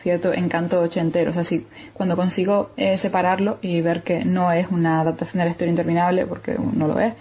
cierto 0.00 0.32
encanto 0.32 0.80
ochentero. 0.80 1.30
O 1.30 1.32
sea, 1.32 1.42
si 1.42 1.66
cuando 1.94 2.14
consigo 2.14 2.70
separarlo 2.96 3.58
y 3.60 3.80
ver 3.80 4.04
que 4.04 4.24
no 4.24 4.52
es 4.52 4.68
una 4.70 5.00
adaptación 5.00 5.40
de 5.40 5.46
la 5.46 5.50
historia 5.50 5.70
interminable, 5.70 6.26
porque 6.26 6.56
no 6.56 6.86
lo 6.86 7.00
es, 7.00 7.14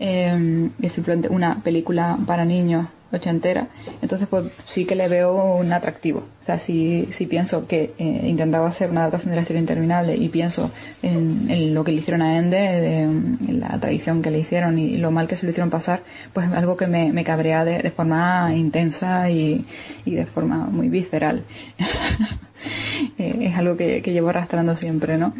es 0.00 0.92
simplemente 0.92 1.28
una 1.28 1.62
película 1.62 2.18
para 2.26 2.44
niños 2.44 2.86
ochentera, 3.16 3.68
entonces 4.02 4.28
pues 4.28 4.52
sí 4.66 4.84
que 4.84 4.94
le 4.94 5.08
veo 5.08 5.56
un 5.56 5.72
atractivo. 5.72 6.20
O 6.20 6.44
sea, 6.44 6.58
si, 6.58 7.08
si 7.10 7.26
pienso 7.26 7.66
que 7.66 7.94
eh, 7.98 8.22
intentaba 8.24 8.68
hacer 8.68 8.90
una 8.90 9.00
adaptación 9.00 9.30
de 9.30 9.36
la 9.36 9.42
historia 9.42 9.60
interminable 9.60 10.16
y 10.16 10.28
pienso 10.28 10.70
en, 11.02 11.74
lo 11.74 11.84
que 11.84 11.92
le 11.92 11.98
hicieron 11.98 12.22
a 12.22 12.38
Ende, 12.38 12.56
de, 12.56 13.00
en 13.00 13.60
la 13.60 13.78
tradición 13.80 14.22
que 14.22 14.30
le 14.30 14.38
hicieron 14.38 14.78
y 14.78 14.96
lo 14.96 15.10
mal 15.10 15.28
que 15.28 15.36
se 15.36 15.44
lo 15.44 15.50
hicieron 15.50 15.70
pasar, 15.70 16.02
pues 16.32 16.48
es 16.48 16.54
algo 16.54 16.76
que 16.76 16.86
me, 16.86 17.24
cabrea 17.24 17.64
de, 17.64 17.90
forma 17.90 18.54
intensa 18.54 19.28
y, 19.30 19.64
y, 20.04 20.14
de 20.14 20.26
forma 20.26 20.66
muy 20.66 20.88
visceral. 20.88 21.42
eh, 23.18 23.36
es 23.40 23.56
algo 23.56 23.76
que, 23.76 24.00
llevo 24.00 24.28
arrastrando 24.28 24.76
siempre, 24.76 25.18
¿no? 25.18 25.34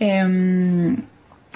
Eh, 0.00 0.96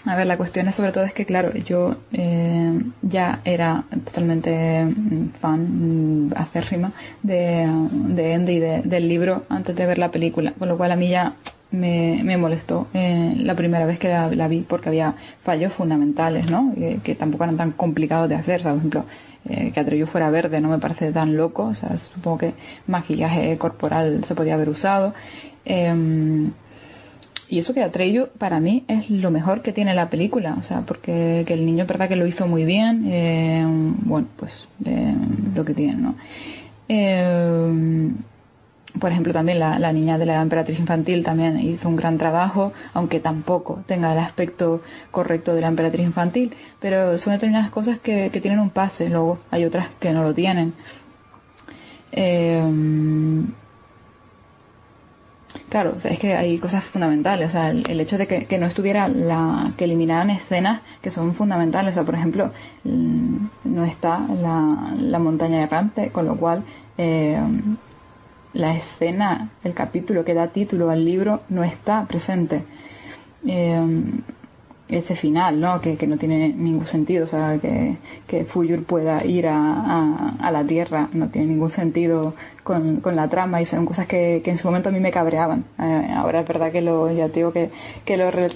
a 0.05 0.17
ver, 0.17 0.27
la 0.27 0.37
cuestión 0.37 0.67
es 0.69 0.75
sobre 0.75 0.93
todo 0.93 1.05
es 1.05 1.15
que, 1.15 1.25
claro, 1.25 1.53
yo 1.55 1.97
eh, 2.13 2.73
ya 3.03 3.41
era 3.45 3.85
totalmente 4.05 4.87
fan 5.39 6.29
mm, 6.29 6.33
acérrima 6.37 6.93
de, 7.23 7.69
de 7.93 8.35
Andy 8.35 8.59
de, 8.59 8.83
del 8.83 9.09
libro 9.09 9.45
antes 9.49 9.77
de 9.77 9.87
ver 9.87 9.99
la 9.99 10.11
película, 10.11 10.53
con 10.59 10.69
lo 10.69 10.77
cual 10.77 10.91
a 10.91 10.97
mí 10.97 11.09
ya 11.09 11.35
me, 11.71 12.21
me 12.25 12.37
molestó 12.37 12.89
eh, 12.95 13.35
la 13.37 13.55
primera 13.55 13.87
vez 13.87 13.99
que 13.99 14.09
la, 14.09 14.49
vi 14.49 14.61
porque 14.61 14.89
había 14.89 15.15
fallos 15.41 15.73
fundamentales, 15.73 16.51
¿no? 16.51 16.73
Que, 16.75 16.99
que 17.03 17.15
tampoco 17.15 17.45
eran 17.45 17.57
tan 17.57 17.71
complicados 17.73 18.29
de 18.29 18.35
hacer, 18.35 18.61
o 18.61 18.63
sea, 18.63 18.73
por 18.73 18.79
ejemplo, 18.79 19.05
eh, 19.49 19.73
que 19.73 19.81
Atreyu 19.81 20.07
fuera 20.07 20.31
verde 20.31 20.61
no 20.61 20.69
me 20.69 20.79
parece 20.79 21.11
tan 21.13 21.37
loco, 21.37 21.65
o 21.65 21.75
sea, 21.75 21.97
supongo 21.97 22.39
que 22.39 22.55
maquillaje 22.87 23.57
corporal 23.59 24.25
se 24.25 24.35
podía 24.35 24.55
haber 24.55 24.69
usado. 24.69 25.15
Em, 25.65 26.51
y 27.53 27.59
eso 27.59 27.75
que 27.75 27.83
Atreyu 27.83 28.29
para 28.39 28.61
mí 28.61 28.83
es 28.89 29.11
lo 29.11 29.31
mejor 29.31 29.61
que 29.61 29.75
tiene 29.75 29.93
la 29.95 30.09
película, 30.09 30.57
o 30.59 30.63
sea, 30.63 30.81
porque 30.87 31.45
que 31.47 31.53
el 31.53 31.67
niño 31.67 31.85
verdad 31.85 32.09
que 32.09 32.17
lo 32.17 32.27
hizo 32.27 32.47
muy 32.47 32.65
bien, 32.65 33.05
eh, 33.07 33.63
bueno, 34.07 34.27
pues 34.39 34.69
eh, 34.87 35.15
lo 35.55 35.63
que 35.63 35.75
tiene, 35.75 35.97
¿no? 35.97 36.15
Eh, 36.89 38.11
por 38.99 39.11
ejemplo, 39.13 39.35
también 39.35 39.59
la, 39.59 39.79
la 39.79 39.93
niña 39.93 40.17
de 40.17 40.25
la 40.25 40.41
emperatriz 40.41 40.79
infantil 40.79 41.23
también 41.23 41.61
hizo 41.61 41.91
un 41.91 41.97
gran 41.97 42.17
trabajo, 42.17 42.73
aunque 42.95 43.21
tampoco 43.21 43.85
tenga 43.87 44.15
el 44.15 44.19
aspecto 44.21 44.81
correcto 45.11 45.55
de 45.55 45.61
la 45.61 45.69
emperatriz 45.69 46.07
infantil, 46.07 46.55
pero 46.81 47.19
son 47.19 47.35
determinadas 47.35 47.71
cosas 47.71 47.99
que, 47.99 48.31
que 48.33 48.41
tienen 48.41 48.61
un 48.61 48.71
pase, 48.71 49.11
luego 49.11 49.37
hay 49.51 49.67
otras 49.67 49.89
que 50.01 50.15
no 50.15 50.23
lo 50.23 50.33
tienen. 50.33 50.73
Claro, 55.73 55.95
o 55.97 55.99
sea, 55.99 56.11
es 56.11 56.19
que 56.19 56.35
hay 56.35 56.59
cosas 56.59 56.85
fundamentales. 56.85 57.49
O 57.49 57.53
sea, 57.53 57.71
el, 57.71 57.99
hecho 57.99 58.19
de 58.19 58.27
que, 58.27 58.59
no 58.59 58.67
estuviera 58.67 59.09
la. 59.09 59.73
que 59.79 59.85
eliminaran 59.85 60.29
escenas 60.29 60.83
que 61.01 61.11
son 61.11 61.35
fundamentales. 61.35 61.93
O 61.93 61.95
sea, 61.95 62.05
por 62.05 62.15
ejemplo, 62.15 62.53
mm, 62.85 63.37
no 63.65 63.83
está 63.87 64.19
la, 64.29 64.93
la 65.01 65.19
montaña 65.19 65.63
errante, 65.63 66.11
con 66.11 66.27
lo 66.27 66.37
cual 66.37 66.63
eh, 66.99 67.41
la 68.53 68.75
escena, 68.77 69.49
el 69.65 69.73
capítulo 69.73 70.27
que 70.27 70.35
da 70.35 70.49
título 70.49 70.91
al 70.91 71.07
libro 71.07 71.41
no 71.49 71.65
está 71.65 72.05
presente. 72.05 72.65
Eh, 73.47 73.81
ese 74.95 75.15
final, 75.17 75.61
¿no? 75.61 75.81
Que, 75.81 75.97
que 75.97 76.07
no 76.07 76.17
tiene 76.17 76.49
ningún 76.51 76.87
sentido, 76.87 77.25
o 77.25 77.27
sea, 77.27 77.59
que, 77.61 77.97
que 78.27 78.45
Fuyur 78.45 78.85
pueda 78.85 79.25
ir 79.25 79.47
a, 79.49 80.35
a, 80.39 80.51
la 80.51 80.65
Tierra 80.65 81.09
no 81.13 81.29
tiene 81.29 81.49
ningún 81.49 81.71
sentido 81.71 82.35
con, 82.63 82.97
con 83.01 83.17
la 83.17 83.29
trama 83.29 83.61
y 83.61 83.67
son 83.67 83.87
cosas 83.87 84.07
que, 84.07 84.41
que 84.45 84.51
en 84.51 84.59
su 84.59 84.69
momento 84.69 84.89
a 84.89 84.93
mí 84.93 85.01
me 85.01 85.11
cabreaban. 85.11 85.65
Eh, 85.79 86.09
ahora 86.15 86.41
es 86.41 86.49
verdad 86.49 86.71
que 86.73 86.81
lo, 86.83 87.11
ya 87.13 87.29
digo 87.29 87.53
que, 87.53 87.71
que 88.05 88.17
lo, 88.17 88.31
re- 88.31 88.49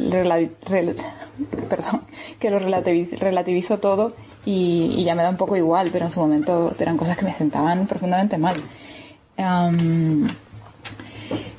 perdón, 1.68 2.02
que 2.38 2.50
lo 2.50 2.58
relativizo, 2.58 3.78
todo 3.78 4.12
y, 4.44 4.94
y 4.96 5.04
ya 5.04 5.14
me 5.14 5.22
da 5.22 5.30
un 5.30 5.36
poco 5.36 5.56
igual, 5.56 5.90
pero 5.92 6.06
en 6.06 6.10
su 6.12 6.20
momento 6.20 6.74
eran 6.78 6.96
cosas 6.96 7.16
que 7.16 7.24
me 7.24 7.32
sentaban 7.32 7.86
profundamente 7.86 8.38
mal. 8.38 8.56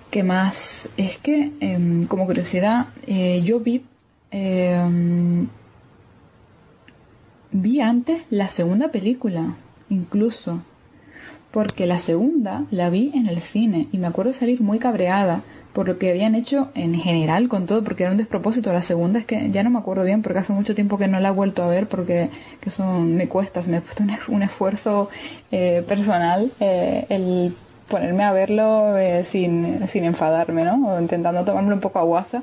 ¿Qué 0.09 0.23
más? 0.23 0.89
Es 0.97 1.17
que, 1.17 1.51
em, 1.59 2.05
como 2.07 2.25
curiosidad, 2.25 2.87
eh, 3.05 3.41
yo 3.43 3.59
vi 3.59 3.83
em, 4.31 5.47
vi 7.51 7.81
antes 7.81 8.21
la 8.29 8.49
segunda 8.49 8.89
película, 8.89 9.55
incluso, 9.89 10.61
porque 11.51 11.87
la 11.87 11.99
segunda 11.99 12.65
la 12.71 12.89
vi 12.89 13.11
en 13.13 13.27
el 13.27 13.41
cine 13.41 13.87
y 13.91 13.97
me 13.97 14.07
acuerdo 14.07 14.33
salir 14.33 14.61
muy 14.61 14.79
cabreada 14.79 15.41
por 15.73 15.87
lo 15.87 15.99
que 15.99 16.09
habían 16.09 16.33
hecho 16.33 16.69
en 16.73 16.95
general 16.95 17.47
con 17.47 17.67
todo, 17.67 17.83
porque 17.83 18.01
era 18.01 18.11
un 18.11 18.17
despropósito. 18.17 18.73
La 18.73 18.81
segunda 18.81 19.19
es 19.19 19.25
que 19.25 19.51
ya 19.51 19.61
no 19.61 19.69
me 19.69 19.77
acuerdo 19.77 20.03
bien 20.03 20.23
porque 20.23 20.39
hace 20.39 20.51
mucho 20.51 20.73
tiempo 20.73 20.97
que 20.97 21.07
no 21.07 21.19
la 21.19 21.29
he 21.29 21.31
vuelto 21.31 21.61
a 21.61 21.67
ver 21.67 21.87
porque 21.87 22.31
que 22.59 22.71
son, 22.71 23.15
me 23.15 23.27
cuesta, 23.27 23.61
me 23.67 23.77
ha 23.77 23.81
puesto 23.81 24.01
un, 24.01 24.11
un 24.35 24.41
esfuerzo 24.41 25.07
eh, 25.51 25.83
personal 25.87 26.51
eh, 26.59 27.05
el 27.09 27.53
ponerme 27.87 28.23
a 28.23 28.33
verlo 28.33 28.97
eh, 28.97 29.23
sin, 29.23 29.87
sin 29.87 30.03
enfadarme, 30.03 30.63
¿no? 30.63 30.95
O 30.95 30.99
intentando 30.99 31.45
tomármelo 31.45 31.75
un 31.75 31.81
poco 31.81 31.99
a 31.99 32.03
guasa 32.03 32.41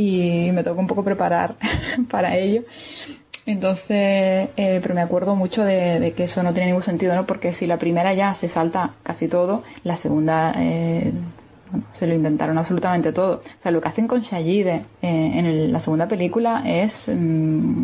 y 0.00 0.50
me 0.52 0.62
tocó 0.64 0.80
un 0.80 0.86
poco 0.86 1.04
preparar 1.04 1.56
para 2.10 2.36
ello. 2.36 2.62
Entonces, 3.46 4.48
eh, 4.56 4.78
pero 4.82 4.94
me 4.94 5.00
acuerdo 5.00 5.34
mucho 5.34 5.64
de, 5.64 5.98
de 5.98 6.12
que 6.12 6.24
eso 6.24 6.42
no 6.42 6.52
tiene 6.52 6.66
ningún 6.68 6.82
sentido, 6.82 7.14
¿no? 7.14 7.26
Porque 7.26 7.52
si 7.52 7.66
la 7.66 7.78
primera 7.78 8.14
ya 8.14 8.32
se 8.34 8.48
salta 8.48 8.90
casi 9.02 9.28
todo, 9.28 9.62
la 9.82 9.96
segunda 9.96 10.52
eh, 10.56 11.12
bueno, 11.70 11.86
se 11.92 12.06
lo 12.06 12.14
inventaron 12.14 12.58
absolutamente 12.58 13.12
todo. 13.12 13.42
O 13.58 13.62
sea, 13.62 13.72
lo 13.72 13.80
que 13.80 13.88
hacen 13.88 14.06
con 14.06 14.20
Shayide 14.22 14.74
eh, 15.02 15.32
en 15.34 15.46
el- 15.46 15.72
la 15.72 15.80
segunda 15.80 16.06
película 16.06 16.62
es... 16.66 17.08
mm, 17.08 17.82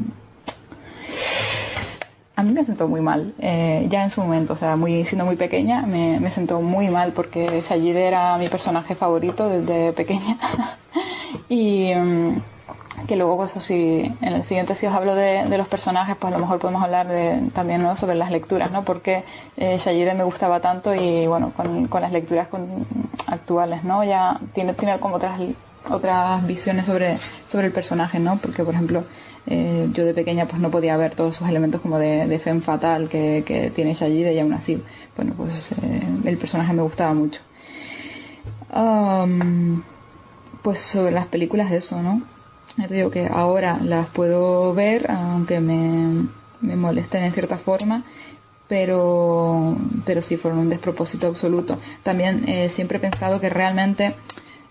a 2.37 2.43
mí 2.43 2.53
me 2.53 2.65
sentó 2.65 2.87
muy 2.87 3.01
mal, 3.01 3.33
eh, 3.39 3.87
ya 3.89 4.05
en 4.05 4.11
su 4.11 4.21
momento, 4.21 4.53
o 4.53 4.57
sea, 4.57 4.77
muy, 4.77 5.05
siendo 5.07 5.25
muy 5.25 5.37
pequeña, 5.37 5.83
me, 5.87 6.21
me 6.21 6.31
sentó 6.31 6.61
muy 6.61 6.91
mal 6.91 7.13
porque 7.13 7.63
Shayide 7.67 8.07
era 8.07 8.37
mi 8.37 8.49
personaje 8.49 8.95
favorito 8.95 9.49
desde 9.49 9.93
pequeña. 9.95 10.37
y 11.49 11.93
mm, 11.95 12.37
que 13.07 13.17
luego, 13.17 13.37
pues, 13.37 13.51
eso 13.53 13.61
sí, 13.61 14.11
en 14.21 14.33
el 14.33 14.43
siguiente, 14.43 14.75
si 14.75 14.87
os 14.87 14.95
hablo 14.95 15.15
de, 15.15 15.45
de 15.49 15.59
los 15.59 15.69
personajes, 15.69 16.17
pues 16.19 16.33
a 16.33 16.37
lo 16.37 16.43
mejor 16.43 16.59
podemos 16.59 16.83
hablar 16.83 17.09
de, 17.09 17.51
también 17.53 17.83
¿no? 17.83 17.97
sobre 17.97 18.15
las 18.17 18.31
lecturas, 18.31 18.71
¿no? 18.71 18.85
Porque 18.85 19.23
eh, 19.57 19.79
me 20.17 20.25
gustaba 20.25 20.61
tanto 20.61 20.95
y, 20.95 21.27
bueno, 21.27 21.53
con, 21.57 21.87
con 21.89 22.03
las 22.03 22.13
lecturas 22.13 22.49
con- 22.49 22.87
actuales, 23.27 23.85
¿no? 23.85 24.03
Ya 24.05 24.41
tiene, 24.55 24.73
tiene 24.75 24.99
como 24.99 25.17
otras, 25.17 25.41
otras 25.91 26.47
visiones 26.47 26.87
sobre, 26.87 27.19
sobre 27.49 27.67
el 27.67 27.73
personaje, 27.73 28.19
¿no? 28.19 28.39
Porque, 28.39 28.65
por 28.65 28.75
ejemplo, 28.75 29.05
eh, 29.47 29.89
yo 29.93 30.05
de 30.05 30.13
pequeña 30.15 30.47
pues 30.47 30.61
no 30.61 30.71
podía 30.71 30.97
ver 30.97 31.15
todos 31.15 31.37
esos 31.37 31.49
elementos 31.49 31.81
como 31.81 31.99
de, 31.99 32.27
de 32.27 32.39
femme 32.41 32.61
fatal 32.61 33.09
que, 33.09 33.45
que 33.47 33.71
tiene 33.71 33.95
Shayide 33.95 34.33
y 34.35 34.41
aún 34.41 34.53
así, 34.55 34.83
bueno, 35.17 35.35
pues 35.37 35.73
eh, 35.73 36.03
el 36.25 36.37
personaje 36.39 36.73
me 36.73 36.83
gustaba 36.83 37.15
mucho. 37.15 37.41
Pues 40.67 40.81
sobre 40.81 41.13
las 41.13 41.27
películas 41.27 41.71
eso, 41.71 42.03
¿no? 42.03 42.23
Ya 42.77 42.89
te 42.89 42.95
digo 42.95 43.09
que 43.09 43.29
ahora 43.33 43.79
las 43.85 44.09
puedo 44.09 44.75
ver, 44.75 45.09
aunque 45.09 45.61
me, 45.61 46.27
me 46.61 46.75
molesten 46.75 47.23
en 47.23 47.33
cierta 47.33 47.57
forma, 47.57 48.03
pero, 48.67 49.77
pero 50.05 50.23
sí 50.23 50.37
fueron 50.37 50.59
un 50.59 50.69
despropósito 50.69 51.29
absoluto. 51.29 51.77
También 52.03 52.49
eh, 52.49 52.69
siempre 52.69 52.99
he 52.99 53.01
pensado 53.01 53.41
que 53.41 53.49
realmente 53.49 54.17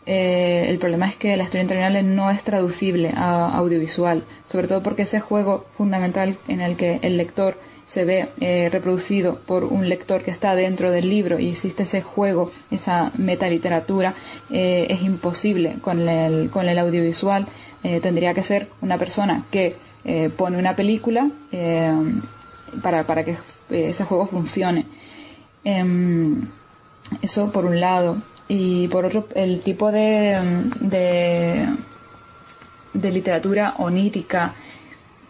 eh, 0.06 0.66
el 0.68 0.80
problema 0.80 1.08
es 1.08 1.16
que 1.16 1.38
la 1.38 1.44
historia 1.44 1.62
interminable 1.62 2.04
no 2.04 2.30
es 2.30 2.44
traducible 2.44 3.14
a 3.16 3.56
audiovisual, 3.56 4.26
sobre 4.50 4.68
todo 4.68 4.84
porque 4.84 5.04
ese 5.04 5.22
juego 5.22 5.66
fundamental 5.78 6.38
en 6.50 6.60
el 6.60 6.76
que 6.76 7.00
el 7.04 7.16
lector 7.16 7.58
se 7.88 8.06
ve 8.06 8.30
eh, 8.40 8.70
reproducido 8.72 9.36
por 9.40 9.64
un 9.64 9.88
lector 9.88 10.24
que 10.24 10.32
está 10.32 10.56
dentro 10.56 10.92
del 10.92 11.10
libro 11.10 11.40
y 11.40 11.50
existe 11.50 11.84
ese 11.84 12.02
juego, 12.02 12.52
esa 12.72 13.12
metaliteratura, 13.18 14.14
eh, 14.50 14.88
es 14.90 15.04
imposible 15.04 15.78
con 15.82 16.08
el, 16.08 16.50
con 16.50 16.68
el 16.68 16.80
audiovisual. 16.80 17.48
Eh, 17.84 18.00
tendría 18.00 18.34
que 18.34 18.42
ser 18.42 18.68
una 18.82 18.98
persona 18.98 19.44
que 19.52 19.76
eh, 20.04 20.30
pone 20.36 20.58
una 20.58 20.76
película 20.76 21.30
para, 22.82 23.06
para 23.06 23.24
que 23.24 23.38
ese 23.70 24.04
juego 24.04 24.26
funcione. 24.28 24.86
Em, 25.64 26.48
eso 27.22 27.52
por 27.52 27.66
un 27.66 27.80
lado. 27.80 28.18
Y 28.48 28.88
por 28.90 29.06
otro, 29.06 29.28
el 29.36 29.62
tipo 29.62 29.92
de, 29.92 30.40
de 32.94 33.12
literatura 33.12 33.76
onírica 33.78 34.54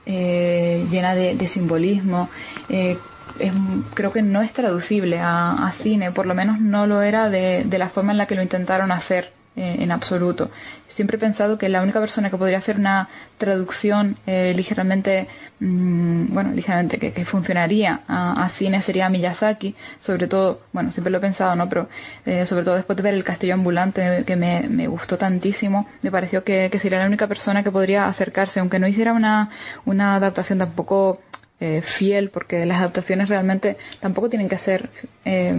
eh, 0.05 0.85
llena 0.89 1.15
de, 1.15 1.35
de 1.35 1.47
simbolismo. 1.47 2.29
eh, 2.69 2.97
es- 3.39 3.51
creo 3.93 4.13
que 4.13 4.21
no 4.21 4.41
es 4.41 4.53
traducible 4.53 5.19
a, 5.19 5.67
a 5.67 5.71
cine, 5.71 6.11
por 6.11 6.25
lo 6.25 6.33
menos 6.35 6.59
no 6.61 6.87
lo 6.87 7.01
era 7.01 7.29
de, 7.29 7.63
de 7.65 7.77
la 7.77 7.89
forma 7.89 8.11
en 8.13 8.17
la 8.17 8.27
que 8.27 8.35
lo 8.35 8.41
intentaron 8.41 8.91
hacer 8.91 9.31
eh, 9.57 9.77
en 9.79 9.91
absoluto. 9.91 10.51
Siempre 10.87 11.17
he 11.17 11.19
pensado 11.19 11.57
que 11.57 11.69
la 11.69 11.81
única 11.81 11.99
persona 11.99 12.29
que 12.29 12.37
podría 12.37 12.57
hacer 12.57 12.77
una 12.77 13.07
traducción 13.37 14.17
eh, 14.27 14.53
ligeramente, 14.55 15.27
mm, 15.59 16.33
bueno, 16.33 16.51
ligeramente 16.51 16.97
que, 16.99 17.25
funcionaría 17.25 18.01
a, 18.07 18.49
cine 18.49 18.81
sería 18.81 19.09
Miyazaki, 19.09 19.75
sobre 19.99 20.27
todo, 20.27 20.61
bueno, 20.73 20.91
siempre 20.91 21.11
lo 21.11 21.17
he 21.17 21.21
pensado, 21.21 21.55
¿no? 21.55 21.67
Pero 21.69 21.87
eh, 22.25 22.45
sobre 22.45 22.63
todo 22.65 22.75
después 22.75 22.97
de 22.97 23.03
ver 23.03 23.13
El 23.13 23.23
Castillo 23.23 23.53
Ambulante, 23.53 24.23
que 24.25 24.35
me, 24.35 24.67
me 24.69 24.87
gustó 24.87 25.17
tantísimo, 25.17 25.87
me 26.01 26.11
pareció 26.11 26.43
que, 26.43 26.69
que 26.71 26.79
sería 26.79 26.99
la 26.99 27.07
única 27.07 27.27
persona 27.27 27.63
que 27.63 27.71
podría 27.71 28.07
acercarse, 28.07 28.59
aunque 28.59 28.79
no 28.79 28.87
hiciera 28.87 29.13
una, 29.13 29.49
una 29.85 30.15
adaptación 30.15 30.59
tampoco 30.59 31.19
eh, 31.61 31.81
fiel, 31.81 32.29
porque 32.29 32.65
las 32.65 32.79
adaptaciones 32.79 33.29
realmente 33.29 33.77
tampoco 34.01 34.29
tienen 34.29 34.49
que 34.49 34.57
ser 34.57 34.89
eh, 35.23 35.55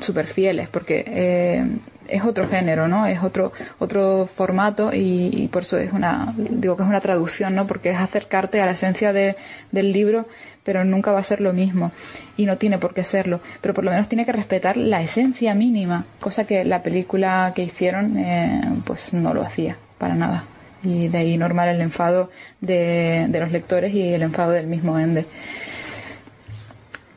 súper 0.00 0.26
fieles, 0.26 0.68
porque 0.68 1.64
es 2.10 2.24
otro 2.24 2.48
género, 2.48 2.88
¿no? 2.88 3.06
Es 3.06 3.22
otro 3.22 3.52
otro 3.78 4.26
formato 4.26 4.90
y, 4.92 5.48
por 5.52 5.62
eso 5.62 5.78
es 5.78 5.92
una 5.92 6.34
digo 6.36 6.76
que 6.76 6.82
es 6.82 6.88
una 6.88 7.00
traducción, 7.00 7.54
¿no? 7.54 7.66
Porque 7.66 7.90
es 7.90 7.98
acercarte 7.98 8.60
a 8.60 8.66
la 8.66 8.72
esencia 8.72 9.12
de, 9.12 9.36
del 9.72 9.92
libro, 9.92 10.26
pero 10.64 10.84
nunca 10.84 11.12
va 11.12 11.20
a 11.20 11.24
ser 11.24 11.40
lo 11.40 11.52
mismo 11.52 11.92
y 12.36 12.46
no 12.46 12.58
tiene 12.58 12.78
por 12.78 12.94
qué 12.94 13.04
serlo, 13.04 13.40
pero 13.60 13.74
por 13.74 13.84
lo 13.84 13.90
menos 13.90 14.08
tiene 14.08 14.24
que 14.24 14.32
respetar 14.32 14.76
la 14.76 15.02
esencia 15.02 15.54
mínima, 15.54 16.04
cosa 16.20 16.46
que 16.46 16.64
la 16.64 16.82
película 16.82 17.52
que 17.54 17.62
hicieron 17.62 18.18
eh, 18.18 18.60
pues 18.84 19.12
no 19.12 19.34
lo 19.34 19.42
hacía 19.42 19.76
para 19.98 20.14
nada 20.14 20.44
y 20.82 21.08
de 21.08 21.18
ahí 21.18 21.36
normal 21.36 21.68
el 21.68 21.80
enfado 21.80 22.30
de, 22.60 23.26
de 23.28 23.40
los 23.40 23.52
lectores 23.52 23.92
y 23.94 24.14
el 24.14 24.22
enfado 24.22 24.52
del 24.52 24.66
mismo 24.66 24.98
Ende. 24.98 25.26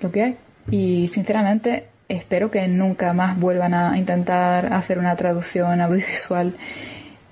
Lo 0.02 0.12
que 0.12 0.24
hay. 0.24 0.38
Y 0.70 1.08
sinceramente 1.08 1.88
espero 2.16 2.52
que 2.52 2.68
nunca 2.68 3.14
más 3.14 3.40
vuelvan 3.40 3.74
a 3.74 3.98
intentar 3.98 4.74
hacer 4.74 4.98
una 5.00 5.16
traducción 5.16 5.82
audiovisual 5.82 6.54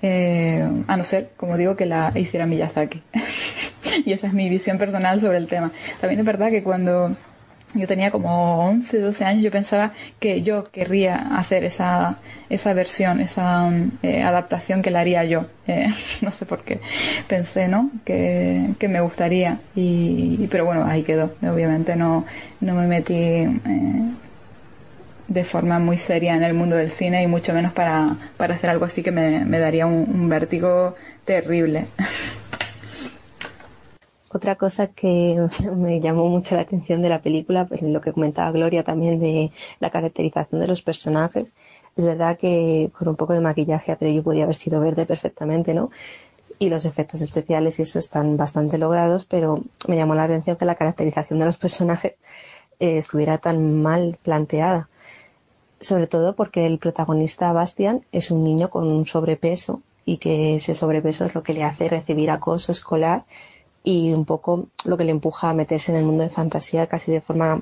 eh, 0.02 0.68
a 0.88 0.96
no 0.96 1.04
ser, 1.04 1.30
como 1.36 1.56
digo, 1.56 1.76
que 1.76 1.86
la 1.86 2.12
hiciera 2.14 2.44
Miyazaki. 2.44 3.02
y 4.04 4.12
esa 4.12 4.26
es 4.26 4.32
mi 4.32 4.48
visión 4.48 4.78
personal 4.78 5.20
sobre 5.20 5.38
el 5.38 5.46
tema. 5.46 5.70
También 6.00 6.20
es 6.20 6.26
verdad 6.26 6.50
que 6.50 6.62
cuando 6.62 7.16
yo 7.74 7.86
tenía 7.86 8.10
como 8.10 8.66
11, 8.66 8.98
12 9.00 9.24
años, 9.24 9.42
yo 9.44 9.50
pensaba 9.50 9.92
que 10.18 10.42
yo 10.42 10.64
querría 10.64 11.16
hacer 11.16 11.64
esa, 11.64 12.18
esa 12.50 12.74
versión, 12.74 13.20
esa 13.20 13.70
eh, 14.02 14.22
adaptación 14.22 14.82
que 14.82 14.90
la 14.90 15.00
haría 15.00 15.24
yo. 15.24 15.46
Eh, 15.66 15.88
no 16.20 16.30
sé 16.32 16.46
por 16.46 16.64
qué. 16.64 16.80
Pensé, 17.28 17.68
¿no? 17.68 17.90
Que, 18.04 18.74
que 18.78 18.88
me 18.88 19.00
gustaría. 19.00 19.58
Y, 19.74 20.48
pero 20.50 20.64
bueno, 20.64 20.84
ahí 20.84 21.02
quedó. 21.02 21.34
Obviamente 21.42 21.96
no, 21.96 22.26
no 22.60 22.74
me 22.74 22.86
metí 22.86 23.46
de 25.32 25.44
forma 25.44 25.78
muy 25.78 25.96
seria 25.96 26.34
en 26.34 26.42
el 26.42 26.52
mundo 26.52 26.76
del 26.76 26.90
cine 26.90 27.22
y 27.22 27.26
mucho 27.26 27.54
menos 27.54 27.72
para, 27.72 28.16
para 28.36 28.54
hacer 28.54 28.68
algo 28.68 28.84
así 28.84 29.02
que 29.02 29.12
me, 29.12 29.44
me 29.44 29.58
daría 29.58 29.86
un, 29.86 30.28
vértigo 30.28 30.94
terrible. 31.24 31.86
Otra 34.28 34.56
cosa 34.56 34.88
que 34.88 35.38
me 35.74 36.00
llamó 36.00 36.28
mucho 36.28 36.54
la 36.54 36.62
atención 36.62 37.00
de 37.00 37.08
la 37.08 37.22
película, 37.22 37.66
pues 37.66 37.80
lo 37.82 38.00
que 38.00 38.12
comentaba 38.12 38.52
Gloria 38.52 38.82
también 38.82 39.20
de 39.20 39.52
la 39.80 39.90
caracterización 39.90 40.60
de 40.60 40.66
los 40.66 40.82
personajes. 40.82 41.54
Es 41.96 42.06
verdad 42.06 42.36
que 42.36 42.90
con 42.96 43.08
un 43.08 43.16
poco 43.16 43.32
de 43.32 43.40
maquillaje 43.40 43.92
Atreyu 43.92 44.22
podría 44.22 44.44
haber 44.44 44.56
sido 44.56 44.80
verde 44.80 45.06
perfectamente, 45.06 45.74
¿no? 45.74 45.90
Y 46.58 46.68
los 46.68 46.84
efectos 46.84 47.22
especiales 47.22 47.78
y 47.78 47.82
eso 47.82 47.98
están 47.98 48.36
bastante 48.36 48.78
logrados, 48.78 49.24
pero 49.24 49.62
me 49.88 49.96
llamó 49.96 50.14
la 50.14 50.24
atención 50.24 50.56
que 50.56 50.64
la 50.64 50.74
caracterización 50.74 51.38
de 51.38 51.46
los 51.46 51.56
personajes 51.56 52.12
eh, 52.80 52.98
estuviera 52.98 53.38
tan 53.38 53.82
mal 53.82 54.18
planteada. 54.22 54.88
Sobre 55.82 56.06
todo 56.06 56.36
porque 56.36 56.64
el 56.64 56.78
protagonista 56.78 57.52
Bastian 57.52 58.06
es 58.12 58.30
un 58.30 58.44
niño 58.44 58.70
con 58.70 58.86
un 58.86 59.04
sobrepeso 59.04 59.82
y 60.04 60.18
que 60.18 60.54
ese 60.54 60.74
sobrepeso 60.74 61.24
es 61.24 61.34
lo 61.34 61.42
que 61.42 61.54
le 61.54 61.64
hace 61.64 61.88
recibir 61.88 62.30
acoso 62.30 62.70
escolar 62.70 63.24
y 63.82 64.12
un 64.12 64.24
poco 64.24 64.68
lo 64.84 64.96
que 64.96 65.02
le 65.02 65.10
empuja 65.10 65.50
a 65.50 65.54
meterse 65.54 65.90
en 65.90 65.98
el 65.98 66.04
mundo 66.04 66.22
de 66.22 66.30
fantasía 66.30 66.86
casi 66.86 67.10
de 67.10 67.20
forma 67.20 67.60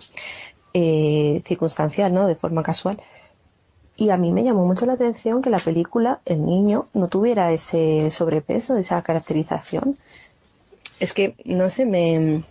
eh, 0.74 1.42
circunstancial, 1.46 2.12
¿no? 2.12 2.26
De 2.26 2.36
forma 2.36 2.62
casual. 2.62 3.00
Y 3.96 4.10
a 4.10 4.18
mí 4.18 4.32
me 4.32 4.44
llamó 4.44 4.66
mucho 4.66 4.84
la 4.84 4.94
atención 4.94 5.40
que 5.40 5.48
la 5.48 5.58
película, 5.58 6.20
el 6.26 6.44
niño, 6.44 6.88
no 6.92 7.08
tuviera 7.08 7.52
ese 7.52 8.10
sobrepeso, 8.10 8.76
esa 8.76 9.02
caracterización. 9.02 9.96
Es 11.00 11.14
que, 11.14 11.36
no 11.46 11.70
sé, 11.70 11.86
me, 11.86 12.44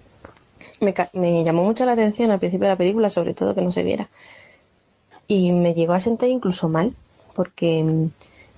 me, 0.82 0.96
me 1.14 1.44
llamó 1.44 1.64
mucho 1.64 1.86
la 1.86 1.92
atención 1.92 2.32
al 2.32 2.40
principio 2.40 2.66
de 2.66 2.74
la 2.74 2.78
película, 2.78 3.12
sobre 3.12 3.36
todo 3.36 3.54
que 3.54 3.62
no 3.62 3.72
se 3.72 3.84
viera. 3.84 4.10
Y 5.30 5.52
me 5.52 5.76
llegó 5.76 5.94
a 5.94 6.00
sentir 6.00 6.30
incluso 6.30 6.70
mal, 6.70 6.96
porque 7.36 7.84
mm, 7.84 8.10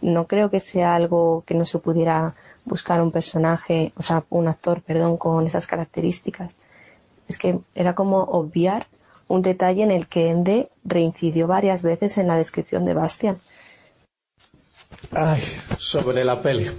no 0.01 0.25
creo 0.25 0.49
que 0.49 0.61
sea 0.61 0.95
algo 0.95 1.43
que 1.45 1.53
no 1.53 1.65
se 1.65 1.79
pudiera 1.79 2.33
buscar 2.63 3.01
un 3.01 3.11
personaje, 3.11 3.91
o 3.97 4.01
sea, 4.01 4.23
un 4.29 4.47
actor, 4.47 4.81
perdón, 4.81 5.17
con 5.17 5.45
esas 5.45 5.67
características. 5.67 6.59
Es 7.27 7.37
que 7.37 7.59
era 7.75 7.93
como 7.93 8.23
obviar 8.23 8.87
un 9.27 9.41
detalle 9.41 9.83
en 9.83 9.91
el 9.91 10.07
que 10.07 10.29
Ende 10.29 10.69
reincidió 10.85 11.45
varias 11.45 11.83
veces 11.83 12.17
en 12.17 12.27
la 12.27 12.37
descripción 12.37 12.85
de 12.85 12.93
Bastian. 12.93 13.41
Ay, 15.11 15.43
sobre 15.77 16.23
la 16.23 16.41
peli. 16.41 16.71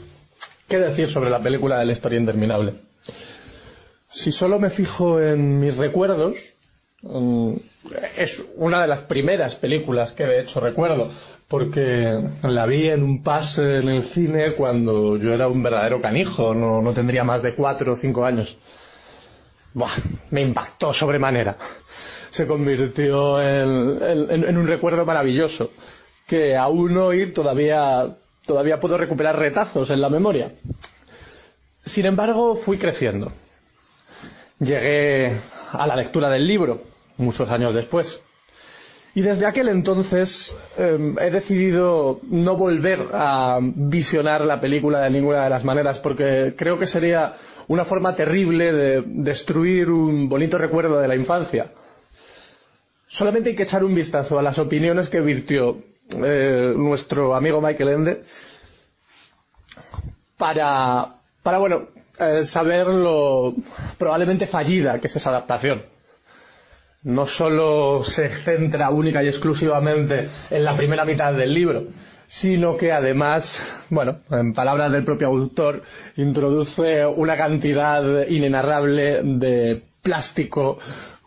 ¿Qué 0.69 0.79
decir 0.79 1.11
sobre 1.11 1.29
la 1.29 1.43
película 1.43 1.79
de 1.79 1.85
la 1.85 1.93
historia 1.93 2.19
interminable? 2.19 2.77
Si 4.11 4.33
solo 4.33 4.59
me 4.59 4.71
fijo 4.71 5.21
en 5.21 5.61
mis 5.61 5.77
recuerdos, 5.77 6.37
mm, 7.03 7.55
es 8.17 8.43
una 8.57 8.83
de 8.83 8.89
las 8.89 9.03
primeras 9.03 9.55
películas 9.57 10.13
que 10.13 10.25
de 10.25 10.41
hecho 10.43 10.61
recuerdo, 10.61 11.11
porque 11.49 12.19
la 12.43 12.67
vi 12.67 12.89
en 12.89 13.03
un 13.03 13.23
pase 13.23 13.79
en 13.79 13.89
el 13.89 14.05
cine 14.05 14.53
cuando 14.53 15.17
yo 15.19 15.33
era 15.35 15.49
un 15.49 15.63
verdadero 15.63 16.01
canijo, 16.01 16.55
no, 16.55 16.81
no 16.81 16.93
tendría 16.95 17.25
más 17.25 17.43
de 17.43 17.55
cuatro 17.55 17.93
o 17.93 17.97
cinco 17.97 18.25
años. 18.25 18.57
Buah, 19.75 19.91
me 20.31 20.43
impactó 20.43 20.93
sobremanera. 20.93 21.57
Se 22.31 22.47
convirtió 22.47 23.41
en, 23.43 23.99
en- 24.31 24.45
en 24.45 24.57
un 24.57 24.67
recuerdo 24.67 25.05
maravilloso 25.05 25.71
que 26.27 26.57
aún 26.57 26.97
hoy 26.97 27.33
todavía, 27.33 28.17
todavía 28.47 28.81
puedo 28.81 28.97
recuperar 28.97 29.39
retazos 29.39 29.91
en 29.91 30.01
la 30.01 30.09
memoria. 30.09 30.53
Sin 31.85 32.07
embargo, 32.07 32.57
fui 32.57 32.79
creciendo. 32.79 33.31
Llegué 34.61 35.33
a 35.73 35.87
la 35.87 35.97
lectura 35.97 36.31
del 36.31 36.47
libro, 36.47 36.81
muchos 37.17 37.49
años 37.51 37.75
después. 37.75 38.23
Y 39.15 39.21
desde 39.21 39.47
aquel 39.47 39.69
entonces 39.69 40.57
eh, 40.79 41.15
he 41.21 41.31
decidido 41.31 42.21
no 42.31 42.57
volver 42.57 43.09
a 43.13 43.59
visionar 43.61 44.41
la 44.43 44.59
película 44.61 45.01
de 45.01 45.11
ninguna 45.11 45.45
de 45.45 45.51
las 45.51 45.65
maneras 45.65 45.99
porque 45.99 46.55
creo 46.57 46.79
que 46.79 46.87
sería 46.87 47.35
una 47.69 47.85
forma 47.85 48.17
terrible 48.17 48.73
de 48.73 49.03
destruir 49.07 49.91
un 49.91 50.29
bonito 50.31 50.57
recuerdo 50.57 50.99
de 50.99 51.09
la 51.09 51.17
infancia. 51.17 51.73
Solamente 53.07 53.51
hay 53.51 53.57
que 53.57 53.65
echar 53.65 53.85
un 53.85 53.95
vistazo 53.95 54.39
a 54.39 54.43
las 54.43 54.59
opiniones 54.59 55.11
que 55.11 55.21
virtió 55.21 55.83
eh, 56.25 56.73
nuestro 56.75 57.35
amigo 57.35 57.61
Michael 57.61 57.91
Ende 57.91 58.23
para, 60.39 61.17
para 61.43 61.59
bueno, 61.59 61.89
eh, 62.19 62.45
saber 62.47 62.87
lo 62.87 63.55
probablemente 63.99 64.47
fallida 64.47 64.99
que 64.99 65.09
es 65.09 65.17
esa 65.17 65.29
adaptación. 65.29 65.92
No 67.05 67.27
solo 67.27 68.05
se 68.05 68.29
centra 68.29 68.91
única 68.91 69.23
y 69.23 69.29
exclusivamente 69.29 70.29
en 70.51 70.65
la 70.65 70.77
primera 70.77 71.05
mitad 71.05 71.33
del 71.33 71.53
libro, 71.53 71.85
sino 72.27 72.77
que 72.77 72.93
además, 72.93 73.87
bueno, 73.91 74.21
en 74.31 74.55
palabras 74.55 74.93
del 74.93 75.05
propio 75.05 75.29
autor, 75.29 75.83
introduce 76.17 77.05
una 77.05 77.37
cantidad 77.37 78.27
inenarrable 78.29 79.23
de 79.23 79.83
plástico, 80.01 80.79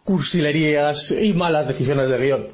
cursilerías 0.03 1.11
y 1.11 1.33
malas 1.33 1.67
decisiones 1.67 2.09
de 2.09 2.17
guion. 2.17 2.47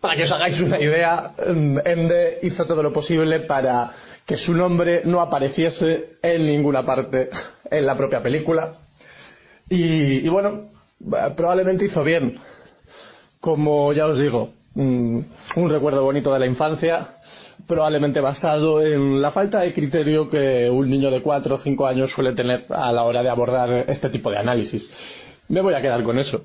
Para 0.00 0.16
que 0.16 0.24
os 0.24 0.32
hagáis 0.32 0.60
una 0.60 0.80
idea, 0.80 1.32
Ende 1.38 2.38
hizo 2.42 2.66
todo 2.66 2.82
lo 2.82 2.92
posible 2.92 3.40
para 3.40 3.90
que 4.24 4.36
su 4.36 4.54
nombre 4.54 5.02
no 5.04 5.20
apareciese 5.20 6.16
en 6.22 6.46
ninguna 6.46 6.84
parte 6.84 7.28
en 7.70 7.86
la 7.86 7.96
propia 7.96 8.22
película. 8.22 8.74
Y, 9.68 10.26
bueno, 10.28 10.70
probablemente 11.36 11.84
hizo 11.84 12.02
bien. 12.02 12.38
Como 13.40 13.92
ya 13.94 14.06
os 14.06 14.18
digo, 14.18 14.52
un 14.74 15.24
recuerdo 15.56 16.04
bonito 16.04 16.32
de 16.32 16.38
la 16.38 16.46
infancia, 16.46 17.16
probablemente 17.66 18.20
basado 18.20 18.84
en 18.84 19.22
la 19.22 19.30
falta 19.30 19.60
de 19.60 19.72
criterio 19.72 20.28
que 20.28 20.68
un 20.68 20.90
niño 20.90 21.10
de 21.10 21.22
4 21.22 21.54
o 21.54 21.58
5 21.58 21.86
años 21.86 22.10
suele 22.10 22.34
tener 22.34 22.66
a 22.68 22.92
la 22.92 23.04
hora 23.04 23.22
de 23.22 23.30
abordar 23.30 23.84
este 23.88 24.10
tipo 24.10 24.30
de 24.30 24.38
análisis. 24.38 24.90
Me 25.48 25.60
voy 25.60 25.74
a 25.74 25.80
quedar 25.80 26.02
con 26.02 26.18
eso. 26.18 26.42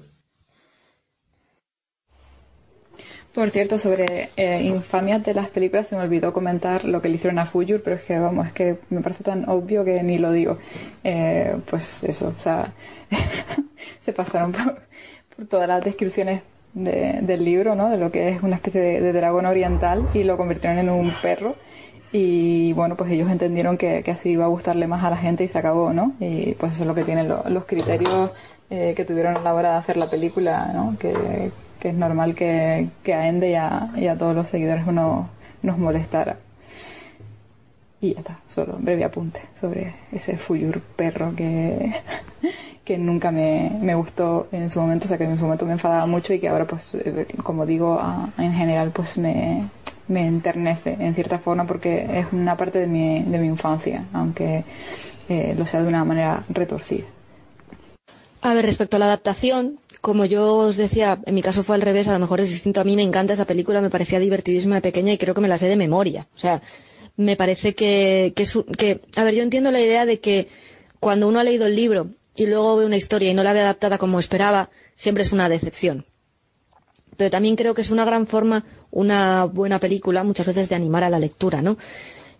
Por 3.34 3.50
cierto, 3.50 3.78
sobre 3.78 4.30
eh, 4.38 4.62
infamias 4.64 5.22
de 5.26 5.34
las 5.34 5.50
películas 5.50 5.88
se 5.88 5.98
me 5.98 6.04
olvidó 6.04 6.32
comentar 6.32 6.86
lo 6.86 7.02
que 7.02 7.10
le 7.10 7.16
hicieron 7.16 7.38
a 7.38 7.46
Fuyur, 7.46 7.84
pero 7.84 7.98
es 7.98 8.04
que 8.04 8.18
vamos, 8.18 8.48
es 8.48 8.54
que 8.54 8.78
me 8.90 9.02
parece 9.02 9.26
tan 9.26 9.50
obvio 9.50 9.84
que 9.84 10.02
ni 10.04 10.18
lo 10.18 10.32
digo. 10.32 10.58
Eh, 11.04 11.58
pues 11.70 12.06
eso, 12.06 12.30
o 12.30 12.40
sea, 12.40 12.74
se 14.00 14.14
pasaron 14.14 14.54
por 14.54 15.48
todas 15.50 15.68
las 15.68 15.84
descripciones 15.84 16.44
de- 16.76 17.20
del 17.22 17.44
libro, 17.44 17.74
¿no? 17.74 17.90
De 17.90 17.98
lo 17.98 18.12
que 18.12 18.30
es 18.30 18.44
una 18.44 18.56
especie 18.56 18.80
de, 18.82 19.14
dragón 19.14 19.46
oriental 19.48 20.08
y 20.14 20.24
lo 20.24 20.38
convirtieron 20.38 20.78
en 20.78 20.90
un 20.90 21.12
perro. 21.22 21.56
Y 22.12 22.74
bueno, 22.74 22.96
pues 22.96 23.12
ellos 23.12 23.30
entendieron 23.32 23.78
que, 23.78 24.04
así 24.12 24.32
iba 24.32 24.46
a 24.46 24.50
gustarle 24.50 24.88
más 24.88 25.04
a 25.04 25.10
la 25.10 25.18
gente 25.18 25.44
y 25.44 25.48
se 25.48 25.58
acabó, 25.58 25.92
¿no? 25.94 26.14
Y 26.20 26.54
pues 26.54 26.74
eso 26.76 26.84
es 26.84 26.88
lo 26.88 26.96
que 26.96 27.04
tienen 27.04 27.28
lo- 27.28 27.44
los 27.50 27.66
criterios 27.66 28.32
eh, 28.70 28.94
que 28.96 29.06
tuvieron 29.06 29.36
a 29.38 29.42
la 29.42 29.54
hora 29.54 29.72
de 29.74 29.78
hacer 29.78 29.98
la 29.98 30.10
película, 30.10 30.72
¿no? 30.74 30.96
Que, 31.00 31.52
es 31.86 31.94
normal 31.94 32.34
que, 32.34 32.90
que 33.04 33.14
a 33.14 33.28
Ende 33.28 33.52
y 33.52 33.54
a, 33.54 33.90
y 33.96 34.08
a 34.08 34.18
todos 34.18 34.36
los 34.36 34.50
seguidores 34.50 34.86
uno 34.88 35.30
nos 35.62 35.78
molestara. 35.78 36.38
Y 38.02 38.14
ya 38.14 38.20
está, 38.22 38.40
solo 38.48 38.76
un 38.78 38.84
breve 38.86 39.04
apunte 39.04 39.40
sobre 39.54 39.94
ese 40.12 40.36
Fuyur 40.36 40.82
perro 40.82 41.36
que, 41.36 41.94
que 42.86 42.98
nunca 42.98 43.32
me, 43.32 43.72
me 43.82 43.96
gustó 43.96 44.48
en 44.52 44.70
su 44.70 44.80
momento, 44.80 45.06
o 45.06 45.08
sea 45.08 45.18
que 45.18 45.26
en 45.26 45.38
su 45.38 45.44
momento 45.44 45.66
me 45.66 45.74
enfadaba 45.74 46.06
mucho 46.06 46.34
y 46.34 46.40
que 46.40 46.48
ahora 46.48 46.66
pues 46.68 46.84
eh, 46.94 47.26
como 47.44 47.66
digo 47.66 48.00
en 48.38 48.54
general 48.54 48.92
pues 48.92 49.18
me, 49.18 49.68
me 50.08 50.28
enternece 50.28 50.96
en 51.00 51.16
cierta 51.16 51.40
forma 51.40 51.66
porque 51.66 52.08
es 52.20 52.28
una 52.32 52.56
parte 52.56 52.80
de 52.80 52.88
mi, 52.88 53.24
de 53.24 53.40
mi 53.40 53.48
infancia, 53.48 54.06
aunque 54.14 54.64
eh, 55.28 55.56
lo 55.58 55.66
sea 55.66 55.82
de 55.82 55.88
una 55.88 56.06
manera 56.06 56.44
retorcida. 56.50 57.06
A 58.42 58.54
ver, 58.54 58.66
respecto 58.66 58.98
a 58.98 59.00
la 59.00 59.06
adaptación, 59.06 59.80
como 60.02 60.26
yo 60.26 60.54
os 60.58 60.78
decía, 60.78 61.18
en 61.26 61.34
mi 61.34 61.42
caso 61.42 61.64
fue 61.64 61.76
al 61.76 61.82
revés, 61.82 62.08
a 62.08 62.14
lo 62.14 62.20
mejor 62.20 62.40
es 62.40 62.50
distinto. 62.50 62.80
A 62.80 62.84
mí 62.84 62.96
me 62.96 63.02
encanta 63.02 63.34
esa 63.34 63.46
película, 63.46 63.82
me 63.82 63.90
parecía 63.90 64.20
divertidísima 64.20 64.76
de 64.76 64.82
pequeña 64.82 65.12
y 65.12 65.18
creo 65.18 65.34
que 65.34 65.42
me 65.42 65.48
la 65.48 65.58
sé 65.58 65.68
de 65.68 65.76
memoria. 65.76 66.28
O 66.36 66.38
sea, 66.38 66.62
me 67.18 67.36
parece 67.36 67.74
que, 67.74 68.34
que, 68.36 68.46
que, 68.78 69.02
a 69.16 69.24
ver, 69.24 69.34
yo 69.34 69.42
entiendo 69.42 69.72
la 69.72 69.82
idea 69.82 70.06
de 70.06 70.20
que 70.20 70.48
cuando 71.00 71.28
uno 71.28 71.40
ha 71.40 71.44
leído 71.44 71.66
el 71.66 71.76
libro 71.76 72.08
y 72.36 72.46
luego 72.48 72.78
ve 72.78 72.86
una 72.86 72.98
historia 72.98 73.30
y 73.32 73.34
no 73.34 73.44
la 73.44 73.54
ve 73.54 73.62
adaptada 73.62 73.98
como 73.98 74.20
esperaba, 74.20 74.70
siempre 74.94 75.24
es 75.24 75.32
una 75.34 75.50
decepción. 75.50 76.06
Pero 77.18 77.30
también 77.32 77.56
creo 77.56 77.74
que 77.74 77.82
es 77.82 77.92
una 77.92 78.04
gran 78.06 78.28
forma, 78.28 78.66
una 78.92 79.46
buena 79.46 79.80
película, 79.80 80.24
muchas 80.24 80.46
veces 80.48 80.68
de 80.70 80.76
animar 80.76 81.04
a 81.04 81.10
la 81.10 81.20
lectura, 81.20 81.62
¿no? 81.62 81.78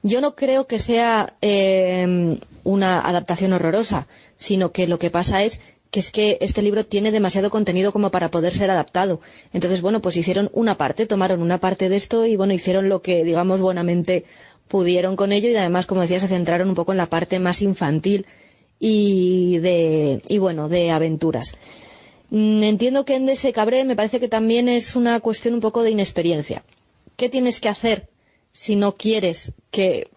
Yo 0.04 0.22
no 0.22 0.36
creo 0.36 0.68
que 0.68 0.78
sea 0.78 1.36
eh, 1.42 2.38
una 2.64 3.00
adaptación 3.00 3.54
horrorosa, 3.54 4.08
sino 4.38 4.72
que 4.72 4.88
lo 4.88 5.00
que 5.00 5.10
pasa 5.10 5.44
es 5.44 5.60
que 5.90 6.00
es 6.02 6.12
que 6.12 6.38
este 6.42 6.62
libro 6.62 6.84
tiene 6.84 7.10
demasiado 7.10 7.50
contenido 7.50 7.94
como 7.94 8.12
para 8.12 8.30
poder 8.30 8.54
ser 8.54 8.70
adaptado. 8.70 9.22
Entonces, 9.54 9.82
bueno, 9.82 10.02
pues 10.02 10.18
hicieron 10.18 10.50
una 10.54 10.76
parte, 10.78 11.06
tomaron 11.06 11.42
una 11.42 11.60
parte 11.60 11.88
de 11.88 11.96
esto 11.96 12.26
y 12.26 12.36
bueno, 12.36 12.54
hicieron 12.54 12.90
lo 12.90 13.02
que, 13.02 13.24
digamos, 13.24 13.62
buenamente 13.62 14.26
pudieron 14.68 15.16
con 15.16 15.32
ello 15.32 15.48
y 15.50 15.56
además, 15.56 15.86
como 15.86 16.02
decía, 16.02 16.20
se 16.20 16.28
centraron 16.28 16.68
un 16.68 16.76
poco 16.76 16.92
en 16.92 16.98
la 16.98 17.10
parte 17.10 17.40
más 17.40 17.62
infantil 17.62 18.26
y 18.88 19.58
de, 19.58 20.22
y 20.30 20.38
bueno, 20.38 20.70
de 20.70 20.92
aventuras. 20.92 21.58
Mm, 22.30 22.62
Entiendo 22.62 23.04
que 23.04 23.16
Ende 23.16 23.36
se 23.36 23.52
cabré, 23.52 23.84
me 23.84 23.96
parece 23.96 24.20
que 24.20 24.28
también 24.28 24.70
es 24.70 24.96
una 24.96 25.20
cuestión 25.22 25.56
un 25.56 25.60
poco 25.60 25.82
de 25.82 25.90
inexperiencia. 25.90 26.64
¿Qué 27.18 27.28
tienes 27.28 27.60
que 27.60 27.68
hacer 27.70 28.08
si 28.52 28.76
no 28.76 28.94
quieres 28.94 29.54
que, 29.72 30.08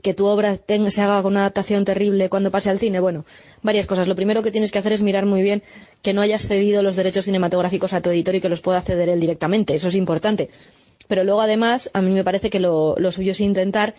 que 0.00 0.14
tu 0.14 0.26
obra 0.26 0.56
se 0.90 1.00
haga 1.02 1.22
con 1.22 1.32
una 1.32 1.40
adaptación 1.40 1.84
terrible 1.84 2.28
cuando 2.28 2.52
pase 2.52 2.70
al 2.70 2.78
cine? 2.78 3.00
Bueno, 3.00 3.24
varias 3.62 3.86
cosas. 3.86 4.06
Lo 4.06 4.14
primero 4.14 4.42
que 4.44 4.52
tienes 4.52 4.70
que 4.70 4.78
hacer 4.78 4.92
es 4.92 5.02
mirar 5.02 5.26
muy 5.26 5.42
bien 5.42 5.64
que 6.02 6.12
no 6.12 6.20
hayas 6.20 6.46
cedido 6.46 6.84
los 6.84 6.94
derechos 6.94 7.24
cinematográficos 7.24 7.94
a 7.94 8.00
tu 8.00 8.10
editor 8.10 8.36
y 8.36 8.40
que 8.40 8.48
los 8.48 8.60
pueda 8.60 8.80
ceder 8.80 9.08
él 9.08 9.18
directamente. 9.18 9.74
Eso 9.74 9.88
es 9.88 9.96
importante. 9.96 10.50
Pero 11.08 11.24
luego, 11.24 11.40
además, 11.40 11.90
a 11.94 12.00
mí 12.00 12.12
me 12.12 12.22
parece 12.22 12.48
que 12.48 12.60
lo, 12.60 12.94
lo 12.96 13.10
suyo 13.10 13.32
es 13.32 13.40
intentar 13.40 13.96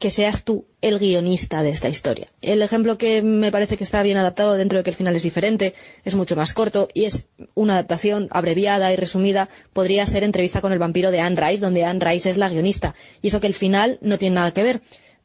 que 0.00 0.10
seas 0.10 0.44
tú 0.44 0.64
el 0.80 0.98
guionista 0.98 1.62
de 1.62 1.68
esta 1.68 1.90
historia. 1.90 2.26
El 2.40 2.62
ejemplo 2.62 2.96
que 2.96 3.20
me 3.20 3.52
parece 3.52 3.76
que 3.76 3.84
está 3.84 4.02
bien 4.02 4.16
adaptado 4.16 4.54
dentro 4.54 4.78
de 4.78 4.82
que 4.82 4.88
el 4.88 4.96
final 4.96 5.14
es 5.14 5.22
diferente, 5.22 5.74
es 6.06 6.14
mucho 6.14 6.36
más 6.36 6.54
corto 6.54 6.88
y 6.94 7.04
es 7.04 7.28
una 7.54 7.74
adaptación 7.74 8.26
abreviada 8.30 8.90
y 8.94 8.96
resumida, 8.96 9.50
podría 9.74 10.06
ser 10.06 10.24
Entrevista 10.24 10.62
con 10.62 10.72
el 10.72 10.78
vampiro 10.78 11.10
de 11.10 11.20
Anne 11.20 11.38
Rice, 11.38 11.62
donde 11.62 11.84
Anne 11.84 12.02
Rice 12.02 12.30
es 12.30 12.38
la 12.38 12.48
guionista. 12.48 12.94
Y 13.20 13.28
eso 13.28 13.42
que 13.42 13.46
el 13.46 13.52
final 13.52 13.98
no 14.00 14.16
tiene 14.16 14.36
nada 14.36 14.52
que 14.52 14.62
ver. 14.62 14.80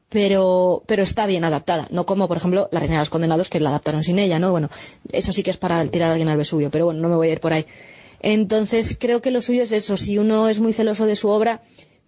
Pero, 0.10 0.84
pero 0.88 1.03
está 1.03 1.26
bien 1.26 1.45
adaptada, 1.45 1.88
no 1.89 2.06
como 2.06 2.27
por 2.27 2.38
ejemplo 2.38 2.69
La 2.72 2.80
Reina 2.80 2.95
de 2.95 2.99
los 2.99 3.10
Condenados 3.10 3.49
que 3.49 3.60
la 3.60 3.69
adaptaron 3.69 4.03
sin 4.03 4.19
ella, 4.19 4.39
¿no? 4.39 4.52
Bueno, 4.52 4.69
eso 5.11 5.34
sí 5.34 5.41
que 5.41 5.49
es 5.49 5.57
para 5.57 5.84
tirar 5.88 6.10
a 6.10 6.11
alguien 6.11 6.30
al 6.30 6.38
Vesubio, 6.38 6.69
pero 6.69 6.85
bueno, 6.85 7.02
no 7.02 7.10
me 7.10 7.15
voy 7.15 7.30
a 7.30 7.31
ir 7.31 7.39
por 7.39 7.53
ahí. 7.53 7.65
Entonces 8.19 8.97
creo 8.99 9.22
que 9.22 9.31
lo 9.31 9.41
suyo 9.41 9.64
es 9.64 9.72
eso, 9.72 9.97
si 9.97 10.18
uno 10.18 10.47
es 10.47 10.60
muy 10.60 10.73
celoso 10.73 11.06
de 11.06 11.15
su 11.15 11.30
obra, 11.30 11.60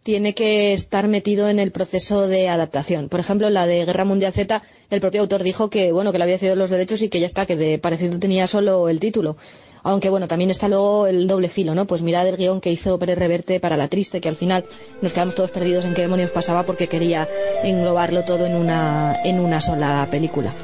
tiene 0.07 0.33
que 0.33 0.71
estar 0.71 1.09
metido 1.09 1.49
en 1.49 1.59
el 1.59 1.73
proceso 1.73 2.29
de 2.29 2.47
adaptación. 2.47 3.09
Por 3.09 3.19
ejemplo, 3.19 3.49
la 3.49 3.67
de 3.67 3.83
Guerra 3.83 4.05
Mundial 4.05 4.31
Z, 4.31 4.63
el 4.89 5.01
propio 5.01 5.19
autor 5.19 5.43
dijo 5.43 5.69
que, 5.69 5.91
bueno, 5.91 6.13
que 6.13 6.17
le 6.17 6.23
había 6.23 6.37
cedido 6.37 6.55
los 6.55 6.69
derechos 6.69 7.01
y 7.01 7.09
que 7.09 7.19
ya 7.19 7.25
está, 7.25 7.45
que 7.45 7.57
de 7.57 7.77
parecido 7.77 8.17
tenía 8.17 8.47
solo 8.47 8.87
el 8.87 9.01
título. 9.01 9.35
Aunque, 9.83 10.09
bueno, 10.09 10.29
también 10.29 10.49
está 10.49 10.69
luego 10.69 11.07
el 11.07 11.27
doble 11.27 11.49
filo, 11.49 11.75
¿no? 11.75 11.87
Pues 11.87 12.03
mirad 12.03 12.25
el 12.25 12.37
guion 12.37 12.61
que 12.61 12.71
hizo 12.71 12.97
Pérez 12.97 13.17
Reverte 13.17 13.59
para 13.59 13.75
La 13.75 13.89
Triste, 13.89 14.21
que 14.21 14.29
al 14.29 14.37
final 14.37 14.63
nos 15.01 15.11
quedamos 15.11 15.35
todos 15.35 15.51
perdidos 15.51 15.83
en 15.83 15.93
qué 15.93 16.03
demonios 16.03 16.31
pasaba 16.31 16.65
porque 16.65 16.87
quería 16.87 17.27
englobarlo 17.65 18.23
todo 18.23 18.45
en 18.45 18.55
una, 18.55 19.13
en 19.25 19.41
una 19.41 19.59
sola 19.59 20.07
película. 20.09 20.55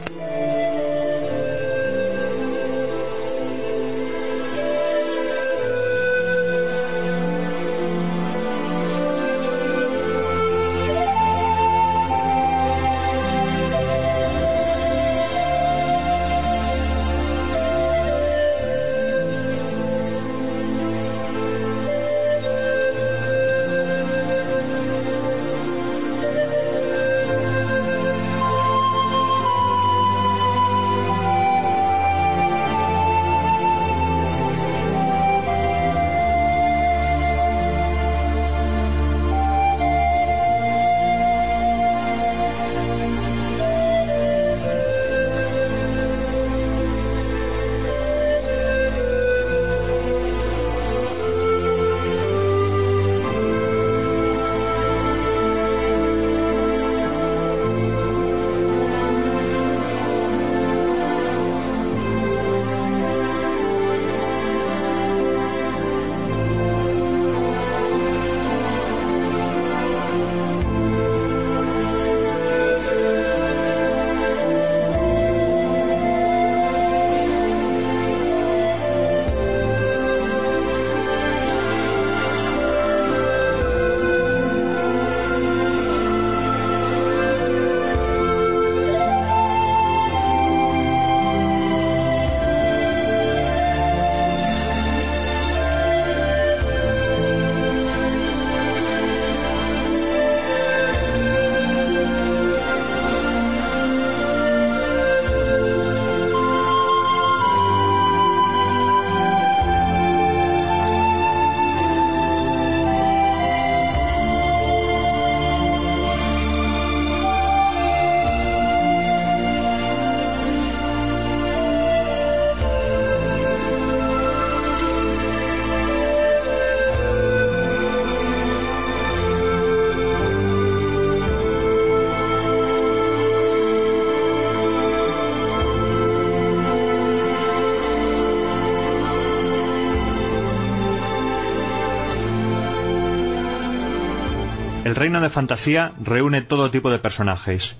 El 144.93 144.99
reino 144.99 145.21
de 145.21 145.31
fantasía 145.31 145.93
reúne 145.99 146.43
todo 146.43 146.69
tipo 146.69 146.91
de 146.91 146.99
personajes. 146.99 147.77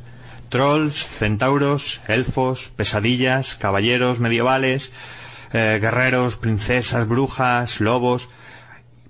Trolls, 0.50 0.96
centauros, 0.96 2.02
elfos, 2.08 2.72
pesadillas, 2.76 3.54
caballeros 3.54 4.20
medievales, 4.20 4.92
eh, 5.54 5.78
guerreros, 5.80 6.38
princesas, 6.38 7.08
brujas, 7.08 7.82
lobos. 7.82 8.32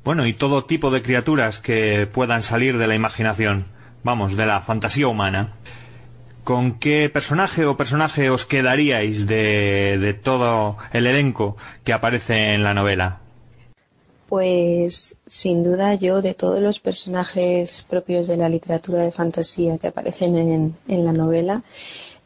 Bueno, 0.04 0.26
y 0.26 0.34
todo 0.34 0.66
tipo 0.66 0.92
de 0.92 1.02
criaturas 1.02 1.60
que 1.60 2.06
puedan 2.06 2.44
salir 2.44 2.78
de 2.78 2.88
la 2.88 2.96
imaginación. 2.96 3.68
Vamos, 4.04 4.36
de 4.36 4.48
la 4.48 4.60
fantasía 4.60 5.08
humana. 5.08 5.54
¿Con 6.44 6.80
qué 6.80 7.10
personaje 7.10 7.66
o 7.66 7.78
personaje 7.78 8.30
os 8.30 8.44
quedaríais 8.44 9.28
de, 9.28 9.98
de 9.98 10.14
todo 10.14 10.76
el 10.92 11.08
elenco 11.08 11.56
que 11.86 11.94
aparece 11.94 12.54
en 12.54 12.64
la 12.64 12.74
novela? 12.74 13.23
Pues 14.34 15.18
sin 15.28 15.64
duda 15.64 15.94
yo 15.94 16.24
de 16.24 16.34
todos 16.34 16.60
los 16.60 16.80
personajes 16.80 17.86
propios 17.88 18.26
de 18.26 18.36
la 18.36 18.50
literatura 18.50 19.04
de 19.04 19.12
fantasía 19.12 19.78
que 19.78 19.90
aparecen 19.90 20.36
en, 20.36 20.76
en 20.88 21.06
la 21.06 21.14
novela, 21.14 21.62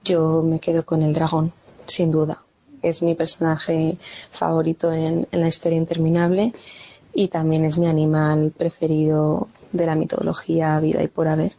yo 0.06 0.42
me 0.42 0.62
quedo 0.62 0.86
con 0.86 1.02
el 1.02 1.12
dragón, 1.14 1.52
sin 1.86 2.10
duda. 2.10 2.42
Es 2.82 3.04
mi 3.04 3.14
personaje 3.14 3.98
favorito 4.32 4.94
en, 4.94 5.28
en 5.30 5.42
la 5.42 5.50
historia 5.50 5.78
interminable 5.78 6.54
y 7.14 7.28
también 7.28 7.66
es 7.66 7.78
mi 7.78 7.88
animal 7.88 8.54
preferido 8.58 9.50
de 9.74 9.86
la 9.86 9.96
mitología 9.96 10.80
vida 10.80 11.04
y 11.04 11.10
por 11.10 11.28
haber. 11.28 11.58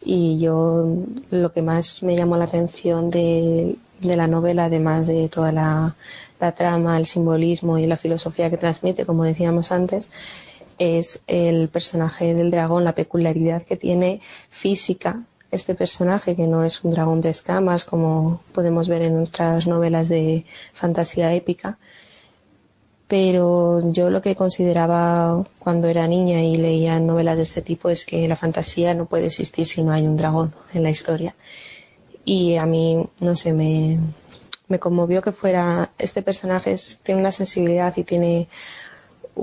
Y 0.00 0.38
yo 0.38 0.86
lo 1.32 1.50
que 1.50 1.62
más 1.62 2.04
me 2.04 2.14
llamó 2.14 2.36
la 2.36 2.44
atención 2.44 3.10
de, 3.10 3.76
de 3.98 4.16
la 4.16 4.28
novela, 4.28 4.66
además 4.66 5.08
de 5.08 5.28
toda 5.28 5.50
la, 5.50 5.96
la 6.42 6.52
trama, 6.52 6.98
el 6.98 7.06
simbolismo 7.06 7.78
y 7.78 7.86
la 7.86 7.96
filosofía 7.96 8.50
que 8.50 8.56
transmite, 8.56 9.06
como 9.06 9.22
decíamos 9.22 9.70
antes, 9.70 10.10
es 10.78 11.22
el 11.28 11.68
personaje 11.68 12.34
del 12.34 12.50
dragón, 12.50 12.82
la 12.82 12.96
peculiaridad 12.96 13.62
que 13.62 13.76
tiene 13.76 14.20
física 14.50 15.22
este 15.52 15.74
personaje, 15.74 16.34
que 16.34 16.48
no 16.48 16.64
es 16.64 16.82
un 16.82 16.90
dragón 16.92 17.20
de 17.20 17.28
escamas 17.28 17.84
como 17.84 18.40
podemos 18.52 18.88
ver 18.88 19.02
en 19.02 19.14
nuestras 19.14 19.66
novelas 19.66 20.08
de 20.08 20.44
fantasía 20.72 21.32
épica, 21.34 21.78
pero 23.06 23.78
yo 23.92 24.08
lo 24.10 24.22
que 24.22 24.34
consideraba 24.34 25.44
cuando 25.58 25.88
era 25.88 26.08
niña 26.08 26.42
y 26.42 26.56
leía 26.56 26.98
novelas 26.98 27.36
de 27.36 27.42
este 27.42 27.62
tipo 27.62 27.90
es 27.90 28.06
que 28.06 28.26
la 28.26 28.36
fantasía 28.36 28.94
no 28.94 29.04
puede 29.04 29.26
existir 29.26 29.66
si 29.66 29.82
no 29.82 29.92
hay 29.92 30.06
un 30.06 30.16
dragón 30.16 30.54
en 30.72 30.82
la 30.82 30.90
historia. 30.90 31.36
Y 32.24 32.56
a 32.56 32.64
mí, 32.66 33.04
no 33.20 33.36
sé, 33.36 33.52
me, 33.52 33.98
me 34.72 34.78
conmovió 34.86 35.18
que 35.22 35.32
fuera 35.40 35.90
este 35.98 36.20
personaje, 36.22 36.72
es- 36.72 36.98
tiene 37.04 37.20
una 37.20 37.32
sensibilidad 37.40 37.92
y 37.96 38.04
tiene 38.04 38.48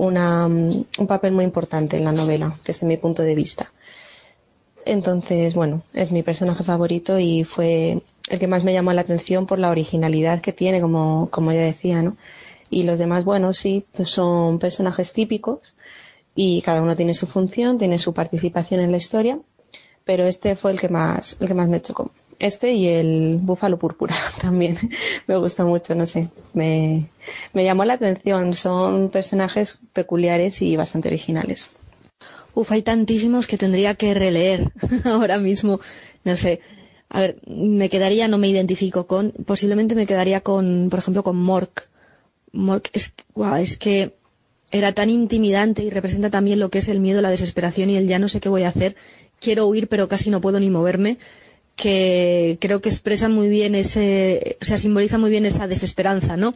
una, 0.06 0.48
mm, 0.48 0.84
un 1.02 1.06
papel 1.06 1.32
muy 1.32 1.44
importante 1.50 1.96
en 1.96 2.04
la 2.04 2.12
novela, 2.12 2.48
desde 2.66 2.86
mi 2.86 2.96
punto 3.04 3.22
de 3.22 3.34
vista. 3.34 3.64
Entonces, 4.84 5.54
bueno, 5.54 5.82
es 5.92 6.10
mi 6.10 6.22
personaje 6.22 6.64
favorito 6.64 7.18
y 7.18 7.44
fue 7.44 8.02
el 8.28 8.38
que 8.38 8.46
más 8.52 8.64
me 8.64 8.72
llamó 8.72 8.92
la 8.92 9.02
atención 9.02 9.46
por 9.46 9.58
la 9.58 9.70
originalidad 9.70 10.40
que 10.40 10.52
tiene, 10.52 10.80
como, 10.80 11.28
como 11.30 11.52
ya 11.52 11.60
decía, 11.60 12.02
¿no? 12.02 12.16
Y 12.70 12.84
los 12.84 12.98
demás, 12.98 13.24
bueno, 13.24 13.52
sí, 13.52 13.84
son 14.04 14.58
personajes 14.58 15.12
típicos 15.12 15.74
y 16.34 16.62
cada 16.62 16.82
uno 16.82 16.94
tiene 16.96 17.14
su 17.14 17.26
función, 17.26 17.78
tiene 17.78 17.98
su 17.98 18.12
participación 18.14 18.80
en 18.80 18.90
la 18.90 18.96
historia, 18.96 19.38
pero 20.04 20.24
este 20.24 20.56
fue 20.56 20.70
el 20.72 20.80
que 20.80 20.88
más, 20.88 21.36
el 21.40 21.48
que 21.48 21.54
más 21.54 21.68
me 21.68 21.80
chocó. 21.82 22.10
Este 22.40 22.72
y 22.72 22.88
el 22.88 23.38
búfalo 23.40 23.78
púrpura 23.78 24.16
también 24.40 24.78
me 25.26 25.36
gusta 25.36 25.64
mucho, 25.64 25.94
no 25.94 26.06
sé, 26.06 26.30
me, 26.54 27.10
me 27.52 27.64
llamó 27.64 27.84
la 27.84 27.94
atención. 27.94 28.54
Son 28.54 29.10
personajes 29.10 29.78
peculiares 29.92 30.62
y 30.62 30.74
bastante 30.74 31.08
originales. 31.08 31.70
Uf, 32.54 32.72
hay 32.72 32.82
tantísimos 32.82 33.46
que 33.46 33.58
tendría 33.58 33.94
que 33.94 34.14
releer 34.14 34.72
ahora 35.04 35.38
mismo. 35.38 35.80
No 36.24 36.36
sé. 36.36 36.60
A 37.10 37.20
ver, 37.20 37.40
me 37.46 37.88
quedaría, 37.88 38.26
no 38.26 38.38
me 38.38 38.48
identifico 38.48 39.06
con, 39.06 39.32
posiblemente 39.44 39.94
me 39.94 40.06
quedaría 40.06 40.40
con, 40.40 40.88
por 40.90 41.00
ejemplo, 41.00 41.22
con 41.22 41.36
Mork. 41.36 41.88
Mork 42.52 42.88
es, 42.92 43.12
guau, 43.34 43.56
es 43.56 43.76
que 43.76 44.14
era 44.70 44.92
tan 44.92 45.10
intimidante 45.10 45.82
y 45.82 45.90
representa 45.90 46.30
también 46.30 46.60
lo 46.60 46.70
que 46.70 46.78
es 46.78 46.88
el 46.88 47.00
miedo, 47.00 47.20
la 47.20 47.30
desesperación 47.30 47.90
y 47.90 47.96
el 47.96 48.06
ya 48.06 48.18
no 48.18 48.28
sé 48.28 48.40
qué 48.40 48.48
voy 48.48 48.62
a 48.62 48.68
hacer. 48.68 48.96
Quiero 49.40 49.66
huir, 49.66 49.88
pero 49.88 50.08
casi 50.08 50.30
no 50.30 50.40
puedo 50.40 50.60
ni 50.60 50.70
moverme. 50.70 51.18
Que 51.82 52.58
creo 52.60 52.80
que 52.82 52.90
expresa 52.90 53.28
muy 53.30 53.48
bien 53.48 53.74
ese, 53.74 54.58
o 54.60 54.64
sea, 54.66 54.76
simboliza 54.76 55.16
muy 55.16 55.30
bien 55.30 55.46
esa 55.46 55.66
desesperanza, 55.66 56.36
¿no? 56.36 56.54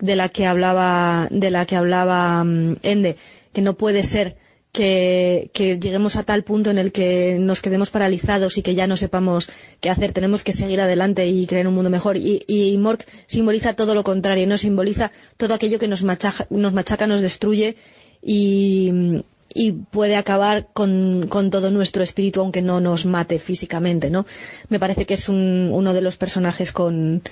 De 0.00 0.16
la 0.16 0.28
que 0.28 0.46
hablaba, 0.46 1.28
de 1.30 1.50
la 1.50 1.64
que 1.64 1.76
hablaba 1.76 2.42
mm, 2.42 2.78
Ende, 2.82 3.16
que 3.52 3.62
no 3.62 3.74
puede 3.74 4.02
ser 4.02 4.36
que, 4.72 5.48
que 5.54 5.78
lleguemos 5.78 6.16
a 6.16 6.24
tal 6.24 6.42
punto 6.42 6.70
en 6.72 6.78
el 6.78 6.90
que 6.90 7.36
nos 7.38 7.62
quedemos 7.62 7.90
paralizados 7.90 8.58
y 8.58 8.62
que 8.62 8.74
ya 8.74 8.88
no 8.88 8.96
sepamos 8.96 9.48
qué 9.80 9.88
hacer. 9.90 10.12
Tenemos 10.12 10.42
que 10.42 10.52
seguir 10.52 10.80
adelante 10.80 11.24
y 11.28 11.46
crear 11.46 11.68
un 11.68 11.74
mundo 11.76 11.90
mejor. 11.90 12.16
Y, 12.16 12.42
y 12.48 12.76
Mork 12.78 13.06
simboliza 13.28 13.74
todo 13.76 13.94
lo 13.94 14.02
contrario, 14.02 14.48
¿no? 14.48 14.58
Simboliza 14.58 15.12
todo 15.36 15.54
aquello 15.54 15.78
que 15.78 15.86
nos 15.86 16.02
machaca, 16.02 16.48
nos, 16.50 16.72
machaca, 16.72 17.06
nos 17.06 17.20
destruye 17.20 17.76
y, 18.20 19.22
y 19.54 19.72
puede 19.72 20.16
acabar 20.16 20.68
con, 20.74 21.28
con 21.28 21.48
todo 21.50 21.70
nuestro 21.70 22.02
espíritu, 22.02 22.40
aunque 22.40 22.60
no 22.60 22.80
nos 22.80 23.06
mate 23.06 23.38
físicamente, 23.38 24.10
¿no? 24.10 24.26
Me 24.68 24.80
parece 24.80 25.06
que 25.06 25.14
es 25.14 25.28
un- 25.28 25.70
uno 25.72 25.94
de 25.94 26.00
los 26.00 26.16
personajes 26.16 26.72
con, 26.72 27.22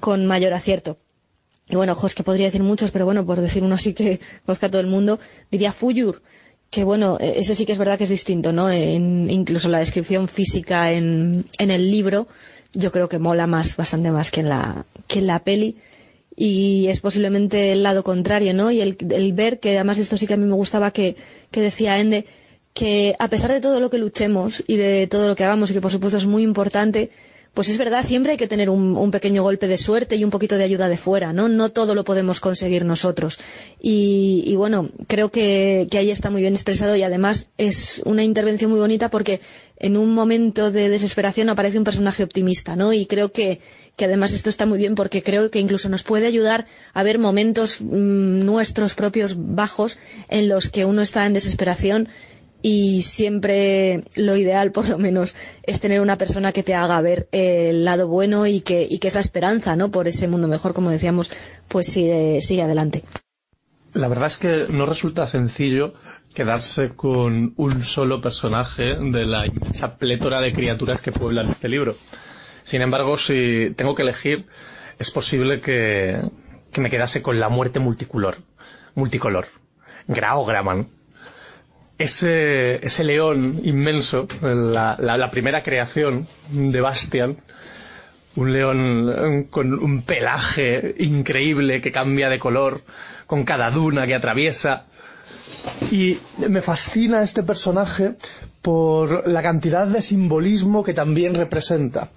con 0.00 0.26
mayor 0.26 0.54
acierto. 0.54 0.96
Y 1.68 1.76
bueno, 1.76 1.92
ojo, 1.92 2.06
es 2.06 2.14
que 2.14 2.22
podría 2.24 2.46
decir 2.46 2.62
muchos, 2.62 2.90
pero 2.90 3.04
bueno, 3.04 3.26
por 3.26 3.40
decir 3.42 3.62
uno 3.62 3.74
así 3.74 3.92
que 3.92 4.18
conozca 4.46 4.66
a 4.66 4.70
todo 4.70 4.80
el 4.80 4.86
mundo, 4.86 5.18
diría 5.50 5.70
Fuyur, 5.72 6.22
que 6.70 6.84
bueno, 6.84 7.18
eh, 7.20 7.34
ese 7.36 7.54
sí 7.54 7.66
que 7.66 7.72
es 7.72 7.78
verdad 7.78 7.98
que 7.98 8.04
es 8.04 8.10
distinto, 8.10 8.50
¿no? 8.52 8.70
En, 8.70 9.28
incluso 9.30 9.68
la 9.68 9.78
descripción 9.78 10.26
física 10.28 10.92
en, 10.92 11.44
en 11.58 11.70
el 11.70 11.90
libro, 11.90 12.26
yo 12.72 12.90
creo 12.92 13.10
que 13.10 13.18
mola 13.18 13.46
más, 13.46 13.76
bastante 13.76 14.10
más 14.10 14.30
que 14.30 14.40
en 14.40 14.48
la, 14.48 14.86
que 15.06 15.18
en 15.18 15.26
la 15.26 15.44
peli. 15.44 15.76
Y 16.40 16.86
es 16.86 17.00
posiblemente 17.00 17.72
el 17.72 17.82
lado 17.82 18.04
contrario, 18.04 18.54
¿no? 18.54 18.70
Y 18.70 18.80
el, 18.80 18.96
el 19.10 19.32
ver, 19.32 19.58
que 19.58 19.74
además 19.74 19.98
esto 19.98 20.16
sí 20.16 20.28
que 20.28 20.34
a 20.34 20.36
mí 20.36 20.44
me 20.46 20.54
gustaba 20.54 20.92
que, 20.92 21.16
que 21.50 21.60
decía 21.60 21.98
Ende, 21.98 22.26
que 22.74 23.16
a 23.18 23.26
pesar 23.26 23.50
de 23.50 23.60
todo 23.60 23.80
lo 23.80 23.90
que 23.90 23.98
luchemos 23.98 24.62
y 24.68 24.76
de 24.76 25.08
todo 25.08 25.26
lo 25.26 25.34
que 25.34 25.42
hagamos, 25.44 25.70
y 25.70 25.74
que 25.74 25.80
por 25.80 25.90
supuesto 25.90 26.16
es 26.16 26.26
muy 26.26 26.44
importante, 26.44 27.10
pues 27.58 27.70
es 27.70 27.76
verdad, 27.78 28.04
siempre 28.04 28.30
hay 28.30 28.38
que 28.38 28.46
tener 28.46 28.70
un, 28.70 29.10
pequeño 29.10 29.42
golpe 29.42 29.66
de 29.66 29.76
suerte 29.76 30.14
y 30.14 30.22
un 30.22 30.30
poquito 30.30 30.56
de 30.56 30.62
ayuda 30.62 30.88
de 30.88 30.96
fuera, 30.96 31.32
¿no? 31.32 31.48
No 31.48 31.70
todo 31.72 31.96
lo 31.96 32.04
podemos 32.04 32.38
conseguir 32.38 32.84
nosotros. 32.84 33.40
Y, 33.80 34.44
y 34.46 34.54
bueno, 34.54 34.88
creo 35.08 35.32
que, 35.32 35.88
que 35.90 35.98
ahí 35.98 36.12
está 36.12 36.30
muy 36.30 36.40
bien 36.40 36.54
expresado 36.54 36.94
y 36.94 37.02
además 37.02 37.48
es 37.58 38.00
una 38.04 38.22
intervención 38.22 38.70
muy 38.70 38.78
bonita 38.78 39.10
porque 39.10 39.40
en 39.78 39.96
un 39.96 40.14
momento 40.14 40.70
de 40.70 40.88
desesperación 40.88 41.48
aparece 41.48 41.78
un 41.78 41.82
personaje 41.84 42.22
optimista, 42.22 42.76
¿no? 42.76 42.92
Y 42.92 43.06
creo 43.06 43.32
que, 43.32 43.58
que 43.96 44.04
además 44.04 44.32
esto 44.34 44.50
está 44.50 44.64
muy 44.64 44.78
bien 44.78 44.94
porque 44.94 45.24
creo 45.24 45.50
que 45.50 45.58
incluso 45.58 45.88
nos 45.88 46.04
puede 46.04 46.28
ayudar 46.28 46.64
a 46.94 47.02
ver 47.02 47.18
momentos 47.18 47.80
mm, 47.80 48.44
nuestros 48.44 48.94
propios 48.94 49.34
bajos 49.36 49.98
en 50.28 50.48
los 50.48 50.70
que 50.70 50.84
uno 50.84 51.02
está 51.02 51.26
en 51.26 51.32
desesperación 51.32 52.08
y 52.62 53.02
siempre 53.02 54.02
lo 54.16 54.36
ideal, 54.36 54.72
por 54.72 54.88
lo 54.88 54.98
menos, 54.98 55.34
es 55.64 55.80
tener 55.80 56.00
una 56.00 56.18
persona 56.18 56.52
que 56.52 56.62
te 56.62 56.74
haga 56.74 57.00
ver 57.00 57.28
el 57.32 57.84
lado 57.84 58.08
bueno 58.08 58.46
y 58.46 58.60
que, 58.60 58.86
y 58.88 58.98
que 58.98 59.08
esa 59.08 59.20
esperanza, 59.20 59.76
¿no? 59.76 59.90
Por 59.90 60.08
ese 60.08 60.28
mundo 60.28 60.48
mejor, 60.48 60.74
como 60.74 60.90
decíamos, 60.90 61.30
pues 61.68 61.86
sigue, 61.86 62.62
adelante. 62.62 63.02
La 63.94 64.08
verdad 64.08 64.26
es 64.26 64.36
que 64.36 64.66
no 64.72 64.86
resulta 64.86 65.26
sencillo 65.26 65.94
quedarse 66.34 66.90
con 66.90 67.54
un 67.56 67.82
solo 67.82 68.20
personaje 68.20 68.96
de 69.00 69.24
la 69.24 69.46
inmensa 69.46 69.96
plétora 69.96 70.40
de 70.40 70.52
criaturas 70.52 71.00
que 71.00 71.12
pueblan 71.12 71.48
este 71.50 71.68
libro. 71.68 71.96
Sin 72.62 72.82
embargo, 72.82 73.16
si 73.16 73.72
tengo 73.76 73.94
que 73.94 74.02
elegir, 74.02 74.46
es 74.98 75.10
posible 75.10 75.60
que, 75.60 76.20
que 76.72 76.80
me 76.80 76.90
quedase 76.90 77.22
con 77.22 77.40
la 77.40 77.48
muerte 77.48 77.78
multicolor. 77.78 78.36
multicolor. 78.94 79.46
Graograman. 80.06 80.97
Ese, 81.98 83.02
león 83.02 83.60
inmenso, 83.64 84.28
la, 84.40 85.28
primera 85.32 85.64
creación 85.64 86.28
de 86.48 86.80
Bastian, 86.80 87.36
un 88.36 88.52
león 88.52 89.10
eh, 89.10 89.46
con 89.50 89.74
un 89.74 90.02
pelaje 90.02 90.94
increíble 90.98 91.80
que 91.80 91.90
cambia 91.90 92.30
de 92.30 92.38
color 92.38 92.82
con 93.26 93.42
cada 93.44 93.68
duna 93.72 94.06
que 94.06 94.14
atraviesa. 94.14 94.84
Y 95.90 96.18
me 96.48 96.62
fascina 96.62 97.22
este 97.24 97.42
personaje 97.42 98.14
por 98.62 99.26
la 99.26 99.42
cantidad 99.42 99.86
de 99.88 100.00
simbolismo 100.00 100.84
que 100.84 100.94
también 100.94 101.34
representa. 101.34 102.10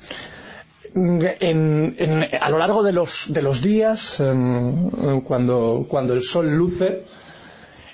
En- 0.94 1.96
en- 1.98 2.28
a 2.40 2.50
lo 2.52 2.60
largo 2.60 2.84
de 2.84 2.92
los, 2.92 3.26
de 3.34 3.42
los 3.42 3.64
días, 3.64 4.22
cuando, 5.26 5.86
cuando 5.90 6.14
el 6.14 6.22
sol 6.22 6.52
luce, 6.56 7.04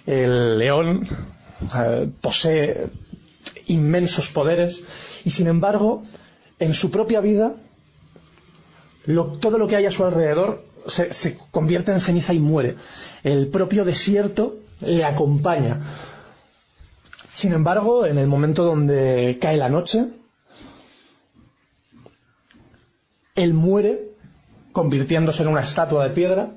el 0.05 0.57
león 0.57 1.07
eh, 1.75 2.09
posee 2.21 2.87
inmensos 3.67 4.29
poderes 4.29 4.83
y 5.23 5.29
sin 5.29 5.47
embargo, 5.47 6.03
en 6.59 6.73
su 6.73 6.89
propia 6.91 7.21
vida, 7.21 7.55
lo- 9.05 9.37
todo 9.39 9.57
lo 9.57 9.67
que 9.67 9.75
hay 9.75 9.85
a 9.85 9.91
su 9.91 10.03
alrededor 10.03 10.63
se, 10.87 11.13
se 11.13 11.37
convierte 11.51 11.91
en 11.91 12.01
ceniza 12.01 12.33
y 12.33 12.39
muere. 12.39 12.75
El 13.23 13.47
propio 13.49 13.83
desierto 13.85 14.57
le 14.81 15.03
acompaña. 15.03 15.79
Sin 17.33 17.51
embargo, 17.53 18.05
en 18.05 18.17
el 18.17 18.27
momento 18.27 18.63
donde 18.63 19.37
cae 19.41 19.57
la 19.57 19.69
noche, 19.69 20.05
él 23.35 23.53
muere 23.53 23.99
convirtiéndose 24.71 25.43
en 25.43 25.49
una 25.49 25.61
estatua 25.61 26.07
de 26.07 26.13
piedra 26.15 26.51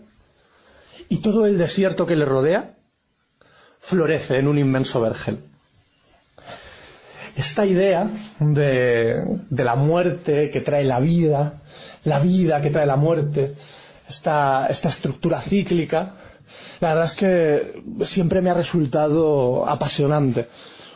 y 1.09 1.19
todo 1.21 1.47
el 1.47 1.59
desierto 1.59 2.07
que 2.07 2.17
le 2.17 2.25
rodea 2.25 2.75
florece 3.81 4.39
en 4.39 4.49
un 4.49 4.59
inmenso 4.59 5.01
vergel. 5.01 5.39
Esta 7.37 7.65
idea 7.65 8.09
de, 8.39 9.25
la 9.51 9.75
muerte 9.75 10.51
que 10.51 10.61
trae 10.61 10.85
la 10.85 11.01
vida, 11.01 11.63
la 12.05 12.21
vida 12.21 12.61
que 12.61 12.71
trae 12.71 12.87
la 12.87 12.97
muerte, 12.97 13.55
esta, 14.09 14.67
estructura 14.67 15.41
cíclica, 15.41 16.15
la 16.81 16.89
verdad 16.89 17.05
es 17.07 17.15
que 17.15 17.83
siempre 18.05 18.43
me 18.43 18.51
ha 18.51 18.55
resultado 18.55 19.67
apasionante. 19.67 20.49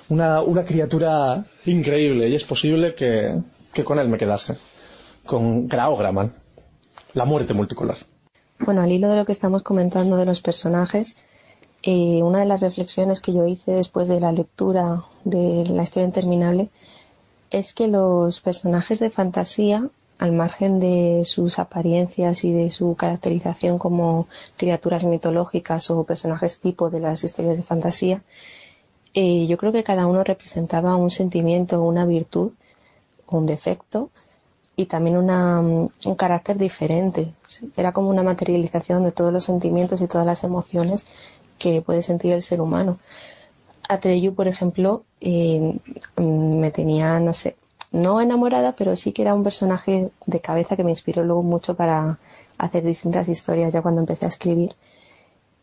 Una, 0.08 0.42
criatura 0.66 1.44
increíble 1.64 2.28
y 2.28 2.34
es 2.34 2.44
posible 2.44 2.94
que, 2.94 3.40
con 3.82 3.98
él 3.98 4.08
me 4.08 4.18
quedase. 4.18 4.56
Con 5.24 5.66
Graograman, 5.66 6.34
la 7.14 7.24
muerte 7.24 7.54
multicolor. 7.54 7.96
Bueno, 8.58 8.82
al 8.82 8.92
hilo 8.92 9.08
de 9.08 9.16
lo 9.16 9.24
que 9.24 9.32
estamos 9.32 9.62
comentando 9.62 10.16
de 10.18 10.26
los 10.26 10.42
personajes, 10.42 11.16
eh, 11.86 12.22
una 12.22 12.40
de 12.40 12.46
las 12.46 12.60
reflexiones 12.60 13.20
que 13.20 13.34
yo 13.34 13.46
hice 13.46 13.72
después 13.72 14.08
de 14.08 14.18
la 14.18 14.32
lectura 14.32 15.04
de 15.24 15.66
la 15.68 15.82
historia 15.82 16.06
interminable 16.06 16.70
es 17.50 17.74
que 17.74 17.88
los 17.88 18.40
personajes 18.40 19.00
de 19.00 19.10
fantasía, 19.10 19.90
al 20.18 20.32
margen 20.32 20.80
de 20.80 21.24
sus 21.26 21.58
apariencias 21.58 22.42
y 22.44 22.52
de 22.52 22.70
su 22.70 22.94
caracterización 22.94 23.76
como 23.78 24.28
criaturas 24.56 25.04
mitológicas 25.04 25.90
o 25.90 26.04
personajes 26.04 26.58
tipo 26.58 26.88
de 26.88 27.00
las 27.00 27.22
historias 27.22 27.58
de 27.58 27.64
fantasía, 27.64 28.22
eh, 29.12 29.46
yo 29.46 29.58
creo 29.58 29.70
que 29.70 29.84
cada 29.84 30.06
uno 30.06 30.24
representaba 30.24 30.96
un 30.96 31.10
sentimiento, 31.10 31.82
una 31.82 32.06
virtud, 32.06 32.52
un 33.28 33.44
defecto 33.44 34.08
y 34.74 34.86
también 34.86 35.18
una, 35.18 35.60
mm, 35.60 35.90
un 36.06 36.14
carácter 36.14 36.56
diferente. 36.56 37.34
Era 37.76 37.92
como 37.92 38.08
una 38.08 38.22
materialización 38.22 39.04
de 39.04 39.12
todos 39.12 39.34
los 39.34 39.44
sentimientos 39.44 40.00
y 40.00 40.08
todas 40.08 40.26
las 40.26 40.44
emociones 40.44 41.06
que 41.58 41.82
puede 41.82 42.02
sentir 42.02 42.32
el 42.32 42.42
ser 42.42 42.60
humano. 42.60 42.98
Atreyu, 43.88 44.34
por 44.34 44.48
ejemplo, 44.48 45.04
eh, 45.20 45.78
mm, 46.16 46.58
me 46.58 46.70
tenía, 46.70 47.20
no 47.20 47.32
sé, 47.32 47.56
no 47.92 48.20
enamorada, 48.20 48.74
pero 48.76 48.96
sí 48.96 49.12
que 49.12 49.22
era 49.22 49.34
un 49.34 49.42
personaje 49.42 50.10
de 50.26 50.40
cabeza 50.40 50.76
que 50.76 50.84
me 50.84 50.90
inspiró 50.90 51.22
luego 51.22 51.42
mucho 51.42 51.74
para 51.76 52.18
hacer 52.58 52.82
distintas 52.84 53.28
historias 53.28 53.72
ya 53.72 53.82
cuando 53.82 54.00
empecé 54.00 54.24
a 54.24 54.28
escribir. 54.28 54.74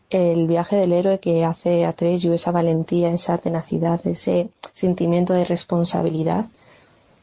El 0.10 0.48
viaje 0.48 0.76
del 0.76 0.94
héroe 0.94 1.20
que 1.20 1.46
hace 1.46 1.86
Atreyu, 1.86 2.34
esa 2.34 2.52
valentía, 2.52 3.12
esa 3.12 3.38
tenacidad, 3.38 4.06
ese 4.06 4.50
sentimiento 4.72 5.34
de 5.34 5.46
responsabilidad 5.46 6.46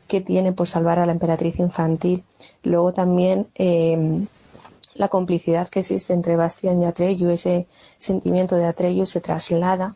que 0.09 0.21
tiene 0.23 0.53
por 0.53 0.69
salvar 0.69 0.99
a 0.99 1.07
la 1.07 1.13
emperatriz 1.13 1.59
infantil. 1.59 2.25
Luego 2.63 2.93
también 2.93 3.47
eh, 3.55 4.27
la 4.99 5.09
complicidad 5.09 5.69
que 5.69 5.81
existe 5.81 6.13
entre 6.13 6.37
Bastian 6.37 6.83
y 6.83 6.85
Atreyu, 6.85 7.31
ese 7.31 7.67
sentimiento 7.97 8.57
de 8.57 8.67
Atreyu 8.67 9.07
se 9.07 9.21
traslada 9.21 9.95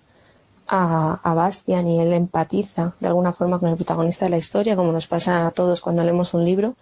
a, 0.68 1.20
a 1.22 1.34
Bastian 1.34 1.88
y 1.88 2.00
él 2.00 2.12
empatiza 2.12 2.94
de 3.00 3.08
alguna 3.08 3.32
forma 3.32 3.58
con 3.58 3.68
el 3.68 3.76
protagonista 3.76 4.24
de 4.26 4.30
la 4.30 4.38
historia, 4.38 4.76
como 4.76 4.92
nos 4.92 5.08
pasa 5.08 5.46
a 5.46 5.50
todos 5.50 5.80
cuando 5.80 6.04
leemos 6.04 6.34
un 6.34 6.44
libro 6.44 6.76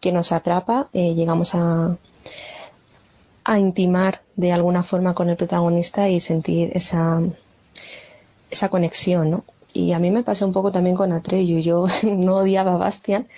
que 0.00 0.10
nos 0.10 0.32
atrapa, 0.32 0.88
eh, 0.94 1.14
llegamos 1.14 1.54
a, 1.54 1.96
a 3.44 3.58
intimar 3.58 4.22
de 4.36 4.52
alguna 4.52 4.82
forma 4.82 5.14
con 5.14 5.28
el 5.28 5.36
protagonista 5.36 6.08
y 6.08 6.18
sentir 6.18 6.70
esa, 6.74 7.20
esa 8.50 8.68
conexión, 8.70 9.30
¿no? 9.30 9.44
Y 9.74 9.92
a 9.92 9.98
mí 9.98 10.10
me 10.10 10.22
pasó 10.22 10.46
un 10.46 10.54
poco 10.54 10.72
también 10.72 10.96
con 10.96 11.12
Atreyu. 11.12 11.58
Yo 11.58 11.84
no 12.04 12.36
odiaba 12.36 12.72
a 12.74 12.78
Bastian, 12.78 13.28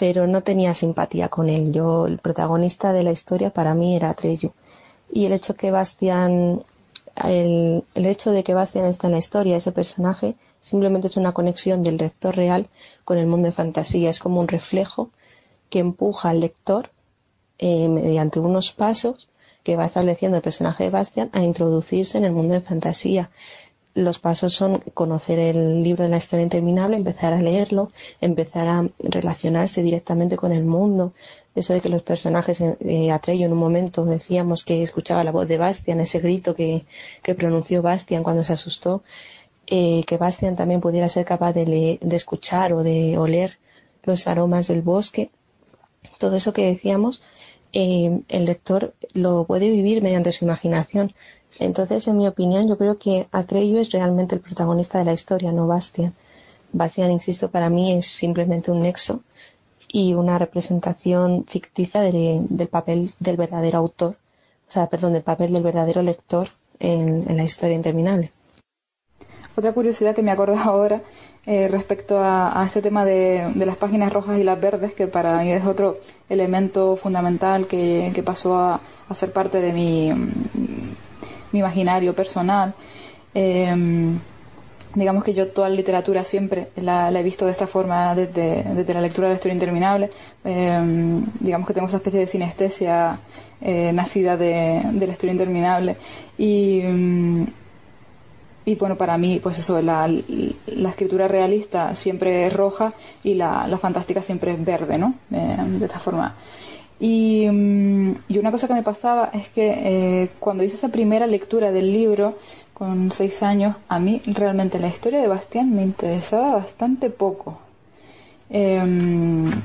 pero 0.00 0.26
no 0.26 0.42
tenía 0.42 0.72
simpatía 0.72 1.28
con 1.28 1.50
él. 1.50 1.72
Yo, 1.72 2.06
el 2.06 2.16
protagonista 2.16 2.94
de 2.94 3.02
la 3.02 3.12
historia 3.12 3.50
para 3.50 3.74
mí 3.74 3.94
era 3.94 4.08
Atreyu. 4.08 4.50
Y 5.12 5.26
el 5.26 5.32
hecho 5.34 5.56
que 5.56 5.70
Bastian, 5.70 6.62
el, 7.22 7.84
el 7.94 8.06
hecho 8.06 8.30
de 8.30 8.42
que 8.42 8.54
Bastian 8.54 8.86
está 8.86 9.08
en 9.08 9.12
la 9.12 9.18
historia, 9.18 9.58
ese 9.58 9.72
personaje, 9.72 10.36
simplemente 10.58 11.08
es 11.08 11.18
una 11.18 11.32
conexión 11.32 11.82
del 11.82 11.98
lector 11.98 12.34
real 12.34 12.68
con 13.04 13.18
el 13.18 13.26
mundo 13.26 13.48
de 13.48 13.52
fantasía. 13.52 14.08
Es 14.08 14.20
como 14.20 14.40
un 14.40 14.48
reflejo 14.48 15.10
que 15.68 15.80
empuja 15.80 16.30
al 16.30 16.40
lector 16.40 16.88
eh, 17.58 17.86
mediante 17.90 18.40
unos 18.40 18.72
pasos 18.72 19.28
que 19.64 19.76
va 19.76 19.84
estableciendo 19.84 20.38
el 20.38 20.42
personaje 20.42 20.84
de 20.84 20.90
Bastian 20.90 21.28
a 21.34 21.42
introducirse 21.42 22.16
en 22.16 22.24
el 22.24 22.32
mundo 22.32 22.54
de 22.54 22.62
fantasía. 22.62 23.30
Los 23.94 24.18
pasos 24.20 24.52
son 24.54 24.78
conocer 24.94 25.38
el 25.40 25.82
libro 25.82 26.04
de 26.04 26.10
la 26.10 26.16
historia 26.18 26.44
interminable, 26.44 26.96
empezar 26.96 27.32
a 27.32 27.42
leerlo, 27.42 27.90
empezar 28.20 28.68
a 28.68 28.88
relacionarse 29.00 29.82
directamente 29.82 30.36
con 30.36 30.52
el 30.52 30.64
mundo. 30.64 31.12
Eso 31.56 31.72
de 31.72 31.80
que 31.80 31.88
los 31.88 32.02
personajes, 32.02 32.60
eh, 32.60 33.10
Atreyu 33.10 33.44
en 33.46 33.52
un 33.52 33.58
momento 33.58 34.04
decíamos 34.04 34.62
que 34.64 34.82
escuchaba 34.84 35.24
la 35.24 35.32
voz 35.32 35.48
de 35.48 35.58
Bastian, 35.58 35.98
ese 36.00 36.20
grito 36.20 36.54
que, 36.54 36.84
que 37.22 37.34
pronunció 37.34 37.82
Bastian 37.82 38.22
cuando 38.22 38.44
se 38.44 38.52
asustó, 38.52 39.02
eh, 39.66 40.04
que 40.06 40.16
Bastian 40.18 40.56
también 40.56 40.80
pudiera 40.80 41.08
ser 41.08 41.24
capaz 41.24 41.52
de, 41.52 41.66
le- 41.66 41.98
de 42.00 42.16
escuchar 42.16 42.72
o 42.72 42.82
de 42.84 43.18
oler 43.18 43.58
los 44.04 44.26
aromas 44.28 44.68
del 44.68 44.82
bosque. 44.82 45.30
Todo 46.18 46.36
eso 46.36 46.52
que 46.52 46.66
decíamos, 46.66 47.22
eh, 47.72 48.20
el 48.28 48.44
lector 48.46 48.94
lo 49.14 49.44
puede 49.44 49.70
vivir 49.70 50.02
mediante 50.02 50.32
su 50.32 50.44
imaginación. 50.44 51.12
Entonces, 51.60 52.08
en 52.08 52.16
mi 52.16 52.26
opinión, 52.26 52.66
yo 52.66 52.78
creo 52.78 52.96
que 52.96 53.28
Atreyu 53.32 53.78
es 53.78 53.90
realmente 53.90 54.34
el 54.34 54.40
protagonista 54.40 54.98
de 54.98 55.04
la 55.04 55.12
historia, 55.12 55.52
no 55.52 55.66
Bastian. 55.66 56.14
Bastian, 56.72 57.12
insisto, 57.12 57.50
para 57.50 57.68
mí 57.68 57.92
es 57.92 58.06
simplemente 58.06 58.70
un 58.70 58.82
nexo 58.82 59.20
y 59.86 60.14
una 60.14 60.38
representación 60.38 61.44
ficticia 61.46 62.00
del, 62.00 62.68
papel 62.70 63.12
del 63.18 63.36
verdadero 63.36 63.76
autor, 63.76 64.16
o 64.66 64.70
sea, 64.70 64.86
perdón, 64.86 65.12
del 65.12 65.22
papel 65.22 65.52
del 65.52 65.62
verdadero 65.62 66.00
lector 66.00 66.48
en, 66.78 67.36
la 67.36 67.44
historia 67.44 67.76
interminable. 67.76 68.32
Otra 69.54 69.72
curiosidad 69.74 70.14
que 70.14 70.22
me 70.22 70.30
acuerdo 70.30 70.56
ahora 70.58 71.02
eh, 71.44 71.68
respecto 71.68 72.20
a, 72.22 72.62
este 72.64 72.80
tema 72.80 73.04
de, 73.04 73.52
las 73.54 73.76
páginas 73.76 74.10
rojas 74.14 74.38
y 74.38 74.44
las 74.44 74.58
verdes, 74.58 74.94
que 74.94 75.08
para 75.08 75.40
mí 75.40 75.52
es 75.52 75.66
otro 75.66 75.96
elemento 76.30 76.96
fundamental 76.96 77.66
que, 77.66 78.22
pasó 78.24 78.56
a, 78.56 78.80
a 79.08 79.14
ser 79.14 79.32
parte 79.32 79.60
de 79.60 79.72
mi, 79.74 80.10
mi 81.52 81.60
imaginario 81.60 82.14
personal. 82.14 82.74
Eh, 83.34 83.74
digamos 84.94 85.22
que 85.22 85.34
yo 85.34 85.48
toda 85.48 85.68
la 85.68 85.76
literatura 85.76 86.24
siempre 86.24 86.68
la, 86.76 87.10
la 87.10 87.20
he 87.20 87.22
visto 87.22 87.46
de 87.46 87.52
esta 87.52 87.66
forma 87.66 88.14
desde, 88.14 88.64
desde 88.64 88.94
la 88.94 89.00
lectura 89.00 89.28
de 89.28 89.34
la 89.34 89.36
historia 89.36 89.54
interminable. 89.54 90.10
Eh, 90.44 91.20
digamos 91.38 91.66
que 91.66 91.74
tengo 91.74 91.86
esa 91.86 91.98
especie 91.98 92.20
de 92.20 92.26
sinestesia 92.26 93.18
eh, 93.60 93.92
nacida 93.92 94.36
de, 94.36 94.80
de 94.92 95.06
la 95.06 95.12
historia 95.12 95.32
interminable. 95.32 95.96
Y, 96.38 96.82
mm, 96.82 97.44
y 98.64 98.74
bueno, 98.74 98.96
para 98.96 99.16
mí, 99.16 99.40
pues 99.42 99.58
eso, 99.58 99.80
la, 99.80 100.08
la 100.08 100.88
escritura 100.88 101.28
realista 101.28 101.94
siempre 101.94 102.46
es 102.46 102.52
roja 102.52 102.92
y 103.22 103.34
la, 103.34 103.66
la 103.66 103.78
fantástica 103.78 104.22
siempre 104.22 104.52
es 104.52 104.64
verde, 104.64 104.98
¿no? 104.98 105.14
Eh, 105.32 105.56
de 105.78 105.86
esta 105.86 105.98
forma. 105.98 106.34
Y, 107.00 107.48
mm, 107.50 108.14
y 108.28 108.38
una 108.38 108.52
cosa 108.52 108.68
que 108.68 108.74
me 108.74 108.82
pasaba 108.82 109.30
es 109.32 109.48
que 109.48 110.22
eh, 110.22 110.30
cuando 110.38 110.62
hice 110.62 110.76
esa 110.76 110.90
primera 110.90 111.26
lectura 111.26 111.72
del 111.72 111.92
libro, 111.92 112.36
con 112.74 113.10
seis 113.12 113.42
años, 113.42 113.76
a 113.88 113.98
mí 113.98 114.22
realmente 114.26 114.78
la 114.78 114.88
historia 114.88 115.20
de 115.20 115.28
Bastián 115.28 115.74
me 115.74 115.82
interesaba 115.82 116.54
bastante 116.54 117.10
poco. 117.10 117.60
Eh, 118.48 118.82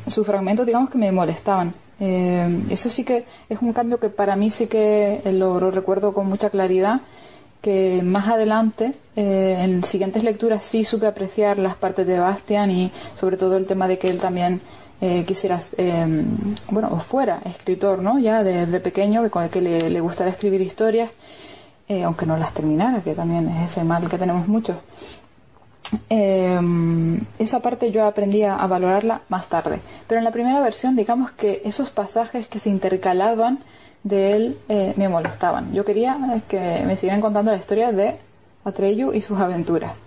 sus 0.07 0.25
fragmentos, 0.27 0.65
digamos 0.65 0.89
que 0.89 0.97
me 0.97 1.11
molestaban. 1.11 1.73
Eh, 1.99 2.63
eso 2.69 2.89
sí 2.89 3.03
que 3.05 3.23
es 3.47 3.61
un 3.61 3.71
cambio 3.71 3.99
que 3.99 4.09
para 4.09 4.35
mí 4.35 4.51
sí 4.51 4.67
que 4.67 5.21
lo, 5.31 5.59
lo 5.59 5.71
recuerdo 5.71 6.13
con 6.13 6.27
mucha 6.27 6.49
claridad 6.49 7.01
que 7.65 8.03
más 8.03 8.27
adelante, 8.27 8.91
eh, 9.15 9.57
en 9.61 9.83
siguientes 9.83 10.23
lecturas, 10.23 10.63
sí 10.63 10.83
supe 10.83 11.07
apreciar 11.07 11.57
las 11.57 11.75
partes 11.75 12.05
de 12.05 12.19
Bastian 12.19 12.69
y 12.69 12.91
sobre 13.15 13.37
todo 13.37 13.57
el 13.57 13.65
tema 13.65 13.87
de 13.87 13.97
que 13.97 14.07
él 14.09 14.19
también 14.19 14.61
eh, 15.01 15.25
quisiera, 15.25 15.59
eh, 15.77 16.23
bueno, 16.69 16.89
o 16.91 16.97
fuera 16.97 17.39
escritor, 17.45 18.01
¿no? 18.01 18.17
Ya 18.19 18.43
desde 18.43 18.79
pequeño, 18.79 19.29
que, 19.29 19.49
que 19.49 19.61
le, 19.61 19.99
gustara 19.99 20.29
escribir 20.29 20.61
historias, 20.61 21.09
eh, 21.87 22.03
aunque 22.03 22.25
no 22.25 22.37
las 22.37 22.53
terminara, 22.53 23.01
que 23.01 23.13
también 23.13 23.49
es 23.49 23.71
ese 23.71 23.83
mal 23.83 24.09
que 24.09 24.17
tenemos 24.17 24.47
muchos. 24.47 24.77
Eh, 26.09 26.59
esa 27.37 27.59
parte 27.59 27.91
yo 27.91 28.05
aprendí 28.05 28.43
a, 28.43 28.55
a 28.55 28.67
valorarla 28.67 29.21
más 29.29 29.47
tarde. 29.47 29.79
Pero 30.07 30.19
en 30.19 30.23
la 30.23 30.31
primera 30.31 30.61
versión, 30.61 30.95
digamos 30.95 31.31
que 31.31 31.61
esos 31.65 31.89
pasajes 31.89 32.47
que 32.47 32.59
se 32.59 32.69
intercalaban 32.69 33.59
de 34.03 34.33
él 34.35 34.57
me 34.97 35.09
molestaban. 35.09 35.73
Yo 35.73 35.83
quería 35.83 36.17
que 36.47 36.83
me 36.85 36.95
siguieran 36.95 37.21
contando 37.21 37.51
la 37.51 37.57
historia 37.57 37.91
de 37.91 38.13
Atreyu 38.63 39.13
y 39.13 39.21
sus 39.21 39.39
aventuras. 39.39 40.04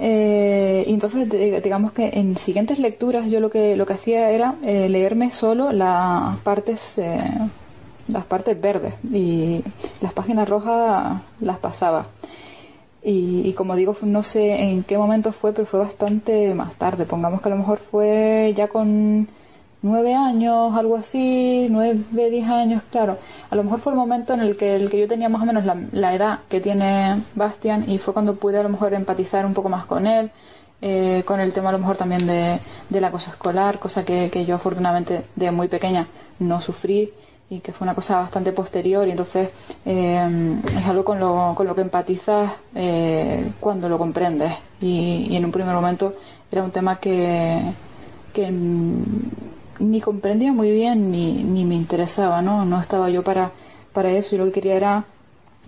Eh, 0.00 0.84
entonces 0.86 1.28
di- 1.28 1.60
digamos 1.60 1.92
que 1.92 2.10
en 2.14 2.36
siguientes 2.36 2.78
lecturas 2.78 3.26
yo 3.30 3.40
lo 3.40 3.50
que 3.50 3.74
lo 3.76 3.84
que 3.84 3.94
hacía 3.94 4.30
era 4.30 4.54
eh, 4.62 4.88
leerme 4.88 5.30
solo 5.32 5.72
las 5.72 6.36
partes 6.38 6.98
eh, 6.98 7.18
las 8.06 8.24
partes 8.24 8.60
verdes 8.60 8.94
y 9.12 9.62
las 10.00 10.12
páginas 10.12 10.48
rojas 10.48 11.20
las 11.40 11.58
pasaba. 11.58 12.04
Y 13.02 13.52
como 13.54 13.76
digo 13.76 13.96
no 14.02 14.22
sé 14.22 14.62
en 14.70 14.82
qué 14.82 14.98
momento 14.98 15.32
fue 15.32 15.52
pero 15.52 15.66
fue 15.66 15.80
bastante 15.80 16.54
más 16.54 16.74
tarde. 16.76 17.04
Pongamos 17.04 17.40
que 17.40 17.48
a 17.48 17.52
lo 17.52 17.58
mejor 17.58 17.78
fue 17.78 18.52
ya 18.56 18.68
con 18.68 19.28
nueve 19.82 20.14
años 20.14 20.74
algo 20.74 20.96
así 20.96 21.68
nueve 21.70 22.02
diez 22.12 22.48
años 22.48 22.82
claro. 22.90 23.18
A 23.50 23.56
lo 23.56 23.64
mejor 23.64 23.80
fue 23.80 23.92
el 23.92 23.98
momento 23.98 24.34
en 24.34 24.40
el 24.40 24.56
que 24.56 24.76
el 24.76 24.90
que 24.90 24.98
yo 25.00 25.08
tenía 25.08 25.28
más 25.28 25.42
o 25.42 25.46
menos 25.46 25.64
la, 25.64 25.76
la 25.92 26.14
edad 26.14 26.40
que 26.48 26.60
tiene 26.60 27.22
Bastian 27.34 27.88
y 27.90 27.98
fue 27.98 28.12
cuando 28.12 28.36
pude 28.36 28.58
a 28.58 28.62
lo 28.62 28.68
mejor 28.68 28.94
empatizar 28.94 29.46
un 29.46 29.54
poco 29.54 29.68
más 29.68 29.86
con 29.86 30.06
él 30.06 30.30
eh, 30.80 31.24
con 31.26 31.40
el 31.40 31.52
tema 31.52 31.70
a 31.70 31.72
lo 31.72 31.78
mejor 31.78 31.96
también 31.96 32.26
de, 32.26 32.60
del 32.88 33.04
acoso 33.04 33.30
escolar 33.30 33.78
cosa 33.80 34.04
que, 34.04 34.44
yo 34.46 34.54
afortunadamente 34.54 35.22
de 35.34 35.50
muy 35.50 35.66
pequeña 35.66 36.06
no 36.38 36.60
sufrí 36.60 37.10
y 37.50 37.60
que 37.60 37.72
fue 37.72 37.86
una 37.86 37.94
cosa 37.94 38.18
bastante 38.18 38.52
posterior. 38.52 39.08
Y 39.08 39.12
entonces 39.12 39.52
eh, 39.84 40.56
es 40.78 40.86
algo 40.86 41.04
con 41.04 41.18
lo, 41.18 41.54
con 41.56 41.66
lo 41.66 41.74
que 41.74 41.80
empatizas 41.80 42.52
eh, 42.74 43.50
cuando 43.58 43.88
lo 43.88 43.98
comprendes. 43.98 44.52
Y, 44.80 45.28
y 45.30 45.36
en 45.36 45.44
un 45.46 45.52
primer 45.52 45.74
momento 45.74 46.14
era 46.52 46.62
un 46.62 46.70
tema 46.70 46.96
que, 46.96 47.60
que 48.32 48.52
ni 49.78 50.00
comprendía 50.00 50.52
muy 50.52 50.70
bien 50.70 51.10
ni, 51.10 51.42
ni 51.44 51.64
me 51.64 51.74
interesaba, 51.74 52.42
¿no? 52.42 52.64
No 52.64 52.80
estaba 52.80 53.10
yo 53.10 53.22
para, 53.22 53.52
para 53.92 54.10
eso 54.10 54.34
y 54.34 54.38
lo 54.38 54.44
que 54.46 54.52
quería 54.52 54.76
era 54.76 55.04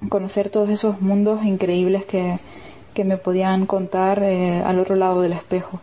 conocer 0.09 0.51
todos 0.51 0.69
esos 0.71 1.01
mundos 1.01 1.45
increíbles 1.45 2.05
que, 2.05 2.37
que 2.95 3.05
me 3.05 3.17
podían 3.17 3.67
contar 3.67 4.23
eh, 4.23 4.63
al 4.65 4.79
otro 4.79 4.97
lado 4.97 5.23
del 5.23 5.33
espejo. 5.33 5.81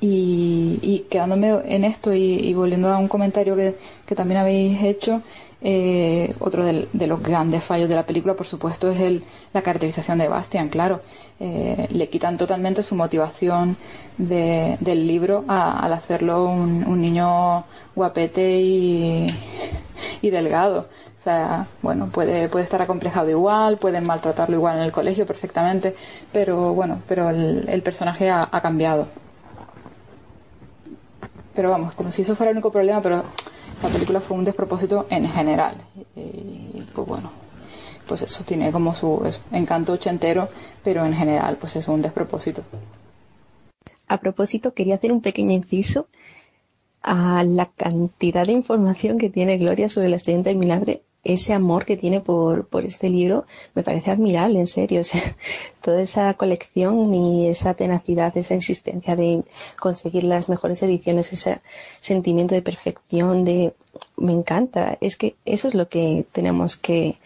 Y, 0.00 1.06
quedándome 1.08 1.60
en 1.66 1.84
esto 1.84 2.12
y, 2.12 2.20
y 2.20 2.54
volviendo 2.54 2.92
a 2.92 2.98
un 2.98 3.06
comentario 3.06 3.54
que, 3.54 3.76
que 4.04 4.16
también 4.16 4.40
habéis 4.40 4.82
hecho, 4.82 5.20
Eh, 5.64 6.34
otro 6.40 6.64
de, 6.64 6.88
los 7.06 7.22
grandes 7.22 7.62
fallos 7.62 7.88
de 7.88 7.94
la 7.94 8.02
película, 8.04 8.34
por 8.34 8.46
supuesto, 8.46 8.90
es 8.90 9.00
el, 9.00 9.24
la 9.52 9.62
caracterización 9.62 10.18
de 10.18 10.26
Bastian, 10.28 10.68
claro. 10.68 11.00
Eh, 11.38 11.86
le 11.90 12.08
quitan 12.08 12.36
totalmente 12.36 12.82
su 12.82 12.94
motivación 12.96 13.76
de- 14.18 14.76
del 14.80 15.06
libro 15.06 15.44
a- 15.46 15.78
al 15.84 15.92
hacerlo 15.92 16.44
un, 16.46 16.84
un 16.84 17.00
niño 17.00 17.64
guapete 17.94 18.60
y, 18.60 19.26
delgado. 20.22 20.80
O 20.80 21.22
sea, 21.22 21.66
bueno, 21.82 22.08
puede, 22.08 22.48
puede 22.48 22.64
estar 22.64 22.82
acomplejado 22.82 23.30
igual, 23.30 23.76
pueden 23.78 24.04
maltratarlo 24.04 24.56
igual 24.56 24.76
en 24.78 24.82
el 24.82 24.90
colegio 24.90 25.24
perfectamente, 25.26 25.94
pero 26.32 26.74
bueno, 26.74 27.00
pero 27.06 27.30
el, 27.30 27.68
el 27.68 27.82
personaje 27.82 28.28
ha 28.30 28.60
cambiado. 28.60 29.06
Pero 31.54 31.70
vamos, 31.70 31.94
como 31.94 32.10
si 32.10 32.22
eso 32.22 32.34
fuera 32.34 32.50
el 32.50 32.56
único 32.56 32.72
problema, 32.72 33.00
pero 33.02 33.22
la 33.82 33.88
película 33.88 34.20
fue 34.20 34.36
un 34.36 34.44
despropósito 34.44 35.06
en 35.10 35.28
general. 35.28 35.76
Y 36.16 36.82
pues 36.94 37.06
bueno, 37.06 37.32
pues 38.06 38.22
eso 38.22 38.44
tiene 38.44 38.70
como 38.70 38.94
su 38.94 39.22
encanto 39.50 39.92
ochentero, 39.92 40.48
pero 40.84 41.04
en 41.04 41.14
general 41.14 41.56
pues 41.56 41.76
es 41.76 41.88
un 41.88 42.02
despropósito. 42.02 42.62
A 44.08 44.18
propósito, 44.18 44.74
quería 44.74 44.96
hacer 44.96 45.10
un 45.12 45.22
pequeño 45.22 45.52
inciso 45.52 46.06
a 47.02 47.44
la 47.44 47.66
cantidad 47.66 48.46
de 48.46 48.52
información 48.52 49.18
que 49.18 49.30
tiene 49.30 49.58
Gloria 49.58 49.88
sobre 49.88 50.08
la 50.08 50.16
estrella 50.16 50.38
interminable. 50.38 51.02
Ese 51.24 51.52
amor 51.52 51.84
que 51.84 51.96
tiene 51.96 52.20
por, 52.20 52.66
por 52.66 52.84
este 52.84 53.08
libro 53.08 53.44
me 53.74 53.82
parece 53.82 54.10
admirable, 54.10 54.58
en 54.60 54.66
serio. 54.66 55.00
O 55.02 55.04
sea, 55.04 55.22
toda 55.80 56.02
esa 56.02 56.34
colección 56.34 57.14
y 57.14 57.48
esa 57.48 57.74
tenacidad, 57.74 58.36
esa 58.36 58.54
existencia 58.54 59.16
de 59.16 59.44
conseguir 59.80 60.24
las 60.24 60.48
mejores 60.48 60.82
ediciones, 60.82 61.32
ese 61.32 61.60
sentimiento 62.00 62.54
de 62.54 62.62
perfección, 62.62 63.44
de 63.44 63.74
me 64.16 64.32
encanta. 64.32 64.98
Es 65.00 65.16
que 65.16 65.36
eso 65.44 65.68
es 65.68 65.74
lo 65.74 65.88
que 65.88 66.26
tenemos 66.32 66.76
que 66.76 67.18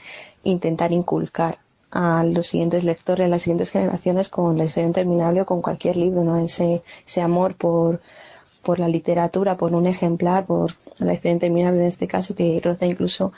intentar 0.45 0.93
inculcar 0.93 1.59
a 1.91 2.25
los 2.25 2.47
siguientes 2.47 2.85
lectores, 2.85 3.27
a 3.27 3.29
las 3.29 3.43
siguientes 3.43 3.71
generaciones 3.71 4.29
con 4.29 4.59
la 4.59 4.65
historia 4.65 4.89
interminable 4.89 5.41
o 5.43 5.47
con 5.47 5.63
cualquier 5.63 5.97
libro, 5.97 6.25
¿no? 6.25 6.37
Ese, 6.39 6.83
ese 7.07 7.21
amor 7.23 7.55
por, 7.55 8.01
por 8.63 8.79
la 8.79 8.89
literatura, 8.89 9.57
por 9.57 9.75
un 9.75 9.87
ejemplar, 9.87 10.47
por 10.47 10.73
la 10.99 11.13
historia 11.13 11.33
interminable 11.33 11.81
en 11.81 11.87
este 11.87 12.07
caso, 12.07 12.35
que 12.35 12.61
roza 12.63 12.87
incluso 12.87 13.33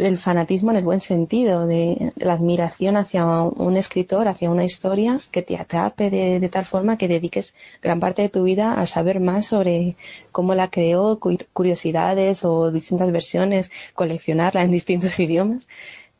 el 0.00 0.18
fanatismo 0.18 0.70
en 0.70 0.78
el 0.78 0.84
buen 0.84 1.00
sentido, 1.00 1.66
de 1.66 2.12
la 2.16 2.32
admiración 2.34 2.96
hacia 2.96 3.24
un 3.42 3.76
escritor, 3.76 4.28
hacia 4.28 4.50
una 4.50 4.64
historia 4.64 5.20
que 5.30 5.42
te 5.42 5.56
atrape 5.56 6.10
de, 6.10 6.40
de 6.40 6.48
tal 6.48 6.64
forma 6.66 6.98
que 6.98 7.08
dediques 7.08 7.54
gran 7.82 8.00
parte 8.00 8.22
de 8.22 8.28
tu 8.30 8.42
vida 8.44 8.80
a 8.80 8.86
saber 8.86 9.20
más 9.20 9.46
sobre 9.46 9.96
cómo 10.32 10.54
la 10.54 10.70
creó, 10.70 11.18
cu- 11.20 11.38
curiosidades 11.52 12.44
o 12.44 12.70
distintas 12.70 13.10
versiones, 13.12 13.70
coleccionarla 13.94 14.62
en 14.62 14.70
distintos 14.72 15.18
idiomas. 15.26 15.68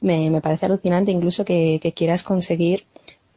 Me, 0.01 0.31
me 0.31 0.41
parece 0.41 0.67
alucinante 0.67 1.11
incluso 1.13 1.45
que, 1.45 1.79
que 1.83 1.93
quieras 1.93 2.23
conseguir 2.23 2.85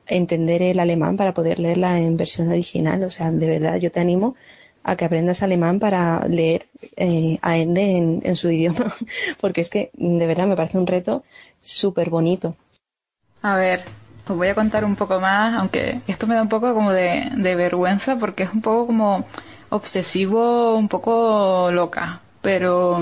entender 0.08 0.62
el 0.62 0.80
alemán 0.80 1.18
para 1.18 1.34
poder 1.34 1.60
leerla 1.60 1.98
en 2.00 2.18
versión 2.18 2.50
original. 2.50 3.04
O 3.04 3.10
sea, 3.10 3.32
de 3.32 3.48
verdad, 3.48 3.78
yo 3.80 3.92
te 3.92 4.00
animo 4.00 4.36
a 4.84 4.96
que 4.96 5.06
aprendas 5.06 5.44
alemán 5.44 5.80
para 5.80 6.28
leer 6.28 6.66
eh, 6.98 7.40
a 7.42 7.58
Ende 7.58 8.20
en, 8.24 8.36
su 8.36 8.50
idioma, 8.50 8.94
porque 9.42 9.62
es 9.62 9.70
que 9.70 9.92
de 9.94 10.28
verdad 10.28 10.48
me 10.48 10.56
parece 10.56 10.78
un 10.78 10.88
reto 10.88 11.24
súper 11.62 12.10
bonito. 12.10 12.56
A 13.42 13.56
ver, 13.56 13.84
os 14.28 14.36
voy 14.36 14.48
a 14.48 14.56
contar 14.56 14.86
un 14.86 14.96
poco 14.96 15.20
más, 15.20 15.54
aunque 15.56 16.02
esto 16.08 16.28
me 16.28 16.36
da 16.36 16.42
un 16.42 16.50
poco 16.50 16.74
como 16.74 16.92
de, 16.92 17.30
de 17.36 17.56
vergüenza 17.56 18.18
porque 18.18 18.44
es 18.44 18.54
un 18.54 18.62
poco 18.62 18.88
como 18.88 19.26
obsesivo, 19.70 20.76
un 20.76 20.88
poco 20.88 21.70
loca, 21.72 22.22
pero 22.42 23.00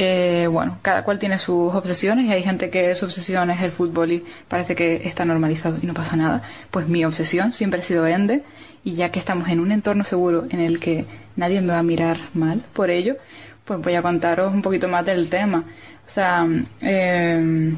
eh, 0.00 0.46
bueno, 0.48 0.78
cada 0.80 1.02
cual 1.02 1.18
tiene 1.18 1.40
sus 1.40 1.74
obsesiones 1.74 2.26
y 2.26 2.32
hay 2.32 2.44
gente 2.44 2.70
que 2.70 2.94
su 2.94 3.06
obsesión 3.06 3.50
es 3.50 3.60
el 3.62 3.72
fútbol 3.72 4.12
y 4.12 4.24
parece 4.46 4.76
que 4.76 5.08
está 5.08 5.24
normalizado 5.24 5.76
y 5.82 5.86
no 5.86 5.94
pasa 5.94 6.16
nada. 6.16 6.42
Pues 6.70 6.86
mi 6.86 7.04
obsesión 7.04 7.52
siempre 7.52 7.80
ha 7.80 7.82
sido 7.82 8.06
Ende 8.06 8.44
y 8.84 8.94
ya 8.94 9.10
que 9.10 9.18
estamos 9.18 9.48
en 9.48 9.60
un 9.60 9.72
entorno 9.72 10.04
seguro 10.04 10.46
en 10.50 10.60
el 10.60 10.80
que 10.80 11.06
nadie 11.36 11.60
me 11.60 11.72
va 11.72 11.78
a 11.80 11.82
mirar 11.82 12.18
mal 12.34 12.62
por 12.72 12.90
ello, 12.90 13.16
pues 13.64 13.80
voy 13.80 13.94
a 13.94 14.02
contaros 14.02 14.52
un 14.52 14.62
poquito 14.62 14.88
más 14.88 15.04
del 15.04 15.28
tema. 15.30 15.64
O 16.06 16.10
sea, 16.10 16.46
eh, 16.80 17.74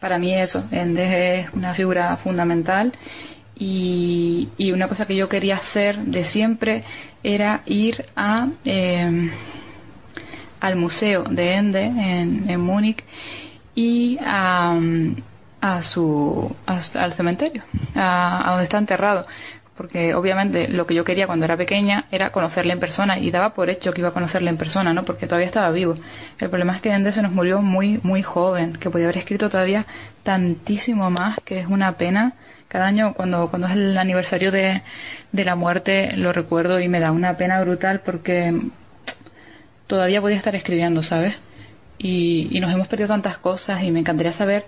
para 0.00 0.18
mí 0.18 0.34
eso, 0.34 0.64
Ende 0.70 1.40
es 1.40 1.52
una 1.54 1.74
figura 1.74 2.16
fundamental 2.16 2.92
y, 3.56 4.48
y 4.56 4.72
una 4.72 4.88
cosa 4.88 5.06
que 5.06 5.16
yo 5.16 5.28
quería 5.28 5.56
hacer 5.56 5.98
de 5.98 6.24
siempre 6.24 6.84
era 7.22 7.62
ir 7.66 8.04
a 8.14 8.48
eh, 8.64 9.30
al 10.60 10.76
museo 10.76 11.24
de 11.24 11.54
Ende 11.54 11.82
en, 11.84 12.48
en 12.48 12.60
Múnich 12.60 13.02
y 13.74 14.18
a, 14.24 14.78
a 15.60 15.82
su- 15.82 16.54
al 16.66 17.12
cementerio, 17.12 17.62
a, 17.94 18.46
a 18.46 18.50
donde 18.50 18.64
está 18.64 18.78
enterrado. 18.78 19.26
Porque 19.78 20.12
obviamente 20.12 20.66
lo 20.66 20.88
que 20.88 20.94
yo 20.96 21.04
quería 21.04 21.28
cuando 21.28 21.44
era 21.44 21.56
pequeña 21.56 22.06
era 22.10 22.32
conocerle 22.32 22.72
en 22.72 22.80
persona 22.80 23.16
y 23.16 23.30
daba 23.30 23.54
por 23.54 23.70
hecho 23.70 23.92
que 23.92 24.00
iba 24.00 24.08
a 24.08 24.12
conocerle 24.12 24.50
en 24.50 24.56
persona, 24.56 24.92
¿no? 24.92 25.04
Porque 25.04 25.28
todavía 25.28 25.46
estaba 25.46 25.70
vivo. 25.70 25.94
El 26.40 26.50
problema 26.50 26.74
es 26.74 26.80
que 26.80 26.90
Ende 26.90 27.12
se 27.12 27.22
nos 27.22 27.30
murió 27.30 27.62
muy, 27.62 28.00
muy 28.02 28.24
joven, 28.24 28.72
que 28.72 28.90
podía 28.90 29.06
haber 29.06 29.18
escrito 29.18 29.48
todavía 29.48 29.86
tantísimo 30.24 31.10
más, 31.10 31.36
que 31.44 31.60
es 31.60 31.68
una 31.68 31.92
pena. 31.92 32.32
Cada 32.66 32.88
año 32.88 33.14
cuando, 33.14 33.50
cuando 33.50 33.68
es 33.68 33.74
el 33.74 33.96
aniversario 33.96 34.50
de, 34.50 34.82
de 35.30 35.44
la 35.44 35.54
muerte 35.54 36.16
lo 36.16 36.32
recuerdo 36.32 36.80
y 36.80 36.88
me 36.88 36.98
da 36.98 37.12
una 37.12 37.36
pena 37.36 37.60
brutal 37.60 38.00
porque 38.00 38.60
todavía 39.86 40.20
podía 40.20 40.36
estar 40.38 40.56
escribiendo, 40.56 41.04
¿sabes? 41.04 41.38
Y, 41.98 42.48
y 42.50 42.58
nos 42.58 42.72
hemos 42.74 42.88
perdido 42.88 43.06
tantas 43.06 43.38
cosas 43.38 43.84
y 43.84 43.92
me 43.92 44.00
encantaría 44.00 44.32
saber 44.32 44.66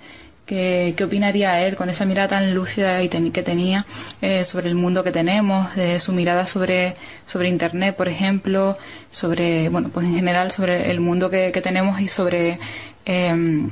qué, 0.51 1.05
opinaría 1.05 1.65
él 1.65 1.77
con 1.77 1.89
esa 1.91 2.05
mirada 2.05 2.29
tan 2.29 2.55
lúcida 2.55 2.99
que 3.09 3.43
tenía 3.43 3.87
eh, 4.21 4.45
sobre 4.45 4.69
el 4.69 4.75
mundo 4.75 5.05
que 5.05 5.13
tenemos, 5.13 5.69
su 5.99 6.13
mirada 6.13 6.45
sobre, 6.45 6.95
sobre 7.25 7.49
Internet, 7.49 7.95
por 7.97 8.09
ejemplo, 8.09 8.77
sobre, 9.11 9.69
bueno, 9.69 9.91
pues 9.93 10.09
en 10.09 10.17
general 10.17 10.51
sobre 10.51 10.91
el 10.91 10.99
mundo 11.01 11.31
que, 11.31 11.53
tenemos 11.63 12.01
y 12.01 12.09
sobre 12.09 12.59
em, 13.05 13.71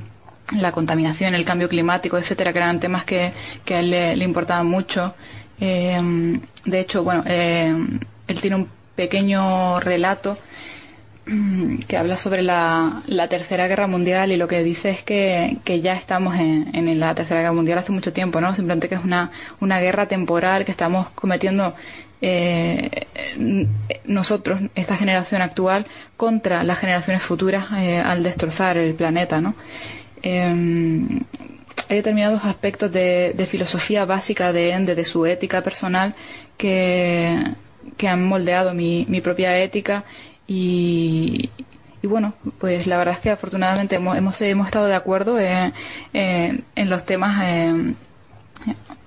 la 0.56 0.70
contaminación, 0.70 1.34
el 1.34 1.44
cambio 1.44 1.68
climático, 1.68 2.16
etcétera, 2.16 2.52
que 2.52 2.58
eran 2.58 2.78
temas 2.78 3.04
que, 3.04 3.32
a 3.70 3.78
él 3.78 3.90
le, 3.90 4.24
importaban 4.24 4.66
mucho. 4.66 5.14
Eh, 5.60 6.00
de 6.64 6.80
hecho, 6.80 7.02
bueno, 7.02 7.24
eh, 7.26 7.74
él 8.28 8.40
tiene 8.40 8.56
un 8.56 8.68
pequeño 8.94 9.80
relato 9.80 10.36
que 11.88 11.96
habla 11.96 12.16
sobre 12.16 12.42
la, 12.42 13.02
la 13.06 13.28
Tercera 13.28 13.68
Guerra 13.68 13.86
Mundial 13.86 14.32
y 14.32 14.36
lo 14.36 14.48
que 14.48 14.62
dice 14.62 14.90
es 14.90 15.02
que, 15.02 15.80
ya 15.82 15.94
estamos 15.94 16.36
en, 16.38 16.98
la 16.98 17.14
Tercera 17.14 17.40
Guerra 17.40 17.52
Mundial 17.52 17.78
hace 17.78 17.92
mucho 17.92 18.12
tiempo, 18.12 18.40
¿no? 18.40 18.54
Simplemente 18.54 18.88
que 18.88 18.94
es 18.94 19.04
una, 19.04 19.30
guerra 19.60 20.06
temporal 20.06 20.64
que 20.64 20.70
estamos 20.70 21.10
cometiendo 21.10 21.74
eh, 22.20 23.06
nosotros, 24.04 24.60
esta 24.74 24.96
generación 24.96 25.42
actual, 25.42 25.86
contra 26.16 26.64
las 26.64 26.78
generaciones 26.78 27.22
futuras 27.22 27.66
eh, 27.76 27.98
al 27.98 28.22
destrozar 28.22 28.76
el 28.76 28.94
planeta, 28.94 29.40
¿no? 29.40 29.54
Eh, 30.22 31.06
hay 31.90 31.96
determinados 31.96 32.44
aspectos 32.44 32.92
de, 32.92 33.46
filosofía 33.48 34.04
básica 34.04 34.52
de 34.52 34.72
Ende, 34.72 34.94
de 34.94 35.04
su 35.04 35.24
ética 35.26 35.62
personal, 35.62 36.14
que, 36.56 37.42
han 38.06 38.24
moldeado 38.24 38.74
mi 38.74 39.20
propia 39.22 39.58
ética 39.58 40.04
y, 40.48 41.50
y 42.02 42.06
bueno, 42.08 42.32
pues 42.58 42.86
la 42.88 42.98
verdad 42.98 43.14
es 43.14 43.20
que 43.20 43.30
afortunadamente 43.30 43.96
hemos, 43.96 44.16
hemos, 44.16 44.40
hemos 44.40 44.66
estado 44.66 44.86
de 44.86 44.94
acuerdo 44.96 45.38
en, 45.38 45.72
en- 46.12 46.64
en 46.74 46.90
los 46.90 47.04
temas 47.04 47.40
eh, 47.44 47.94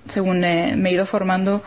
según 0.06 0.44
eh, 0.44 0.74
me 0.76 0.90
he 0.90 0.92
ido 0.94 1.04
formando 1.06 1.62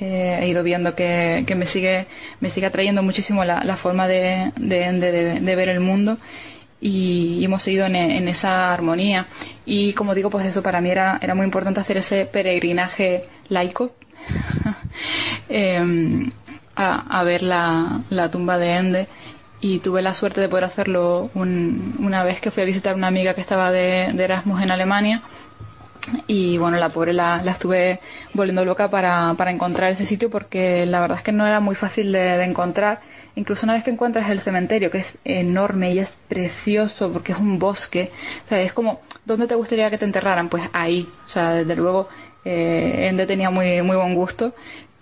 eh, 0.00 0.38
he 0.40 0.48
ido 0.48 0.62
viendo 0.62 0.94
que, 0.94 1.44
que 1.46 1.54
me 1.54 1.66
sigue 1.66 2.06
me 2.40 2.48
sigue 2.50 2.66
atrayendo 2.66 3.02
muchísimo 3.02 3.44
la, 3.44 3.62
la 3.64 3.76
forma 3.76 4.08
de, 4.08 4.52
de, 4.56 4.90
de- 4.92 5.40
de 5.40 5.56
ver 5.56 5.68
el 5.68 5.80
mundo 5.80 6.16
y, 6.80 7.36
y 7.40 7.44
hemos 7.44 7.62
seguido 7.62 7.84
en, 7.84 7.94
en 7.96 8.26
esa 8.26 8.72
armonía. 8.72 9.26
Y 9.66 9.92
como 9.92 10.14
digo 10.14 10.30
pues 10.30 10.46
eso 10.46 10.62
para 10.62 10.80
mí 10.80 10.88
era, 10.90 11.18
era 11.20 11.34
muy 11.34 11.44
importante 11.44 11.78
hacer 11.80 11.98
ese 11.98 12.24
peregrinaje 12.26 13.20
laico. 13.48 13.92
Eh, 15.52 16.28
a, 16.82 17.22
ver 17.24 17.42
la, 17.42 18.00
la 18.10 18.30
tumba 18.30 18.58
de 18.58 18.76
Ende 18.76 19.06
y 19.60 19.78
tuve 19.80 20.02
la 20.02 20.14
suerte 20.14 20.40
de 20.40 20.48
poder 20.48 20.64
hacerlo 20.64 21.30
un- 21.34 21.94
una 21.98 22.24
vez 22.24 22.40
que 22.40 22.50
fui 22.50 22.62
a 22.62 22.66
visitar 22.66 22.92
a 22.92 22.96
una 22.96 23.08
amiga 23.08 23.34
que 23.34 23.40
estaba 23.42 23.70
de, 23.70 24.10
de 24.14 24.24
Erasmus 24.24 24.62
en 24.62 24.70
Alemania 24.70 25.22
y 26.26 26.56
bueno, 26.58 26.78
la 26.78 26.88
pobre 26.88 27.12
la, 27.12 27.42
la 27.42 27.52
estuve 27.52 28.00
volviendo 28.32 28.64
loca 28.64 28.90
para, 28.90 29.34
para 29.36 29.50
encontrar 29.50 29.92
ese 29.92 30.04
sitio 30.04 30.30
porque 30.30 30.86
la 30.86 31.00
verdad 31.00 31.18
es 31.18 31.24
que 31.24 31.32
no 31.32 31.46
era 31.46 31.60
muy 31.60 31.74
fácil 31.74 32.10
de, 32.12 32.18
de 32.38 32.44
encontrar. 32.44 33.00
Incluso 33.36 33.64
una 33.64 33.74
vez 33.74 33.84
que 33.84 33.90
encuentras 33.90 34.28
el 34.28 34.40
cementerio, 34.40 34.90
que 34.90 34.98
es 34.98 35.06
enorme 35.24 35.92
y 35.92 35.98
es 36.00 36.16
precioso 36.28 37.12
porque 37.12 37.32
es 37.32 37.38
un 37.38 37.58
bosque, 37.60 38.10
o 38.44 38.48
sea, 38.48 38.60
es 38.60 38.72
como, 38.72 39.00
¿dónde 39.24 39.46
te 39.46 39.54
gustaría 39.54 39.88
que 39.88 39.98
te 39.98 40.04
enterraran? 40.04 40.48
Pues 40.48 40.64
ahí, 40.72 41.06
o 41.26 41.28
sea, 41.28 41.50
desde 41.52 41.76
luego, 41.76 42.08
eh, 42.44 43.06
Ende 43.08 43.26
tenía 43.26 43.50
muy, 43.50 43.82
muy 43.82 43.96
buen 43.96 44.14
gusto, 44.14 44.52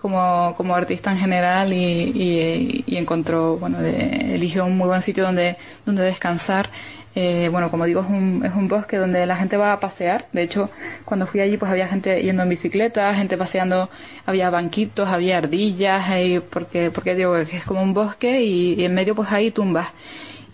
como, 0.01 0.55
como 0.57 0.75
artista 0.75 1.11
en 1.13 1.19
general 1.19 1.73
y, 1.73 2.85
y- 2.87 2.97
encontró, 2.97 3.57
bueno, 3.59 3.81
de- 3.81 4.35
eligió 4.35 4.65
un 4.67 4.77
muy 4.79 4.87
buen 4.89 5.03
sitio 5.03 5.25
donde, 5.25 5.57
donde 5.87 6.03
descansar. 6.03 6.69
Eh, 7.15 7.49
bueno, 7.51 7.71
como 7.71 7.85
digo, 7.85 8.01
es 8.03 8.07
un, 8.09 8.45
es 8.45 8.53
un 8.55 8.69
bosque 8.69 8.97
donde 8.97 9.27
la 9.27 9.37
gente 9.37 9.57
va 9.57 9.73
a 9.73 9.81
pasear. 9.81 10.27
De 10.33 10.43
hecho, 10.43 10.71
cuando 11.05 11.27
fui 11.27 11.41
allí, 11.41 11.57
pues 11.57 11.71
había 11.71 11.89
gente 11.89 12.23
yendo 12.23 12.43
en 12.45 12.49
bicicleta, 12.49 13.13
gente 13.15 13.37
paseando, 13.37 13.91
había 14.27 14.51
banquitos, 14.51 15.09
había 15.09 15.39
ardillas, 15.39 16.05
porque, 16.51 16.91
porque 16.93 17.15
digo 17.17 17.35
que 17.47 17.57
es 17.57 17.65
como 17.65 17.83
un 17.83 17.95
bosque 17.95 18.43
y, 18.43 18.85
en 18.85 18.95
medio 18.95 19.15
pues 19.15 19.33
hay 19.33 19.51
tumbas. 19.51 19.89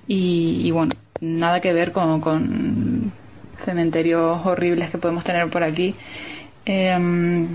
Y, 0.06 0.62
y 0.64 0.70
bueno, 0.70 0.92
nada 1.20 1.60
que 1.60 1.72
ver 1.72 1.92
con, 1.92 2.20
con 2.20 3.12
cementerios 3.64 4.44
horribles 4.46 4.90
que 4.90 4.98
podemos 4.98 5.24
tener 5.24 5.48
por 5.50 5.62
aquí. 5.64 5.94
Em, 6.66 7.48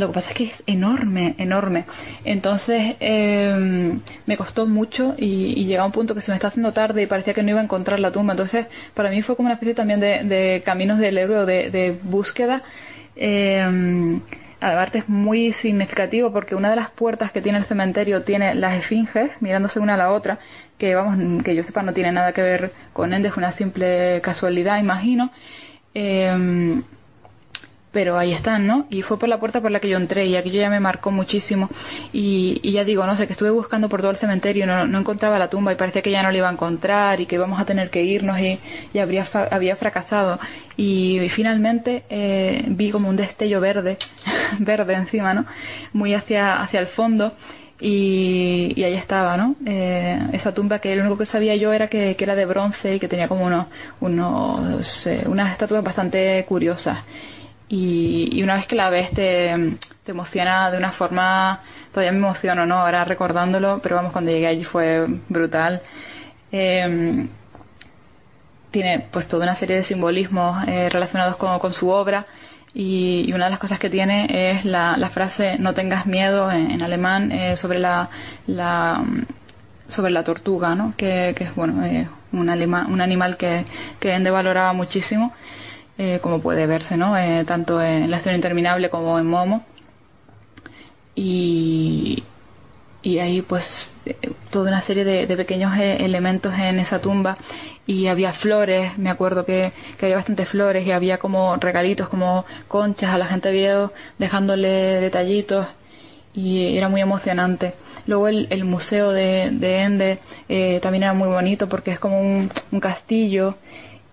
lo 0.00 0.08
que 0.08 0.14
pasa 0.14 0.30
es 0.30 0.36
que 0.36 0.44
es 0.44 0.62
enorme, 0.66 1.34
enorme. 1.38 1.84
Entonces 2.24 2.96
eh, 3.00 3.98
me 4.26 4.36
costó 4.36 4.66
mucho 4.66 5.14
y, 5.16 5.54
y 5.56 5.64
llegaba 5.66 5.86
un 5.86 5.92
punto 5.92 6.14
que 6.14 6.20
se 6.20 6.32
me 6.32 6.36
está 6.36 6.48
haciendo 6.48 6.72
tarde 6.72 7.02
y 7.02 7.06
parecía 7.06 7.34
que 7.34 7.42
no 7.42 7.50
iba 7.50 7.60
a 7.60 7.64
encontrar 7.64 8.00
la 8.00 8.10
tumba. 8.10 8.32
Entonces 8.32 8.66
para 8.94 9.10
mí 9.10 9.22
fue 9.22 9.36
como 9.36 9.46
una 9.46 9.54
especie 9.54 9.74
también 9.74 10.00
de, 10.00 10.24
de 10.24 10.62
caminos 10.64 10.98
del 10.98 11.18
héroe 11.18 11.38
o 11.38 11.46
de, 11.46 11.70
de 11.70 11.96
búsqueda. 12.02 12.62
Eh, 13.14 14.20
aparte 14.60 14.98
es 14.98 15.08
muy 15.08 15.52
significativo 15.52 16.32
porque 16.32 16.54
una 16.54 16.70
de 16.70 16.76
las 16.76 16.90
puertas 16.90 17.32
que 17.32 17.40
tiene 17.40 17.58
el 17.58 17.64
cementerio 17.64 18.22
tiene 18.22 18.54
las 18.54 18.74
esfinges 18.74 19.30
mirándose 19.40 19.80
una 19.80 19.94
a 19.94 19.96
la 19.96 20.12
otra, 20.12 20.38
que 20.78 20.94
vamos, 20.94 21.42
que 21.42 21.54
yo 21.54 21.62
sepa 21.62 21.82
no 21.82 21.92
tiene 21.92 22.12
nada 22.12 22.32
que 22.32 22.42
ver 22.42 22.72
con 22.92 23.12
Ende, 23.12 23.28
es 23.28 23.36
una 23.36 23.52
simple 23.52 24.20
casualidad, 24.22 24.78
imagino. 24.78 25.30
Eh, 25.94 26.82
pero 27.92 28.16
ahí 28.18 28.32
están, 28.32 28.66
¿no? 28.66 28.86
Y 28.88 29.02
fue 29.02 29.18
por 29.18 29.28
la 29.28 29.40
puerta 29.40 29.60
por 29.60 29.70
la 29.72 29.80
que 29.80 29.88
yo 29.88 29.96
entré 29.96 30.24
y 30.26 30.36
aquello 30.36 30.60
ya 30.60 30.70
me 30.70 30.78
marcó 30.80 31.10
muchísimo. 31.10 31.68
Y, 32.12 32.60
y 32.62 32.72
ya 32.72 32.84
digo, 32.84 33.04
no 33.04 33.16
sé, 33.16 33.26
que 33.26 33.32
estuve 33.32 33.50
buscando 33.50 33.88
por 33.88 34.00
todo 34.00 34.12
el 34.12 34.16
cementerio, 34.16 34.66
no, 34.66 34.86
no 34.86 34.98
encontraba 34.98 35.38
la 35.38 35.50
tumba 35.50 35.72
y 35.72 35.76
parecía 35.76 36.00
que 36.02 36.10
ya 36.12 36.22
no 36.22 36.30
la 36.30 36.38
iba 36.38 36.48
a 36.48 36.52
encontrar 36.52 37.20
y 37.20 37.26
que 37.26 37.34
íbamos 37.34 37.60
a 37.60 37.64
tener 37.64 37.90
que 37.90 38.02
irnos 38.02 38.38
y, 38.38 38.58
y 38.92 38.98
habría, 38.98 39.24
fa- 39.24 39.48
había 39.50 39.74
fracasado. 39.76 40.38
Y, 40.76 41.18
finalmente 41.30 42.04
eh, 42.10 42.64
vi 42.68 42.90
como 42.90 43.08
un 43.08 43.16
destello 43.16 43.60
verde, 43.60 43.96
verde 44.60 44.94
encima, 44.94 45.34
¿no? 45.34 45.44
Muy 45.92 46.14
hacia, 46.14 46.62
hacia 46.62 46.80
el 46.80 46.86
fondo. 46.86 47.34
Y, 47.82 48.74
y 48.76 48.84
ahí 48.84 48.92
estaba, 48.94 49.36
¿no? 49.38 49.56
Eh, 49.66 50.18
esa 50.34 50.52
tumba 50.52 50.80
que 50.80 50.94
lo 50.94 51.00
único 51.02 51.16
que 51.16 51.24
sabía 51.26 51.56
yo 51.56 51.72
era 51.72 51.88
que, 51.88 52.14
que 52.14 52.24
era 52.24 52.34
de 52.36 52.44
bronce 52.44 52.94
y 52.96 52.98
que 53.00 53.08
tenía 53.08 53.26
como 53.26 53.46
unos, 53.46 53.66
unos 54.00 55.06
eh, 55.06 55.22
unas 55.26 55.50
estatuas 55.52 55.82
bastante 55.82 56.44
curiosas 56.46 56.98
y, 57.70 58.42
una 58.42 58.56
vez 58.56 58.66
que 58.66 58.74
la 58.76 58.90
ves 58.90 59.10
te, 59.12 59.76
te 60.04 60.10
emociona 60.10 60.70
de 60.70 60.76
una 60.78 60.90
forma, 60.92 61.60
todavía 61.92 62.12
me 62.12 62.18
emociono, 62.18 62.66
¿no? 62.66 62.80
Ahora 62.80 63.04
recordándolo, 63.04 63.80
pero 63.82 63.96
vamos, 63.96 64.12
cuando 64.12 64.30
llegué 64.30 64.46
allí 64.48 64.64
fue 64.64 65.06
brutal. 65.28 65.80
Eh, 66.52 67.28
tiene 68.70 69.06
pues 69.10 69.26
toda 69.26 69.44
una 69.44 69.56
serie 69.56 69.76
de 69.76 69.84
simbolismos 69.84 70.66
eh, 70.68 70.88
relacionados 70.90 71.36
con, 71.36 71.58
con 71.58 71.72
su 71.74 71.88
obra 71.88 72.26
y, 72.72 73.30
una 73.34 73.46
de 73.46 73.50
las 73.50 73.58
cosas 73.60 73.78
que 73.80 73.90
tiene 73.90 74.26
es 74.52 74.64
la, 74.64 74.96
la 74.96 75.08
frase 75.08 75.56
no 75.58 75.74
tengas 75.74 76.06
miedo 76.06 76.50
en, 76.52 76.70
en 76.70 76.82
alemán 76.82 77.32
eh, 77.32 77.56
sobre 77.56 77.78
la, 77.80 78.08
la 78.46 79.02
sobre 79.88 80.12
la 80.12 80.22
tortuga, 80.22 80.76
¿no? 80.76 80.94
Que, 80.96 81.34
que 81.36 81.44
es 81.44 81.54
bueno 81.56 81.84
eh, 81.84 82.06
un, 82.32 82.48
alima- 82.48 82.86
un 82.88 83.00
animal 83.00 83.36
que, 83.36 83.64
que 83.98 84.12
Ende 84.12 84.30
valoraba 84.30 84.72
muchísimo 84.72 85.32
eh, 86.02 86.18
como 86.22 86.40
puede 86.40 86.66
verse, 86.66 86.96
¿no? 86.96 87.14
Eh, 87.18 87.44
tanto 87.44 87.82
en 87.82 88.10
La 88.10 88.16
historia 88.16 88.36
interminable 88.36 88.88
como 88.88 89.18
en 89.18 89.26
Momo. 89.26 89.66
Y, 91.14 92.24
y 93.02 93.18
ahí 93.18 93.42
pues 93.42 93.96
eh, 94.06 94.16
toda 94.50 94.70
una 94.70 94.80
serie 94.80 95.04
de, 95.04 95.26
de 95.26 95.36
pequeños 95.36 95.76
elementos 95.76 96.54
en 96.58 96.78
esa 96.78 97.02
tumba 97.02 97.36
y 97.86 98.06
había 98.06 98.32
flores, 98.32 98.96
me 98.96 99.10
acuerdo 99.10 99.44
que, 99.44 99.72
que 99.98 100.06
había 100.06 100.16
bastantes 100.16 100.48
flores 100.48 100.86
y 100.86 100.92
había 100.92 101.18
como 101.18 101.56
regalitos, 101.56 102.08
como 102.08 102.46
conchas, 102.66 103.10
a 103.12 103.18
la 103.18 103.26
gente 103.26 103.50
había 103.50 103.90
dejándole 104.18 104.68
detallitos 105.00 105.66
y 106.32 106.78
era 106.78 106.88
muy 106.88 107.02
emocionante. 107.02 107.74
Luego 108.06 108.28
el, 108.28 108.46
el 108.48 108.64
museo 108.64 109.12
de, 109.12 109.50
de 109.52 109.80
Ende 109.80 110.18
eh, 110.48 110.78
también 110.80 111.02
era 111.02 111.12
muy 111.12 111.28
bonito 111.28 111.68
porque 111.68 111.90
es 111.90 111.98
como 111.98 112.18
un 112.20 112.80
castillo 112.80 113.58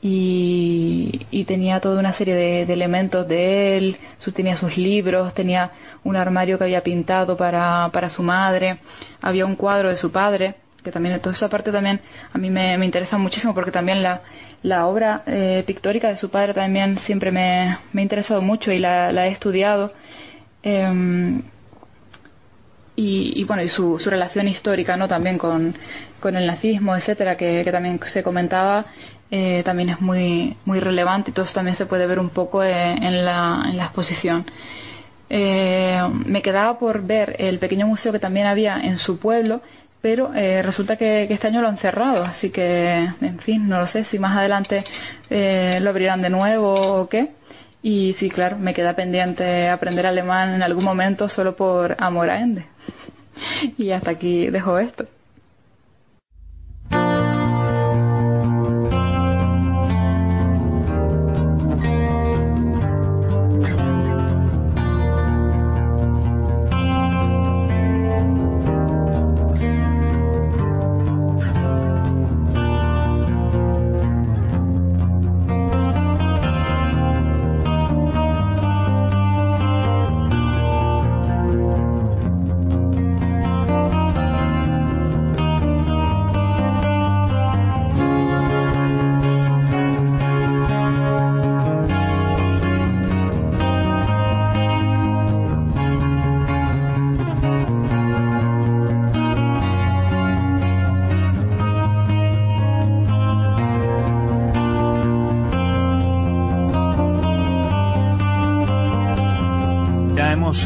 y, 0.02 1.44
tenía 1.48 1.80
toda 1.80 2.00
una 2.00 2.14
serie 2.14 2.36
de, 2.36 2.74
elementos 2.74 3.28
de 3.28 3.78
él, 3.78 3.98
su, 4.18 4.32
tenía 4.32 4.56
sus 4.56 4.78
libros, 4.78 5.34
tenía 5.34 5.72
un 6.04 6.16
armario 6.16 6.58
que 6.58 6.66
había 6.66 6.84
pintado 6.84 7.38
para, 7.38 7.90
para 7.94 8.10
su 8.10 8.24
madre, 8.24 8.80
había 9.22 9.46
un 9.46 9.56
cuadro 9.56 9.90
de 9.90 9.98
su 9.98 10.12
padre, 10.12 10.56
que 10.84 10.92
también 10.92 11.20
toda 11.20 11.34
esa 11.34 11.50
parte 11.50 11.72
también 11.72 12.02
a 12.34 12.38
mí 12.38 12.50
me, 12.50 12.78
me 12.78 12.86
interesa 12.86 13.18
muchísimo 13.18 13.54
porque 13.54 13.72
también 13.72 14.04
la, 14.04 14.22
la 14.64 14.88
obra 14.88 15.24
eh, 15.26 15.64
pictórica 15.66 16.10
de 16.10 16.18
su 16.18 16.30
padre 16.30 16.54
también 16.54 16.98
siempre 16.98 17.32
me, 17.32 17.78
me 17.94 18.02
ha 18.02 18.04
interesado 18.04 18.42
mucho 18.42 18.72
y 18.72 18.80
la, 18.80 19.12
la 19.12 19.28
he 19.28 19.32
estudiado. 19.32 19.94
Em, 20.64 21.42
y, 22.96 23.34
y, 23.40 23.44
bueno 23.44 23.62
y 23.62 23.70
su, 23.70 24.00
su 24.00 24.10
relación 24.10 24.48
histórica 24.48 24.98
no 24.98 25.08
también 25.08 25.38
con, 25.38 25.76
con 26.20 26.36
el 26.36 26.48
nazismo 26.48 26.96
etcétera 26.96 27.38
que, 27.38 27.62
que 27.64 27.72
también 27.72 28.00
se 28.04 28.24
comentaba 28.24 28.88
eh, 29.32 29.62
también 29.66 29.90
es 29.90 30.02
muy 30.02 30.56
muy 30.66 30.80
relevante 30.80 31.32
y 31.32 31.34
todo 31.34 31.46
eso 31.46 31.56
también 31.56 31.76
se 31.76 31.86
puede 31.86 32.08
ver 32.08 32.20
un 32.20 32.30
poco 32.30 32.64
eh, 32.64 32.92
en, 32.92 33.26
la, 33.26 33.66
en 33.70 33.78
la 33.78 33.86
exposición 33.86 34.46
Eh, 35.30 36.00
me 36.26 36.42
quedaba 36.42 36.80
por 36.80 37.02
ver 37.04 37.36
el 37.38 37.60
pequeño 37.60 37.86
museo 37.86 38.14
que 38.14 38.20
también 38.20 38.48
había 38.48 38.80
en 38.80 38.98
su 38.98 39.18
pueblo 39.18 39.62
pero 40.02 40.32
resulta 40.64 40.96
que, 40.96 41.26
que 41.28 41.34
este 41.34 41.48
año 41.48 41.62
lo 41.62 41.68
han 41.68 41.78
cerrado 41.78 42.24
así 42.24 42.50
que 42.50 43.10
en 43.22 43.40
fin 43.40 43.68
no 43.68 43.78
lo 43.80 43.88
sé 43.88 44.06
si 44.06 44.20
más 44.20 44.38
adelante 44.38 44.84
lo 45.30 45.90
abrirán 45.90 46.22
de 46.22 46.30
nuevo 46.30 46.72
o 46.74 47.10
qué 47.10 47.32
y 47.82 48.14
sí, 48.14 48.30
claro, 48.30 48.58
me 48.58 48.74
queda 48.74 48.96
pendiente 48.96 49.70
aprender 49.70 50.06
alemán 50.06 50.54
en 50.54 50.64
algún 50.64 50.84
momento 50.84 51.30
solo 51.30 51.56
por 51.56 51.96
amor 52.00 52.30
a 52.30 52.40
Ende. 52.40 52.66
Y 53.78 53.92
hasta 53.92 54.12
aquí 54.12 54.50
dejo 54.50 54.80
esto. 54.80 55.08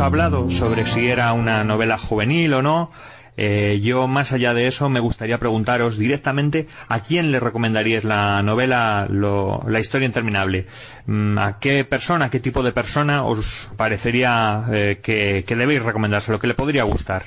Hablado 0.05 0.49
sobre 0.49 0.85
si 0.85 1.07
era 1.07 1.33
una 1.33 1.63
novela 1.63 1.97
juvenil 1.97 2.53
o 2.53 2.61
no. 2.61 2.91
Eh, 3.37 3.79
yo, 3.81 4.07
más 4.07 4.33
allá 4.33 4.53
de 4.53 4.67
eso, 4.67 4.89
me 4.89 4.99
gustaría 4.99 5.37
preguntaros 5.39 5.97
directamente 5.97 6.67
a 6.89 6.99
quién 6.99 7.31
le 7.31 7.39
recomendaríais 7.39 8.03
la 8.03 8.41
novela 8.43 9.07
lo- 9.09 9.63
La 9.67 9.79
historia 9.79 10.05
interminable. 10.05 10.67
Mm, 11.05 11.37
¿A 11.37 11.59
qué 11.59 11.85
persona, 11.85 12.29
qué 12.29 12.39
tipo 12.39 12.61
de 12.61 12.73
persona 12.73 13.23
os 13.23 13.69
parecería 13.77 14.65
eh, 14.71 14.99
que, 15.01 15.43
que 15.47 15.55
debéis 15.55 15.81
recomendárselo, 15.81 16.39
que 16.39 16.47
le 16.47 16.53
podría 16.55 16.83
gustar? 16.83 17.23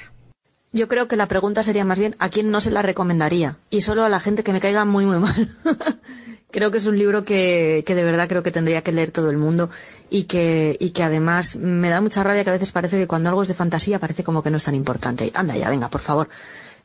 Yo 0.73 0.89
creo 0.89 1.09
que 1.09 1.17
la 1.17 1.27
pregunta 1.29 1.63
sería 1.63 1.85
más 1.85 1.99
bien 1.99 2.17
a 2.19 2.29
quién 2.29 2.51
no 2.51 2.61
se 2.61 2.71
la 2.71 2.83
recomendaría. 2.83 3.57
Y 3.71 3.81
solo 3.81 4.05
a 4.05 4.09
la 4.09 4.21
gente 4.21 4.43
que 4.45 4.53
me 4.53 4.61
caiga 4.61 4.85
muy, 4.85 5.07
muy 5.07 5.19
mal. 5.21 5.49
creo 6.51 6.71
que 6.71 6.79
es 6.79 6.87
un 6.87 6.99
libro 6.99 7.25
que, 7.25 7.83
que 7.87 7.95
de 7.95 8.05
verdad 8.05 8.29
creo 8.29 8.43
que 8.43 8.51
tendría 8.53 8.83
que 8.83 8.93
leer 8.93 9.11
todo 9.11 9.31
el 9.31 9.37
mundo 9.39 9.71
y 10.15 10.25
que, 10.25 10.77
y 10.79 10.91
que 10.91 11.03
además 11.03 11.57
me 11.57 11.89
da 11.89 12.01
mucha 12.01 12.23
rabia 12.23 12.45
que 12.45 12.51
a 12.51 12.53
veces 12.53 12.71
parece 12.71 12.99
que 12.99 13.09
cuando 13.09 13.31
algo 13.31 13.43
es 13.43 13.49
de 13.49 13.55
fantasía 13.55 13.99
parece 13.99 14.23
como 14.23 14.45
que 14.45 14.51
no 14.51 14.59
es 14.59 14.65
tan 14.65 14.77
importante. 14.77 15.33
Anda 15.35 15.57
ya, 15.57 15.69
venga, 15.69 15.91
por 15.91 16.01
favor. 16.01 16.29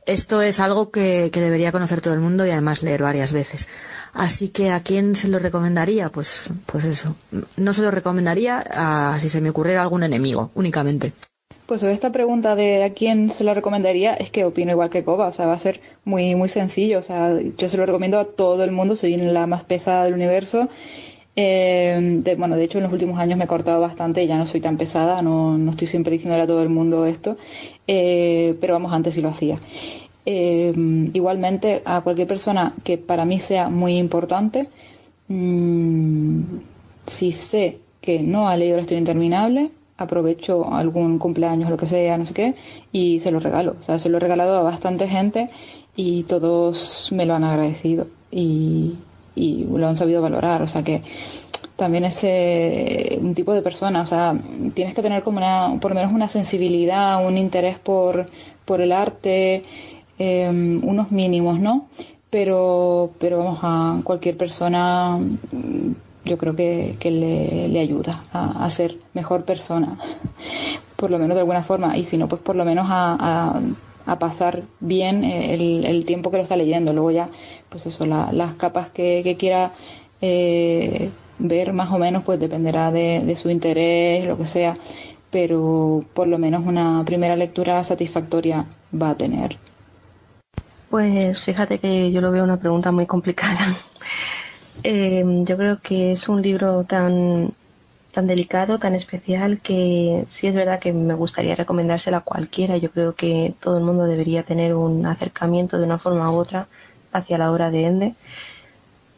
Esto 0.08 0.42
es 0.42 0.60
algo 0.60 0.90
que, 0.90 1.30
que 1.32 1.40
debería 1.40 1.72
conocer 1.72 2.02
todo 2.02 2.16
el 2.16 2.22
mundo 2.22 2.44
y 2.48 2.50
además 2.50 2.82
leer 2.82 3.04
varias 3.04 3.32
veces. 3.32 3.68
Así 4.14 4.50
que 4.50 4.72
a 4.72 4.80
quién 4.80 5.14
se 5.14 5.28
lo 5.28 5.38
recomendaría, 5.38 6.10
pues, 6.10 6.50
pues 6.66 6.86
eso. 6.86 7.16
No 7.56 7.74
se 7.74 7.84
lo 7.84 7.92
recomendaría 7.92 8.64
a 8.74 9.20
si 9.20 9.30
se 9.30 9.42
me 9.42 9.52
ocurriera 9.52 9.84
algún 9.84 10.02
enemigo, 10.02 10.50
únicamente. 10.56 11.14
Pues 11.68 11.82
sobre 11.82 11.94
esta 11.94 12.12
pregunta 12.12 12.56
de 12.56 12.84
a 12.84 12.96
quién 12.96 13.30
se 13.30 13.44
la 13.44 13.54
recomendaría, 13.54 14.16
es 14.16 14.32
que 14.32 14.44
opino 14.44 14.72
igual 14.72 14.90
que 14.90 15.04
Koba, 15.04 15.28
o 15.28 15.32
sea, 15.32 15.46
va 15.46 15.54
a 15.54 15.60
ser 15.60 15.82
muy, 16.04 16.34
muy 16.34 16.50
sencillo, 16.50 16.98
o 16.98 17.04
sea, 17.04 17.40
yo 17.60 17.70
se 17.70 17.78
lo 17.78 17.86
recomiendo 17.86 18.18
a 18.18 18.26
todo 18.26 18.64
el 18.64 18.72
mundo, 18.72 18.96
soy 18.96 19.16
la 19.18 19.46
más 19.46 19.66
pesada 19.66 20.06
del 20.06 20.16
universo. 20.16 20.68
De- 21.36 22.36
bueno, 22.38 22.56
de 22.58 22.64
hecho 22.66 22.80
en 22.80 22.84
los 22.86 22.94
últimos 22.94 23.18
años 23.20 23.38
me 23.38 23.46
he 23.46 23.48
cortado 23.48 23.80
bastante 23.80 24.28
ya 24.28 24.38
no 24.38 24.46
soy 24.46 24.60
tan 24.62 24.78
pesada, 24.78 25.22
no, 25.22 25.58
no 25.58 25.72
estoy 25.72 25.88
siempre 25.88 26.12
diciéndole 26.14 26.44
a 26.44 26.48
todo 26.48 26.62
el 26.62 26.70
mundo 26.70 27.06
esto, 27.06 27.38
eh, 27.88 28.56
pero 28.60 28.74
vamos, 28.74 28.92
antes 28.94 29.14
sí 29.16 29.22
lo 29.22 29.30
hacía. 29.30 29.58
Eh, 30.26 30.74
igualmente, 31.14 31.82
a 31.86 32.02
cualquier 32.02 32.28
persona 32.28 32.74
que 32.84 32.98
para 32.98 33.26
mí 33.26 33.40
sea 33.40 33.70
muy 33.70 33.98
importante, 33.98 34.70
mm, 35.30 36.42
si 37.08 37.32
sé 37.32 37.80
que 38.02 38.22
no 38.22 38.48
ha 38.50 38.58
leído 38.58 38.76
La 38.78 38.82
historia 38.82 39.00
interminable, 39.00 39.72
aprovecho 39.98 40.72
algún 40.74 41.20
cumpleaños 41.20 41.70
lo 41.70 41.78
que 41.78 41.86
sea, 41.86 42.18
no 42.18 42.26
sé 42.26 42.34
qué, 42.34 42.56
y 42.92 43.20
se 43.20 43.32
lo 43.32 43.40
regalo. 43.40 43.76
O 43.80 43.84
sea, 43.84 44.00
se 44.00 44.10
lo 44.10 44.18
he 44.18 44.20
regalado 44.20 44.58
a 44.58 44.64
bastante 44.64 45.08
gente 45.08 45.48
y 45.96 46.24
todos 46.24 47.10
me 47.14 47.26
lo 47.26 47.34
han 47.36 47.44
agradecido 47.44 48.08
y, 48.32 48.96
y 49.36 49.66
lo 49.66 49.88
han 49.88 49.98
sabido 49.98 50.22
valorar. 50.22 50.62
O 50.62 50.68
sea 50.68 50.84
que 50.84 51.02
también 51.76 52.06
es 52.06 52.20
eh, 52.24 53.18
un 53.22 53.34
tipo 53.36 53.54
de 53.54 53.62
persona, 53.62 54.02
o 54.02 54.06
sea, 54.06 54.36
tienes 54.74 54.94
que 54.94 55.02
tener 55.02 55.24
como 55.24 55.38
una, 55.38 55.78
por 55.80 55.92
lo 55.92 55.96
menos 55.96 56.12
una 56.14 56.28
sensibilidad, 56.28 57.26
un 57.26 57.38
interés 57.38 57.80
por, 57.80 58.26
por 58.66 58.82
el 58.82 58.92
arte, 58.92 59.64
eh, 60.18 60.50
unos 60.84 61.12
mínimos, 61.12 61.60
¿no? 61.60 61.88
Pero, 62.30 63.12
pero 63.20 63.40
vamos, 63.40 63.60
a 63.64 64.02
cualquier 64.04 64.38
persona 64.38 65.18
mm, 65.18 65.92
yo 66.26 66.38
creo 66.38 66.56
que, 66.56 66.96
que 67.00 67.10
le, 67.12 67.70
le 67.70 67.80
ayuda 67.80 68.24
a, 68.34 68.70
ser 68.70 68.98
mejor 69.14 69.46
persona, 69.46 69.98
por 70.96 71.12
lo 71.12 71.18
menos 71.18 71.36
de 71.36 71.42
alguna 71.42 71.64
forma, 71.64 71.98
y 71.98 72.04
si 72.04 72.18
no, 72.18 72.28
pues 72.28 72.42
por 72.42 72.56
lo 72.56 72.66
menos 72.66 72.88
a, 72.90 73.16
a- 73.20 73.62
a 74.06 74.18
pasar 74.18 74.64
bien 74.80 75.24
el, 75.24 75.86
el 75.86 76.04
tiempo 76.06 76.32
que 76.32 76.38
lo 76.38 76.44
está 76.44 76.56
leyendo. 76.56 76.94
Luego 76.94 77.12
ya, 77.12 77.28
pues 77.70 77.86
eso, 77.86 78.06
la- 78.06 78.32
las 78.34 78.54
capas 78.56 78.90
que, 78.92 79.22
que 79.24 79.38
quiera 79.38 79.72
eh, 80.22 81.12
ver 81.38 81.74
más 81.74 81.92
o 81.92 82.00
menos, 82.00 82.24
pues 82.24 82.40
dependerá 82.40 82.92
de, 82.92 83.22
de 83.26 83.36
su 83.36 83.50
interés, 83.50 84.26
lo 84.26 84.38
que 84.38 84.46
sea, 84.46 84.78
pero 85.32 86.04
por 86.14 86.28
lo 86.28 86.38
menos 86.40 86.66
una 86.66 87.04
primera 87.06 87.36
lectura 87.36 87.84
satisfactoria 87.84 88.66
va 88.94 89.12
a 89.12 89.18
tener. 89.18 89.58
Pues 90.90 91.40
fíjate 91.42 91.80
que 91.80 92.12
yo 92.12 92.20
lo 92.22 92.32
veo 92.32 92.44
una 92.44 92.60
pregunta 92.60 92.92
muy 92.92 93.06
complicada. 93.08 93.58
Eh, 94.84 95.24
yo 95.46 95.58
creo 95.58 95.82
que 95.82 96.12
es 96.14 96.30
un 96.30 96.42
libro 96.42 96.86
tan, 96.86 97.54
tan 98.14 98.28
delicado, 98.28 98.80
tan 98.80 98.96
especial, 98.96 99.62
que 99.62 100.26
sí 100.30 100.48
es 100.48 100.56
verdad 100.56 100.80
que 100.80 100.94
me 100.94 101.14
gustaría 101.16 101.56
recomendárselo 101.56 102.18
a 102.18 102.22
cualquiera. 102.22 102.78
Yo 102.78 102.92
creo 102.92 103.16
que 103.16 103.56
todo 103.62 103.78
el 103.78 103.84
mundo 103.86 104.06
debería 104.06 104.44
tener 104.44 104.76
un 104.76 105.06
acercamiento 105.06 105.78
de 105.80 105.86
una 105.86 106.00
forma 106.00 106.32
u 106.32 106.36
otra 106.38 106.70
hacia 107.12 107.38
la 107.38 107.52
obra 107.52 107.72
de 107.72 107.84
Ende. 107.86 108.16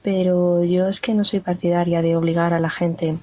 Pero 0.04 0.64
yo 0.64 0.88
es 0.88 1.00
que 1.00 1.14
no 1.14 1.24
soy 1.24 1.40
partidaria 1.40 2.02
de 2.02 2.16
obligar 2.16 2.54
a 2.54 2.60
la 2.60 2.70
gente 2.70 3.18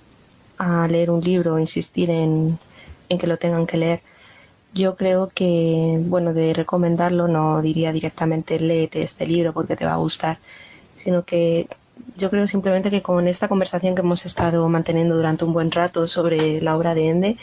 a 0.59 0.87
leer 0.89 1.11
un 1.11 1.21
libro 1.21 1.55
o 1.55 1.59
insistir 1.59 2.11
en, 2.11 2.59
en 3.09 3.19
que 3.19 3.27
lo 3.27 3.37
tengan 3.37 3.67
que 3.67 3.77
leer. 3.77 4.01
Yo 4.75 4.97
creo 4.97 5.31
que, 5.35 5.99
bueno, 6.01 6.35
de 6.35 6.53
recomendarlo 6.53 7.27
no 7.27 7.63
diría 7.63 7.93
directamente 7.93 8.61
léete 8.61 9.03
este 9.03 9.27
libro 9.27 9.53
porque 9.53 9.77
te 9.77 9.87
va 9.87 9.95
a 9.95 9.97
gustar, 9.97 10.39
sino 11.03 11.25
que 11.25 11.69
yo 12.17 12.31
creo 12.31 12.47
simplemente 12.47 12.91
que 12.91 13.03
con 13.03 13.29
esta 13.29 13.49
conversación 13.49 13.95
que 13.95 14.03
hemos 14.03 14.27
estado 14.27 14.69
manteniendo 14.69 15.17
durante 15.17 15.45
un 15.45 15.53
buen 15.53 15.71
rato 15.71 16.07
sobre 16.07 16.61
la 16.61 16.77
obra 16.77 16.95
de 16.95 17.09
Ende, 17.09 17.37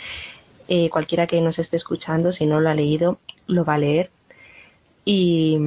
eh, 0.67 0.89
cualquiera 0.89 1.27
que 1.27 1.41
nos 1.41 1.59
esté 1.59 1.77
escuchando, 1.77 2.31
si 2.31 2.45
no 2.45 2.59
lo 2.59 2.69
ha 2.69 2.73
leído, 2.73 3.19
lo 3.47 3.65
va 3.65 3.75
a 3.75 3.79
leer. 3.79 4.11
Y, 5.03 5.57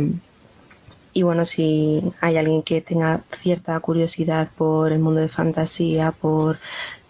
y 1.12 1.22
bueno, 1.22 1.44
si 1.44 2.02
hay 2.20 2.36
alguien 2.36 2.62
que 2.62 2.80
tenga 2.80 3.22
cierta 3.36 3.78
curiosidad 3.80 4.48
por 4.56 4.92
el 4.92 4.98
mundo 4.98 5.20
de 5.20 5.28
fantasía, 5.28 6.12
por 6.12 6.58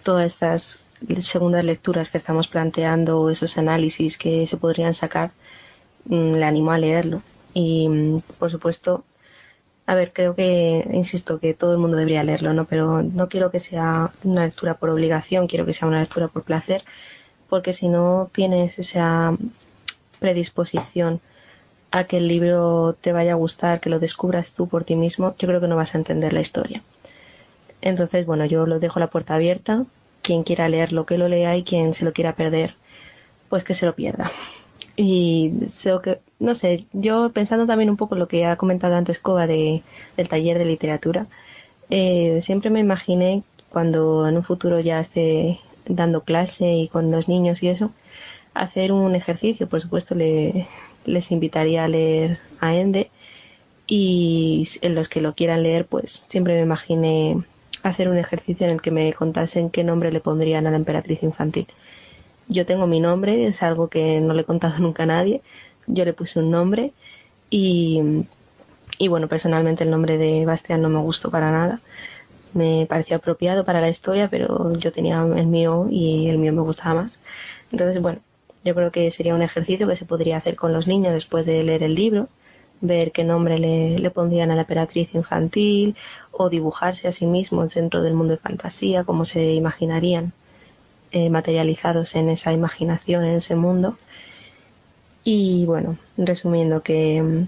todas 0.02 0.26
estas 0.26 0.78
segundas 1.22 1.64
lecturas 1.64 2.10
que 2.10 2.18
estamos 2.18 2.48
planteando 2.48 3.30
esos 3.30 3.58
análisis 3.58 4.18
que 4.18 4.46
se 4.46 4.56
podrían 4.56 4.94
sacar, 4.94 5.32
mm, 6.06 6.34
le 6.34 6.44
animo 6.44 6.72
a 6.72 6.78
leerlo. 6.78 7.22
Y 7.54 7.88
mm, 7.88 8.20
por 8.38 8.50
supuesto, 8.50 9.04
a 9.86 9.94
ver, 9.94 10.12
creo 10.12 10.34
que, 10.34 10.86
insisto, 10.92 11.40
que 11.40 11.54
todo 11.54 11.72
el 11.72 11.78
mundo 11.78 11.96
debería 11.96 12.22
leerlo, 12.24 12.52
¿no? 12.52 12.66
Pero 12.66 13.02
no 13.02 13.28
quiero 13.28 13.50
que 13.50 13.60
sea 13.60 14.12
una 14.24 14.44
lectura 14.44 14.74
por 14.74 14.90
obligación, 14.90 15.46
quiero 15.48 15.66
que 15.66 15.72
sea 15.72 15.88
una 15.88 16.00
lectura 16.00 16.28
por 16.28 16.42
placer, 16.44 16.84
porque 17.48 17.72
si 17.72 17.88
no 17.88 18.30
tienes 18.32 18.78
esa 18.78 19.36
predisposición 20.20 21.20
a 21.90 22.04
que 22.04 22.18
el 22.18 22.28
libro 22.28 22.96
te 23.00 23.12
vaya 23.12 23.32
a 23.32 23.36
gustar, 23.36 23.80
que 23.80 23.90
lo 23.90 23.98
descubras 23.98 24.52
tú 24.52 24.68
por 24.68 24.84
ti 24.84 24.94
mismo, 24.96 25.34
yo 25.38 25.48
creo 25.48 25.60
que 25.60 25.68
no 25.68 25.76
vas 25.76 25.94
a 25.94 25.98
entender 25.98 26.32
la 26.32 26.40
historia. 26.40 26.82
Entonces, 27.80 28.26
bueno, 28.26 28.44
yo 28.44 28.66
lo 28.66 28.80
dejo 28.80 29.00
la 29.00 29.08
puerta 29.08 29.34
abierta. 29.34 29.84
Quien 30.22 30.42
quiera 30.42 30.68
leerlo, 30.68 31.06
que 31.06 31.16
lo 31.16 31.28
lea 31.28 31.56
y 31.56 31.62
quien 31.62 31.94
se 31.94 32.04
lo 32.04 32.12
quiera 32.12 32.34
perder, 32.34 32.74
pues 33.48 33.64
que 33.64 33.74
se 33.74 33.86
lo 33.86 33.94
pierda. 33.94 34.30
Y 34.96 35.52
sé 35.68 35.92
que, 36.02 36.18
no 36.40 36.54
sé, 36.54 36.86
yo 36.92 37.30
pensando 37.30 37.66
también 37.66 37.88
un 37.88 37.96
poco 37.96 38.16
lo 38.16 38.26
que 38.28 38.44
ha 38.46 38.56
comentado 38.56 38.96
antes 38.96 39.20
Coba 39.20 39.46
de, 39.46 39.82
del 40.16 40.28
taller 40.28 40.58
de 40.58 40.64
literatura, 40.64 41.26
eh, 41.88 42.40
siempre 42.42 42.70
me 42.70 42.80
imaginé 42.80 43.42
cuando 43.70 44.26
en 44.28 44.36
un 44.36 44.44
futuro 44.44 44.80
ya 44.80 45.00
esté 45.00 45.60
dando 45.86 46.22
clase 46.22 46.72
y 46.72 46.88
con 46.88 47.10
los 47.10 47.28
niños 47.28 47.62
y 47.62 47.68
eso, 47.68 47.92
hacer 48.54 48.92
un 48.92 49.14
ejercicio. 49.14 49.68
Por 49.68 49.80
supuesto, 49.80 50.14
le, 50.14 50.66
les 51.08 51.30
invitaría 51.30 51.84
a 51.84 51.88
leer 51.88 52.38
a 52.60 52.74
Ende 52.74 53.10
y 53.86 54.68
en 54.82 54.94
los 54.94 55.08
que 55.08 55.20
lo 55.20 55.34
quieran 55.34 55.62
leer, 55.62 55.86
pues 55.86 56.22
siempre 56.28 56.54
me 56.54 56.62
imaginé 56.62 57.42
hacer 57.82 58.08
un 58.08 58.18
ejercicio 58.18 58.66
en 58.66 58.72
el 58.72 58.82
que 58.82 58.90
me 58.90 59.12
contasen 59.14 59.70
qué 59.70 59.82
nombre 59.84 60.12
le 60.12 60.20
pondrían 60.20 60.66
a 60.66 60.70
la 60.70 60.76
emperatriz 60.76 61.22
infantil. 61.22 61.66
Yo 62.48 62.66
tengo 62.66 62.86
mi 62.86 63.00
nombre, 63.00 63.46
es 63.46 63.62
algo 63.62 63.88
que 63.88 64.20
no 64.20 64.34
le 64.34 64.42
he 64.42 64.44
contado 64.44 64.78
nunca 64.80 65.04
a 65.04 65.06
nadie. 65.06 65.42
Yo 65.86 66.04
le 66.04 66.12
puse 66.12 66.38
un 66.38 66.50
nombre 66.50 66.92
y, 67.50 68.24
y 68.98 69.08
bueno, 69.08 69.28
personalmente 69.28 69.84
el 69.84 69.90
nombre 69.90 70.18
de 70.18 70.44
Bastián 70.44 70.82
no 70.82 70.88
me 70.90 71.00
gustó 71.00 71.30
para 71.30 71.50
nada. 71.50 71.80
Me 72.54 72.86
pareció 72.88 73.16
apropiado 73.16 73.64
para 73.64 73.80
la 73.80 73.88
historia, 73.88 74.28
pero 74.28 74.74
yo 74.78 74.92
tenía 74.92 75.22
el 75.22 75.46
mío 75.46 75.86
y 75.90 76.28
el 76.28 76.38
mío 76.38 76.52
me 76.52 76.62
gustaba 76.62 77.02
más. 77.02 77.18
Entonces, 77.72 78.00
bueno, 78.02 78.20
yo 78.68 78.74
creo 78.74 78.92
que 78.92 79.10
sería 79.10 79.34
un 79.34 79.42
ejercicio 79.42 79.88
que 79.88 79.96
se 79.96 80.04
podría 80.04 80.36
hacer 80.36 80.54
con 80.54 80.72
los 80.72 80.86
niños 80.86 81.14
después 81.14 81.46
de 81.46 81.62
leer 81.64 81.82
el 81.82 81.94
libro, 81.94 82.28
ver 82.80 83.12
qué 83.12 83.24
nombre 83.24 83.58
le, 83.58 83.98
le 83.98 84.10
pondrían 84.10 84.50
a 84.50 84.54
la 84.54 84.62
emperatriz 84.62 85.14
infantil 85.14 85.96
o 86.30 86.50
dibujarse 86.50 87.08
a 87.08 87.12
sí 87.12 87.26
mismos 87.26 87.74
dentro 87.74 88.02
del 88.02 88.14
mundo 88.14 88.32
de 88.34 88.38
fantasía, 88.38 89.04
cómo 89.04 89.24
se 89.24 89.54
imaginarían 89.54 90.32
eh, 91.10 91.30
materializados 91.30 92.14
en 92.14 92.28
esa 92.28 92.52
imaginación, 92.52 93.24
en 93.24 93.36
ese 93.36 93.56
mundo. 93.56 93.96
Y 95.24 95.64
bueno, 95.64 95.96
resumiendo 96.18 96.82
que, 96.82 97.46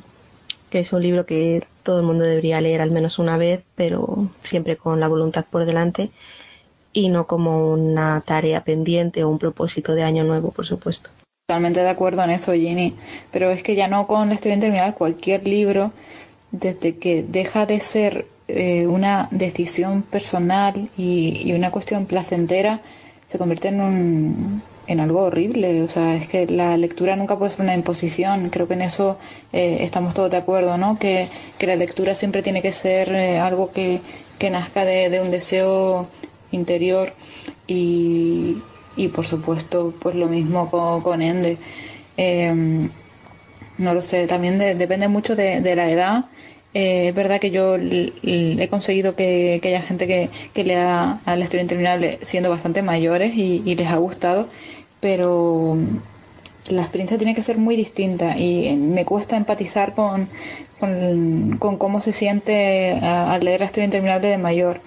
que 0.71 0.81
es 0.81 0.93
un 0.95 1.03
libro 1.03 1.27
que 1.27 1.63
todo 1.83 2.01
el 2.01 2.07
mundo 2.07 2.25
debería 2.25 2.61
leer 2.63 2.81
al 2.81 2.91
menos 2.91 3.19
una 3.19 3.37
vez, 3.37 3.63
pero 3.75 4.29
siempre 4.43 4.77
con 4.77 5.01
la 5.01 5.09
voluntad 5.09 5.45
por 5.51 5.67
delante 5.67 6.11
y 6.93 7.09
no 7.09 7.27
como 7.27 7.73
una 7.73 8.23
tarea 8.27 8.65
pendiente 8.65 9.25
o 9.25 9.29
un 9.29 9.39
propósito 9.39 9.95
de 9.95 10.03
año 10.03 10.25
nuevo, 10.25 10.51
por 10.51 10.67
supuesto. 10.67 11.11
Totalmente 11.47 11.81
de 11.81 11.89
acuerdo 11.89 12.23
en 12.23 12.31
eso, 12.31 12.53
Ginny. 12.53 12.95
Pero 13.31 13.51
es 13.51 13.63
que 13.63 13.75
ya 13.75 13.89
no 13.89 14.07
con 14.07 14.29
la 14.29 14.35
historia 14.35 14.55
interminable, 14.55 14.95
cualquier 14.95 15.47
libro, 15.47 15.93
desde 16.51 16.97
que 16.97 17.23
deja 17.23 17.67
de 17.67 17.81
ser 17.81 18.27
eh, 18.49 18.87
una 18.87 19.29
decisión 19.31 20.03
personal 20.03 20.89
y, 20.97 21.43
y 21.45 21.53
una 21.53 21.71
cuestión 21.71 22.07
placentera, 22.07 22.81
se 23.27 23.39
convierte 23.39 23.69
en 23.69 23.81
un 23.81 24.63
en 24.91 24.99
algo 24.99 25.23
horrible. 25.23 25.83
O 25.83 25.89
sea, 25.89 26.17
es 26.17 26.27
que 26.27 26.47
la 26.47 26.77
lectura 26.77 27.15
nunca 27.15 27.39
puede 27.39 27.53
ser 27.53 27.61
una 27.63 27.75
imposición. 27.75 28.51
Creo 28.51 28.67
que 28.67 28.75
en 28.75 28.83
eso 28.83 29.19
eh, 29.53 29.79
estamos 29.81 30.15
todos 30.15 30.31
de 30.31 30.37
acuerdo, 30.37 30.77
¿no? 30.79 30.99
Que, 30.99 31.29
que 31.59 31.67
la 31.69 31.77
lectura 31.77 32.17
siempre 32.17 32.43
tiene 32.43 32.61
que 32.61 32.73
ser 32.73 33.09
eh, 33.15 33.39
algo 33.39 33.71
que, 33.71 34.01
que 34.39 34.51
nazca 34.51 34.85
de, 34.85 35.09
de 35.09 35.21
un 35.21 35.31
deseo 35.31 36.09
interior 36.53 37.13
y, 37.67 38.57
y 38.97 39.09
por 39.09 39.27
supuesto 39.27 39.95
pues 40.01 40.15
lo 40.15 40.27
mismo 40.29 40.71
con, 40.71 41.03
con 41.03 41.23
Ende. 41.23 41.57
Eh, 42.17 42.89
no 43.79 43.95
lo 43.95 44.03
sé 44.03 44.27
también 44.27 44.59
de- 44.59 44.75
depende 44.75 45.09
mucho 45.09 45.37
de, 45.37 45.61
de 45.61 45.77
la 45.77 45.91
edad. 45.91 46.25
Eh, 46.73 47.09
es 47.09 47.15
verdad 47.15 47.41
que 47.41 47.51
yo 47.51 47.77
he 47.77 48.69
conseguido 48.71 49.17
que, 49.17 49.59
que 49.63 49.69
haya 49.69 49.83
gente 49.83 50.07
que, 50.07 50.31
que 50.55 50.63
lea 50.65 51.19
a 51.25 51.37
la 51.37 51.43
historia 51.45 51.63
interminable 51.63 52.19
siendo 52.23 52.49
bastante 52.51 52.83
mayores 52.83 53.33
y, 53.37 53.75
les 53.75 53.89
ha 53.89 53.97
gustado 53.97 54.47
pero 55.01 55.77
la 56.69 56.83
experiencia 56.83 57.17
tiene 57.19 57.35
que 57.35 57.43
ser 57.43 57.59
muy 57.59 57.75
distinta 57.75 58.37
y 58.39 58.69
eh, 58.69 58.77
me 58.77 59.05
cuesta 59.05 59.37
empatizar 59.37 59.95
con, 59.95 60.29
con, 60.79 61.57
con 61.59 61.77
cómo 61.79 62.01
se 62.01 62.13
siente 62.13 62.93
al 63.03 63.45
leer 63.45 63.61
la 63.61 63.67
historia 63.67 63.87
interminable 63.87 64.29
de 64.29 64.39
mayor 64.39 64.81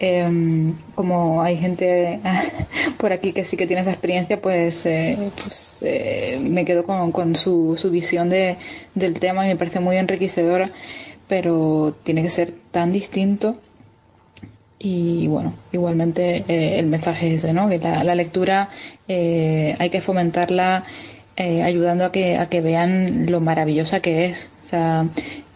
Em, 0.00 0.74
como 0.96 1.40
hay 1.42 1.56
gente 1.56 2.20
por 2.98 3.12
aquí 3.12 3.32
que 3.32 3.44
sí 3.44 3.56
que 3.56 3.66
tiene 3.66 3.82
esa 3.82 3.92
experiencia, 3.92 4.40
pues, 4.40 4.84
eh, 4.86 5.16
pues 5.40 5.78
eh, 5.82 6.38
me 6.40 6.64
quedo 6.64 6.84
con, 6.84 7.12
con 7.12 7.36
su, 7.36 7.76
su 7.76 7.90
visión 7.90 8.28
de, 8.28 8.56
del 8.94 9.18
tema 9.20 9.46
y 9.46 9.50
me 9.50 9.56
parece 9.56 9.80
muy 9.80 9.96
enriquecedora, 9.96 10.70
pero 11.28 11.96
tiene 12.02 12.22
que 12.22 12.30
ser 12.30 12.52
tan 12.70 12.92
distinto. 12.92 13.56
Y 14.78 15.28
bueno, 15.28 15.54
igualmente 15.72 16.44
eh, 16.48 16.78
el 16.78 16.86
mensaje 16.86 17.28
es 17.28 17.44
ese, 17.44 17.52
¿no? 17.52 17.68
Que 17.68 17.78
la, 17.78 18.14
lectura 18.14 18.68
hay 19.08 19.90
que 19.90 20.00
fomentarla 20.02 20.84
ayudando 21.36 22.04
a 22.04 22.12
que, 22.12 22.36
a 22.36 22.48
que 22.48 22.60
vean 22.60 23.30
lo 23.30 23.40
maravillosa 23.40 24.00
que 24.00 24.26
es. 24.26 24.50
O 24.62 24.66
sea, 24.66 25.06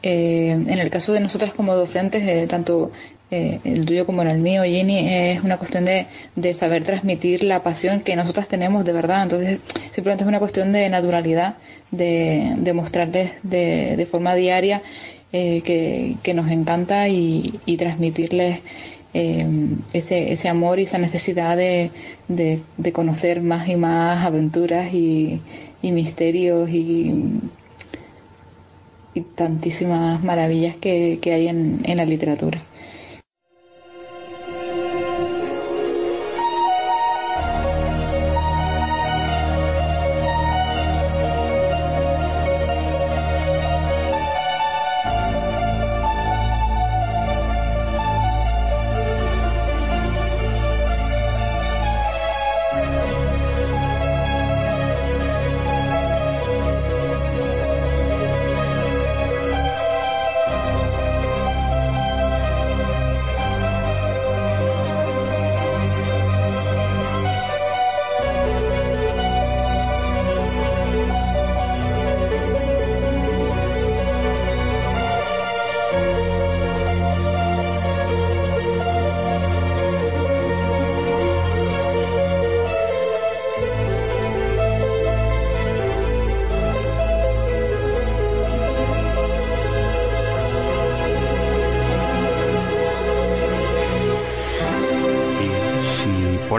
en 0.03 0.71
el 0.71 0.91
caso 0.91 1.13
de 1.13 1.21
nosotras 1.21 1.53
como 1.53 1.75
docentes, 1.75 2.49
tanto 2.49 2.93
eh, 3.31 3.61
el 3.65 3.85
tuyo 3.85 4.07
como 4.07 4.23
en 4.23 4.29
el 4.29 4.39
mío, 4.39 4.63
Ginny, 4.65 5.07
es 5.09 5.45
una 5.45 5.59
cuestión 5.59 5.85
de, 5.85 6.07
de 6.35 6.55
saber 6.55 6.85
transmitir 6.85 7.43
la 7.45 7.63
pasión 7.63 8.01
que 8.01 8.17
nosotras 8.17 8.49
tenemos 8.49 8.85
de 8.85 8.93
verdad. 8.93 9.23
Entonces, 9.25 9.59
simplemente 9.93 10.25
es 10.25 10.29
una 10.29 10.39
cuestión 10.39 10.73
de 10.73 10.89
naturalidad, 10.89 11.57
de, 11.91 12.55
de 12.57 12.73
mostrarles 12.73 13.33
de, 13.43 13.97
de 13.97 14.07
forma 14.07 14.35
diaria 14.35 14.83
eh, 15.33 15.61
que, 15.63 16.17
que 16.23 16.33
nos 16.35 16.51
encanta 16.51 17.09
y, 17.09 17.61
y 17.67 17.77
transmitirles 17.77 18.61
eh, 19.15 19.47
ese, 19.93 20.33
ese 20.33 20.49
amor 20.49 20.79
y 20.79 20.85
esa 20.85 20.99
necesidad 20.99 21.57
de, 21.57 21.91
de, 22.29 22.93
conocer 22.93 23.43
más 23.43 23.69
y 23.69 23.77
más 23.77 24.25
aventuras 24.25 24.93
y, 24.93 25.41
y 25.83 25.93
misterios 25.93 26.71
y, 26.71 27.15
y 29.15 29.21
tantísimas 29.21 30.23
maravillas 30.25 30.77
que, 30.77 31.19
que 31.21 31.33
hay 31.35 31.49
en, 31.49 31.81
en 31.85 31.97
la 31.99 32.05
literatura. 32.05 32.61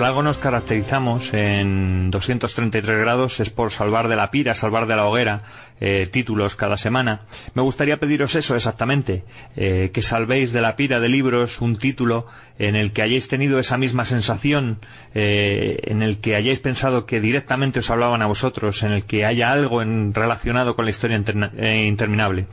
Algo 0.10 0.24
nos 0.24 0.38
caracterizamos 0.40 1.34
en 1.34 2.10
233 2.12 3.00
grados 3.00 3.40
es 3.40 3.50
por 3.50 3.72
salvar 3.72 4.08
de 4.08 4.16
la 4.16 4.32
pira, 4.32 4.56
salvar 4.56 4.88
de 4.88 4.96
la 4.96 5.06
hoguera 5.06 5.44
eh, 5.80 6.08
títulos 6.12 6.56
cada 6.56 6.78
semana. 6.78 7.22
Me 7.54 7.62
gustaría 7.62 7.98
pediros 8.00 8.36
eso 8.36 8.56
exactamente, 8.56 9.24
eh, 9.56 9.92
que 9.94 10.02
salvéis 10.02 10.52
de 10.52 10.62
la 10.62 10.76
pira 10.76 11.00
de 11.00 11.10
libros 11.10 11.62
un 11.62 11.78
título 11.78 12.26
en 12.58 12.76
el 12.76 12.92
que 12.92 13.04
hayáis 13.04 13.28
tenido 13.28 13.60
esa 13.60 13.78
misma 13.78 14.04
sensación, 14.04 14.80
eh, 15.16 15.80
en 15.84 16.02
el 16.02 16.18
que 16.18 16.36
hayáis 16.36 16.60
pensado 16.60 17.06
que 17.06 17.22
directamente 17.22 17.80
os 17.80 17.90
hablaban 17.90 18.22
a 18.22 18.28
vosotros, 18.28 18.84
en 18.84 18.92
el 18.92 19.04
que 19.04 19.26
haya 19.26 19.52
algo 19.52 19.82
en- 19.82 20.14
relacionado 20.14 20.76
con 20.76 20.86
la 20.86 20.92
historia 20.92 21.18
interna- 21.18 21.52
interminable 21.86 22.48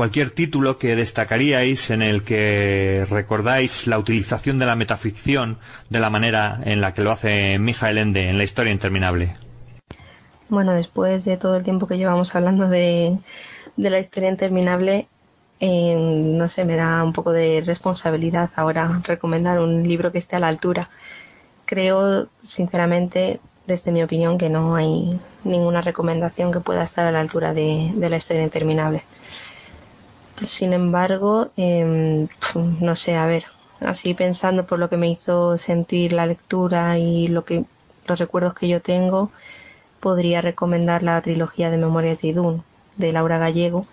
cualquier 0.00 0.30
título 0.30 0.78
que 0.78 0.96
destacaríais 0.96 1.90
en 1.90 2.00
el 2.00 2.22
que 2.22 3.04
recordáis 3.10 3.86
la 3.86 3.98
utilización 3.98 4.58
de 4.58 4.64
la 4.64 4.74
metaficción 4.74 5.58
de 5.90 6.00
la 6.00 6.08
manera 6.08 6.58
en 6.64 6.80
la 6.80 6.94
que 6.94 7.02
lo 7.02 7.10
hace 7.10 7.58
Mijael 7.58 7.98
Ende 7.98 8.30
en 8.30 8.38
la 8.38 8.44
historia 8.44 8.72
interminable. 8.72 9.34
Bueno, 10.48 10.72
después 10.72 11.26
de 11.26 11.36
todo 11.36 11.56
el 11.56 11.64
tiempo 11.64 11.86
que 11.86 11.98
llevamos 11.98 12.34
hablando 12.34 12.66
de, 12.66 13.18
de 13.76 13.90
la 13.90 13.98
historia 13.98 14.30
interminable, 14.30 15.06
eh, 15.60 15.94
no 15.94 16.48
sé, 16.48 16.64
me 16.64 16.76
da 16.76 17.04
un 17.04 17.12
poco 17.12 17.32
de 17.32 17.62
responsabilidad 17.66 18.48
ahora 18.56 19.02
recomendar 19.04 19.60
un 19.60 19.86
libro 19.86 20.12
que 20.12 20.16
esté 20.16 20.36
a 20.36 20.40
la 20.40 20.48
altura. 20.48 20.88
Creo, 21.66 22.28
sinceramente, 22.40 23.38
desde 23.66 23.92
mi 23.92 24.02
opinión, 24.02 24.38
que 24.38 24.48
no 24.48 24.76
hay 24.76 25.20
ninguna 25.44 25.82
recomendación 25.82 26.52
que 26.52 26.60
pueda 26.60 26.84
estar 26.84 27.06
a 27.06 27.12
la 27.12 27.20
altura 27.20 27.52
de, 27.52 27.92
de 27.94 28.08
la 28.08 28.16
historia 28.16 28.42
interminable. 28.42 29.04
Sin 30.44 30.72
embargo, 30.72 31.50
eh, 31.56 32.26
no 32.80 32.96
sé, 32.96 33.16
a 33.16 33.26
ver, 33.26 33.44
así 33.80 34.14
pensando 34.14 34.66
por 34.66 34.78
lo 34.78 34.88
que 34.88 34.96
me 34.96 35.10
hizo 35.10 35.58
sentir 35.58 36.12
la 36.12 36.26
lectura 36.26 36.98
y 36.98 37.28
lo 37.28 37.44
que 37.44 37.64
los 38.06 38.18
recuerdos 38.18 38.54
que 38.54 38.68
yo 38.68 38.80
tengo, 38.80 39.30
podría 40.00 40.40
recomendar 40.42 41.02
la 41.02 41.20
trilogía 41.22 41.70
de 41.70 41.78
Memorias 41.78 42.22
de 42.22 42.28
Idún 42.28 42.64
de 42.96 43.12
Laura 43.12 43.38
Gallego, 43.38 43.86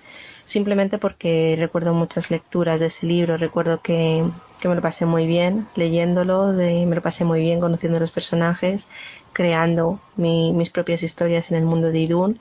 simplemente 0.45 0.98
porque 0.99 1.56
recuerdo 1.60 1.94
muchas 1.94 2.32
lecturas 2.32 2.80
de 2.82 2.88
ese 2.88 3.06
libro, 3.07 3.38
recuerdo 3.38 3.82
que, 3.82 4.26
que 4.61 4.69
me 4.69 4.76
lo 4.76 4.82
pasé 4.82 5.06
muy 5.06 5.28
bien 5.28 5.68
leyéndolo, 5.76 6.53
de- 6.53 6.86
me 6.88 6.95
lo 6.95 7.02
pasé 7.02 7.26
muy 7.26 7.41
bien 7.41 7.60
conociendo 7.61 7.99
los 7.99 8.11
personajes, 8.11 8.86
creando 9.34 9.99
mi- 10.18 10.53
mis 10.53 10.69
propias 10.72 11.03
historias 11.03 11.52
en 11.52 11.57
el 11.57 11.65
mundo 11.65 11.91
de 11.91 11.99
Idún 11.99 12.40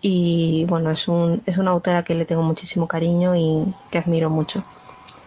y 0.00 0.64
bueno, 0.66 0.90
es, 0.90 1.08
un, 1.08 1.42
es 1.46 1.58
una 1.58 1.72
autora 1.72 2.04
que 2.04 2.14
le 2.14 2.24
tengo 2.24 2.42
muchísimo 2.42 2.88
cariño 2.88 3.36
y 3.36 3.74
que 3.90 3.98
admiro 3.98 4.30
mucho. 4.30 4.64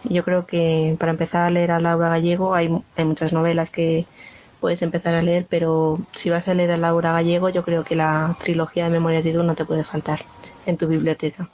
Yo 0.03 0.23
creo 0.23 0.45
que 0.45 0.95
para 0.99 1.11
empezar 1.11 1.43
a 1.43 1.49
leer 1.49 1.71
a 1.71 1.79
Laura 1.79 2.09
Gallego 2.09 2.55
hay, 2.55 2.69
hay 2.95 3.05
muchas 3.05 3.33
novelas 3.33 3.69
que 3.69 4.05
puedes 4.59 4.81
empezar 4.81 5.13
a 5.13 5.21
leer, 5.21 5.45
pero 5.49 5.99
si 6.13 6.29
vas 6.29 6.47
a 6.47 6.53
leer 6.53 6.71
a 6.71 6.77
Laura 6.77 7.13
Gallego, 7.13 7.49
yo 7.49 7.63
creo 7.63 7.83
que 7.83 7.95
la 7.95 8.35
trilogía 8.41 8.85
de 8.85 8.89
Memorias 8.89 9.23
de 9.23 9.31
Idún 9.31 9.47
no 9.47 9.55
te 9.55 9.65
puede 9.65 9.83
faltar 9.83 10.21
en 10.65 10.77
tu 10.77 10.87
biblioteca. 10.87 11.49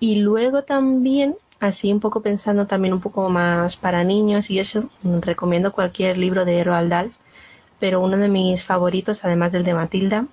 Y 0.00 0.16
luego 0.16 0.62
también, 0.62 1.36
así 1.60 1.92
un 1.92 2.00
poco 2.00 2.20
pensando 2.20 2.66
también 2.66 2.94
un 2.94 3.00
poco 3.00 3.28
más 3.28 3.76
para 3.76 4.04
niños 4.04 4.50
y 4.50 4.58
eso, 4.58 4.90
recomiendo 5.02 5.72
cualquier 5.72 6.18
libro 6.18 6.44
de 6.44 6.62
Roald 6.62 7.12
pero 7.80 8.00
uno 8.00 8.16
de 8.16 8.28
mis 8.28 8.64
favoritos, 8.64 9.24
además 9.24 9.52
del 9.52 9.64
de 9.64 9.74
Matilda, 9.74 10.26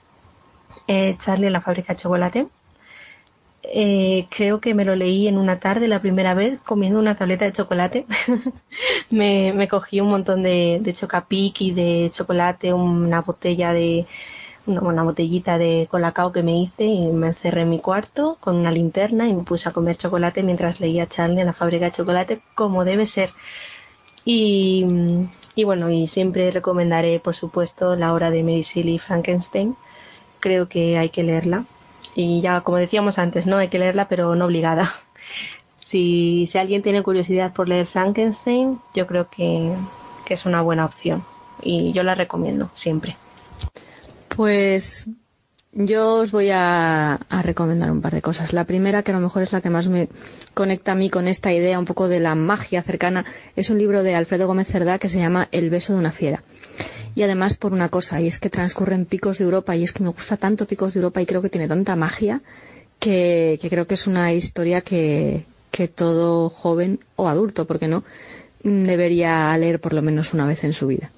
es 0.87 1.17
Charlie 1.19 1.47
en 1.47 1.53
la 1.53 1.61
fábrica 1.61 1.93
de 1.93 1.99
chocolate. 1.99 2.47
Eh, 3.63 4.27
creo 4.29 4.59
que 4.61 4.73
me 4.75 4.85
lo 4.85 4.95
leí 4.95 5.27
en 5.27 5.37
una 5.37 5.59
tarde 5.59 5.87
la 5.87 5.99
primera 5.99 6.33
vez 6.35 6.59
comiendo 6.61 6.99
una 6.99 7.15
tableta 7.15 7.45
de 7.45 7.53
chocolate. 7.53 8.05
me, 9.09 9.67
cogí 9.67 9.99
un 9.99 10.09
montón 10.09 10.43
de, 10.43 10.79
de 10.81 10.93
chocapic 10.93 11.61
y 11.61 11.71
de 11.71 12.09
chocolate, 12.11 12.73
una 12.73 13.21
botella 13.21 13.73
de 13.73 14.05
una, 14.67 14.81
una 14.81 15.03
botellita 15.03 15.57
de 15.57 15.87
colacao 15.89 16.31
que 16.31 16.43
me 16.43 16.59
hice 16.61 16.85
y 16.85 17.07
me 17.07 17.27
encerré 17.27 17.61
en 17.61 17.69
mi 17.69 17.79
cuarto 17.79 18.37
con 18.39 18.55
una 18.55 18.71
linterna 18.71 19.27
y 19.27 19.33
me 19.33 19.43
puse 19.43 19.69
a 19.69 19.73
comer 19.73 19.97
chocolate 19.97 20.43
mientras 20.43 20.79
leía 20.79 21.07
Charlie 21.07 21.41
en 21.41 21.47
la 21.47 21.53
fábrica 21.53 21.85
de 21.85 21.91
chocolate 21.91 22.41
como 22.55 22.85
debe 22.85 23.05
ser. 23.05 23.31
Y, 24.25 24.85
y 25.55 25.63
bueno, 25.63 25.89
y 25.89 26.07
siempre 26.07 26.51
recomendaré, 26.51 27.19
por 27.19 27.35
supuesto, 27.35 27.95
la 27.95 28.13
obra 28.13 28.31
de 28.31 28.43
Mary 28.43 28.63
Shelley 28.63 28.99
Frankenstein. 28.99 29.75
Creo 30.45 30.69
que 30.69 30.95
hay 30.99 31.09
que 31.09 31.23
leerla. 31.23 31.65
Y 32.13 32.39
ya, 32.39 32.61
como 32.61 32.77
decíamos 32.77 33.17
antes, 33.17 33.47
no 33.47 33.57
hay 33.57 33.69
que 33.69 33.79
leerla, 33.79 34.07
pero 34.07 34.35
no 34.35 34.45
obligada. 34.45 34.93
Si, 35.79 36.47
si 36.51 36.57
alguien 36.57 36.81
tiene 36.81 37.03
curiosidad 37.03 37.53
por 37.53 37.69
leer 37.69 37.85
Frankenstein, 37.85 38.79
yo 38.95 39.05
creo 39.05 39.29
que, 39.29 39.71
que 40.25 40.33
es 40.33 40.45
una 40.45 40.61
buena 40.61 40.83
opción. 40.83 41.23
Y 41.61 41.93
yo 41.93 42.01
la 42.01 42.15
recomiendo 42.15 42.71
siempre. 42.73 43.15
Pues 44.35 45.07
yo 45.75 46.15
os 46.21 46.31
voy 46.31 46.49
a, 46.53 47.19
recomendar 47.43 47.91
un 47.91 48.01
par 48.01 48.13
de 48.13 48.21
cosas. 48.21 48.53
La 48.53 48.63
primera, 48.63 49.03
que 49.03 49.11
a 49.11 49.15
lo 49.15 49.19
mejor 49.19 49.43
es 49.43 49.51
la 49.51 49.59
que 49.59 49.69
más 49.69 49.89
me 49.89 50.07
conecta 50.53 50.93
a 50.93 50.95
mí 50.95 51.09
con 51.09 51.27
esta 51.27 51.51
idea 51.51 51.77
un 51.77 51.85
poco 51.85 52.07
de 52.07 52.21
la 52.21 52.33
magia 52.33 52.81
cercana, 52.81 53.25
es 53.57 53.69
un 53.69 53.77
libro 53.77 54.01
de 54.01 54.15
Alfredo 54.15 54.47
Gómez 54.47 54.67
Cerdá 54.69 54.97
que 54.99 55.09
se 55.09 55.19
llama 55.19 55.49
El 55.51 55.69
beso 55.69 55.91
de 55.93 55.99
una 55.99 56.11
fiera. 56.11 56.43
Y 57.13 57.23
además 57.23 57.55
por 57.55 57.73
una 57.73 57.89
cosa, 57.89 58.21
y 58.21 58.27
es 58.27 58.39
que 58.39 58.49
transcurre 58.49 58.95
en 58.95 59.05
Picos 59.05 59.37
de 59.37 59.43
Europa, 59.43 59.75
y 59.75 59.83
es 59.83 59.91
que 59.91 60.03
me 60.03 60.09
gusta 60.09 60.37
tanto 60.37 60.65
Picos 60.65 60.93
de 60.93 60.99
Europa 61.01 61.21
y 61.21 61.25
creo 61.25 61.41
que 61.41 61.49
tiene 61.49 61.67
tanta 61.67 61.95
magia, 61.97 62.41
que, 62.99 63.59
que 63.61 63.69
creo 63.69 63.85
que 63.85 63.95
es 63.95 64.07
una 64.07 64.31
historia 64.33 64.79
que, 64.81 65.45
que 65.71 65.89
todo 65.89 66.49
joven 66.49 67.01
o 67.17 67.27
adulto, 67.27 67.67
¿por 67.67 67.79
qué 67.79 67.89
no?, 67.89 68.05
mm, 68.63 68.83
debería 68.83 69.57
leer 69.57 69.81
por 69.81 69.91
lo 69.93 70.01
menos 70.01 70.33
una 70.33 70.47
vez 70.47 70.63
en 70.63 70.71
su 70.71 70.87
vida. 70.87 71.11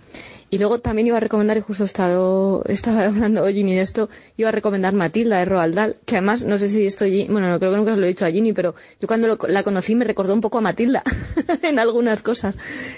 Y 0.49 0.59
luego 0.59 0.79
también 0.79 1.07
iba 1.07 1.17
a 1.17 1.19
recomendar, 1.19 1.57
y 1.57 1.61
justo 1.61 1.83
estado, 1.83 2.63
estaba 2.67 3.05
hablando 3.07 3.45
Ginny 3.47 3.75
de 3.75 3.81
esto, 3.81 4.09
iba 4.37 4.47
a 4.49 4.51
recomendar 4.53 4.93
Matilda 4.93 5.39
de 5.39 5.45
Roald 5.45 5.75
Dahl, 5.75 5.95
que 6.05 6.15
además, 6.15 6.45
no 6.45 6.57
sé 6.57 6.69
si 6.69 6.85
estoy, 6.85 7.27
bueno, 7.29 7.49
no 7.49 7.59
creo 7.59 7.71
que 7.71 7.77
nunca 7.77 7.93
se 7.93 7.99
lo 7.99 8.05
he 8.05 8.09
dicho 8.09 8.25
a 8.25 8.31
Ginny, 8.31 8.53
pero 8.53 8.73
yo 8.99 9.07
cuando 9.07 9.27
lo- 9.27 9.37
la 9.49 9.63
conocí 9.63 9.93
me 9.95 10.05
recordó 10.05 10.33
un 10.33 10.39
poco 10.41 10.57
a 10.59 10.61
Matilda 10.61 11.03
en 11.63 11.79
algunas 11.79 12.21
cosas. 12.21 12.55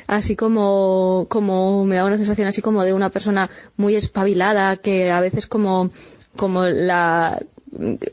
Así 0.08 0.36
como, 0.36 1.26
como 1.30 1.86
me 1.86 1.96
da 1.96 2.06
una 2.06 2.18
sensación 2.18 2.48
así 2.48 2.62
como 2.62 2.84
de 2.84 2.94
una 2.94 3.10
persona 3.10 3.50
muy 3.78 3.96
espabilada, 3.96 4.78
que 4.78 5.10
a 5.12 5.20
veces 5.20 5.48
como, 5.48 5.90
como 6.36 6.66
la, 6.66 7.40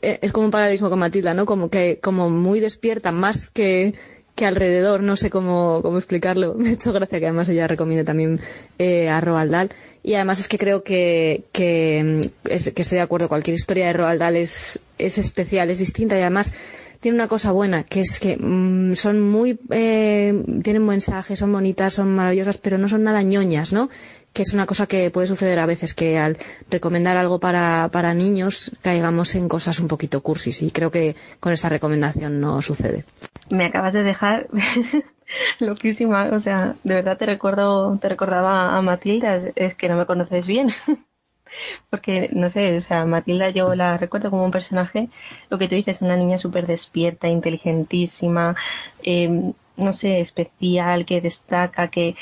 es 0.01 0.31
como 0.31 0.45
un 0.45 0.51
paralelismo 0.51 0.89
con 0.89 0.99
Matilda, 0.99 1.33
¿no? 1.33 1.45
Como 1.45 1.69
que, 1.69 1.99
como 2.01 2.29
muy 2.29 2.59
despierta, 2.59 3.11
más 3.11 3.49
que, 3.49 3.93
que 4.37 4.45
alrededor, 4.45 5.01
no 5.01 5.17
sé 5.17 5.29
cómo, 5.29 5.81
cómo 5.81 5.97
explicarlo. 5.97 6.53
Me 6.57 6.69
ha 6.69 6.73
hecho 6.73 6.93
gracia 6.93 7.19
que 7.19 7.25
además 7.25 7.49
ella 7.49 7.67
recomiende 7.67 8.05
también 8.05 8.39
eh, 8.77 9.09
a 9.09 9.19
Roald 9.19 9.51
Dahl. 9.51 9.69
Y 10.03 10.13
además 10.13 10.39
es 10.39 10.47
que 10.47 10.57
creo 10.57 10.83
que, 10.83 11.43
que, 11.51 12.21
mm, 12.45 12.49
que 12.71 12.81
estoy 12.81 12.97
de 12.97 13.01
acuerdo, 13.01 13.27
cualquier 13.27 13.55
historia 13.55 13.87
de 13.87 13.93
Roald 13.93 14.19
Dahl 14.19 14.37
es, 14.37 14.79
es 14.97 15.17
especial, 15.17 15.69
es 15.69 15.79
distinta 15.79 16.17
y 16.17 16.21
además 16.21 16.53
tiene 16.99 17.15
una 17.15 17.27
cosa 17.27 17.51
buena, 17.51 17.83
que 17.83 18.01
es 18.01 18.19
que 18.19 18.37
mm, 18.37 18.95
son 18.95 19.21
muy, 19.21 19.59
eh, 19.71 20.33
tienen 20.63 20.85
mensaje, 20.85 21.35
son 21.35 21.51
bonitas, 21.51 21.93
son 21.93 22.15
maravillosas, 22.15 22.57
pero 22.57 22.77
no 22.77 22.87
son 22.87 23.03
nada 23.03 23.21
ñoñas, 23.23 23.73
¿no? 23.73 23.89
Que 24.33 24.43
es 24.43 24.53
una 24.53 24.65
cosa 24.65 24.87
que 24.87 25.09
puede 25.09 25.27
suceder 25.27 25.57
a 25.59 25.65
veces, 25.65 25.95
que 25.95 26.19
al 26.19 26.37
recomendar 26.69 27.17
algo 27.17 27.39
para, 27.39 27.89
para 27.91 28.13
niños 28.13 28.71
caigamos 28.83 29.33
en 29.35 29.49
cosas 29.49 29.79
un 29.79 29.87
poquito 29.87 30.21
cursis 30.21 30.61
y 30.61 30.69
creo 30.69 30.91
que 30.91 31.15
con 31.39 31.53
esta 31.53 31.69
recomendación 31.69 32.39
no 32.39 32.61
sucede. 32.61 33.03
Me 33.49 33.65
acabas 33.65 33.93
de 33.93 34.03
dejar 34.03 34.47
loquísima, 35.59 36.29
o 36.33 36.39
sea, 36.39 36.75
de 36.83 36.95
verdad 36.95 37.17
te 37.17 37.25
recuerdo, 37.25 37.97
te 37.99 38.09
recordaba 38.09 38.77
a 38.77 38.81
Matilda, 38.81 39.37
es, 39.55 39.75
que 39.75 39.89
no 39.89 39.97
me 39.97 40.05
conoces 40.05 40.45
bien. 40.45 40.71
Porque, 41.89 42.29
no 42.33 42.49
sé, 42.49 42.75
o 42.75 42.81
sea, 42.81 43.05
Matilda 43.05 43.49
yo 43.49 43.73
la 43.73 43.97
recuerdo 43.97 44.29
como 44.29 44.45
un 44.45 44.51
personaje, 44.51 45.09
lo 45.49 45.57
que 45.57 45.67
tú 45.67 45.75
dices, 45.75 46.01
una 46.01 46.17
niña 46.17 46.37
súper 46.37 46.67
despierta, 46.67 47.29
inteligentísima, 47.29 48.55
eh, 49.01 49.53
no 49.77 49.93
sé, 49.93 50.19
especial, 50.19 51.05
que 51.05 51.21
destaca, 51.21 51.89
que... 51.89 52.15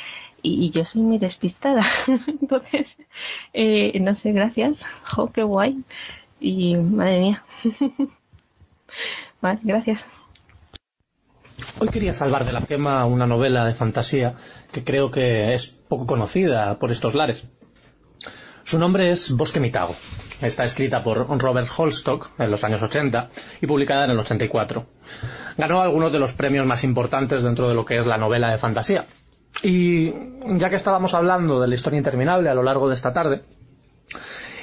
Y, 0.45 0.69
yo 0.69 0.85
soy 0.85 1.01
muy 1.01 1.17
despistada. 1.17 1.83
Entonces, 2.27 2.97
eh, 3.53 3.99
no 3.99 4.13
sé, 4.13 4.31
gracias. 4.31 4.85
Jo, 5.03 5.31
qué 5.31 5.43
guay. 5.43 5.83
Y, 6.39 6.75
madre 6.75 7.19
mía. 7.19 7.43
vale, 9.41 9.59
gracias. 9.63 10.07
Hoy 11.79 11.89
quería 11.89 12.13
salvar 12.13 12.45
de 12.45 12.51
la 12.51 12.61
quema 12.61 13.05
una 13.05 13.25
novela 13.25 13.65
de 13.65 13.73
fantasía 13.73 14.35
que 14.71 14.83
creo 14.83 15.09
que 15.09 15.53
es 15.53 15.67
poco 15.87 16.05
conocida 16.05 16.77
por 16.77 16.91
estos 16.91 17.15
lares. 17.15 17.47
Su 18.63 18.77
nombre 18.77 19.09
es 19.09 19.31
Bosque 19.35 19.59
Mitago. 19.59 19.95
Está 20.41 20.63
escrita 20.63 21.01
por 21.01 21.27
Robert 21.41 21.69
Holstock 21.75 22.31
en 22.39 22.51
los 22.51 22.63
años 22.63 22.81
80 22.81 23.29
y 23.61 23.67
publicada 23.67 24.05
en 24.05 24.11
el 24.11 24.19
84. 24.19 24.85
Ganó 25.57 25.81
algunos 25.81 26.11
de 26.11 26.19
los 26.19 26.33
premios 26.33 26.65
más 26.65 26.83
importantes 26.83 27.43
dentro 27.43 27.69
de 27.69 27.75
lo 27.75 27.85
que 27.85 27.97
es 27.97 28.05
la 28.05 28.17
novela 28.17 28.51
de 28.51 28.57
fantasía. 28.57 29.05
Y 29.63 30.11
ya 30.57 30.69
que 30.69 30.75
estábamos 30.75 31.13
hablando 31.13 31.59
de 31.59 31.67
la 31.67 31.75
historia 31.75 31.97
interminable 31.97 32.49
a 32.49 32.53
lo 32.53 32.63
largo 32.63 32.89
de 32.89 32.95
esta 32.95 33.13
tarde, 33.13 33.43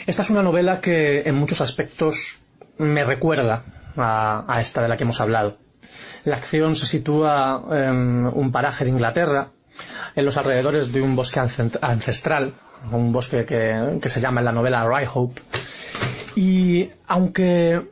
esta 0.07 0.23
es 0.23 0.31
una 0.31 0.43
novela 0.43 0.81
que 0.81 1.23
en 1.23 1.35
muchos 1.35 1.61
aspectos 1.61 2.41
me 2.79 3.05
recuerda 3.05 3.65
a, 3.97 4.59
esta 4.61 4.83
de 4.83 4.89
la 4.89 4.97
que 4.97 5.05
hemos 5.05 5.21
hablado. 5.21 5.57
La 6.25 6.37
acción 6.37 6.77
se 6.77 6.87
sitúa 6.87 7.65
en 7.71 8.27
un 8.27 8.53
paraje 8.53 8.85
de 8.85 8.91
Inglaterra, 8.91 9.49
en 10.15 10.25
los 10.25 10.37
alrededores 10.37 10.93
de 10.93 11.03
un 11.03 11.17
bosque 11.17 11.41
ancestral, 11.41 12.55
un 12.91 13.13
bosque 13.13 13.45
que, 13.45 13.99
que 14.01 14.09
se 14.09 14.21
llama 14.21 14.41
en 14.41 14.45
la 14.47 14.53
novela 14.53 14.87
Ryhope. 14.87 15.41
Y 16.37 16.91
aunque 17.07 17.83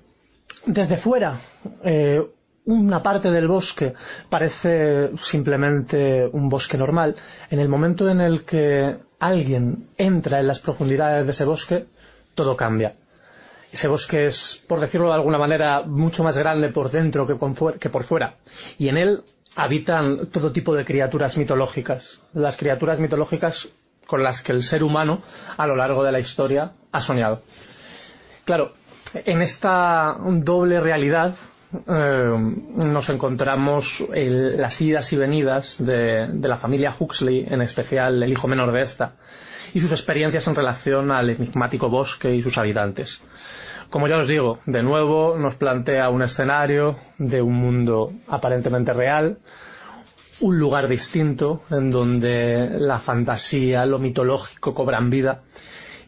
desde 0.66 0.96
fuera 0.96 1.40
eh, 1.84 2.22
una 2.70 3.02
parte 3.02 3.30
del 3.30 3.48
bosque 3.48 3.94
parece 4.28 5.10
simplemente 5.18 6.28
un 6.32 6.48
bosque 6.48 6.78
normal, 6.78 7.14
en 7.50 7.58
el 7.58 7.68
momento 7.68 8.08
en 8.08 8.20
el 8.20 8.44
que 8.44 8.96
alguien 9.18 9.88
entra 9.96 10.40
en 10.40 10.46
las 10.46 10.60
profundidades 10.60 11.26
de 11.26 11.32
ese 11.32 11.44
bosque, 11.44 11.86
todo 12.34 12.56
cambia. 12.56 12.94
Ese 13.72 13.86
bosque 13.86 14.26
es, 14.26 14.64
por 14.66 14.80
decirlo 14.80 15.08
de 15.08 15.14
alguna 15.14 15.38
manera, 15.38 15.82
mucho 15.82 16.24
más 16.24 16.36
grande 16.36 16.70
por 16.70 16.90
dentro 16.90 17.26
que, 17.26 17.36
por 17.36 18.04
fuera. 18.04 18.36
Y 18.78 18.88
en 18.88 18.96
él 18.96 19.22
habitan 19.54 20.26
todo 20.30 20.50
tipo 20.50 20.74
de 20.74 20.84
criaturas 20.84 21.36
mitológicas. 21.36 22.20
Las 22.32 22.56
criaturas 22.56 22.98
mitológicas 22.98 23.68
con 24.06 24.24
las 24.24 24.42
que 24.42 24.52
el 24.52 24.64
ser 24.64 24.82
humano, 24.82 25.22
a 25.56 25.66
lo 25.68 25.76
largo 25.76 26.02
de 26.02 26.10
la 26.10 26.18
historia, 26.18 26.72
ha 26.90 27.00
soñado. 27.00 27.42
Claro, 28.44 28.72
en 29.14 29.40
esta 29.40 30.16
doble 30.18 30.80
realidad 30.80 31.36
eh, 31.72 32.54
nos 32.76 33.08
encontramos 33.08 34.04
las 34.12 34.80
idas 34.80 35.12
y 35.12 35.16
venidas 35.16 35.76
de, 35.78 36.26
de 36.32 36.48
la 36.48 36.58
familia 36.58 36.94
Huxley, 36.98 37.46
en 37.48 37.62
especial 37.62 38.22
el 38.22 38.32
hijo 38.32 38.48
menor 38.48 38.72
de 38.72 38.80
esta, 38.80 39.14
y 39.72 39.80
sus 39.80 39.92
experiencias 39.92 40.46
en 40.48 40.54
relación 40.54 41.12
al 41.12 41.30
enigmático 41.30 41.88
bosque 41.88 42.34
y 42.34 42.42
sus 42.42 42.58
habitantes. 42.58 43.22
Como 43.90 44.06
ya 44.06 44.18
os 44.18 44.28
digo, 44.28 44.60
de 44.66 44.84
nuevo 44.84 45.36
nos 45.36 45.56
plantea 45.56 46.10
un 46.10 46.22
escenario 46.22 46.96
de 47.18 47.42
un 47.42 47.54
mundo 47.54 48.12
aparentemente 48.28 48.92
real, 48.92 49.38
un 50.40 50.58
lugar 50.58 50.88
distinto 50.88 51.62
en 51.70 51.90
donde 51.90 52.68
la 52.78 53.00
fantasía, 53.00 53.84
lo 53.86 53.98
mitológico 53.98 54.74
cobran 54.74 55.10
vida. 55.10 55.42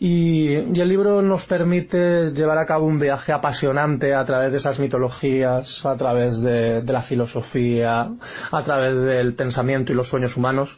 Y, 0.04 0.54
el 0.54 0.88
libro 0.88 1.22
nos 1.22 1.44
permite 1.44 2.32
llevar 2.32 2.58
a 2.58 2.66
cabo 2.66 2.86
un 2.86 2.98
viaje 2.98 3.32
apasionante 3.32 4.12
a 4.12 4.24
través 4.24 4.50
de 4.50 4.56
esas 4.56 4.80
mitologías, 4.80 5.86
a 5.86 5.94
través 5.94 6.42
de, 6.42 6.82
la 6.82 7.02
filosofía, 7.02 8.10
a 8.50 8.62
través 8.64 8.96
del 8.96 9.34
pensamiento 9.34 9.92
y 9.92 9.94
los 9.94 10.08
sueños 10.08 10.36
humanos. 10.36 10.76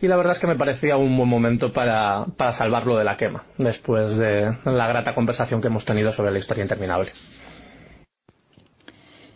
Y 0.00 0.08
la 0.08 0.16
verdad 0.16 0.32
es 0.32 0.38
que 0.38 0.46
me 0.46 0.56
parecía 0.56 0.96
un 0.96 1.14
buen 1.14 1.28
momento 1.28 1.74
para, 1.74 2.24
salvarlo 2.52 2.96
de 2.96 3.04
la 3.04 3.18
quema, 3.18 3.44
después 3.58 4.16
de 4.16 4.50
la 4.64 4.88
grata 4.88 5.14
conversación 5.14 5.60
que 5.60 5.66
hemos 5.66 5.84
tenido 5.84 6.10
sobre 6.10 6.30
la 6.30 6.38
historia 6.38 6.62
interminable. 6.62 7.12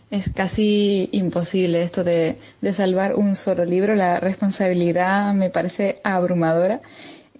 Es 0.09 0.33
casi 0.33 1.07
imposible 1.11 1.83
esto 1.83 2.03
de 2.03 2.33
salvar 2.73 3.13
un 3.13 3.35
solo 3.35 3.63
libro. 3.63 3.93
La 3.93 4.19
responsabilidad 4.19 5.35
me 5.35 5.51
parece 5.51 6.01
abrumadora. 6.03 6.81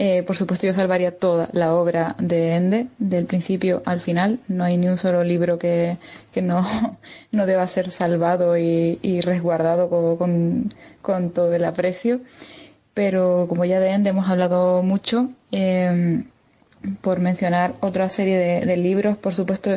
Eh, 0.02 0.24
por 0.24 0.38
supuesto, 0.38 0.66
yo 0.66 0.74
salvaría 0.74 1.18
toda 1.18 1.50
la 1.52 1.74
obra 1.76 2.16
de 2.20 2.56
Ende, 2.56 2.88
del 3.00 3.26
principio 3.26 3.82
al 3.86 4.00
final. 4.00 4.40
No 4.48 4.64
hay 4.64 4.78
ni 4.78 4.88
un 4.88 4.98
solo 4.98 5.24
libro 5.26 5.60
que, 5.60 5.98
que 6.32 6.42
no, 6.42 6.66
no 7.34 7.46
deba 7.46 7.68
ser 7.68 7.92
salvado 7.92 8.58
y, 8.58 8.98
y 9.02 9.20
resguardado 9.22 9.90
con, 9.90 10.70
con, 11.02 11.32
todo 11.32 11.54
el 11.54 11.66
aprecio. 11.66 12.22
Pero 12.94 13.46
como 13.50 13.66
ya 13.66 13.80
de 13.82 13.92
Ende 13.92 14.12
hemos 14.12 14.30
hablado 14.30 14.84
mucho, 14.84 15.30
eh, 15.52 16.24
por 17.02 17.20
mencionar 17.20 17.74
otra 17.82 18.10
serie 18.10 18.38
de, 18.38 18.66
de 18.66 18.78
libros, 18.78 19.18
por 19.18 19.34
supuesto, 19.34 19.72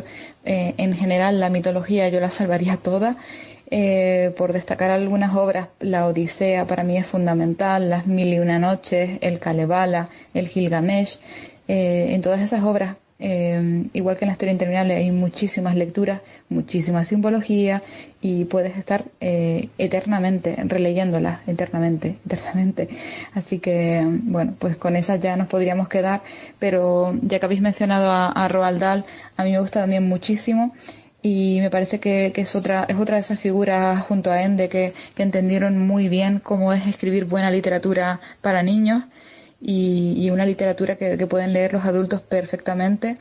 eh, 0.44 0.74
en 0.77 0.94
general 0.94 1.40
la 1.40 1.51
mitología 1.51 2.09
yo 2.09 2.20
la 2.20 2.31
salvaría 2.31 2.77
toda. 2.77 3.16
Eh, 3.74 4.35
por 4.36 4.53
destacar 4.53 4.90
algunas 4.90 5.35
obras, 5.35 5.69
la 5.81 6.07
Odisea 6.07 6.66
para 6.66 6.85
mí 6.85 6.99
es 6.99 7.07
fundamental, 7.07 7.89
las 7.89 8.07
Mil 8.07 8.35
y 8.35 8.39
una 8.39 8.59
noches, 8.59 9.16
el 9.23 9.39
Kalevala, 9.39 10.11
el 10.35 10.47
Gilgamesh. 10.47 11.19
Eh, 11.69 12.09
en 12.11 12.20
todas 12.20 12.40
esas 12.40 12.65
obras, 12.65 12.97
eh, 13.19 13.89
igual 13.94 14.19
que 14.19 14.27
en 14.27 14.28
la 14.28 14.32
historia 14.32 14.53
interminable, 14.53 14.94
hay 14.97 15.11
muchísimas 15.11 15.74
lecturas, 15.74 16.20
muchísima 16.51 17.03
simbología 17.07 17.81
y 18.20 18.44
puedes 18.44 18.77
estar 18.77 19.07
eternamente 19.20 20.55
releyéndolas, 20.65 21.40
eternamente, 21.47 22.19
eternamente. 22.27 22.89
Así 23.32 23.59
que, 23.59 24.03
bueno, 24.07 24.55
pues 24.59 24.77
con 24.77 24.97
esas 24.97 25.19
ya 25.20 25.35
nos 25.36 25.47
podríamos 25.47 25.89
quedar, 25.89 26.20
pero 26.59 27.15
ya 27.23 27.39
que 27.39 27.47
habéis 27.47 27.62
mencionado 27.62 28.11
a, 28.11 28.27
a 28.32 28.49
Roald 28.49 28.81
Dahl, 28.81 29.05
a 29.39 29.44
mí 29.44 29.53
me 29.53 29.61
gusta 29.61 29.81
también 29.81 30.07
muchísimo 30.07 30.74
y 31.23 31.61
me 31.61 31.70
parece 31.70 32.01
que, 32.01 32.32
es 32.35 32.57
otra 32.57 32.85
es 32.89 32.97
otra 32.97 33.15
de 33.16 33.20
esas 33.20 33.40
figuras 33.40 34.01
junto 34.03 34.31
a 34.31 34.43
Ende 34.43 34.69
que, 34.69 34.93
que 35.15 35.23
entendieron 35.23 35.78
muy 35.78 36.09
bien 36.09 36.40
cómo 36.40 36.73
es 36.73 36.86
escribir 36.86 37.27
buena 37.27 37.51
literatura 37.51 38.20
para 38.40 38.62
niños 38.62 39.05
y, 39.61 40.28
una 40.31 40.44
literatura 40.44 40.97
que, 40.97 41.16
que 41.16 41.27
pueden 41.28 41.53
leer 41.53 41.73
los 41.73 41.85
adultos 41.85 42.20
perfectamente. 42.20 43.15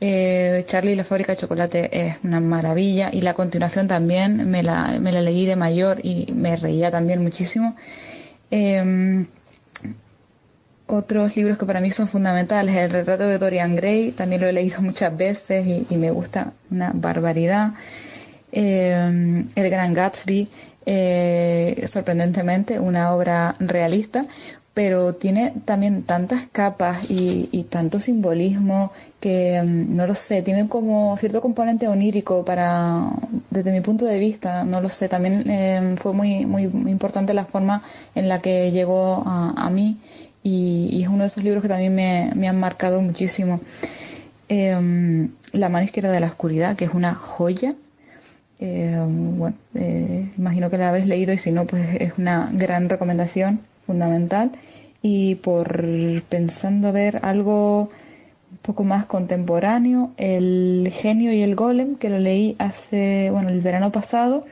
Eh, 0.00 0.62
Charlie 0.66 0.92
y 0.92 0.94
la 0.96 1.04
fábrica 1.04 1.32
de 1.32 1.38
chocolate 1.38 2.06
es 2.06 2.16
una 2.22 2.40
maravilla 2.40 3.10
y 3.12 3.20
la 3.20 3.34
continuación 3.34 3.88
también 3.88 4.48
me 4.48 4.62
la, 4.62 4.98
me 5.00 5.12
la 5.12 5.22
leí 5.22 5.44
de 5.46 5.56
mayor 5.56 6.00
y 6.04 6.32
me 6.32 6.56
reía 6.56 6.90
también 6.90 7.22
muchísimo. 7.22 7.74
Eh, 8.50 9.26
otros 10.88 11.36
libros 11.36 11.58
que 11.58 11.66
para 11.66 11.80
mí 11.80 11.90
son 11.90 12.08
fundamentales, 12.08 12.74
El 12.74 12.90
retrato 12.90 13.26
de 13.26 13.38
Dorian 13.38 13.76
Gray, 13.76 14.12
también 14.12 14.40
lo 14.40 14.48
he 14.48 14.52
leído 14.52 14.80
muchas 14.80 15.16
veces 15.16 15.66
y, 15.66 15.96
me 15.96 16.10
gusta 16.10 16.52
una 16.70 16.90
barbaridad. 16.94 17.72
Eh, 18.50 19.44
el 19.54 19.70
Gran 19.70 19.92
Gatsby, 19.92 20.48
eh, 20.86 21.84
sorprendentemente, 21.86 22.80
una 22.80 23.14
obra 23.14 23.54
realista, 23.60 24.22
pero 24.72 25.14
tiene 25.14 25.54
también 25.64 26.04
tantas 26.04 26.48
capas 26.48 27.10
y, 27.10 27.66
tanto 27.68 28.00
simbolismo 28.00 28.92
que 29.20 29.60
mm, 29.62 29.94
no 29.94 30.06
lo 30.06 30.14
sé, 30.14 30.40
tiene 30.42 30.68
como 30.68 31.16
cierto 31.18 31.40
componente 31.40 31.88
onírico 31.88 32.44
para, 32.44 33.10
desde 33.50 33.72
mi 33.72 33.80
punto 33.82 34.06
de 34.06 34.18
vista, 34.18 34.64
no 34.64 34.80
lo 34.80 34.88
sé, 34.88 35.08
también 35.08 35.50
eh, 35.50 35.96
fue 35.98 36.12
muy, 36.12 36.46
muy, 36.46 36.62
importante 36.62 37.34
la 37.34 37.44
forma 37.44 37.82
en 38.14 38.28
la 38.28 38.38
que 38.38 38.70
llegó 38.72 39.22
a 39.26 39.68
mí 39.70 39.98
y, 40.48 41.02
es 41.02 41.08
uno 41.08 41.20
de 41.20 41.26
esos 41.26 41.44
libros 41.44 41.62
que 41.62 41.68
también 41.68 41.94
me, 41.94 42.32
me 42.34 42.48
han 42.48 42.58
marcado 42.58 43.00
muchísimo. 43.00 43.60
Em, 44.48 45.30
la 45.52 45.68
mano 45.68 45.84
izquierda 45.84 46.10
de 46.10 46.20
la 46.20 46.26
oscuridad, 46.26 46.76
que 46.76 46.86
es 46.86 46.94
una 46.94 47.14
joya. 47.14 47.74
Eh, 48.60 48.96
bueno, 49.06 49.56
eh, 49.74 50.30
imagino 50.36 50.70
que 50.70 50.78
la 50.78 50.88
habéis 50.88 51.06
leído 51.06 51.32
y 51.32 51.38
si 51.38 51.52
no, 51.52 51.66
pues 51.66 51.86
es 52.00 52.18
una 52.18 52.48
gran 52.52 52.88
recomendación, 52.88 53.60
fundamental. 53.86 54.52
Y 55.02 55.36
por 55.36 55.82
pensando 56.28 56.92
ver 56.92 57.20
algo 57.22 57.88
un 58.50 58.58
poco 58.62 58.84
más 58.84 59.06
contemporáneo, 59.06 60.12
El 60.16 60.90
genio 60.92 61.32
y 61.32 61.42
el 61.42 61.54
golem, 61.54 61.96
que 61.96 62.08
lo 62.08 62.18
leí 62.18 62.56
hace, 62.58 63.30
bueno, 63.30 63.50
el 63.50 63.60
verano 63.60 63.92
pasado 63.92 64.42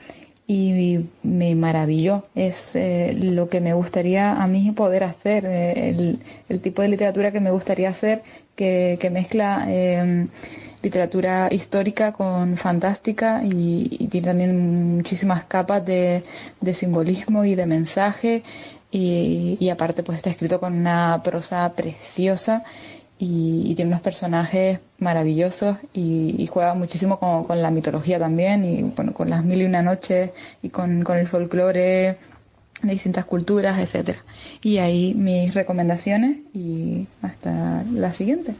y 0.47 1.08
me 1.23 1.55
maravilló. 1.55 2.23
Es 2.34 2.76
eh, 2.76 3.12
lo 3.15 3.49
que 3.49 3.60
me 3.60 3.75
gustaría 3.75 4.33
a 4.34 4.47
mí 4.47 4.70
poder 4.73 5.05
hacer, 5.05 5.44
eh, 5.47 6.18
el, 6.49 6.60
tipo 6.60 6.83
de 6.83 6.89
literatura 6.89 7.33
que 7.33 7.41
me 7.41 7.50
gustaría 7.50 7.91
hacer, 7.91 8.23
que, 8.55 8.97
que 9.00 9.10
mezcla 9.10 9.65
eh, 9.68 10.28
literatura 10.83 11.49
histórica 11.50 12.12
con 12.12 12.57
fantástica 12.57 13.42
y, 13.44 13.89
y 13.99 14.08
tiene 14.08 14.28
también 14.28 14.97
muchísimas 14.97 15.44
capas 15.44 15.84
de, 15.84 16.23
de 16.60 16.75
simbolismo 16.75 17.44
y 17.44 17.55
de 17.57 17.66
mensaje 17.66 18.42
y, 18.91 19.57
y 19.60 19.68
aparte 19.70 20.02
pues 20.05 20.18
está 20.18 20.31
escrito 20.31 20.60
con 20.60 20.75
una 20.75 21.20
prosa 21.25 21.73
preciosa 21.75 22.62
y, 23.19 23.62
y 23.65 23.75
tiene 23.75 23.91
unos 23.91 24.03
personajes 24.03 24.81
maravillosos 24.99 25.78
y, 25.93 26.47
juega 26.51 26.75
muchísimo 26.75 27.19
con, 27.19 27.45
con 27.45 27.61
la 27.62 27.70
mitología 27.70 28.19
también 28.19 28.65
y 28.65 28.83
bueno 28.83 29.12
con 29.12 29.31
las 29.31 29.45
mil 29.45 29.62
y 29.62 29.65
una 29.65 29.83
noches 29.83 30.31
y 30.62 30.69
con, 30.70 31.03
con 31.03 31.19
el 31.19 31.27
folclore 31.27 32.19
de 32.83 32.93
distintas 32.93 33.25
culturas, 33.25 33.78
etcétera. 33.78 34.23
Y 34.62 34.78
ahí 34.78 35.15
mis 35.15 35.55
recomendaciones 35.55 36.39
y 36.53 37.09
hasta 37.23 37.85
la 37.93 38.12
siguiente. 38.12 38.55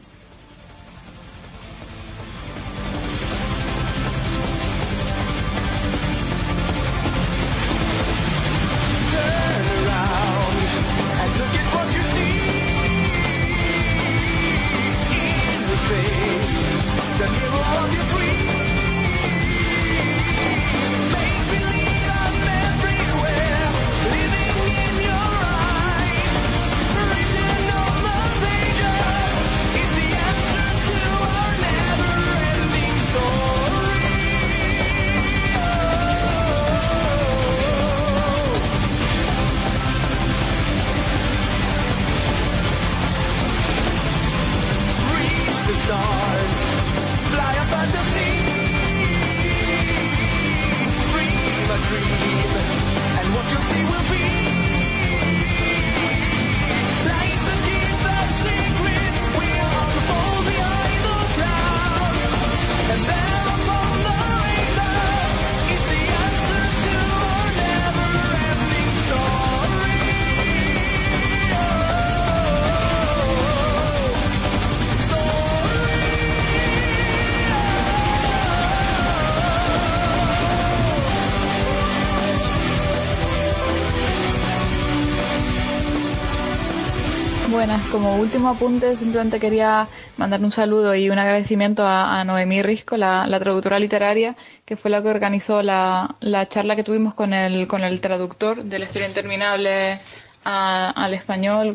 Como 87.97 88.15
último 88.17 88.49
apunte, 88.49 88.95
simplemente 88.95 89.39
quería 89.39 89.87
mandar 90.17 90.39
un 90.41 90.51
saludo 90.51 90.93
y 90.93 91.09
un 91.09 91.17
agradecimiento 91.17 91.83
a, 91.83 92.19
a 92.19 92.23
Noemí 92.23 92.61
Risco, 92.61 92.95
la, 92.95 93.25
traductora 93.39 93.79
literaria, 93.79 94.35
que 94.65 94.77
fue 94.77 94.91
la 94.91 95.01
que 95.01 95.09
organizó 95.09 95.63
la, 95.63 96.15
la 96.19 96.47
charla 96.47 96.75
que 96.75 96.83
tuvimos 96.83 97.15
con 97.15 97.33
el, 97.33 97.65
con 97.65 97.83
el 97.83 97.99
traductor 97.99 98.63
de 98.63 98.77
la 98.77 98.85
historia 98.85 99.07
interminable 99.07 99.99
al 100.43 101.13
español, 101.15 101.73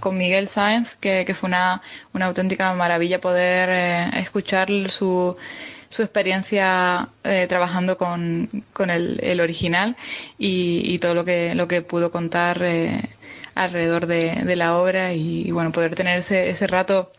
con 0.00 0.16
Miguel 0.16 0.48
Sáenz, 0.48 0.96
que, 0.96 1.36
fue 1.38 1.48
una, 1.48 1.82
una 2.14 2.26
auténtica 2.26 2.72
maravilla 2.72 3.20
poder 3.20 3.68
eh, 3.70 4.20
escuchar 4.20 4.68
su, 4.88 5.36
su 5.90 6.02
experiencia 6.02 7.10
eh, 7.24 7.44
trabajando 7.46 7.98
con, 7.98 8.48
el, 8.88 9.40
original 9.42 9.96
y, 10.38 10.94
y 10.94 10.98
todo 10.98 11.12
lo 11.12 11.26
que, 11.26 11.54
lo 11.54 11.68
que 11.68 11.82
pudo 11.82 12.10
contar 12.10 12.62
eh, 12.62 13.10
alrededor 13.64 14.06
de, 14.06 14.42
de 14.44 14.56
la 14.56 14.76
obra 14.78 15.12
y, 15.12 15.50
bueno, 15.50 15.72
poder 15.72 15.94
tener 15.94 16.18
ese, 16.20 16.50
ese 16.50 16.66
rato 16.66 17.12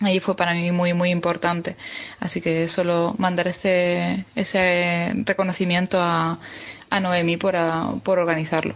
ahí 0.00 0.20
fue 0.20 0.36
para 0.36 0.54
mí 0.54 0.72
muy, 0.72 0.94
muy 0.94 1.10
importante. 1.10 1.76
Así 2.20 2.40
que 2.40 2.68
solo 2.68 3.14
mandar 3.18 3.48
ese, 3.48 4.26
ese 4.34 5.12
reconocimiento 5.24 5.98
a, 6.00 6.40
a 6.90 7.00
Noemí 7.00 7.36
por, 7.36 7.56
a- 7.56 7.94
por 8.04 8.18
organizarlo. 8.18 8.74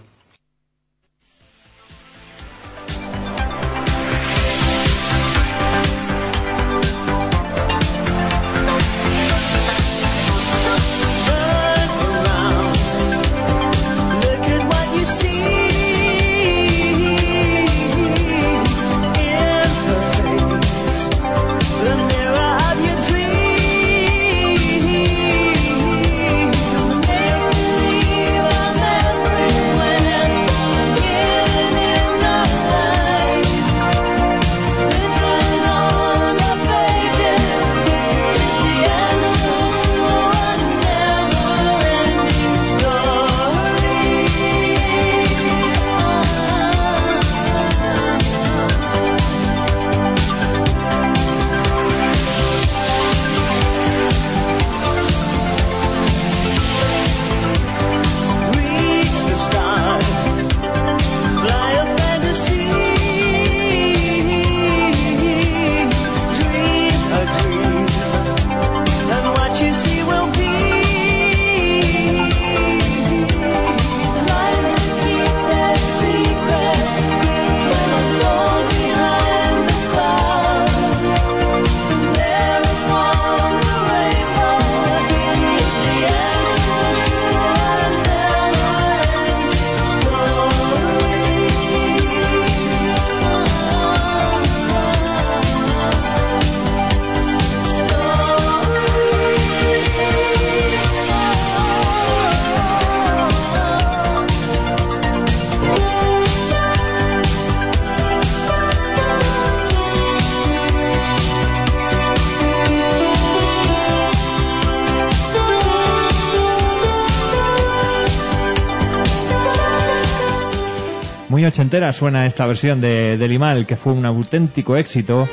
Muy 121.45 121.51
ochentera 121.51 121.93
suena 121.93 122.25
esta 122.25 122.47
versión 122.47 122.81
de, 122.81 123.19
de 123.19 123.29
Limal, 123.29 123.67
que 123.67 123.77
fue 123.77 123.93
un 123.93 124.07
auténtico 124.07 124.79
éxito. 124.79 125.29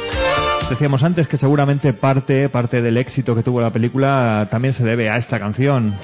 Decíamos 0.70 1.04
antes 1.04 1.30
que 1.30 1.38
seguramente 1.38 1.94
parte, 1.94 2.50
parte 2.50 2.82
del 2.82 2.98
éxito 2.98 3.34
que 3.34 3.44
tuvo 3.44 3.62
la 3.62 3.70
película 3.70 4.50
también 4.52 4.74
se 4.74 4.84
debe 4.84 5.10
a 5.10 5.16
esta 5.16 5.40
canción. 5.40 5.96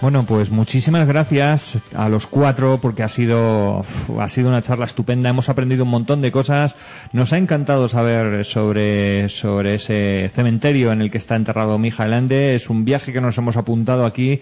Bueno, 0.00 0.24
pues 0.24 0.50
muchísimas 0.50 1.06
gracias 1.06 1.76
a 1.94 2.08
los 2.08 2.26
cuatro 2.26 2.78
porque 2.80 3.02
ha 3.02 3.08
sido 3.08 3.84
ha 4.18 4.28
sido 4.30 4.48
una 4.48 4.62
charla 4.62 4.86
estupenda. 4.86 5.28
Hemos 5.28 5.50
aprendido 5.50 5.84
un 5.84 5.90
montón 5.90 6.22
de 6.22 6.32
cosas. 6.32 6.74
Nos 7.12 7.34
ha 7.34 7.38
encantado 7.38 7.86
saber 7.86 8.46
sobre 8.46 9.28
sobre 9.28 9.74
ese 9.74 10.30
cementerio 10.34 10.90
en 10.92 11.02
el 11.02 11.10
que 11.10 11.18
está 11.18 11.36
enterrado 11.36 11.78
Mijael 11.78 12.14
Ende. 12.14 12.54
Es 12.54 12.70
un 12.70 12.86
viaje 12.86 13.12
que 13.12 13.20
nos 13.20 13.36
hemos 13.36 13.58
apuntado 13.58 14.06
aquí 14.06 14.40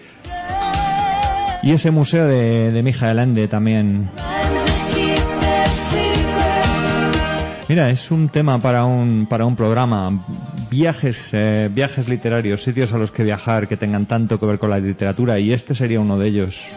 y 1.61 1.71
ese 1.71 1.91
museo 1.91 2.25
de, 2.25 2.71
de 2.71 2.81
Mijael 2.81 3.19
Ende 3.19 3.49
también. 3.49 4.09
Mira, 7.67 7.89
es 7.89 8.09
un 8.11 8.29
tema 8.29 8.59
para 8.59 8.85
un 8.85 9.27
para 9.27 9.45
un 9.45 9.57
programa. 9.57 10.25
Viajes, 10.69 11.29
eh, 11.31 11.67
viajes 11.71 12.07
literarios, 12.07 12.61
sitios 12.61 12.93
a 12.93 12.99
los 12.99 13.11
que 13.11 13.23
viajar 13.23 13.67
que 13.67 13.75
tengan 13.75 14.05
tanto 14.05 14.39
que 14.39 14.45
ver 14.45 14.59
con 14.59 14.69
la 14.69 14.79
literatura 14.79 15.39
y 15.39 15.51
este 15.51 15.73
sería 15.73 15.99
uno 15.99 16.19
de 16.19 16.27
ellos. 16.27 16.69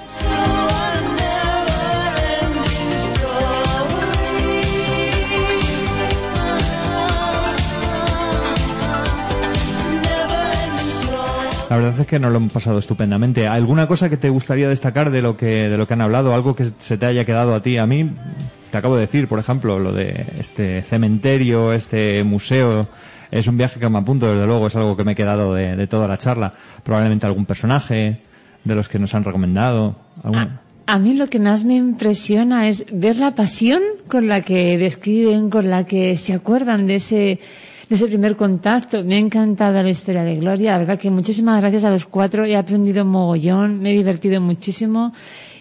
La 11.69 11.79
verdad 11.79 12.01
es 12.01 12.07
que 12.07 12.19
nos 12.19 12.31
lo 12.31 12.37
hemos 12.37 12.53
pasado 12.53 12.79
estupendamente. 12.79 13.47
¿Alguna 13.47 13.87
cosa 13.87 14.11
que 14.11 14.19
te 14.19 14.29
gustaría 14.29 14.69
destacar 14.69 15.11
de 15.11 15.23
lo 15.23 15.39
que 15.39 15.71
de 15.71 15.79
lo 15.79 15.87
que 15.87 15.95
han 15.95 16.03
hablado? 16.03 16.35
¿Algo 16.35 16.55
que 16.55 16.71
se 16.79 16.99
te 16.99 17.07
haya 17.07 17.25
quedado 17.25 17.55
a 17.55 17.63
ti? 17.63 17.79
A 17.79 17.87
mí 17.87 18.11
te 18.71 18.77
acabo 18.79 18.97
de 18.97 19.03
decir, 19.03 19.27
por 19.27 19.39
ejemplo, 19.39 19.79
lo 19.79 19.93
de 19.93 20.27
este 20.39 20.83
cementerio, 20.83 21.73
este 21.73 22.25
museo. 22.25 22.89
Es 23.33 23.49
un 23.49 23.57
viaje 23.57 23.81
que 23.81 23.89
me 23.89 23.99
apunto, 23.99 24.31
desde 24.33 24.47
luego, 24.47 24.67
es 24.69 24.77
algo 24.77 24.97
que 24.97 25.03
me 25.05 25.13
he 25.13 25.17
quedado 25.17 25.55
de, 25.55 25.75
de 25.75 25.87
toda 25.89 26.07
la 26.07 26.19
charla. 26.19 26.53
Probablemente 26.85 27.27
algún 27.27 27.47
personaje 27.47 28.21
de 28.63 28.75
los 28.75 28.89
que 28.89 28.99
nos 29.01 29.15
han 29.15 29.25
recomendado. 29.25 29.97
algún- 30.23 30.61
A 30.87 30.99
mí 30.99 31.15
lo 31.15 31.27
que 31.27 31.39
más 31.41 31.65
me 31.65 31.75
impresiona 31.77 32.69
es 32.69 32.85
ver 32.93 33.17
la 33.17 33.35
pasión 33.35 33.81
con 34.07 34.29
la 34.29 34.43
que 34.43 34.77
describen, 34.79 35.49
con 35.49 35.71
la 35.71 35.85
que 35.85 36.17
se 36.19 36.35
acuerdan 36.35 36.87
de 36.87 36.97
ese, 36.97 37.41
primer 37.89 38.37
contacto. 38.37 39.03
Me 39.05 39.15
ha 39.17 39.19
encantado 39.19 39.83
la 39.83 39.89
historia 39.91 40.25
de 40.25 40.37
Gloria. 40.37 40.73
La 40.73 40.79
verdad 40.79 40.99
que 40.99 41.11
muchísimas 41.11 41.61
gracias 41.61 41.85
a 41.85 41.91
los 41.91 42.05
cuatro. 42.07 42.45
He 42.45 42.57
aprendido 42.57 43.05
mogollón, 43.05 43.81
me 43.81 43.91
he 43.91 43.95
divertido 43.95 44.41
muchísimo. 44.41 45.13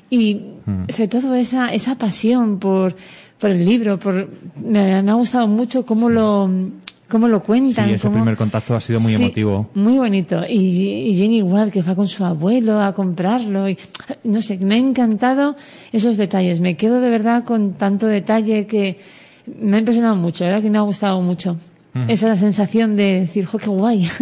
Y 0.10 0.36
Mm. 0.66 0.90
sobre 0.90 1.08
todo 1.08 1.36
esa, 1.36 1.74
esa 1.74 1.96
pasión 1.96 2.60
por, 2.60 2.96
por 3.40 3.50
el 3.50 3.64
libro, 3.66 3.98
por, 3.98 4.28
me, 4.62 5.02
me 5.02 5.12
ha 5.12 5.16
gustado 5.16 5.48
mucho 5.48 5.86
cómo 5.86 6.10
lo, 6.10 6.50
cómo 7.12 7.28
lo 7.28 7.44
cuentan. 7.44 7.88
Sí, 7.90 7.94
ese 7.94 8.08
cómo- 8.08 8.16
primer 8.22 8.38
contacto 8.38 8.76
ha 8.76 8.82
sido 8.82 9.00
muy 9.00 9.14
Sí, 9.16 9.22
emotivo. 9.22 9.70
Muy 9.76 9.98
bonito. 9.98 10.42
Y, 10.48 11.10
y 11.10 11.14
Jenny 11.14 11.38
igual, 11.40 11.70
que 11.72 11.84
fue 11.84 11.96
con 11.96 12.08
su 12.08 12.24
abuelo 12.26 12.82
a 12.82 12.94
comprarlo. 12.94 13.70
Y, 13.70 13.78
no 14.24 14.42
sé, 14.42 14.58
me 14.58 14.76
ha 14.76 14.78
encantado 14.80 15.56
esos 15.92 16.18
detalles. 16.18 16.60
Me 16.62 16.76
quedo 16.78 17.00
de 17.02 17.10
verdad 17.10 17.44
con 17.44 17.74
tanto 17.74 18.08
detalle 18.08 18.66
que 18.66 19.00
me 19.60 19.76
ha 19.76 19.80
impresionado 19.80 20.16
mucho, 20.16 20.46
¿verdad? 20.46 20.62
Que 20.62 20.70
me 20.72 20.78
ha 20.78 20.82
gustado 20.82 21.22
mucho. 21.22 21.58
Mm. 21.94 22.10
Esa 22.10 22.36
sensación 22.38 22.96
de 22.96 23.20
decir, 23.22 23.46
jo, 23.46 23.58
qué 23.58 23.70
guay. 23.70 24.10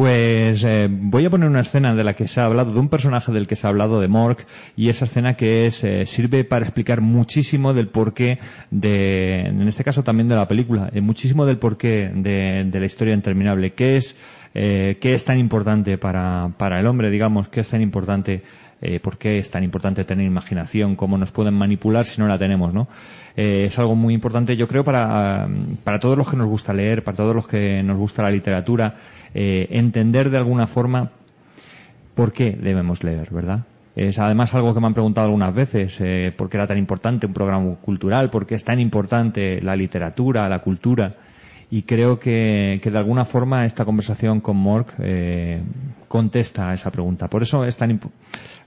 Pues 0.00 0.64
eh, 0.64 0.88
voy 0.90 1.26
a 1.26 1.28
poner 1.28 1.50
una 1.50 1.60
escena 1.60 1.94
de 1.94 2.04
la 2.04 2.14
que 2.14 2.26
se 2.26 2.40
ha 2.40 2.46
hablado, 2.46 2.72
de 2.72 2.80
un 2.80 2.88
personaje 2.88 3.32
del 3.32 3.46
que 3.46 3.54
se 3.54 3.66
ha 3.66 3.68
hablado, 3.68 4.00
de 4.00 4.08
Mork, 4.08 4.46
y 4.74 4.88
esa 4.88 5.04
escena 5.04 5.36
que 5.36 5.66
es, 5.66 5.84
eh, 5.84 6.06
sirve 6.06 6.42
para 6.42 6.64
explicar 6.64 7.02
muchísimo 7.02 7.74
del 7.74 7.88
porqué 7.88 8.38
de, 8.70 9.40
en 9.40 9.68
este 9.68 9.84
caso 9.84 10.02
también 10.02 10.26
de 10.26 10.36
la 10.36 10.48
película, 10.48 10.88
eh, 10.94 11.02
muchísimo 11.02 11.44
del 11.44 11.58
porqué 11.58 12.10
de, 12.14 12.64
de 12.64 12.80
la 12.80 12.86
historia 12.86 13.12
interminable, 13.12 13.74
qué 13.74 13.98
es, 13.98 14.16
eh, 14.54 14.96
qué 15.02 15.12
es 15.12 15.26
tan 15.26 15.38
importante 15.38 15.98
para, 15.98 16.50
para 16.56 16.80
el 16.80 16.86
hombre, 16.86 17.10
digamos, 17.10 17.48
qué 17.48 17.60
es 17.60 17.68
tan 17.68 17.82
importante 17.82 18.42
eh, 18.82 19.00
por 19.00 19.18
qué 19.18 19.38
es 19.38 19.50
tan 19.50 19.62
importante 19.64 20.04
tener 20.04 20.26
imaginación, 20.26 20.96
cómo 20.96 21.18
nos 21.18 21.32
pueden 21.32 21.54
manipular 21.54 22.04
si 22.06 22.20
no 22.20 22.26
la 22.28 22.38
tenemos, 22.38 22.72
¿no? 22.72 22.88
Eh, 23.36 23.64
es 23.66 23.78
algo 23.78 23.94
muy 23.94 24.14
importante, 24.14 24.56
yo 24.56 24.66
creo, 24.68 24.84
para, 24.84 25.48
para 25.84 25.98
todos 25.98 26.16
los 26.16 26.28
que 26.28 26.36
nos 26.36 26.48
gusta 26.48 26.72
leer, 26.72 27.04
para 27.04 27.16
todos 27.16 27.34
los 27.34 27.46
que 27.46 27.82
nos 27.82 27.98
gusta 27.98 28.22
la 28.22 28.30
literatura, 28.30 28.96
eh, 29.34 29.68
entender 29.70 30.30
de 30.30 30.38
alguna 30.38 30.66
forma 30.66 31.10
por 32.14 32.32
qué 32.32 32.52
debemos 32.60 33.04
leer, 33.04 33.28
¿verdad? 33.30 33.60
Es 33.96 34.18
además 34.18 34.54
algo 34.54 34.72
que 34.72 34.80
me 34.80 34.86
han 34.86 34.94
preguntado 34.94 35.26
algunas 35.26 35.54
veces, 35.54 35.98
eh, 36.00 36.32
por 36.36 36.48
qué 36.48 36.56
era 36.56 36.66
tan 36.66 36.78
importante 36.78 37.26
un 37.26 37.32
programa 37.32 37.74
cultural, 37.76 38.30
por 38.30 38.46
qué 38.46 38.54
es 38.54 38.64
tan 38.64 38.78
importante 38.80 39.60
la 39.60 39.76
literatura, 39.76 40.48
la 40.48 40.60
cultura. 40.60 41.16
Y 41.72 41.82
creo 41.82 42.18
que, 42.18 42.80
que 42.82 42.90
de 42.90 42.98
alguna 42.98 43.24
forma 43.24 43.64
esta 43.64 43.84
conversación 43.84 44.40
con 44.40 44.56
Mork 44.56 44.94
eh, 44.98 45.60
contesta 46.08 46.70
a 46.70 46.74
esa 46.74 46.90
pregunta. 46.90 47.28
Por 47.28 47.42
eso 47.42 47.64
es 47.64 47.76
tan 47.76 47.90
impo- 47.90 48.10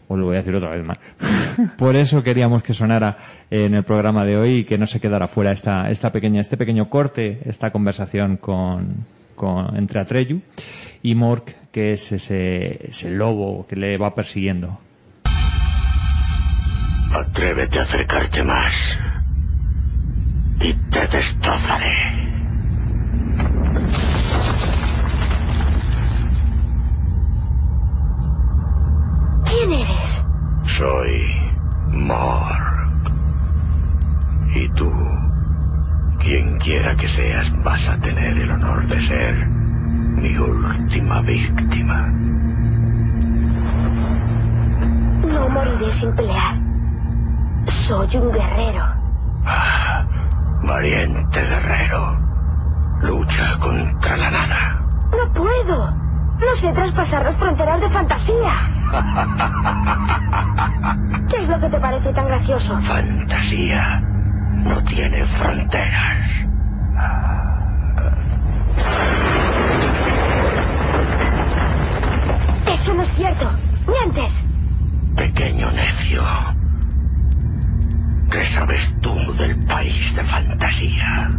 os 0.07 0.17
lo 0.17 0.25
voy 0.25 0.35
a 0.35 0.39
decir 0.39 0.55
otra 0.55 0.71
vez 0.71 0.83
más. 0.83 0.97
Por 1.77 1.95
eso 1.95 2.23
queríamos 2.23 2.63
que 2.63 2.73
sonara 2.73 3.17
en 3.49 3.73
el 3.73 3.83
programa 3.83 4.25
de 4.25 4.37
hoy 4.37 4.55
y 4.57 4.63
que 4.63 4.77
no 4.77 4.87
se 4.87 4.99
quedara 4.99 5.27
fuera 5.27 5.51
esta, 5.51 5.89
esta 5.89 6.11
pequeña, 6.11 6.41
este 6.41 6.57
pequeño 6.57 6.89
corte, 6.89 7.39
esta 7.45 7.71
conversación 7.71 8.37
con, 8.37 9.05
con, 9.35 9.75
entre 9.77 9.99
Atreyu 9.99 10.41
y 11.01 11.15
Mork, 11.15 11.55
que 11.71 11.93
es 11.93 12.11
ese, 12.11 12.87
ese 12.87 13.11
lobo 13.11 13.65
que 13.67 13.75
le 13.75 13.97
va 13.97 14.15
persiguiendo. 14.15 14.79
Atrévete 17.13 17.79
a 17.79 17.83
acercarte 17.83 18.43
más. 18.43 18.99
Y 20.61 20.73
te 20.73 21.07
destrozaré. 21.07 22.32
¿Quién 29.53 29.71
eres? 29.71 30.25
Soy 30.63 31.51
Mork. 31.91 33.11
Y 34.55 34.67
tú, 34.69 34.91
quien 36.19 36.57
quiera 36.57 36.95
que 36.95 37.07
seas, 37.07 37.53
vas 37.63 37.87
a 37.89 37.99
tener 37.99 38.37
el 38.37 38.49
honor 38.49 38.87
de 38.87 38.99
ser 38.99 39.47
mi 39.47 40.35
última 40.37 41.21
víctima. 41.21 42.07
No 45.27 45.49
moriré 45.49 45.91
sin 45.91 46.15
pelear. 46.15 46.57
Soy 47.67 48.17
un 48.17 48.31
guerrero. 48.31 48.85
Valiente 50.63 51.41
guerrero. 51.41 52.17
Lucha 53.01 53.57
contra 53.59 54.17
la 54.17 54.31
nada. 54.31 54.81
No 55.11 55.31
puedo. 55.33 56.03
No 56.45 56.55
sé 56.57 56.73
traspasar 56.73 57.23
las 57.23 57.37
fronteras 57.37 57.79
de 57.79 57.89
fantasía. 57.89 58.53
¿Qué 61.29 61.37
es 61.43 61.49
lo 61.49 61.59
que 61.59 61.69
te 61.69 61.79
parece 61.79 62.11
tan 62.13 62.27
gracioso? 62.27 62.79
Fantasía 62.81 64.01
no 64.01 64.83
tiene 64.83 65.23
fronteras. 65.23 66.27
Eso 72.67 72.93
no 72.93 73.03
es 73.03 73.13
cierto. 73.15 73.49
Mientes. 73.87 74.45
Pequeño 75.15 75.71
necio. 75.71 76.23
¿Qué 78.29 78.43
sabes 78.43 78.93
tú 78.99 79.13
del 79.37 79.57
país 79.65 80.15
de 80.15 80.23
fantasía? 80.23 81.31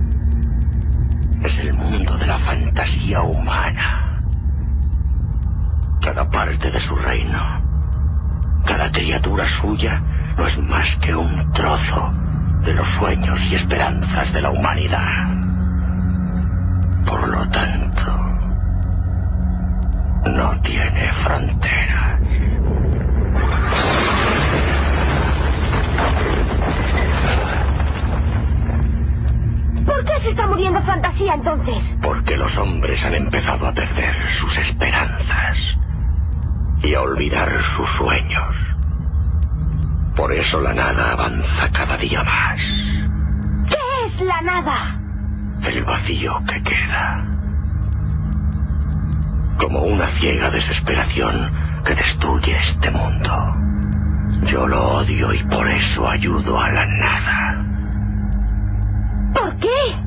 Es 1.43 1.59
el 1.59 1.75
mundo 1.75 2.17
de 2.17 2.27
la 2.27 2.39
fantasía 2.39 3.21
humana. 3.23 4.14
Cada 6.05 6.29
parte 6.29 6.71
de 6.71 6.79
su 6.79 6.97
reino, 6.97 7.41
cada 8.67 8.91
criatura 8.93 9.49
suya, 9.49 10.03
no 10.37 10.47
es 10.47 10.59
más 10.59 10.97
que 10.99 11.15
un 11.15 11.51
trozo 11.53 12.13
de 12.63 12.75
los 12.75 12.87
sueños 12.87 13.51
y 13.51 13.55
esperanzas 13.55 14.35
de 14.35 14.43
la 14.43 14.51
humanidad. 14.51 15.31
Por 17.07 17.27
lo 17.27 17.49
tanto, 17.49 18.13
no 20.27 20.61
tiene 20.61 21.11
fronteras. 21.11 22.21
¿Por 29.87 30.05
qué 30.05 30.21
se 30.21 30.31
está 30.31 30.47
muriendo 30.49 30.83
fantasía 30.83 31.33
entonces? 31.33 31.97
Porque 32.03 32.37
los 32.37 32.59
hombres 32.59 33.07
han 33.07 33.15
empezado 33.15 33.67
a 33.67 33.73
perder 33.73 34.15
sus 34.29 34.59
esperanzas 34.59 35.79
y 36.85 36.95
a 36.95 37.01
olvidar 37.01 37.51
sus 37.63 37.89
sueños. 37.89 38.57
Por 40.17 40.33
eso 40.33 40.61
la 40.61 40.75
nada 40.75 41.13
avanza 41.13 41.71
cada 41.71 41.97
día 41.97 42.23
más. 42.23 42.61
¿Qué 43.69 44.07
es 44.07 44.21
la 44.21 44.41
nada? 44.43 45.01
El 45.63 45.85
vacío 45.85 46.43
que 46.47 46.63
queda. 46.63 47.25
como 49.59 49.81
una 49.85 50.07
ciega 50.07 50.51
desesperación 50.51 51.51
que 51.85 51.95
destruye 51.95 52.57
este 52.57 52.91
mundo. 52.91 53.55
Yo 54.43 54.67
lo 54.67 54.89
odio 54.99 55.33
y 55.33 55.43
por 55.45 55.67
eso 55.69 56.09
ayudo 56.09 56.61
a 56.61 56.71
la 56.71 56.85
nada. 56.87 57.65
¿Por 59.33 59.57
qué? 59.57 60.04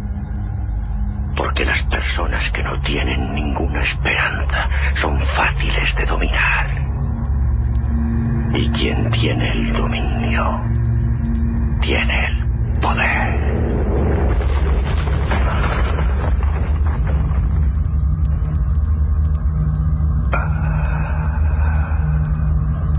Porque 1.38 1.66
las 1.66 1.84
personas 1.84 2.52
que 2.52 2.64
no 2.64 2.82
tienen 2.82 3.32
ninguna 3.36 3.82
esperanza 3.82 4.70
son 4.94 5.20
fáciles 5.20 5.96
de 5.96 6.06
dominar. 6.08 6.68
Y 8.54 8.70
quien 8.70 9.12
tiene 9.12 9.52
el 9.52 9.72
dominio, 9.72 10.60
tiene 11.80 12.26
el 12.26 12.80
poder. 12.80 13.40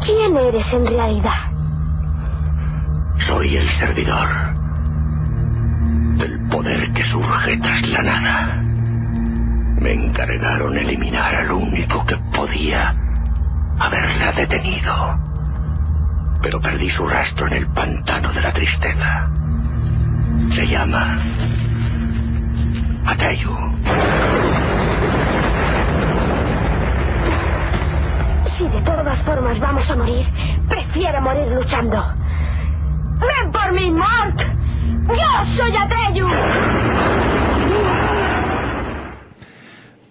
¿Quién 0.04 0.36
eres 0.36 0.72
en 0.74 0.86
realidad? 0.86 1.40
Soy 3.16 3.56
el 3.56 3.68
servidor 3.68 4.67
poder 6.48 6.92
que 6.92 7.04
surge 7.04 7.58
tras 7.58 7.88
la 7.88 8.02
nada. 8.02 8.62
Me 9.80 9.92
encargaron 9.92 10.76
eliminar 10.76 11.34
al 11.34 11.52
único 11.52 12.04
que 12.04 12.16
podía 12.16 12.94
haberla 13.78 14.32
detenido. 14.32 15.18
Pero 16.42 16.60
perdí 16.60 16.88
su 16.88 17.06
rastro 17.06 17.46
en 17.48 17.54
el 17.54 17.66
pantano 17.66 18.32
de 18.32 18.40
la 18.40 18.52
tristeza. 18.52 19.30
Se 20.50 20.66
llama 20.66 21.18
Atayu. 23.06 23.56
Si 28.44 28.68
de 28.68 28.80
todas 28.82 29.18
formas 29.18 29.60
vamos 29.60 29.90
a 29.90 29.96
morir, 29.96 30.26
prefiero 30.68 31.20
morir 31.20 31.46
luchando. 31.52 32.04
¡Ven 33.20 33.52
por 33.52 33.72
mí, 33.72 33.90
Mark! 33.90 34.57
¡Yo 35.08 35.44
soy 35.44 35.72
Atreyu! 35.76 36.26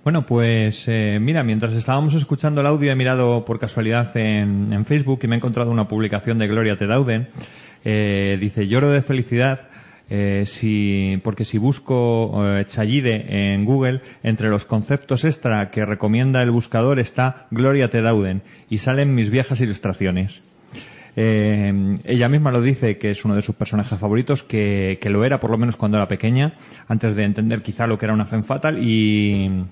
Bueno, 0.04 0.26
pues 0.26 0.86
eh, 0.88 1.20
mira, 1.22 1.44
mientras 1.44 1.74
estábamos 1.74 2.14
escuchando 2.14 2.62
el 2.62 2.68
audio 2.68 2.92
he 2.92 2.96
mirado 2.96 3.44
por 3.44 3.60
casualidad 3.60 4.16
en, 4.16 4.86
Facebook 4.86 5.20
y 5.24 5.28
me 5.28 5.36
he 5.36 5.38
encontrado 5.38 5.72
una 5.72 5.88
publicación 5.88 6.38
de 6.38 6.48
Gloria 6.48 6.78
Tedauden. 6.78 7.28
Eh, 7.84 8.38
dice, 8.40 8.68
lloro 8.68 8.90
de 8.90 9.02
felicidad 9.02 9.68
eh, 10.10 10.44
si, 10.46 11.20
porque 11.24 11.44
si 11.44 11.58
busco 11.58 12.32
eh, 12.38 12.66
Chayide 12.66 13.54
en 13.54 13.66
Google, 13.66 14.02
entre 14.24 14.50
los 14.50 14.64
conceptos 14.64 15.26
extra 15.26 15.70
que 15.70 15.86
recomienda 15.86 16.42
el 16.42 16.52
buscador 16.52 17.00
está 17.00 17.48
Gloria 17.52 17.90
Tedauden 17.90 18.42
y 18.70 18.78
salen 18.78 19.16
mis 19.16 19.30
viejas 19.30 19.60
ilustraciones. 19.60 20.44
Eh, 21.20 21.96
ella 22.04 22.30
misma 22.30 22.52
lo 22.52 22.62
dice 22.62 23.00
que 23.00 23.10
es 23.10 23.26
uno 23.26 23.36
de 23.36 23.42
sus 23.42 23.56
personajes 23.56 24.00
favoritos, 24.00 24.44
que, 24.44 25.00
que 25.02 25.10
lo 25.10 25.26
era 25.26 25.40
por 25.40 25.50
lo 25.50 25.58
menos 25.58 25.76
cuando 25.76 25.98
era 25.98 26.08
pequeña, 26.08 26.54
antes 26.88 27.16
de 27.16 27.24
entender 27.24 27.64
quizá 27.64 27.88
lo 27.88 27.98
que 27.98 28.06
era 28.06 28.14
una 28.14 28.28
femme 28.28 28.44
fatal 28.44 28.78
y, 28.80 29.66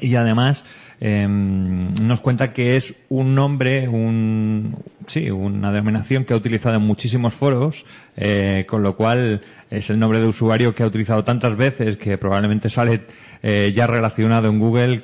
y 0.00 0.14
además 0.16 0.64
eh, 1.00 1.26
nos 1.28 2.20
cuenta 2.20 2.52
que 2.52 2.76
es 2.76 2.94
un 3.10 3.34
nombre, 3.34 3.86
un, 3.88 4.76
sí, 5.06 5.30
una 5.30 5.70
denominación 5.70 6.24
que 6.24 6.32
ha 6.32 6.36
utilizado 6.36 6.76
en 6.76 6.82
muchísimos 6.82 7.34
foros, 7.34 7.84
eh, 8.16 8.64
con 8.66 8.82
lo 8.82 8.96
cual 8.96 9.42
es 9.70 9.90
el 9.90 9.98
nombre 9.98 10.20
de 10.20 10.26
usuario 10.26 10.74
que 10.74 10.82
ha 10.82 10.86
utilizado 10.86 11.22
tantas 11.22 11.56
veces 11.56 11.98
que 11.98 12.16
probablemente 12.16 12.70
sale 12.70 13.02
eh, 13.42 13.72
ya 13.74 13.86
relacionado 13.86 14.48
en 14.48 14.58
Google 14.58 15.02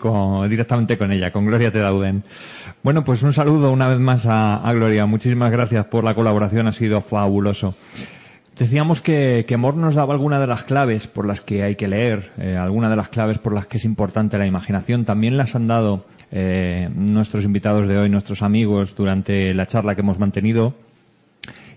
directamente 0.49 0.97
con 0.97 1.13
ella, 1.13 1.31
con 1.31 1.45
Gloria 1.45 1.71
Tedauden. 1.71 2.23
Bueno, 2.83 3.05
pues 3.05 3.23
un 3.23 3.33
saludo 3.33 3.71
una 3.71 3.89
vez 3.89 3.99
más 3.99 4.27
a 4.27 4.73
Gloria. 4.73 5.05
Muchísimas 5.07 5.53
gracias 5.53 5.85
por 5.87 6.05
la 6.05 6.15
colaboración, 6.15 6.67
ha 6.67 6.73
sido 6.73 7.01
fabuloso. 7.03 7.75
Decíamos 8.63 9.01
que, 9.01 9.45
que 9.49 9.59
nos 9.59 9.97
daba 9.97 10.15
alguna 10.15 10.39
de 10.39 10.47
las 10.47 10.63
claves 10.63 11.09
por 11.09 11.27
las 11.27 11.41
que 11.41 11.65
hay 11.65 11.75
que 11.75 11.89
leer, 11.89 12.31
eh, 12.39 12.57
alguna 12.57 12.89
de 12.89 12.95
las 12.95 13.09
claves 13.09 13.39
por 13.39 13.53
las 13.53 13.67
que 13.67 13.79
es 13.79 13.85
importante 13.85 14.39
la 14.39 14.47
imaginación. 14.47 15.05
También 15.05 15.37
las 15.37 15.57
han 15.57 15.67
dado 15.67 16.07
eh, 16.31 16.89
nuestros 16.95 17.43
invitados 17.43 17.89
de 17.89 17.99
hoy, 17.99 18.09
nuestros 18.09 18.41
amigos, 18.41 18.95
durante 18.95 19.53
la 19.53 19.67
charla 19.67 19.97
que 19.97 20.03
hemos 20.03 20.21
mantenido. 20.21 20.77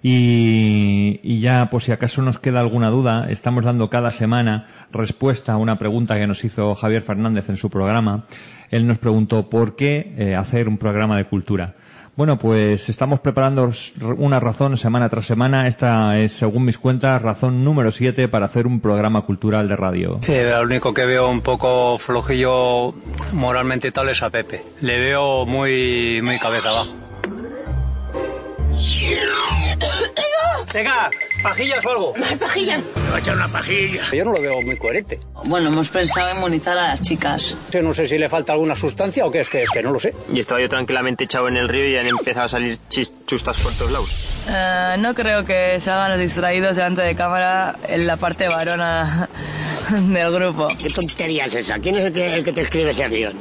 Y, 0.03 1.19
y 1.23 1.39
ya, 1.39 1.71
por 1.71 1.81
si 1.81 1.91
acaso 1.91 2.21
nos 2.21 2.37
queda 2.37 2.59
alguna 2.59 2.91
duda, 2.91 3.31
estamos 3.31 3.65
dando 3.65 3.89
cada 3.89 4.11
semana 4.11 4.67
respuesta 4.91 5.53
a 5.53 5.57
una 5.57 5.79
pregunta 5.79 6.19
que 6.19 6.27
nos 6.27 6.43
hizo 6.43 6.75
Javier 6.75 7.01
Fernández 7.01 7.49
en 7.49 7.57
su 7.57 7.71
programa. 7.71 8.25
Él 8.69 8.85
nos 8.85 8.99
preguntó 8.99 9.49
por 9.49 9.75
qué 9.75 10.13
eh, 10.19 10.35
hacer 10.35 10.67
un 10.67 10.77
programa 10.77 11.17
de 11.17 11.25
cultura. 11.25 11.73
Bueno, 12.15 12.37
pues 12.39 12.87
estamos 12.87 13.19
preparando 13.19 13.69
una 14.17 14.39
razón 14.39 14.77
semana 14.77 15.09
tras 15.09 15.25
semana. 15.25 15.67
Esta 15.67 16.17
es, 16.17 16.31
según 16.31 16.63
mis 16.63 16.77
cuentas, 16.77 17.21
razón 17.21 17.65
número 17.65 17.91
7 17.91 18.29
para 18.29 18.45
hacer 18.45 18.67
un 18.67 18.79
programa 18.79 19.23
cultural 19.23 19.67
de 19.67 19.75
radio. 19.75 20.19
Eh, 20.27 20.49
lo 20.49 20.61
único 20.61 20.93
que 20.93 21.05
veo 21.05 21.29
un 21.29 21.41
poco 21.41 21.97
flojillo 21.97 22.93
moralmente 23.33 23.91
tal 23.91 24.07
es 24.07 24.23
a 24.23 24.29
Pepe. 24.29 24.63
Le 24.79 24.97
veo 24.97 25.45
muy, 25.45 26.21
muy 26.21 26.39
cabeza 26.39 26.69
abajo. 26.69 26.93
Venga, 30.75 31.09
pajillas 31.41 31.85
o 31.85 31.89
algo. 31.91 32.13
Más 32.17 32.33
pajillas. 32.37 32.83
Me 32.95 33.09
va 33.09 33.15
a 33.15 33.19
echar 33.19 33.35
una 33.35 33.47
pajilla. 33.47 34.01
Yo 34.11 34.25
no 34.25 34.33
lo 34.33 34.41
veo 34.41 34.61
muy 34.61 34.77
coherente. 34.77 35.19
Bueno, 35.45 35.69
hemos 35.69 35.87
pensado 35.87 36.29
en 36.31 36.39
monizar 36.41 36.77
a 36.77 36.89
las 36.89 37.01
chicas. 37.01 37.55
Yo 37.71 37.81
no 37.81 37.93
sé 37.93 38.07
si 38.09 38.17
le 38.17 38.27
falta 38.27 38.51
alguna 38.51 38.75
sustancia 38.75 39.25
o 39.25 39.31
qué 39.31 39.39
es 39.39 39.49
que, 39.49 39.63
es 39.63 39.69
que 39.69 39.81
no 39.81 39.91
lo 39.91 39.99
sé. 40.01 40.13
Y 40.33 40.39
estaba 40.41 40.59
yo 40.59 40.67
tranquilamente 40.67 41.23
echado 41.23 41.47
en 41.47 41.55
el 41.55 41.69
río 41.69 41.87
y 41.87 41.97
han 41.97 42.07
empezado 42.07 42.47
a 42.47 42.49
salir 42.49 42.77
chis- 42.89 43.13
chustas 43.25 43.57
por 43.61 43.71
todos 43.73 43.91
lados. 43.91 44.13
Eh, 44.49 44.95
no 44.99 45.13
creo 45.15 45.45
que 45.45 45.79
se 45.79 45.89
hagan 45.89 46.11
los 46.11 46.19
distraídos 46.19 46.75
delante 46.75 47.01
de 47.03 47.15
cámara 47.15 47.75
en 47.87 48.05
la 48.05 48.17
parte 48.17 48.49
varona 48.49 49.29
del 49.89 50.31
grupo. 50.33 50.67
¿Qué 50.77 50.89
tontería 50.89 51.45
es 51.45 51.55
esa? 51.55 51.79
¿Quién 51.79 51.95
es 51.95 52.05
el 52.07 52.13
que, 52.13 52.33
el 52.33 52.43
que 52.43 52.51
te 52.51 52.61
escribe 52.61 52.91
ese 52.91 53.07
guion? 53.07 53.33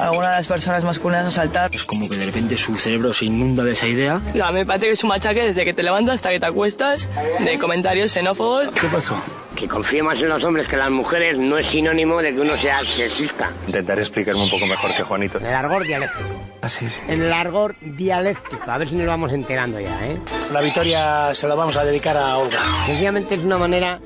Algunas 0.00 0.30
de 0.30 0.36
las 0.38 0.46
personas 0.48 0.82
masculinas 0.82 1.26
a 1.26 1.30
saltar. 1.30 1.70
Es 1.72 1.84
como 1.84 2.08
que 2.08 2.16
de 2.16 2.24
repente 2.24 2.56
su 2.56 2.76
cerebro 2.76 3.12
se 3.12 3.26
inunda 3.26 3.62
de 3.62 3.72
esa 3.72 3.86
idea. 3.86 4.20
No, 4.34 4.50
me 4.50 4.66
parece 4.66 4.86
que 4.86 4.92
es 4.92 5.04
un 5.04 5.08
machaque 5.10 5.44
desde 5.44 5.64
que 5.64 5.74
te 5.74 5.82
levantas 5.82 6.16
hasta 6.16 6.30
que 6.30 6.40
te 6.40 6.46
acuestas 6.46 6.71
de 6.78 7.58
comentarios 7.58 8.12
xenófobos. 8.12 8.70
¿Qué 8.70 8.86
pasó? 8.88 9.16
Que 9.54 9.68
confíe 9.68 10.02
más 10.02 10.20
en 10.20 10.28
los 10.28 10.42
hombres 10.44 10.66
que 10.68 10.76
en 10.76 10.80
las 10.80 10.90
mujeres 10.90 11.38
no 11.38 11.58
es 11.58 11.66
sinónimo 11.66 12.20
de 12.22 12.34
que 12.34 12.40
uno 12.40 12.56
sea 12.56 12.84
sexista. 12.84 13.52
Intentaré 13.66 14.02
explicarme 14.02 14.42
un 14.42 14.50
poco 14.50 14.66
mejor 14.66 14.94
que 14.94 15.02
Juanito. 15.02 15.38
En 15.38 15.46
el 15.46 15.54
argor 15.54 15.84
dialéctico. 15.84 16.28
Ah, 16.62 16.68
sí, 16.68 16.88
sí. 16.88 17.00
En 17.08 17.22
el 17.22 17.32
argor 17.32 17.74
dialéctico. 17.80 18.70
A 18.70 18.78
ver 18.78 18.88
si 18.88 18.94
nos 18.94 19.06
vamos 19.06 19.32
enterando 19.32 19.78
ya, 19.80 20.06
¿eh? 20.06 20.18
La 20.52 20.60
victoria 20.60 21.34
se 21.34 21.46
la 21.46 21.54
vamos 21.54 21.76
a 21.76 21.84
dedicar 21.84 22.16
a 22.16 22.38
Olga. 22.38 22.60
Sencillamente 22.86 23.34
es 23.34 23.44
una 23.44 23.58
manera 23.58 24.00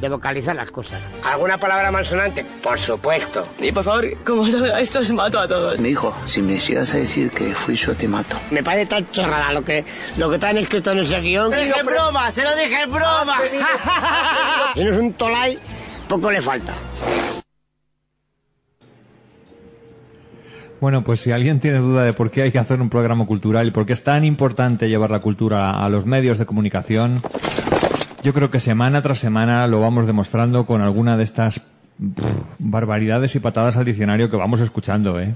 de 0.00 0.08
vocalizar 0.08 0.56
las 0.56 0.70
cosas. 0.70 1.00
¿Alguna 1.24 1.58
palabra 1.58 1.90
malsonante? 1.90 2.44
Por 2.62 2.78
supuesto. 2.78 3.42
Y 3.60 3.72
por 3.72 3.84
favor, 3.84 4.06
como 4.24 4.48
salga 4.50 4.80
esto, 4.80 5.00
os 5.00 5.12
mato 5.12 5.38
a 5.38 5.46
todos. 5.46 5.80
Me 5.80 5.88
dijo, 5.88 6.14
si 6.24 6.42
me 6.42 6.58
sigas 6.58 6.94
a 6.94 6.98
decir 6.98 7.30
que 7.30 7.52
fui 7.54 7.74
yo, 7.74 7.94
te 7.94 8.08
mato. 8.08 8.36
Me 8.50 8.62
parece 8.62 8.86
tan 8.86 9.10
chorrada 9.10 9.52
lo 9.52 9.62
que, 9.62 9.84
lo 10.16 10.30
que 10.30 10.38
te 10.38 10.46
han 10.46 10.58
escrito 10.58 10.92
en 10.92 11.00
ese 11.00 11.20
guion. 11.20 11.50
Se 11.50 11.56
lo 11.56 11.64
dije 11.64 11.80
en 11.80 11.86
broma, 11.86 12.32
se 12.32 12.44
lo 12.44 12.56
dije 12.56 12.82
en 12.82 12.90
broma. 12.90 13.38
si 14.74 14.84
no 14.84 14.90
es 14.90 14.96
un 14.96 15.12
tolai, 15.12 15.58
poco 16.08 16.30
le 16.30 16.40
falta. 16.40 16.74
Bueno, 20.80 21.04
pues 21.04 21.20
si 21.20 21.30
alguien 21.30 21.60
tiene 21.60 21.78
duda 21.78 22.04
de 22.04 22.14
por 22.14 22.30
qué 22.30 22.42
hay 22.42 22.52
que 22.52 22.58
hacer 22.58 22.80
un 22.80 22.88
programa 22.88 23.26
cultural 23.26 23.68
y 23.68 23.70
por 23.70 23.84
qué 23.84 23.92
es 23.92 24.02
tan 24.02 24.24
importante 24.24 24.88
llevar 24.88 25.10
la 25.10 25.20
cultura 25.20 25.72
a 25.72 25.88
los 25.90 26.06
medios 26.06 26.38
de 26.38 26.46
comunicación, 26.46 27.20
yo 28.22 28.34
creo 28.34 28.50
que 28.50 28.60
semana 28.60 29.02
tras 29.02 29.18
semana 29.18 29.66
lo 29.66 29.80
vamos 29.80 30.06
demostrando 30.06 30.66
con 30.66 30.82
alguna 30.82 31.16
de 31.16 31.24
estas 31.24 31.60
barbaridades 32.58 33.34
y 33.34 33.40
patadas 33.40 33.76
al 33.76 33.84
diccionario 33.84 34.30
que 34.30 34.36
vamos 34.36 34.60
escuchando, 34.60 35.20
¿eh? 35.20 35.34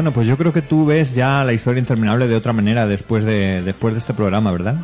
Bueno, 0.00 0.14
pues 0.14 0.26
yo 0.26 0.38
creo 0.38 0.50
que 0.50 0.62
tú 0.62 0.86
ves 0.86 1.14
ya 1.14 1.44
la 1.44 1.52
historia 1.52 1.78
interminable 1.78 2.26
de 2.26 2.34
otra 2.34 2.54
manera 2.54 2.86
después 2.86 3.22
de, 3.22 3.60
después 3.60 3.92
de 3.92 4.00
este 4.00 4.14
programa, 4.14 4.50
¿verdad? 4.50 4.76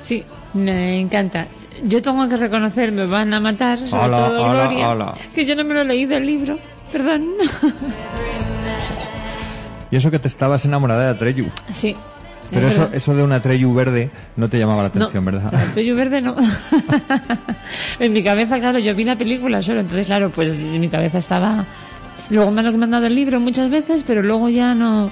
Sí, 0.00 0.22
me 0.54 1.00
encanta. 1.00 1.48
Yo 1.82 2.00
tengo 2.00 2.28
que 2.28 2.36
reconocer, 2.36 2.92
me 2.92 3.06
van 3.06 3.34
a 3.34 3.40
matar, 3.40 3.76
sobre 3.76 4.04
Hola, 4.04 4.18
todo 4.18 4.42
hola, 4.44 4.66
Gloria, 4.68 4.90
hola. 4.90 5.14
que 5.34 5.44
yo 5.44 5.56
no 5.56 5.64
me 5.64 5.74
lo 5.74 5.80
he 5.80 5.84
leído 5.84 6.16
el 6.16 6.24
libro, 6.24 6.60
perdón. 6.92 7.30
Y 9.90 9.96
eso 9.96 10.12
que 10.12 10.20
te 10.20 10.28
estabas 10.28 10.64
enamorada 10.64 11.06
de 11.06 11.10
Atreyu. 11.10 11.46
sí, 11.72 11.96
Pero 12.48 12.68
Es 12.68 12.74
eso, 12.74 12.88
eso 12.92 13.16
de 13.16 13.24
una 13.24 13.40
Treyu 13.40 13.74
verde 13.74 14.10
no 14.36 14.48
te 14.48 14.60
llamaba 14.60 14.82
la 14.82 14.88
atención, 14.90 15.24
¿verdad? 15.24 15.52
El 15.60 15.70
pello 15.70 15.96
verde 15.96 16.22
no. 16.22 16.36
en 17.98 18.12
mi 18.12 18.22
cabeza, 18.22 18.60
claro, 18.60 18.78
yo 18.78 18.94
vi 18.94 19.02
la 19.02 19.16
película 19.16 19.60
solo, 19.60 19.80
entonces, 19.80 20.06
claro, 20.06 20.30
pues 20.30 20.56
en 20.56 20.80
mi 20.80 20.88
cabeza 20.88 21.18
estaba. 21.18 21.64
Luego 22.30 22.50
me 22.50 22.60
han 22.60 22.78
mandado 22.78 23.06
el 23.06 23.14
libro 23.14 23.40
muchas 23.40 23.70
veces, 23.70 24.04
pero 24.06 24.22
luego 24.22 24.48
ya 24.48 24.74
no. 24.74 25.10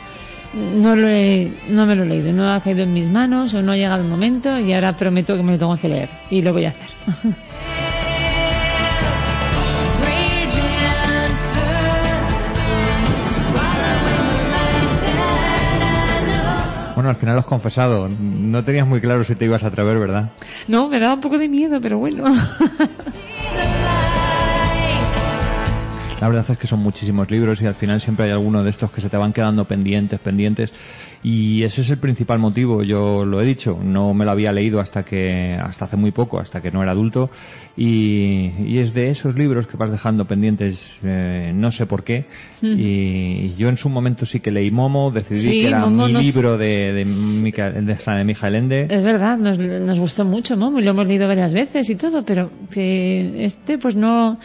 No, 0.54 0.94
lo 0.94 1.08
he, 1.08 1.50
no 1.68 1.84
me 1.84 1.96
lo 1.96 2.04
he 2.04 2.06
leído, 2.06 2.32
no 2.32 2.52
ha 2.52 2.60
caído 2.60 2.84
en 2.84 2.92
mis 2.92 3.08
manos 3.08 3.52
o 3.54 3.62
no 3.62 3.72
ha 3.72 3.76
llegado 3.76 4.02
el 4.02 4.08
momento 4.08 4.56
y 4.60 4.72
ahora 4.72 4.94
prometo 4.94 5.36
que 5.36 5.42
me 5.42 5.50
lo 5.50 5.58
tengo 5.58 5.76
que 5.76 5.88
leer 5.88 6.08
y 6.30 6.42
lo 6.42 6.52
voy 6.52 6.66
a 6.66 6.68
hacer. 6.68 6.90
Bueno, 16.94 17.10
al 17.10 17.16
final 17.16 17.34
lo 17.34 17.40
has 17.40 17.46
confesado. 17.46 18.08
No 18.08 18.64
tenías 18.64 18.86
muy 18.86 19.00
claro 19.00 19.24
si 19.24 19.34
te 19.34 19.44
ibas 19.44 19.64
a 19.64 19.66
atrever, 19.66 19.98
¿verdad? 19.98 20.30
no, 20.68 20.88
me 20.88 21.00
daba 21.00 21.14
un 21.14 21.20
poco 21.20 21.38
de 21.38 21.48
miedo, 21.48 21.80
pero 21.80 21.98
bueno. 21.98 22.24
La 26.24 26.28
verdad 26.30 26.52
es 26.52 26.56
que 26.56 26.66
son 26.66 26.80
muchísimos 26.80 27.30
libros 27.30 27.60
y 27.60 27.66
al 27.66 27.74
final 27.74 28.00
siempre 28.00 28.24
hay 28.24 28.32
alguno 28.32 28.64
de 28.64 28.70
estos 28.70 28.90
que 28.90 29.02
se 29.02 29.10
te 29.10 29.16
van 29.18 29.34
quedando 29.34 29.66
pendientes, 29.66 30.18
pendientes. 30.20 30.72
Y 31.22 31.62
ese 31.64 31.82
es 31.82 31.90
el 31.90 31.98
principal 31.98 32.38
motivo. 32.38 32.82
Yo 32.82 33.26
lo 33.26 33.42
he 33.42 33.44
dicho, 33.44 33.78
no 33.84 34.14
me 34.14 34.24
lo 34.24 34.30
había 34.30 34.50
leído 34.50 34.80
hasta 34.80 35.04
que, 35.04 35.54
hasta 35.62 35.84
hace 35.84 35.98
muy 35.98 36.12
poco, 36.12 36.38
hasta 36.40 36.62
que 36.62 36.70
no 36.70 36.82
era 36.82 36.92
adulto. 36.92 37.28
Y, 37.76 38.52
y 38.66 38.78
es 38.78 38.94
de 38.94 39.10
esos 39.10 39.34
libros 39.36 39.66
que 39.66 39.76
vas 39.76 39.90
dejando 39.90 40.24
pendientes, 40.26 40.96
eh, 41.04 41.52
no 41.54 41.70
sé 41.70 41.84
por 41.84 42.04
qué. 42.04 42.24
Mm. 42.62 42.74
Y 42.78 43.54
yo 43.56 43.68
en 43.68 43.76
su 43.76 43.90
momento 43.90 44.24
sí 44.24 44.40
que 44.40 44.50
leí 44.50 44.70
Momo, 44.70 45.10
decidí 45.10 45.40
Sí, 45.40 45.50
que 45.60 45.68
era 45.68 45.80
Momo 45.80 46.06
mi 46.06 46.14
nos- 46.14 46.24
libro 46.24 46.56
de, 46.56 46.94
de, 46.94 47.04
de, 47.04 47.94
de 48.14 48.24
Mijael 48.24 48.54
Ende. 48.54 48.86
Es 48.88 49.04
verdad, 49.04 49.36
nos, 49.36 49.58
nos 49.58 49.98
gustó 49.98 50.24
mucho, 50.24 50.56
Momo, 50.56 50.78
y 50.80 50.84
lo 50.84 50.92
hemos 50.92 51.06
leído 51.06 51.28
varias 51.28 51.52
veces 51.52 51.90
y 51.90 51.96
todo, 51.96 52.24
pero 52.24 52.50
que 52.70 53.44
este, 53.44 53.76
pues 53.76 53.94
no. 53.94 54.38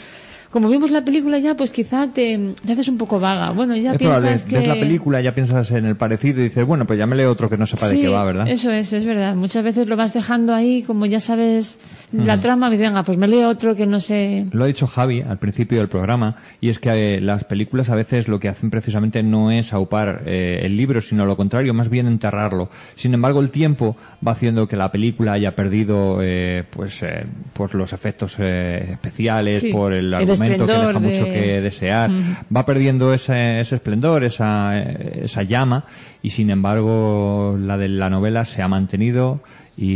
Como 0.51 0.67
vimos 0.67 0.89
la 0.89 1.03
película 1.03 1.37
ya, 1.37 1.55
pues 1.55 1.71
quizá 1.71 2.07
te, 2.07 2.55
te 2.65 2.73
haces 2.73 2.87
un 2.87 2.97
poco 2.97 3.19
vaga. 3.19 3.51
Bueno, 3.51 3.75
ya 3.75 3.91
es 3.91 3.99
probable, 3.99 4.29
piensas 4.29 4.49
que. 4.49 4.57
ves 4.57 4.67
la 4.67 4.73
película, 4.73 5.21
ya 5.21 5.35
piensas 5.35 5.69
en 5.71 5.85
el 5.85 5.95
parecido 5.95 6.41
y 6.41 6.45
dices, 6.45 6.65
bueno, 6.65 6.87
pues 6.87 6.97
ya 6.97 7.05
me 7.05 7.15
leo 7.15 7.31
otro 7.31 7.49
que 7.49 7.57
no 7.57 7.67
sepa 7.67 7.87
de 7.87 8.01
qué 8.01 8.07
va, 8.07 8.23
¿verdad? 8.23 8.47
Eso 8.47 8.71
es, 8.71 8.91
es 8.93 9.05
verdad. 9.05 9.35
Muchas 9.35 9.63
veces 9.63 9.87
lo 9.87 9.95
vas 9.95 10.13
dejando 10.13 10.55
ahí, 10.55 10.81
como 10.81 11.05
ya 11.05 11.19
sabes 11.19 11.79
la 12.11 12.39
trama, 12.39 12.67
y 12.67 12.71
dices, 12.71 12.87
venga, 12.87 13.03
pues 13.03 13.17
me 13.17 13.27
leo 13.27 13.47
otro 13.47 13.75
que 13.75 13.85
no 13.85 13.99
sé. 13.99 14.47
Lo 14.51 14.63
ha 14.63 14.67
dicho 14.67 14.87
Javi 14.87 15.21
al 15.21 15.37
principio 15.37 15.77
del 15.79 15.87
programa, 15.87 16.37
y 16.61 16.69
es 16.69 16.79
que 16.79 17.17
eh, 17.17 17.21
las 17.21 17.43
películas 17.43 17.89
a 17.91 17.95
veces 17.95 18.27
lo 18.27 18.39
que 18.39 18.49
hacen 18.49 18.71
precisamente 18.71 19.21
no 19.21 19.51
es 19.51 19.71
aupar 19.71 20.23
eh, 20.25 20.61
el 20.63 20.75
libro, 20.77 21.01
sino 21.01 21.25
lo 21.25 21.37
contrario, 21.37 21.73
más 21.75 21.89
bien 21.89 22.07
enterrarlo. 22.07 22.69
Sin 22.95 23.13
embargo, 23.13 23.39
el 23.41 23.51
tiempo 23.51 23.95
va 24.25 24.31
haciendo 24.31 24.67
que 24.67 24.75
la 24.75 24.91
película 24.91 25.33
haya 25.33 25.55
perdido 25.55 26.19
eh, 26.21 26.63
pues, 26.69 27.03
eh, 27.03 27.25
pues 27.53 27.73
los 27.73 27.93
efectos 27.93 28.35
eh, 28.39 28.93
especiales, 28.93 29.61
Sí, 29.61 29.71
por 29.71 29.93
el 29.93 30.13
el 30.13 30.38
argumento 30.43 30.65
que 30.65 30.71
deja 30.87 30.99
mucho 30.99 31.25
de- 31.25 31.33
que 31.33 31.61
desear. 31.61 32.11
Va 32.55 32.65
perdiendo 32.65 33.13
ese, 33.13 33.59
ese 33.59 33.75
esplendor, 33.75 34.23
esa, 34.23 34.77
esa 34.79 35.43
llama, 35.43 35.85
y 36.21 36.29
sin 36.31 36.49
embargo 36.49 37.57
la 37.59 37.77
de 37.77 37.89
la 37.89 38.09
novela 38.09 38.45
se 38.45 38.61
ha 38.61 38.67
mantenido 38.67 39.41
y, 39.77 39.87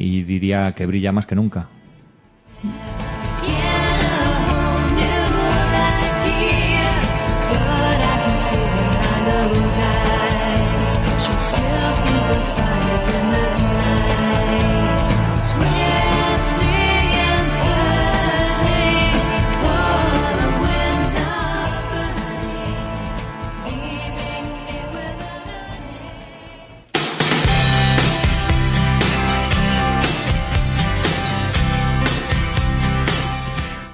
y 0.00 0.22
diría 0.24 0.72
que 0.76 0.86
brilla 0.86 1.12
más 1.12 1.26
que 1.26 1.34
nunca. 1.34 1.68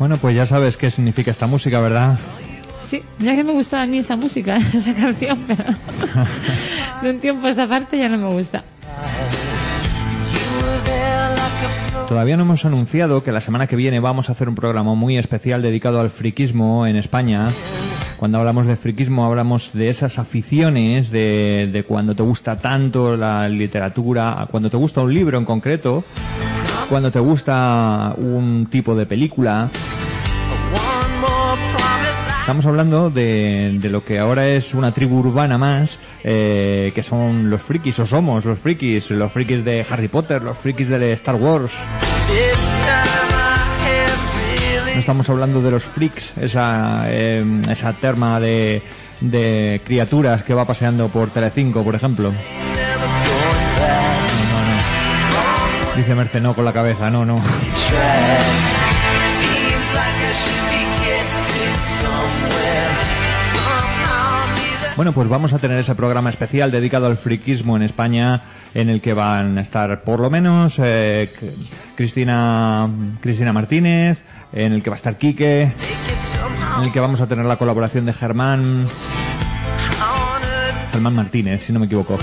Bueno, 0.05 0.19
pues 0.19 0.37
ya 0.37 0.45
sabes 0.45 0.77
qué 0.77 0.91
significa 0.91 1.31
esta 1.31 1.47
música, 1.47 1.81
¿verdad? 1.81 2.19
Sí, 2.79 3.03
ya 3.21 3.35
que 3.35 3.43
me 3.43 3.53
gustaba 3.53 3.85
a 3.85 3.87
mí 3.87 3.97
esa 3.97 4.17
música, 4.17 4.57
esa 4.75 4.93
canción, 4.93 5.39
pero 5.47 5.65
de 7.03 7.09
un 7.09 7.21
tiempo 7.21 7.47
a 7.47 7.51
esta 7.51 7.67
parte 7.67 7.97
ya 7.97 8.11
no 8.11 8.19
me 8.19 8.29
gusta. 8.35 8.63
Todavía 12.07 12.37
no 12.37 12.43
hemos 12.43 12.67
anunciado 12.67 13.25
que 13.25 13.33
la 13.33 13.41
semana 13.41 13.67
que 13.67 13.77
viene 13.77 13.99
vamos 13.99 14.29
a 14.29 14.33
hacer 14.33 14.47
un 14.47 14.55
programa 14.55 14.95
muy 14.95 15.17
especial 15.17 15.63
dedicado 15.63 16.01
al 16.01 16.11
friquismo 16.11 16.87
en 16.87 16.97
España. 16.97 17.49
Cuando 18.19 18.37
hablamos 18.37 18.67
de 18.67 18.77
friquismo 18.77 19.25
hablamos 19.25 19.71
de 19.73 19.89
esas 19.89 20.19
aficiones, 20.19 21.11
de, 21.13 21.71
de 21.73 21.83
cuando 21.83 22.15
te 22.15 22.23
gusta 22.23 22.61
tanto 22.61 23.17
la 23.17 23.49
literatura, 23.49 24.49
cuando 24.51 24.69
te 24.69 24.77
gusta 24.77 25.01
un 25.01 25.15
libro 25.15 25.39
en 25.39 25.47
concreto, 25.47 26.05
cuando 26.89 27.11
te 27.11 27.19
gusta 27.19 28.15
un 28.17 28.67
tipo 28.71 28.95
de 28.95 29.07
película. 29.07 29.71
Estamos 32.41 32.67
hablando 32.67 33.09
de, 33.09 33.79
lo 33.85 34.05
que 34.05 34.19
ahora 34.19 34.47
es 34.49 34.75
una 34.75 34.93
tribu 34.93 35.21
urbana 35.21 35.57
más, 35.57 35.99
eh, 36.25 36.93
que 36.95 37.03
son 37.03 37.49
los 37.49 37.63
frikis, 37.63 37.99
o 38.01 38.07
somos 38.07 38.45
los 38.45 38.59
frikis, 38.59 39.11
los 39.11 39.33
frikis 39.33 39.65
de 39.65 39.87
Harry 39.89 40.09
Potter, 40.09 40.43
los 40.43 40.59
frikis 40.59 40.91
de 40.91 41.13
Star 41.15 41.37
Wars. 41.37 41.73
No 44.93 45.01
estamos 45.01 45.29
hablando 45.31 45.63
de 45.63 45.71
los 45.71 45.85
freaks, 45.85 46.37
esa, 46.39 47.05
eh, 47.07 47.63
esa 47.71 47.95
terma 47.95 48.39
de, 48.41 48.83
de 49.21 49.81
criaturas 49.85 50.43
que 50.43 50.53
va 50.53 50.67
paseando 50.67 51.09
por 51.09 51.31
Telecinco, 51.31 51.83
por 51.83 51.95
ejemplo. 51.95 52.31
Dice 55.97 56.15
Merce, 56.15 56.41
no 56.41 56.55
con 56.55 56.65
la 56.65 56.73
cabeza, 56.73 57.11
no, 57.11 57.25
no. 57.25 57.41
Bueno, 64.97 65.13
pues 65.13 65.29
vamos 65.29 65.53
a 65.53 65.59
tener 65.59 65.79
ese 65.79 65.95
programa 65.95 66.31
especial 66.31 66.71
dedicado 66.71 67.07
al 67.07 67.17
friquismo 67.17 67.77
en 67.77 67.83
España, 67.83 68.43
en 68.75 68.91
el 68.91 69.01
que 69.01 69.13
van 69.13 69.59
a 69.59 69.61
estar 69.61 70.03
por 70.03 70.21
lo 70.21 70.31
menos 70.31 70.77
eh, 70.79 71.29
Cristina, 71.97 72.89
Cristina 73.21 73.53
Martínez, 73.53 74.25
en 74.53 74.73
el 74.73 74.83
que 74.83 74.91
va 74.91 74.95
a 74.95 74.99
estar 74.99 75.17
Quique, 75.17 75.63
en 75.63 76.85
el 76.85 76.93
que 76.93 77.01
vamos 77.01 77.21
a 77.21 77.27
tener 77.27 77.45
la 77.45 77.57
colaboración 77.57 78.07
de 78.07 78.13
Germán, 78.13 78.87
Germán 80.93 81.15
Martínez, 81.15 81.65
si 81.65 81.73
no 81.73 81.81
me 81.81 81.87
equivoco. 81.87 82.17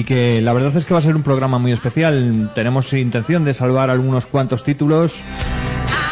Y 0.00 0.04
que 0.04 0.40
la 0.40 0.54
verdad 0.54 0.74
es 0.74 0.86
que 0.86 0.94
va 0.94 0.98
a 0.98 1.02
ser 1.02 1.14
un 1.14 1.22
programa 1.22 1.58
muy 1.58 1.72
especial. 1.72 2.50
Tenemos 2.54 2.90
intención 2.94 3.44
de 3.44 3.52
salvar 3.52 3.90
algunos 3.90 4.24
cuantos 4.24 4.64
títulos, 4.64 5.20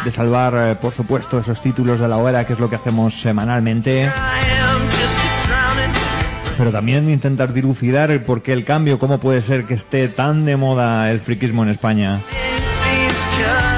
de 0.05 0.11
salvar, 0.11 0.53
eh, 0.55 0.75
por 0.75 0.93
supuesto, 0.93 1.39
esos 1.39 1.59
títulos 1.59 1.99
de 1.99 2.07
la 2.07 2.17
hoguera, 2.17 2.45
que 2.45 2.53
es 2.53 2.59
lo 2.59 2.69
que 2.69 2.75
hacemos 2.75 3.19
semanalmente. 3.19 4.07
Pero 6.55 6.71
también 6.71 7.09
intentar 7.09 7.51
dilucidar 7.51 8.11
el 8.11 8.21
por 8.21 8.43
qué 8.43 8.53
el 8.53 8.63
cambio, 8.63 8.99
cómo 8.99 9.19
puede 9.19 9.41
ser 9.41 9.63
que 9.65 9.73
esté 9.73 10.07
tan 10.07 10.45
de 10.45 10.55
moda 10.55 11.09
el 11.09 11.19
friquismo 11.19 11.63
en 11.63 11.69
España. 11.69 12.19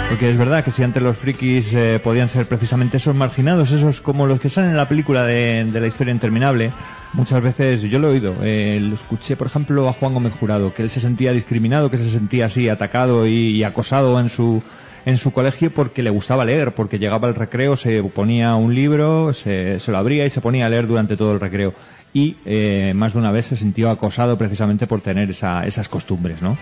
Porque 0.09 0.29
es 0.29 0.35
verdad 0.35 0.61
que 0.61 0.71
si 0.71 0.83
antes 0.83 1.01
los 1.01 1.15
frikis 1.15 1.67
eh, 1.71 2.01
podían 2.03 2.27
ser 2.27 2.47
precisamente 2.47 2.97
esos 2.97 3.15
marginados, 3.15 3.71
esos 3.71 4.01
como 4.01 4.27
los 4.27 4.41
que 4.41 4.49
salen 4.49 4.71
en 4.71 4.77
la 4.77 4.89
película 4.89 5.23
de, 5.23 5.65
de 5.71 5.79
la 5.79 5.87
historia 5.87 6.11
interminable, 6.11 6.69
muchas 7.13 7.41
veces 7.43 7.81
yo 7.83 7.99
lo 7.99 8.09
he 8.09 8.11
oído. 8.13 8.35
eh, 8.41 8.79
lo 8.81 8.95
escuché, 8.95 9.35
por 9.35 9.47
ejemplo, 9.47 9.87
a 9.87 9.93
Juan 9.93 10.13
Gómez 10.13 10.33
Jurado, 10.39 10.73
que 10.73 10.83
él 10.83 10.89
se 10.89 10.99
sentía 10.99 11.33
discriminado, 11.33 11.89
que 11.91 11.97
se 11.97 12.09
sentía 12.09 12.45
así 12.45 12.69
atacado 12.69 13.27
y, 13.27 13.63
acosado 13.63 14.19
en 14.19 14.29
su 14.29 14.61
en 15.03 15.17
su 15.17 15.31
colegio 15.31 15.71
porque 15.71 16.03
le 16.03 16.11
gustaba 16.11 16.45
leer, 16.45 16.75
porque 16.75 16.99
llegaba 16.99 17.27
al 17.27 17.33
recreo, 17.33 17.75
se 17.75 18.03
ponía 18.03 18.53
un 18.53 18.75
libro, 18.75 19.33
se, 19.33 19.79
se 19.79 19.91
lo 19.91 19.97
abría 19.97 20.27
y 20.27 20.29
se 20.29 20.41
ponía 20.41 20.67
a 20.67 20.69
leer 20.69 20.85
durante 20.85 21.17
todo 21.17 21.31
el 21.33 21.39
recreo. 21.39 21.73
Y 22.13 22.35
eh, 22.45 22.93
más 22.95 23.13
de 23.13 23.19
una 23.19 23.31
vez 23.31 23.47
se 23.47 23.55
sintió 23.55 23.89
acosado 23.89 24.37
precisamente 24.37 24.85
por 24.85 25.01
tener 25.01 25.31
esa- 25.31 25.65
esas 25.65 25.89
costumbres, 25.89 26.43
¿no? 26.43 26.55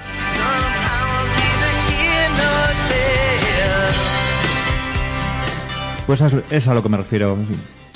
Pues 6.07 6.21
es, 6.21 6.33
es 6.49 6.67
a 6.67 6.73
lo 6.73 6.81
que 6.81 6.89
me 6.89 6.97
refiero. 6.97 7.37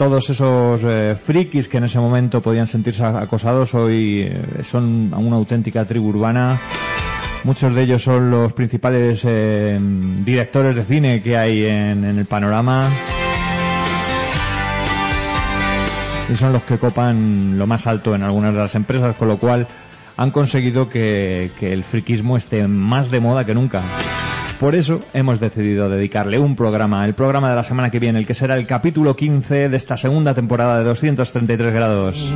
Todos 0.04 0.30
esos 0.30 0.82
eh, 0.84 1.16
frikis 1.16 1.70
que 1.70 1.78
en 1.78 1.86
ese 1.86 1.98
momento 1.98 2.42
podían 2.42 2.68
sentirse 2.68 3.06
acosados 3.06 3.74
hoy 3.74 4.24
eh, 4.30 4.62
son 4.62 5.14
una 5.14 5.38
auténtica 5.38 5.86
tribu 5.86 6.10
urbana. 6.10 6.60
Muchos 7.46 7.74
de 7.74 7.84
ellos 7.84 8.04
son 8.04 8.30
los 8.30 8.52
principales 8.52 9.22
eh, 9.24 9.80
directores 10.26 10.76
de 10.76 10.84
cine 10.84 11.24
que 11.24 11.38
hay 11.38 11.64
en, 11.64 12.04
el 12.04 12.26
panorama. 12.26 12.90
y 16.30 16.36
son 16.36 16.52
los 16.52 16.64
que 16.64 16.78
copan 16.78 17.58
lo 17.58 17.66
más 17.66 17.88
alto 17.88 18.14
en 18.14 18.24
algunas 18.24 18.52
de 18.52 18.60
las 18.60 18.76
empresas, 18.76 19.16
con 19.16 19.30
lo 19.30 19.38
cual 19.38 19.68
han 20.18 20.32
conseguido 20.32 20.90
que, 20.90 21.50
que 21.58 21.72
el 21.72 21.86
friquismo 21.86 22.36
esté 22.36 22.68
más 22.68 23.10
de 23.10 23.22
moda 23.22 23.46
que 23.46 23.54
nunca. 23.54 23.82
Por 24.64 24.76
eso 24.76 25.02
hemos 25.14 25.42
decidido 25.42 25.90
dedicarle 25.90 26.40
un 26.40 26.56
programa, 26.56 27.04
el 27.04 27.14
programa 27.14 27.50
de 27.50 27.56
la 27.58 27.64
semana 27.64 27.90
que 27.90 28.00
viene, 28.00 28.18
el 28.18 28.26
que 28.26 28.34
será 28.34 28.56
el 28.56 28.66
capítulo 28.66 29.14
15 29.14 29.68
de 29.68 29.76
esta 29.76 29.98
segunda 29.98 30.34
temporada 30.34 30.78
de 30.78 30.86
233 30.86 31.74
grados. 31.74 32.32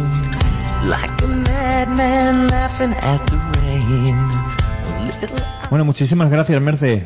Bueno, 5.69 5.85
muchísimas 5.85 6.29
gracias, 6.29 6.61
Merce. 6.61 7.05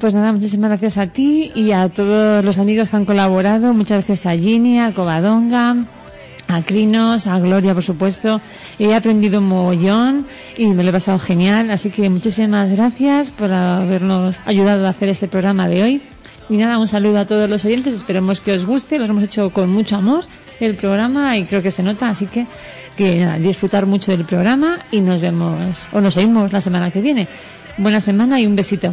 Pues 0.00 0.12
nada, 0.12 0.32
muchísimas 0.32 0.70
gracias 0.70 0.98
a 0.98 1.06
ti 1.06 1.52
y 1.54 1.70
a 1.70 1.88
todos 1.88 2.44
los 2.44 2.58
amigos 2.58 2.90
que 2.90 2.96
han 2.96 3.04
colaborado. 3.04 3.72
Muchas 3.74 4.04
gracias 4.04 4.26
a 4.26 4.36
Ginny, 4.36 4.80
a 4.80 4.90
Covadonga, 4.90 5.76
a 6.52 6.62
Crinos, 6.62 7.26
a 7.26 7.38
Gloria, 7.38 7.74
por 7.74 7.82
supuesto. 7.82 8.40
He 8.78 8.94
aprendido 8.94 9.40
un 9.40 9.48
mogollón 9.48 10.26
y 10.56 10.66
me 10.66 10.82
lo 10.82 10.90
he 10.90 10.92
pasado 10.92 11.18
genial. 11.18 11.70
Así 11.70 11.90
que 11.90 12.08
muchísimas 12.10 12.72
gracias 12.72 13.30
por 13.30 13.52
habernos 13.52 14.36
ayudado 14.46 14.86
a 14.86 14.90
hacer 14.90 15.08
este 15.08 15.28
programa 15.28 15.68
de 15.68 15.82
hoy. 15.82 16.02
Y 16.48 16.56
nada, 16.56 16.78
un 16.78 16.88
saludo 16.88 17.18
a 17.18 17.24
todos 17.26 17.48
los 17.48 17.64
oyentes. 17.64 17.94
Esperemos 17.94 18.40
que 18.40 18.52
os 18.52 18.66
guste. 18.66 18.98
Lo 18.98 19.04
hemos 19.06 19.24
hecho 19.24 19.50
con 19.50 19.70
mucho 19.70 19.96
amor 19.96 20.24
el 20.60 20.74
programa 20.74 21.36
y 21.36 21.44
creo 21.44 21.62
que 21.62 21.70
se 21.70 21.82
nota. 21.82 22.08
Así 22.08 22.26
que, 22.26 22.46
que 22.96 23.20
nada, 23.20 23.38
disfrutar 23.38 23.86
mucho 23.86 24.12
del 24.12 24.24
programa 24.24 24.78
y 24.90 25.00
nos 25.00 25.20
vemos 25.20 25.88
o 25.92 26.00
nos 26.00 26.16
oímos 26.16 26.52
la 26.52 26.60
semana 26.60 26.90
que 26.90 27.00
viene. 27.00 27.26
Buena 27.78 28.00
semana 28.00 28.40
y 28.40 28.46
un 28.46 28.54
besito. 28.54 28.92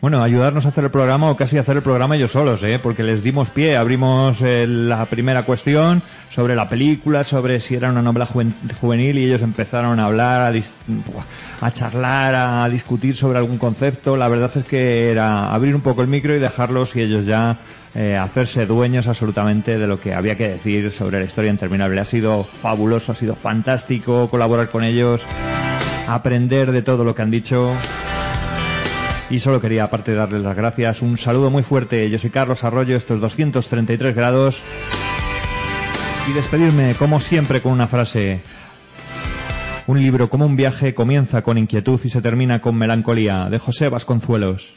Bueno, 0.00 0.22
ayudarnos 0.22 0.64
a 0.64 0.70
hacer 0.70 0.84
el 0.84 0.90
programa 0.90 1.28
o 1.30 1.36
casi 1.36 1.58
hacer 1.58 1.76
el 1.76 1.82
programa 1.82 2.16
ellos 2.16 2.30
solos, 2.32 2.62
¿eh? 2.62 2.78
porque 2.82 3.02
les 3.02 3.22
dimos 3.22 3.50
pie, 3.50 3.76
abrimos 3.76 4.40
eh, 4.40 4.66
la 4.66 5.04
primera 5.04 5.42
cuestión 5.42 6.00
sobre 6.30 6.56
la 6.56 6.70
película, 6.70 7.22
sobre 7.22 7.60
si 7.60 7.74
era 7.74 7.90
una 7.90 8.00
novela 8.00 8.26
juven- 8.26 8.54
juvenil 8.80 9.18
y 9.18 9.24
ellos 9.26 9.42
empezaron 9.42 10.00
a 10.00 10.06
hablar, 10.06 10.40
a, 10.54 11.66
a 11.66 11.70
charlar, 11.70 12.34
a 12.34 12.66
discutir 12.70 13.14
sobre 13.14 13.38
algún 13.40 13.58
concepto. 13.58 14.16
La 14.16 14.28
verdad 14.28 14.50
es 14.56 14.64
que 14.64 15.10
era 15.10 15.52
abrir 15.52 15.74
un 15.74 15.82
poco 15.82 16.00
el 16.00 16.08
micro 16.08 16.34
y 16.34 16.38
dejarlos 16.38 16.96
y 16.96 17.02
ellos 17.02 17.26
ya 17.26 17.58
eh, 17.94 18.16
hacerse 18.16 18.64
dueños 18.64 19.06
absolutamente 19.06 19.76
de 19.76 19.86
lo 19.86 20.00
que 20.00 20.14
había 20.14 20.34
que 20.34 20.48
decir 20.48 20.90
sobre 20.92 21.18
la 21.18 21.26
historia 21.26 21.50
interminable. 21.50 22.00
Ha 22.00 22.06
sido 22.06 22.42
fabuloso, 22.42 23.12
ha 23.12 23.16
sido 23.16 23.34
fantástico 23.34 24.28
colaborar 24.30 24.70
con 24.70 24.82
ellos, 24.82 25.26
aprender 26.08 26.72
de 26.72 26.80
todo 26.80 27.04
lo 27.04 27.14
que 27.14 27.20
han 27.20 27.30
dicho. 27.30 27.74
Y 29.30 29.38
solo 29.38 29.60
quería, 29.60 29.84
aparte 29.84 30.10
de 30.10 30.16
darles 30.16 30.42
las 30.42 30.56
gracias, 30.56 31.02
un 31.02 31.16
saludo 31.16 31.50
muy 31.50 31.62
fuerte. 31.62 32.10
Yo 32.10 32.18
soy 32.18 32.30
Carlos 32.30 32.64
Arroyo, 32.64 32.96
estos 32.96 33.20
233 33.20 34.14
grados. 34.14 34.64
Y 36.28 36.32
despedirme, 36.32 36.94
como 36.98 37.20
siempre, 37.20 37.60
con 37.60 37.72
una 37.72 37.86
frase. 37.86 38.40
Un 39.86 40.02
libro 40.02 40.28
como 40.28 40.46
un 40.46 40.56
viaje 40.56 40.94
comienza 40.94 41.42
con 41.42 41.58
inquietud 41.58 42.00
y 42.02 42.10
se 42.10 42.20
termina 42.20 42.60
con 42.60 42.76
melancolía, 42.76 43.48
de 43.48 43.60
José 43.60 43.88
Vasconzuelos. 43.88 44.72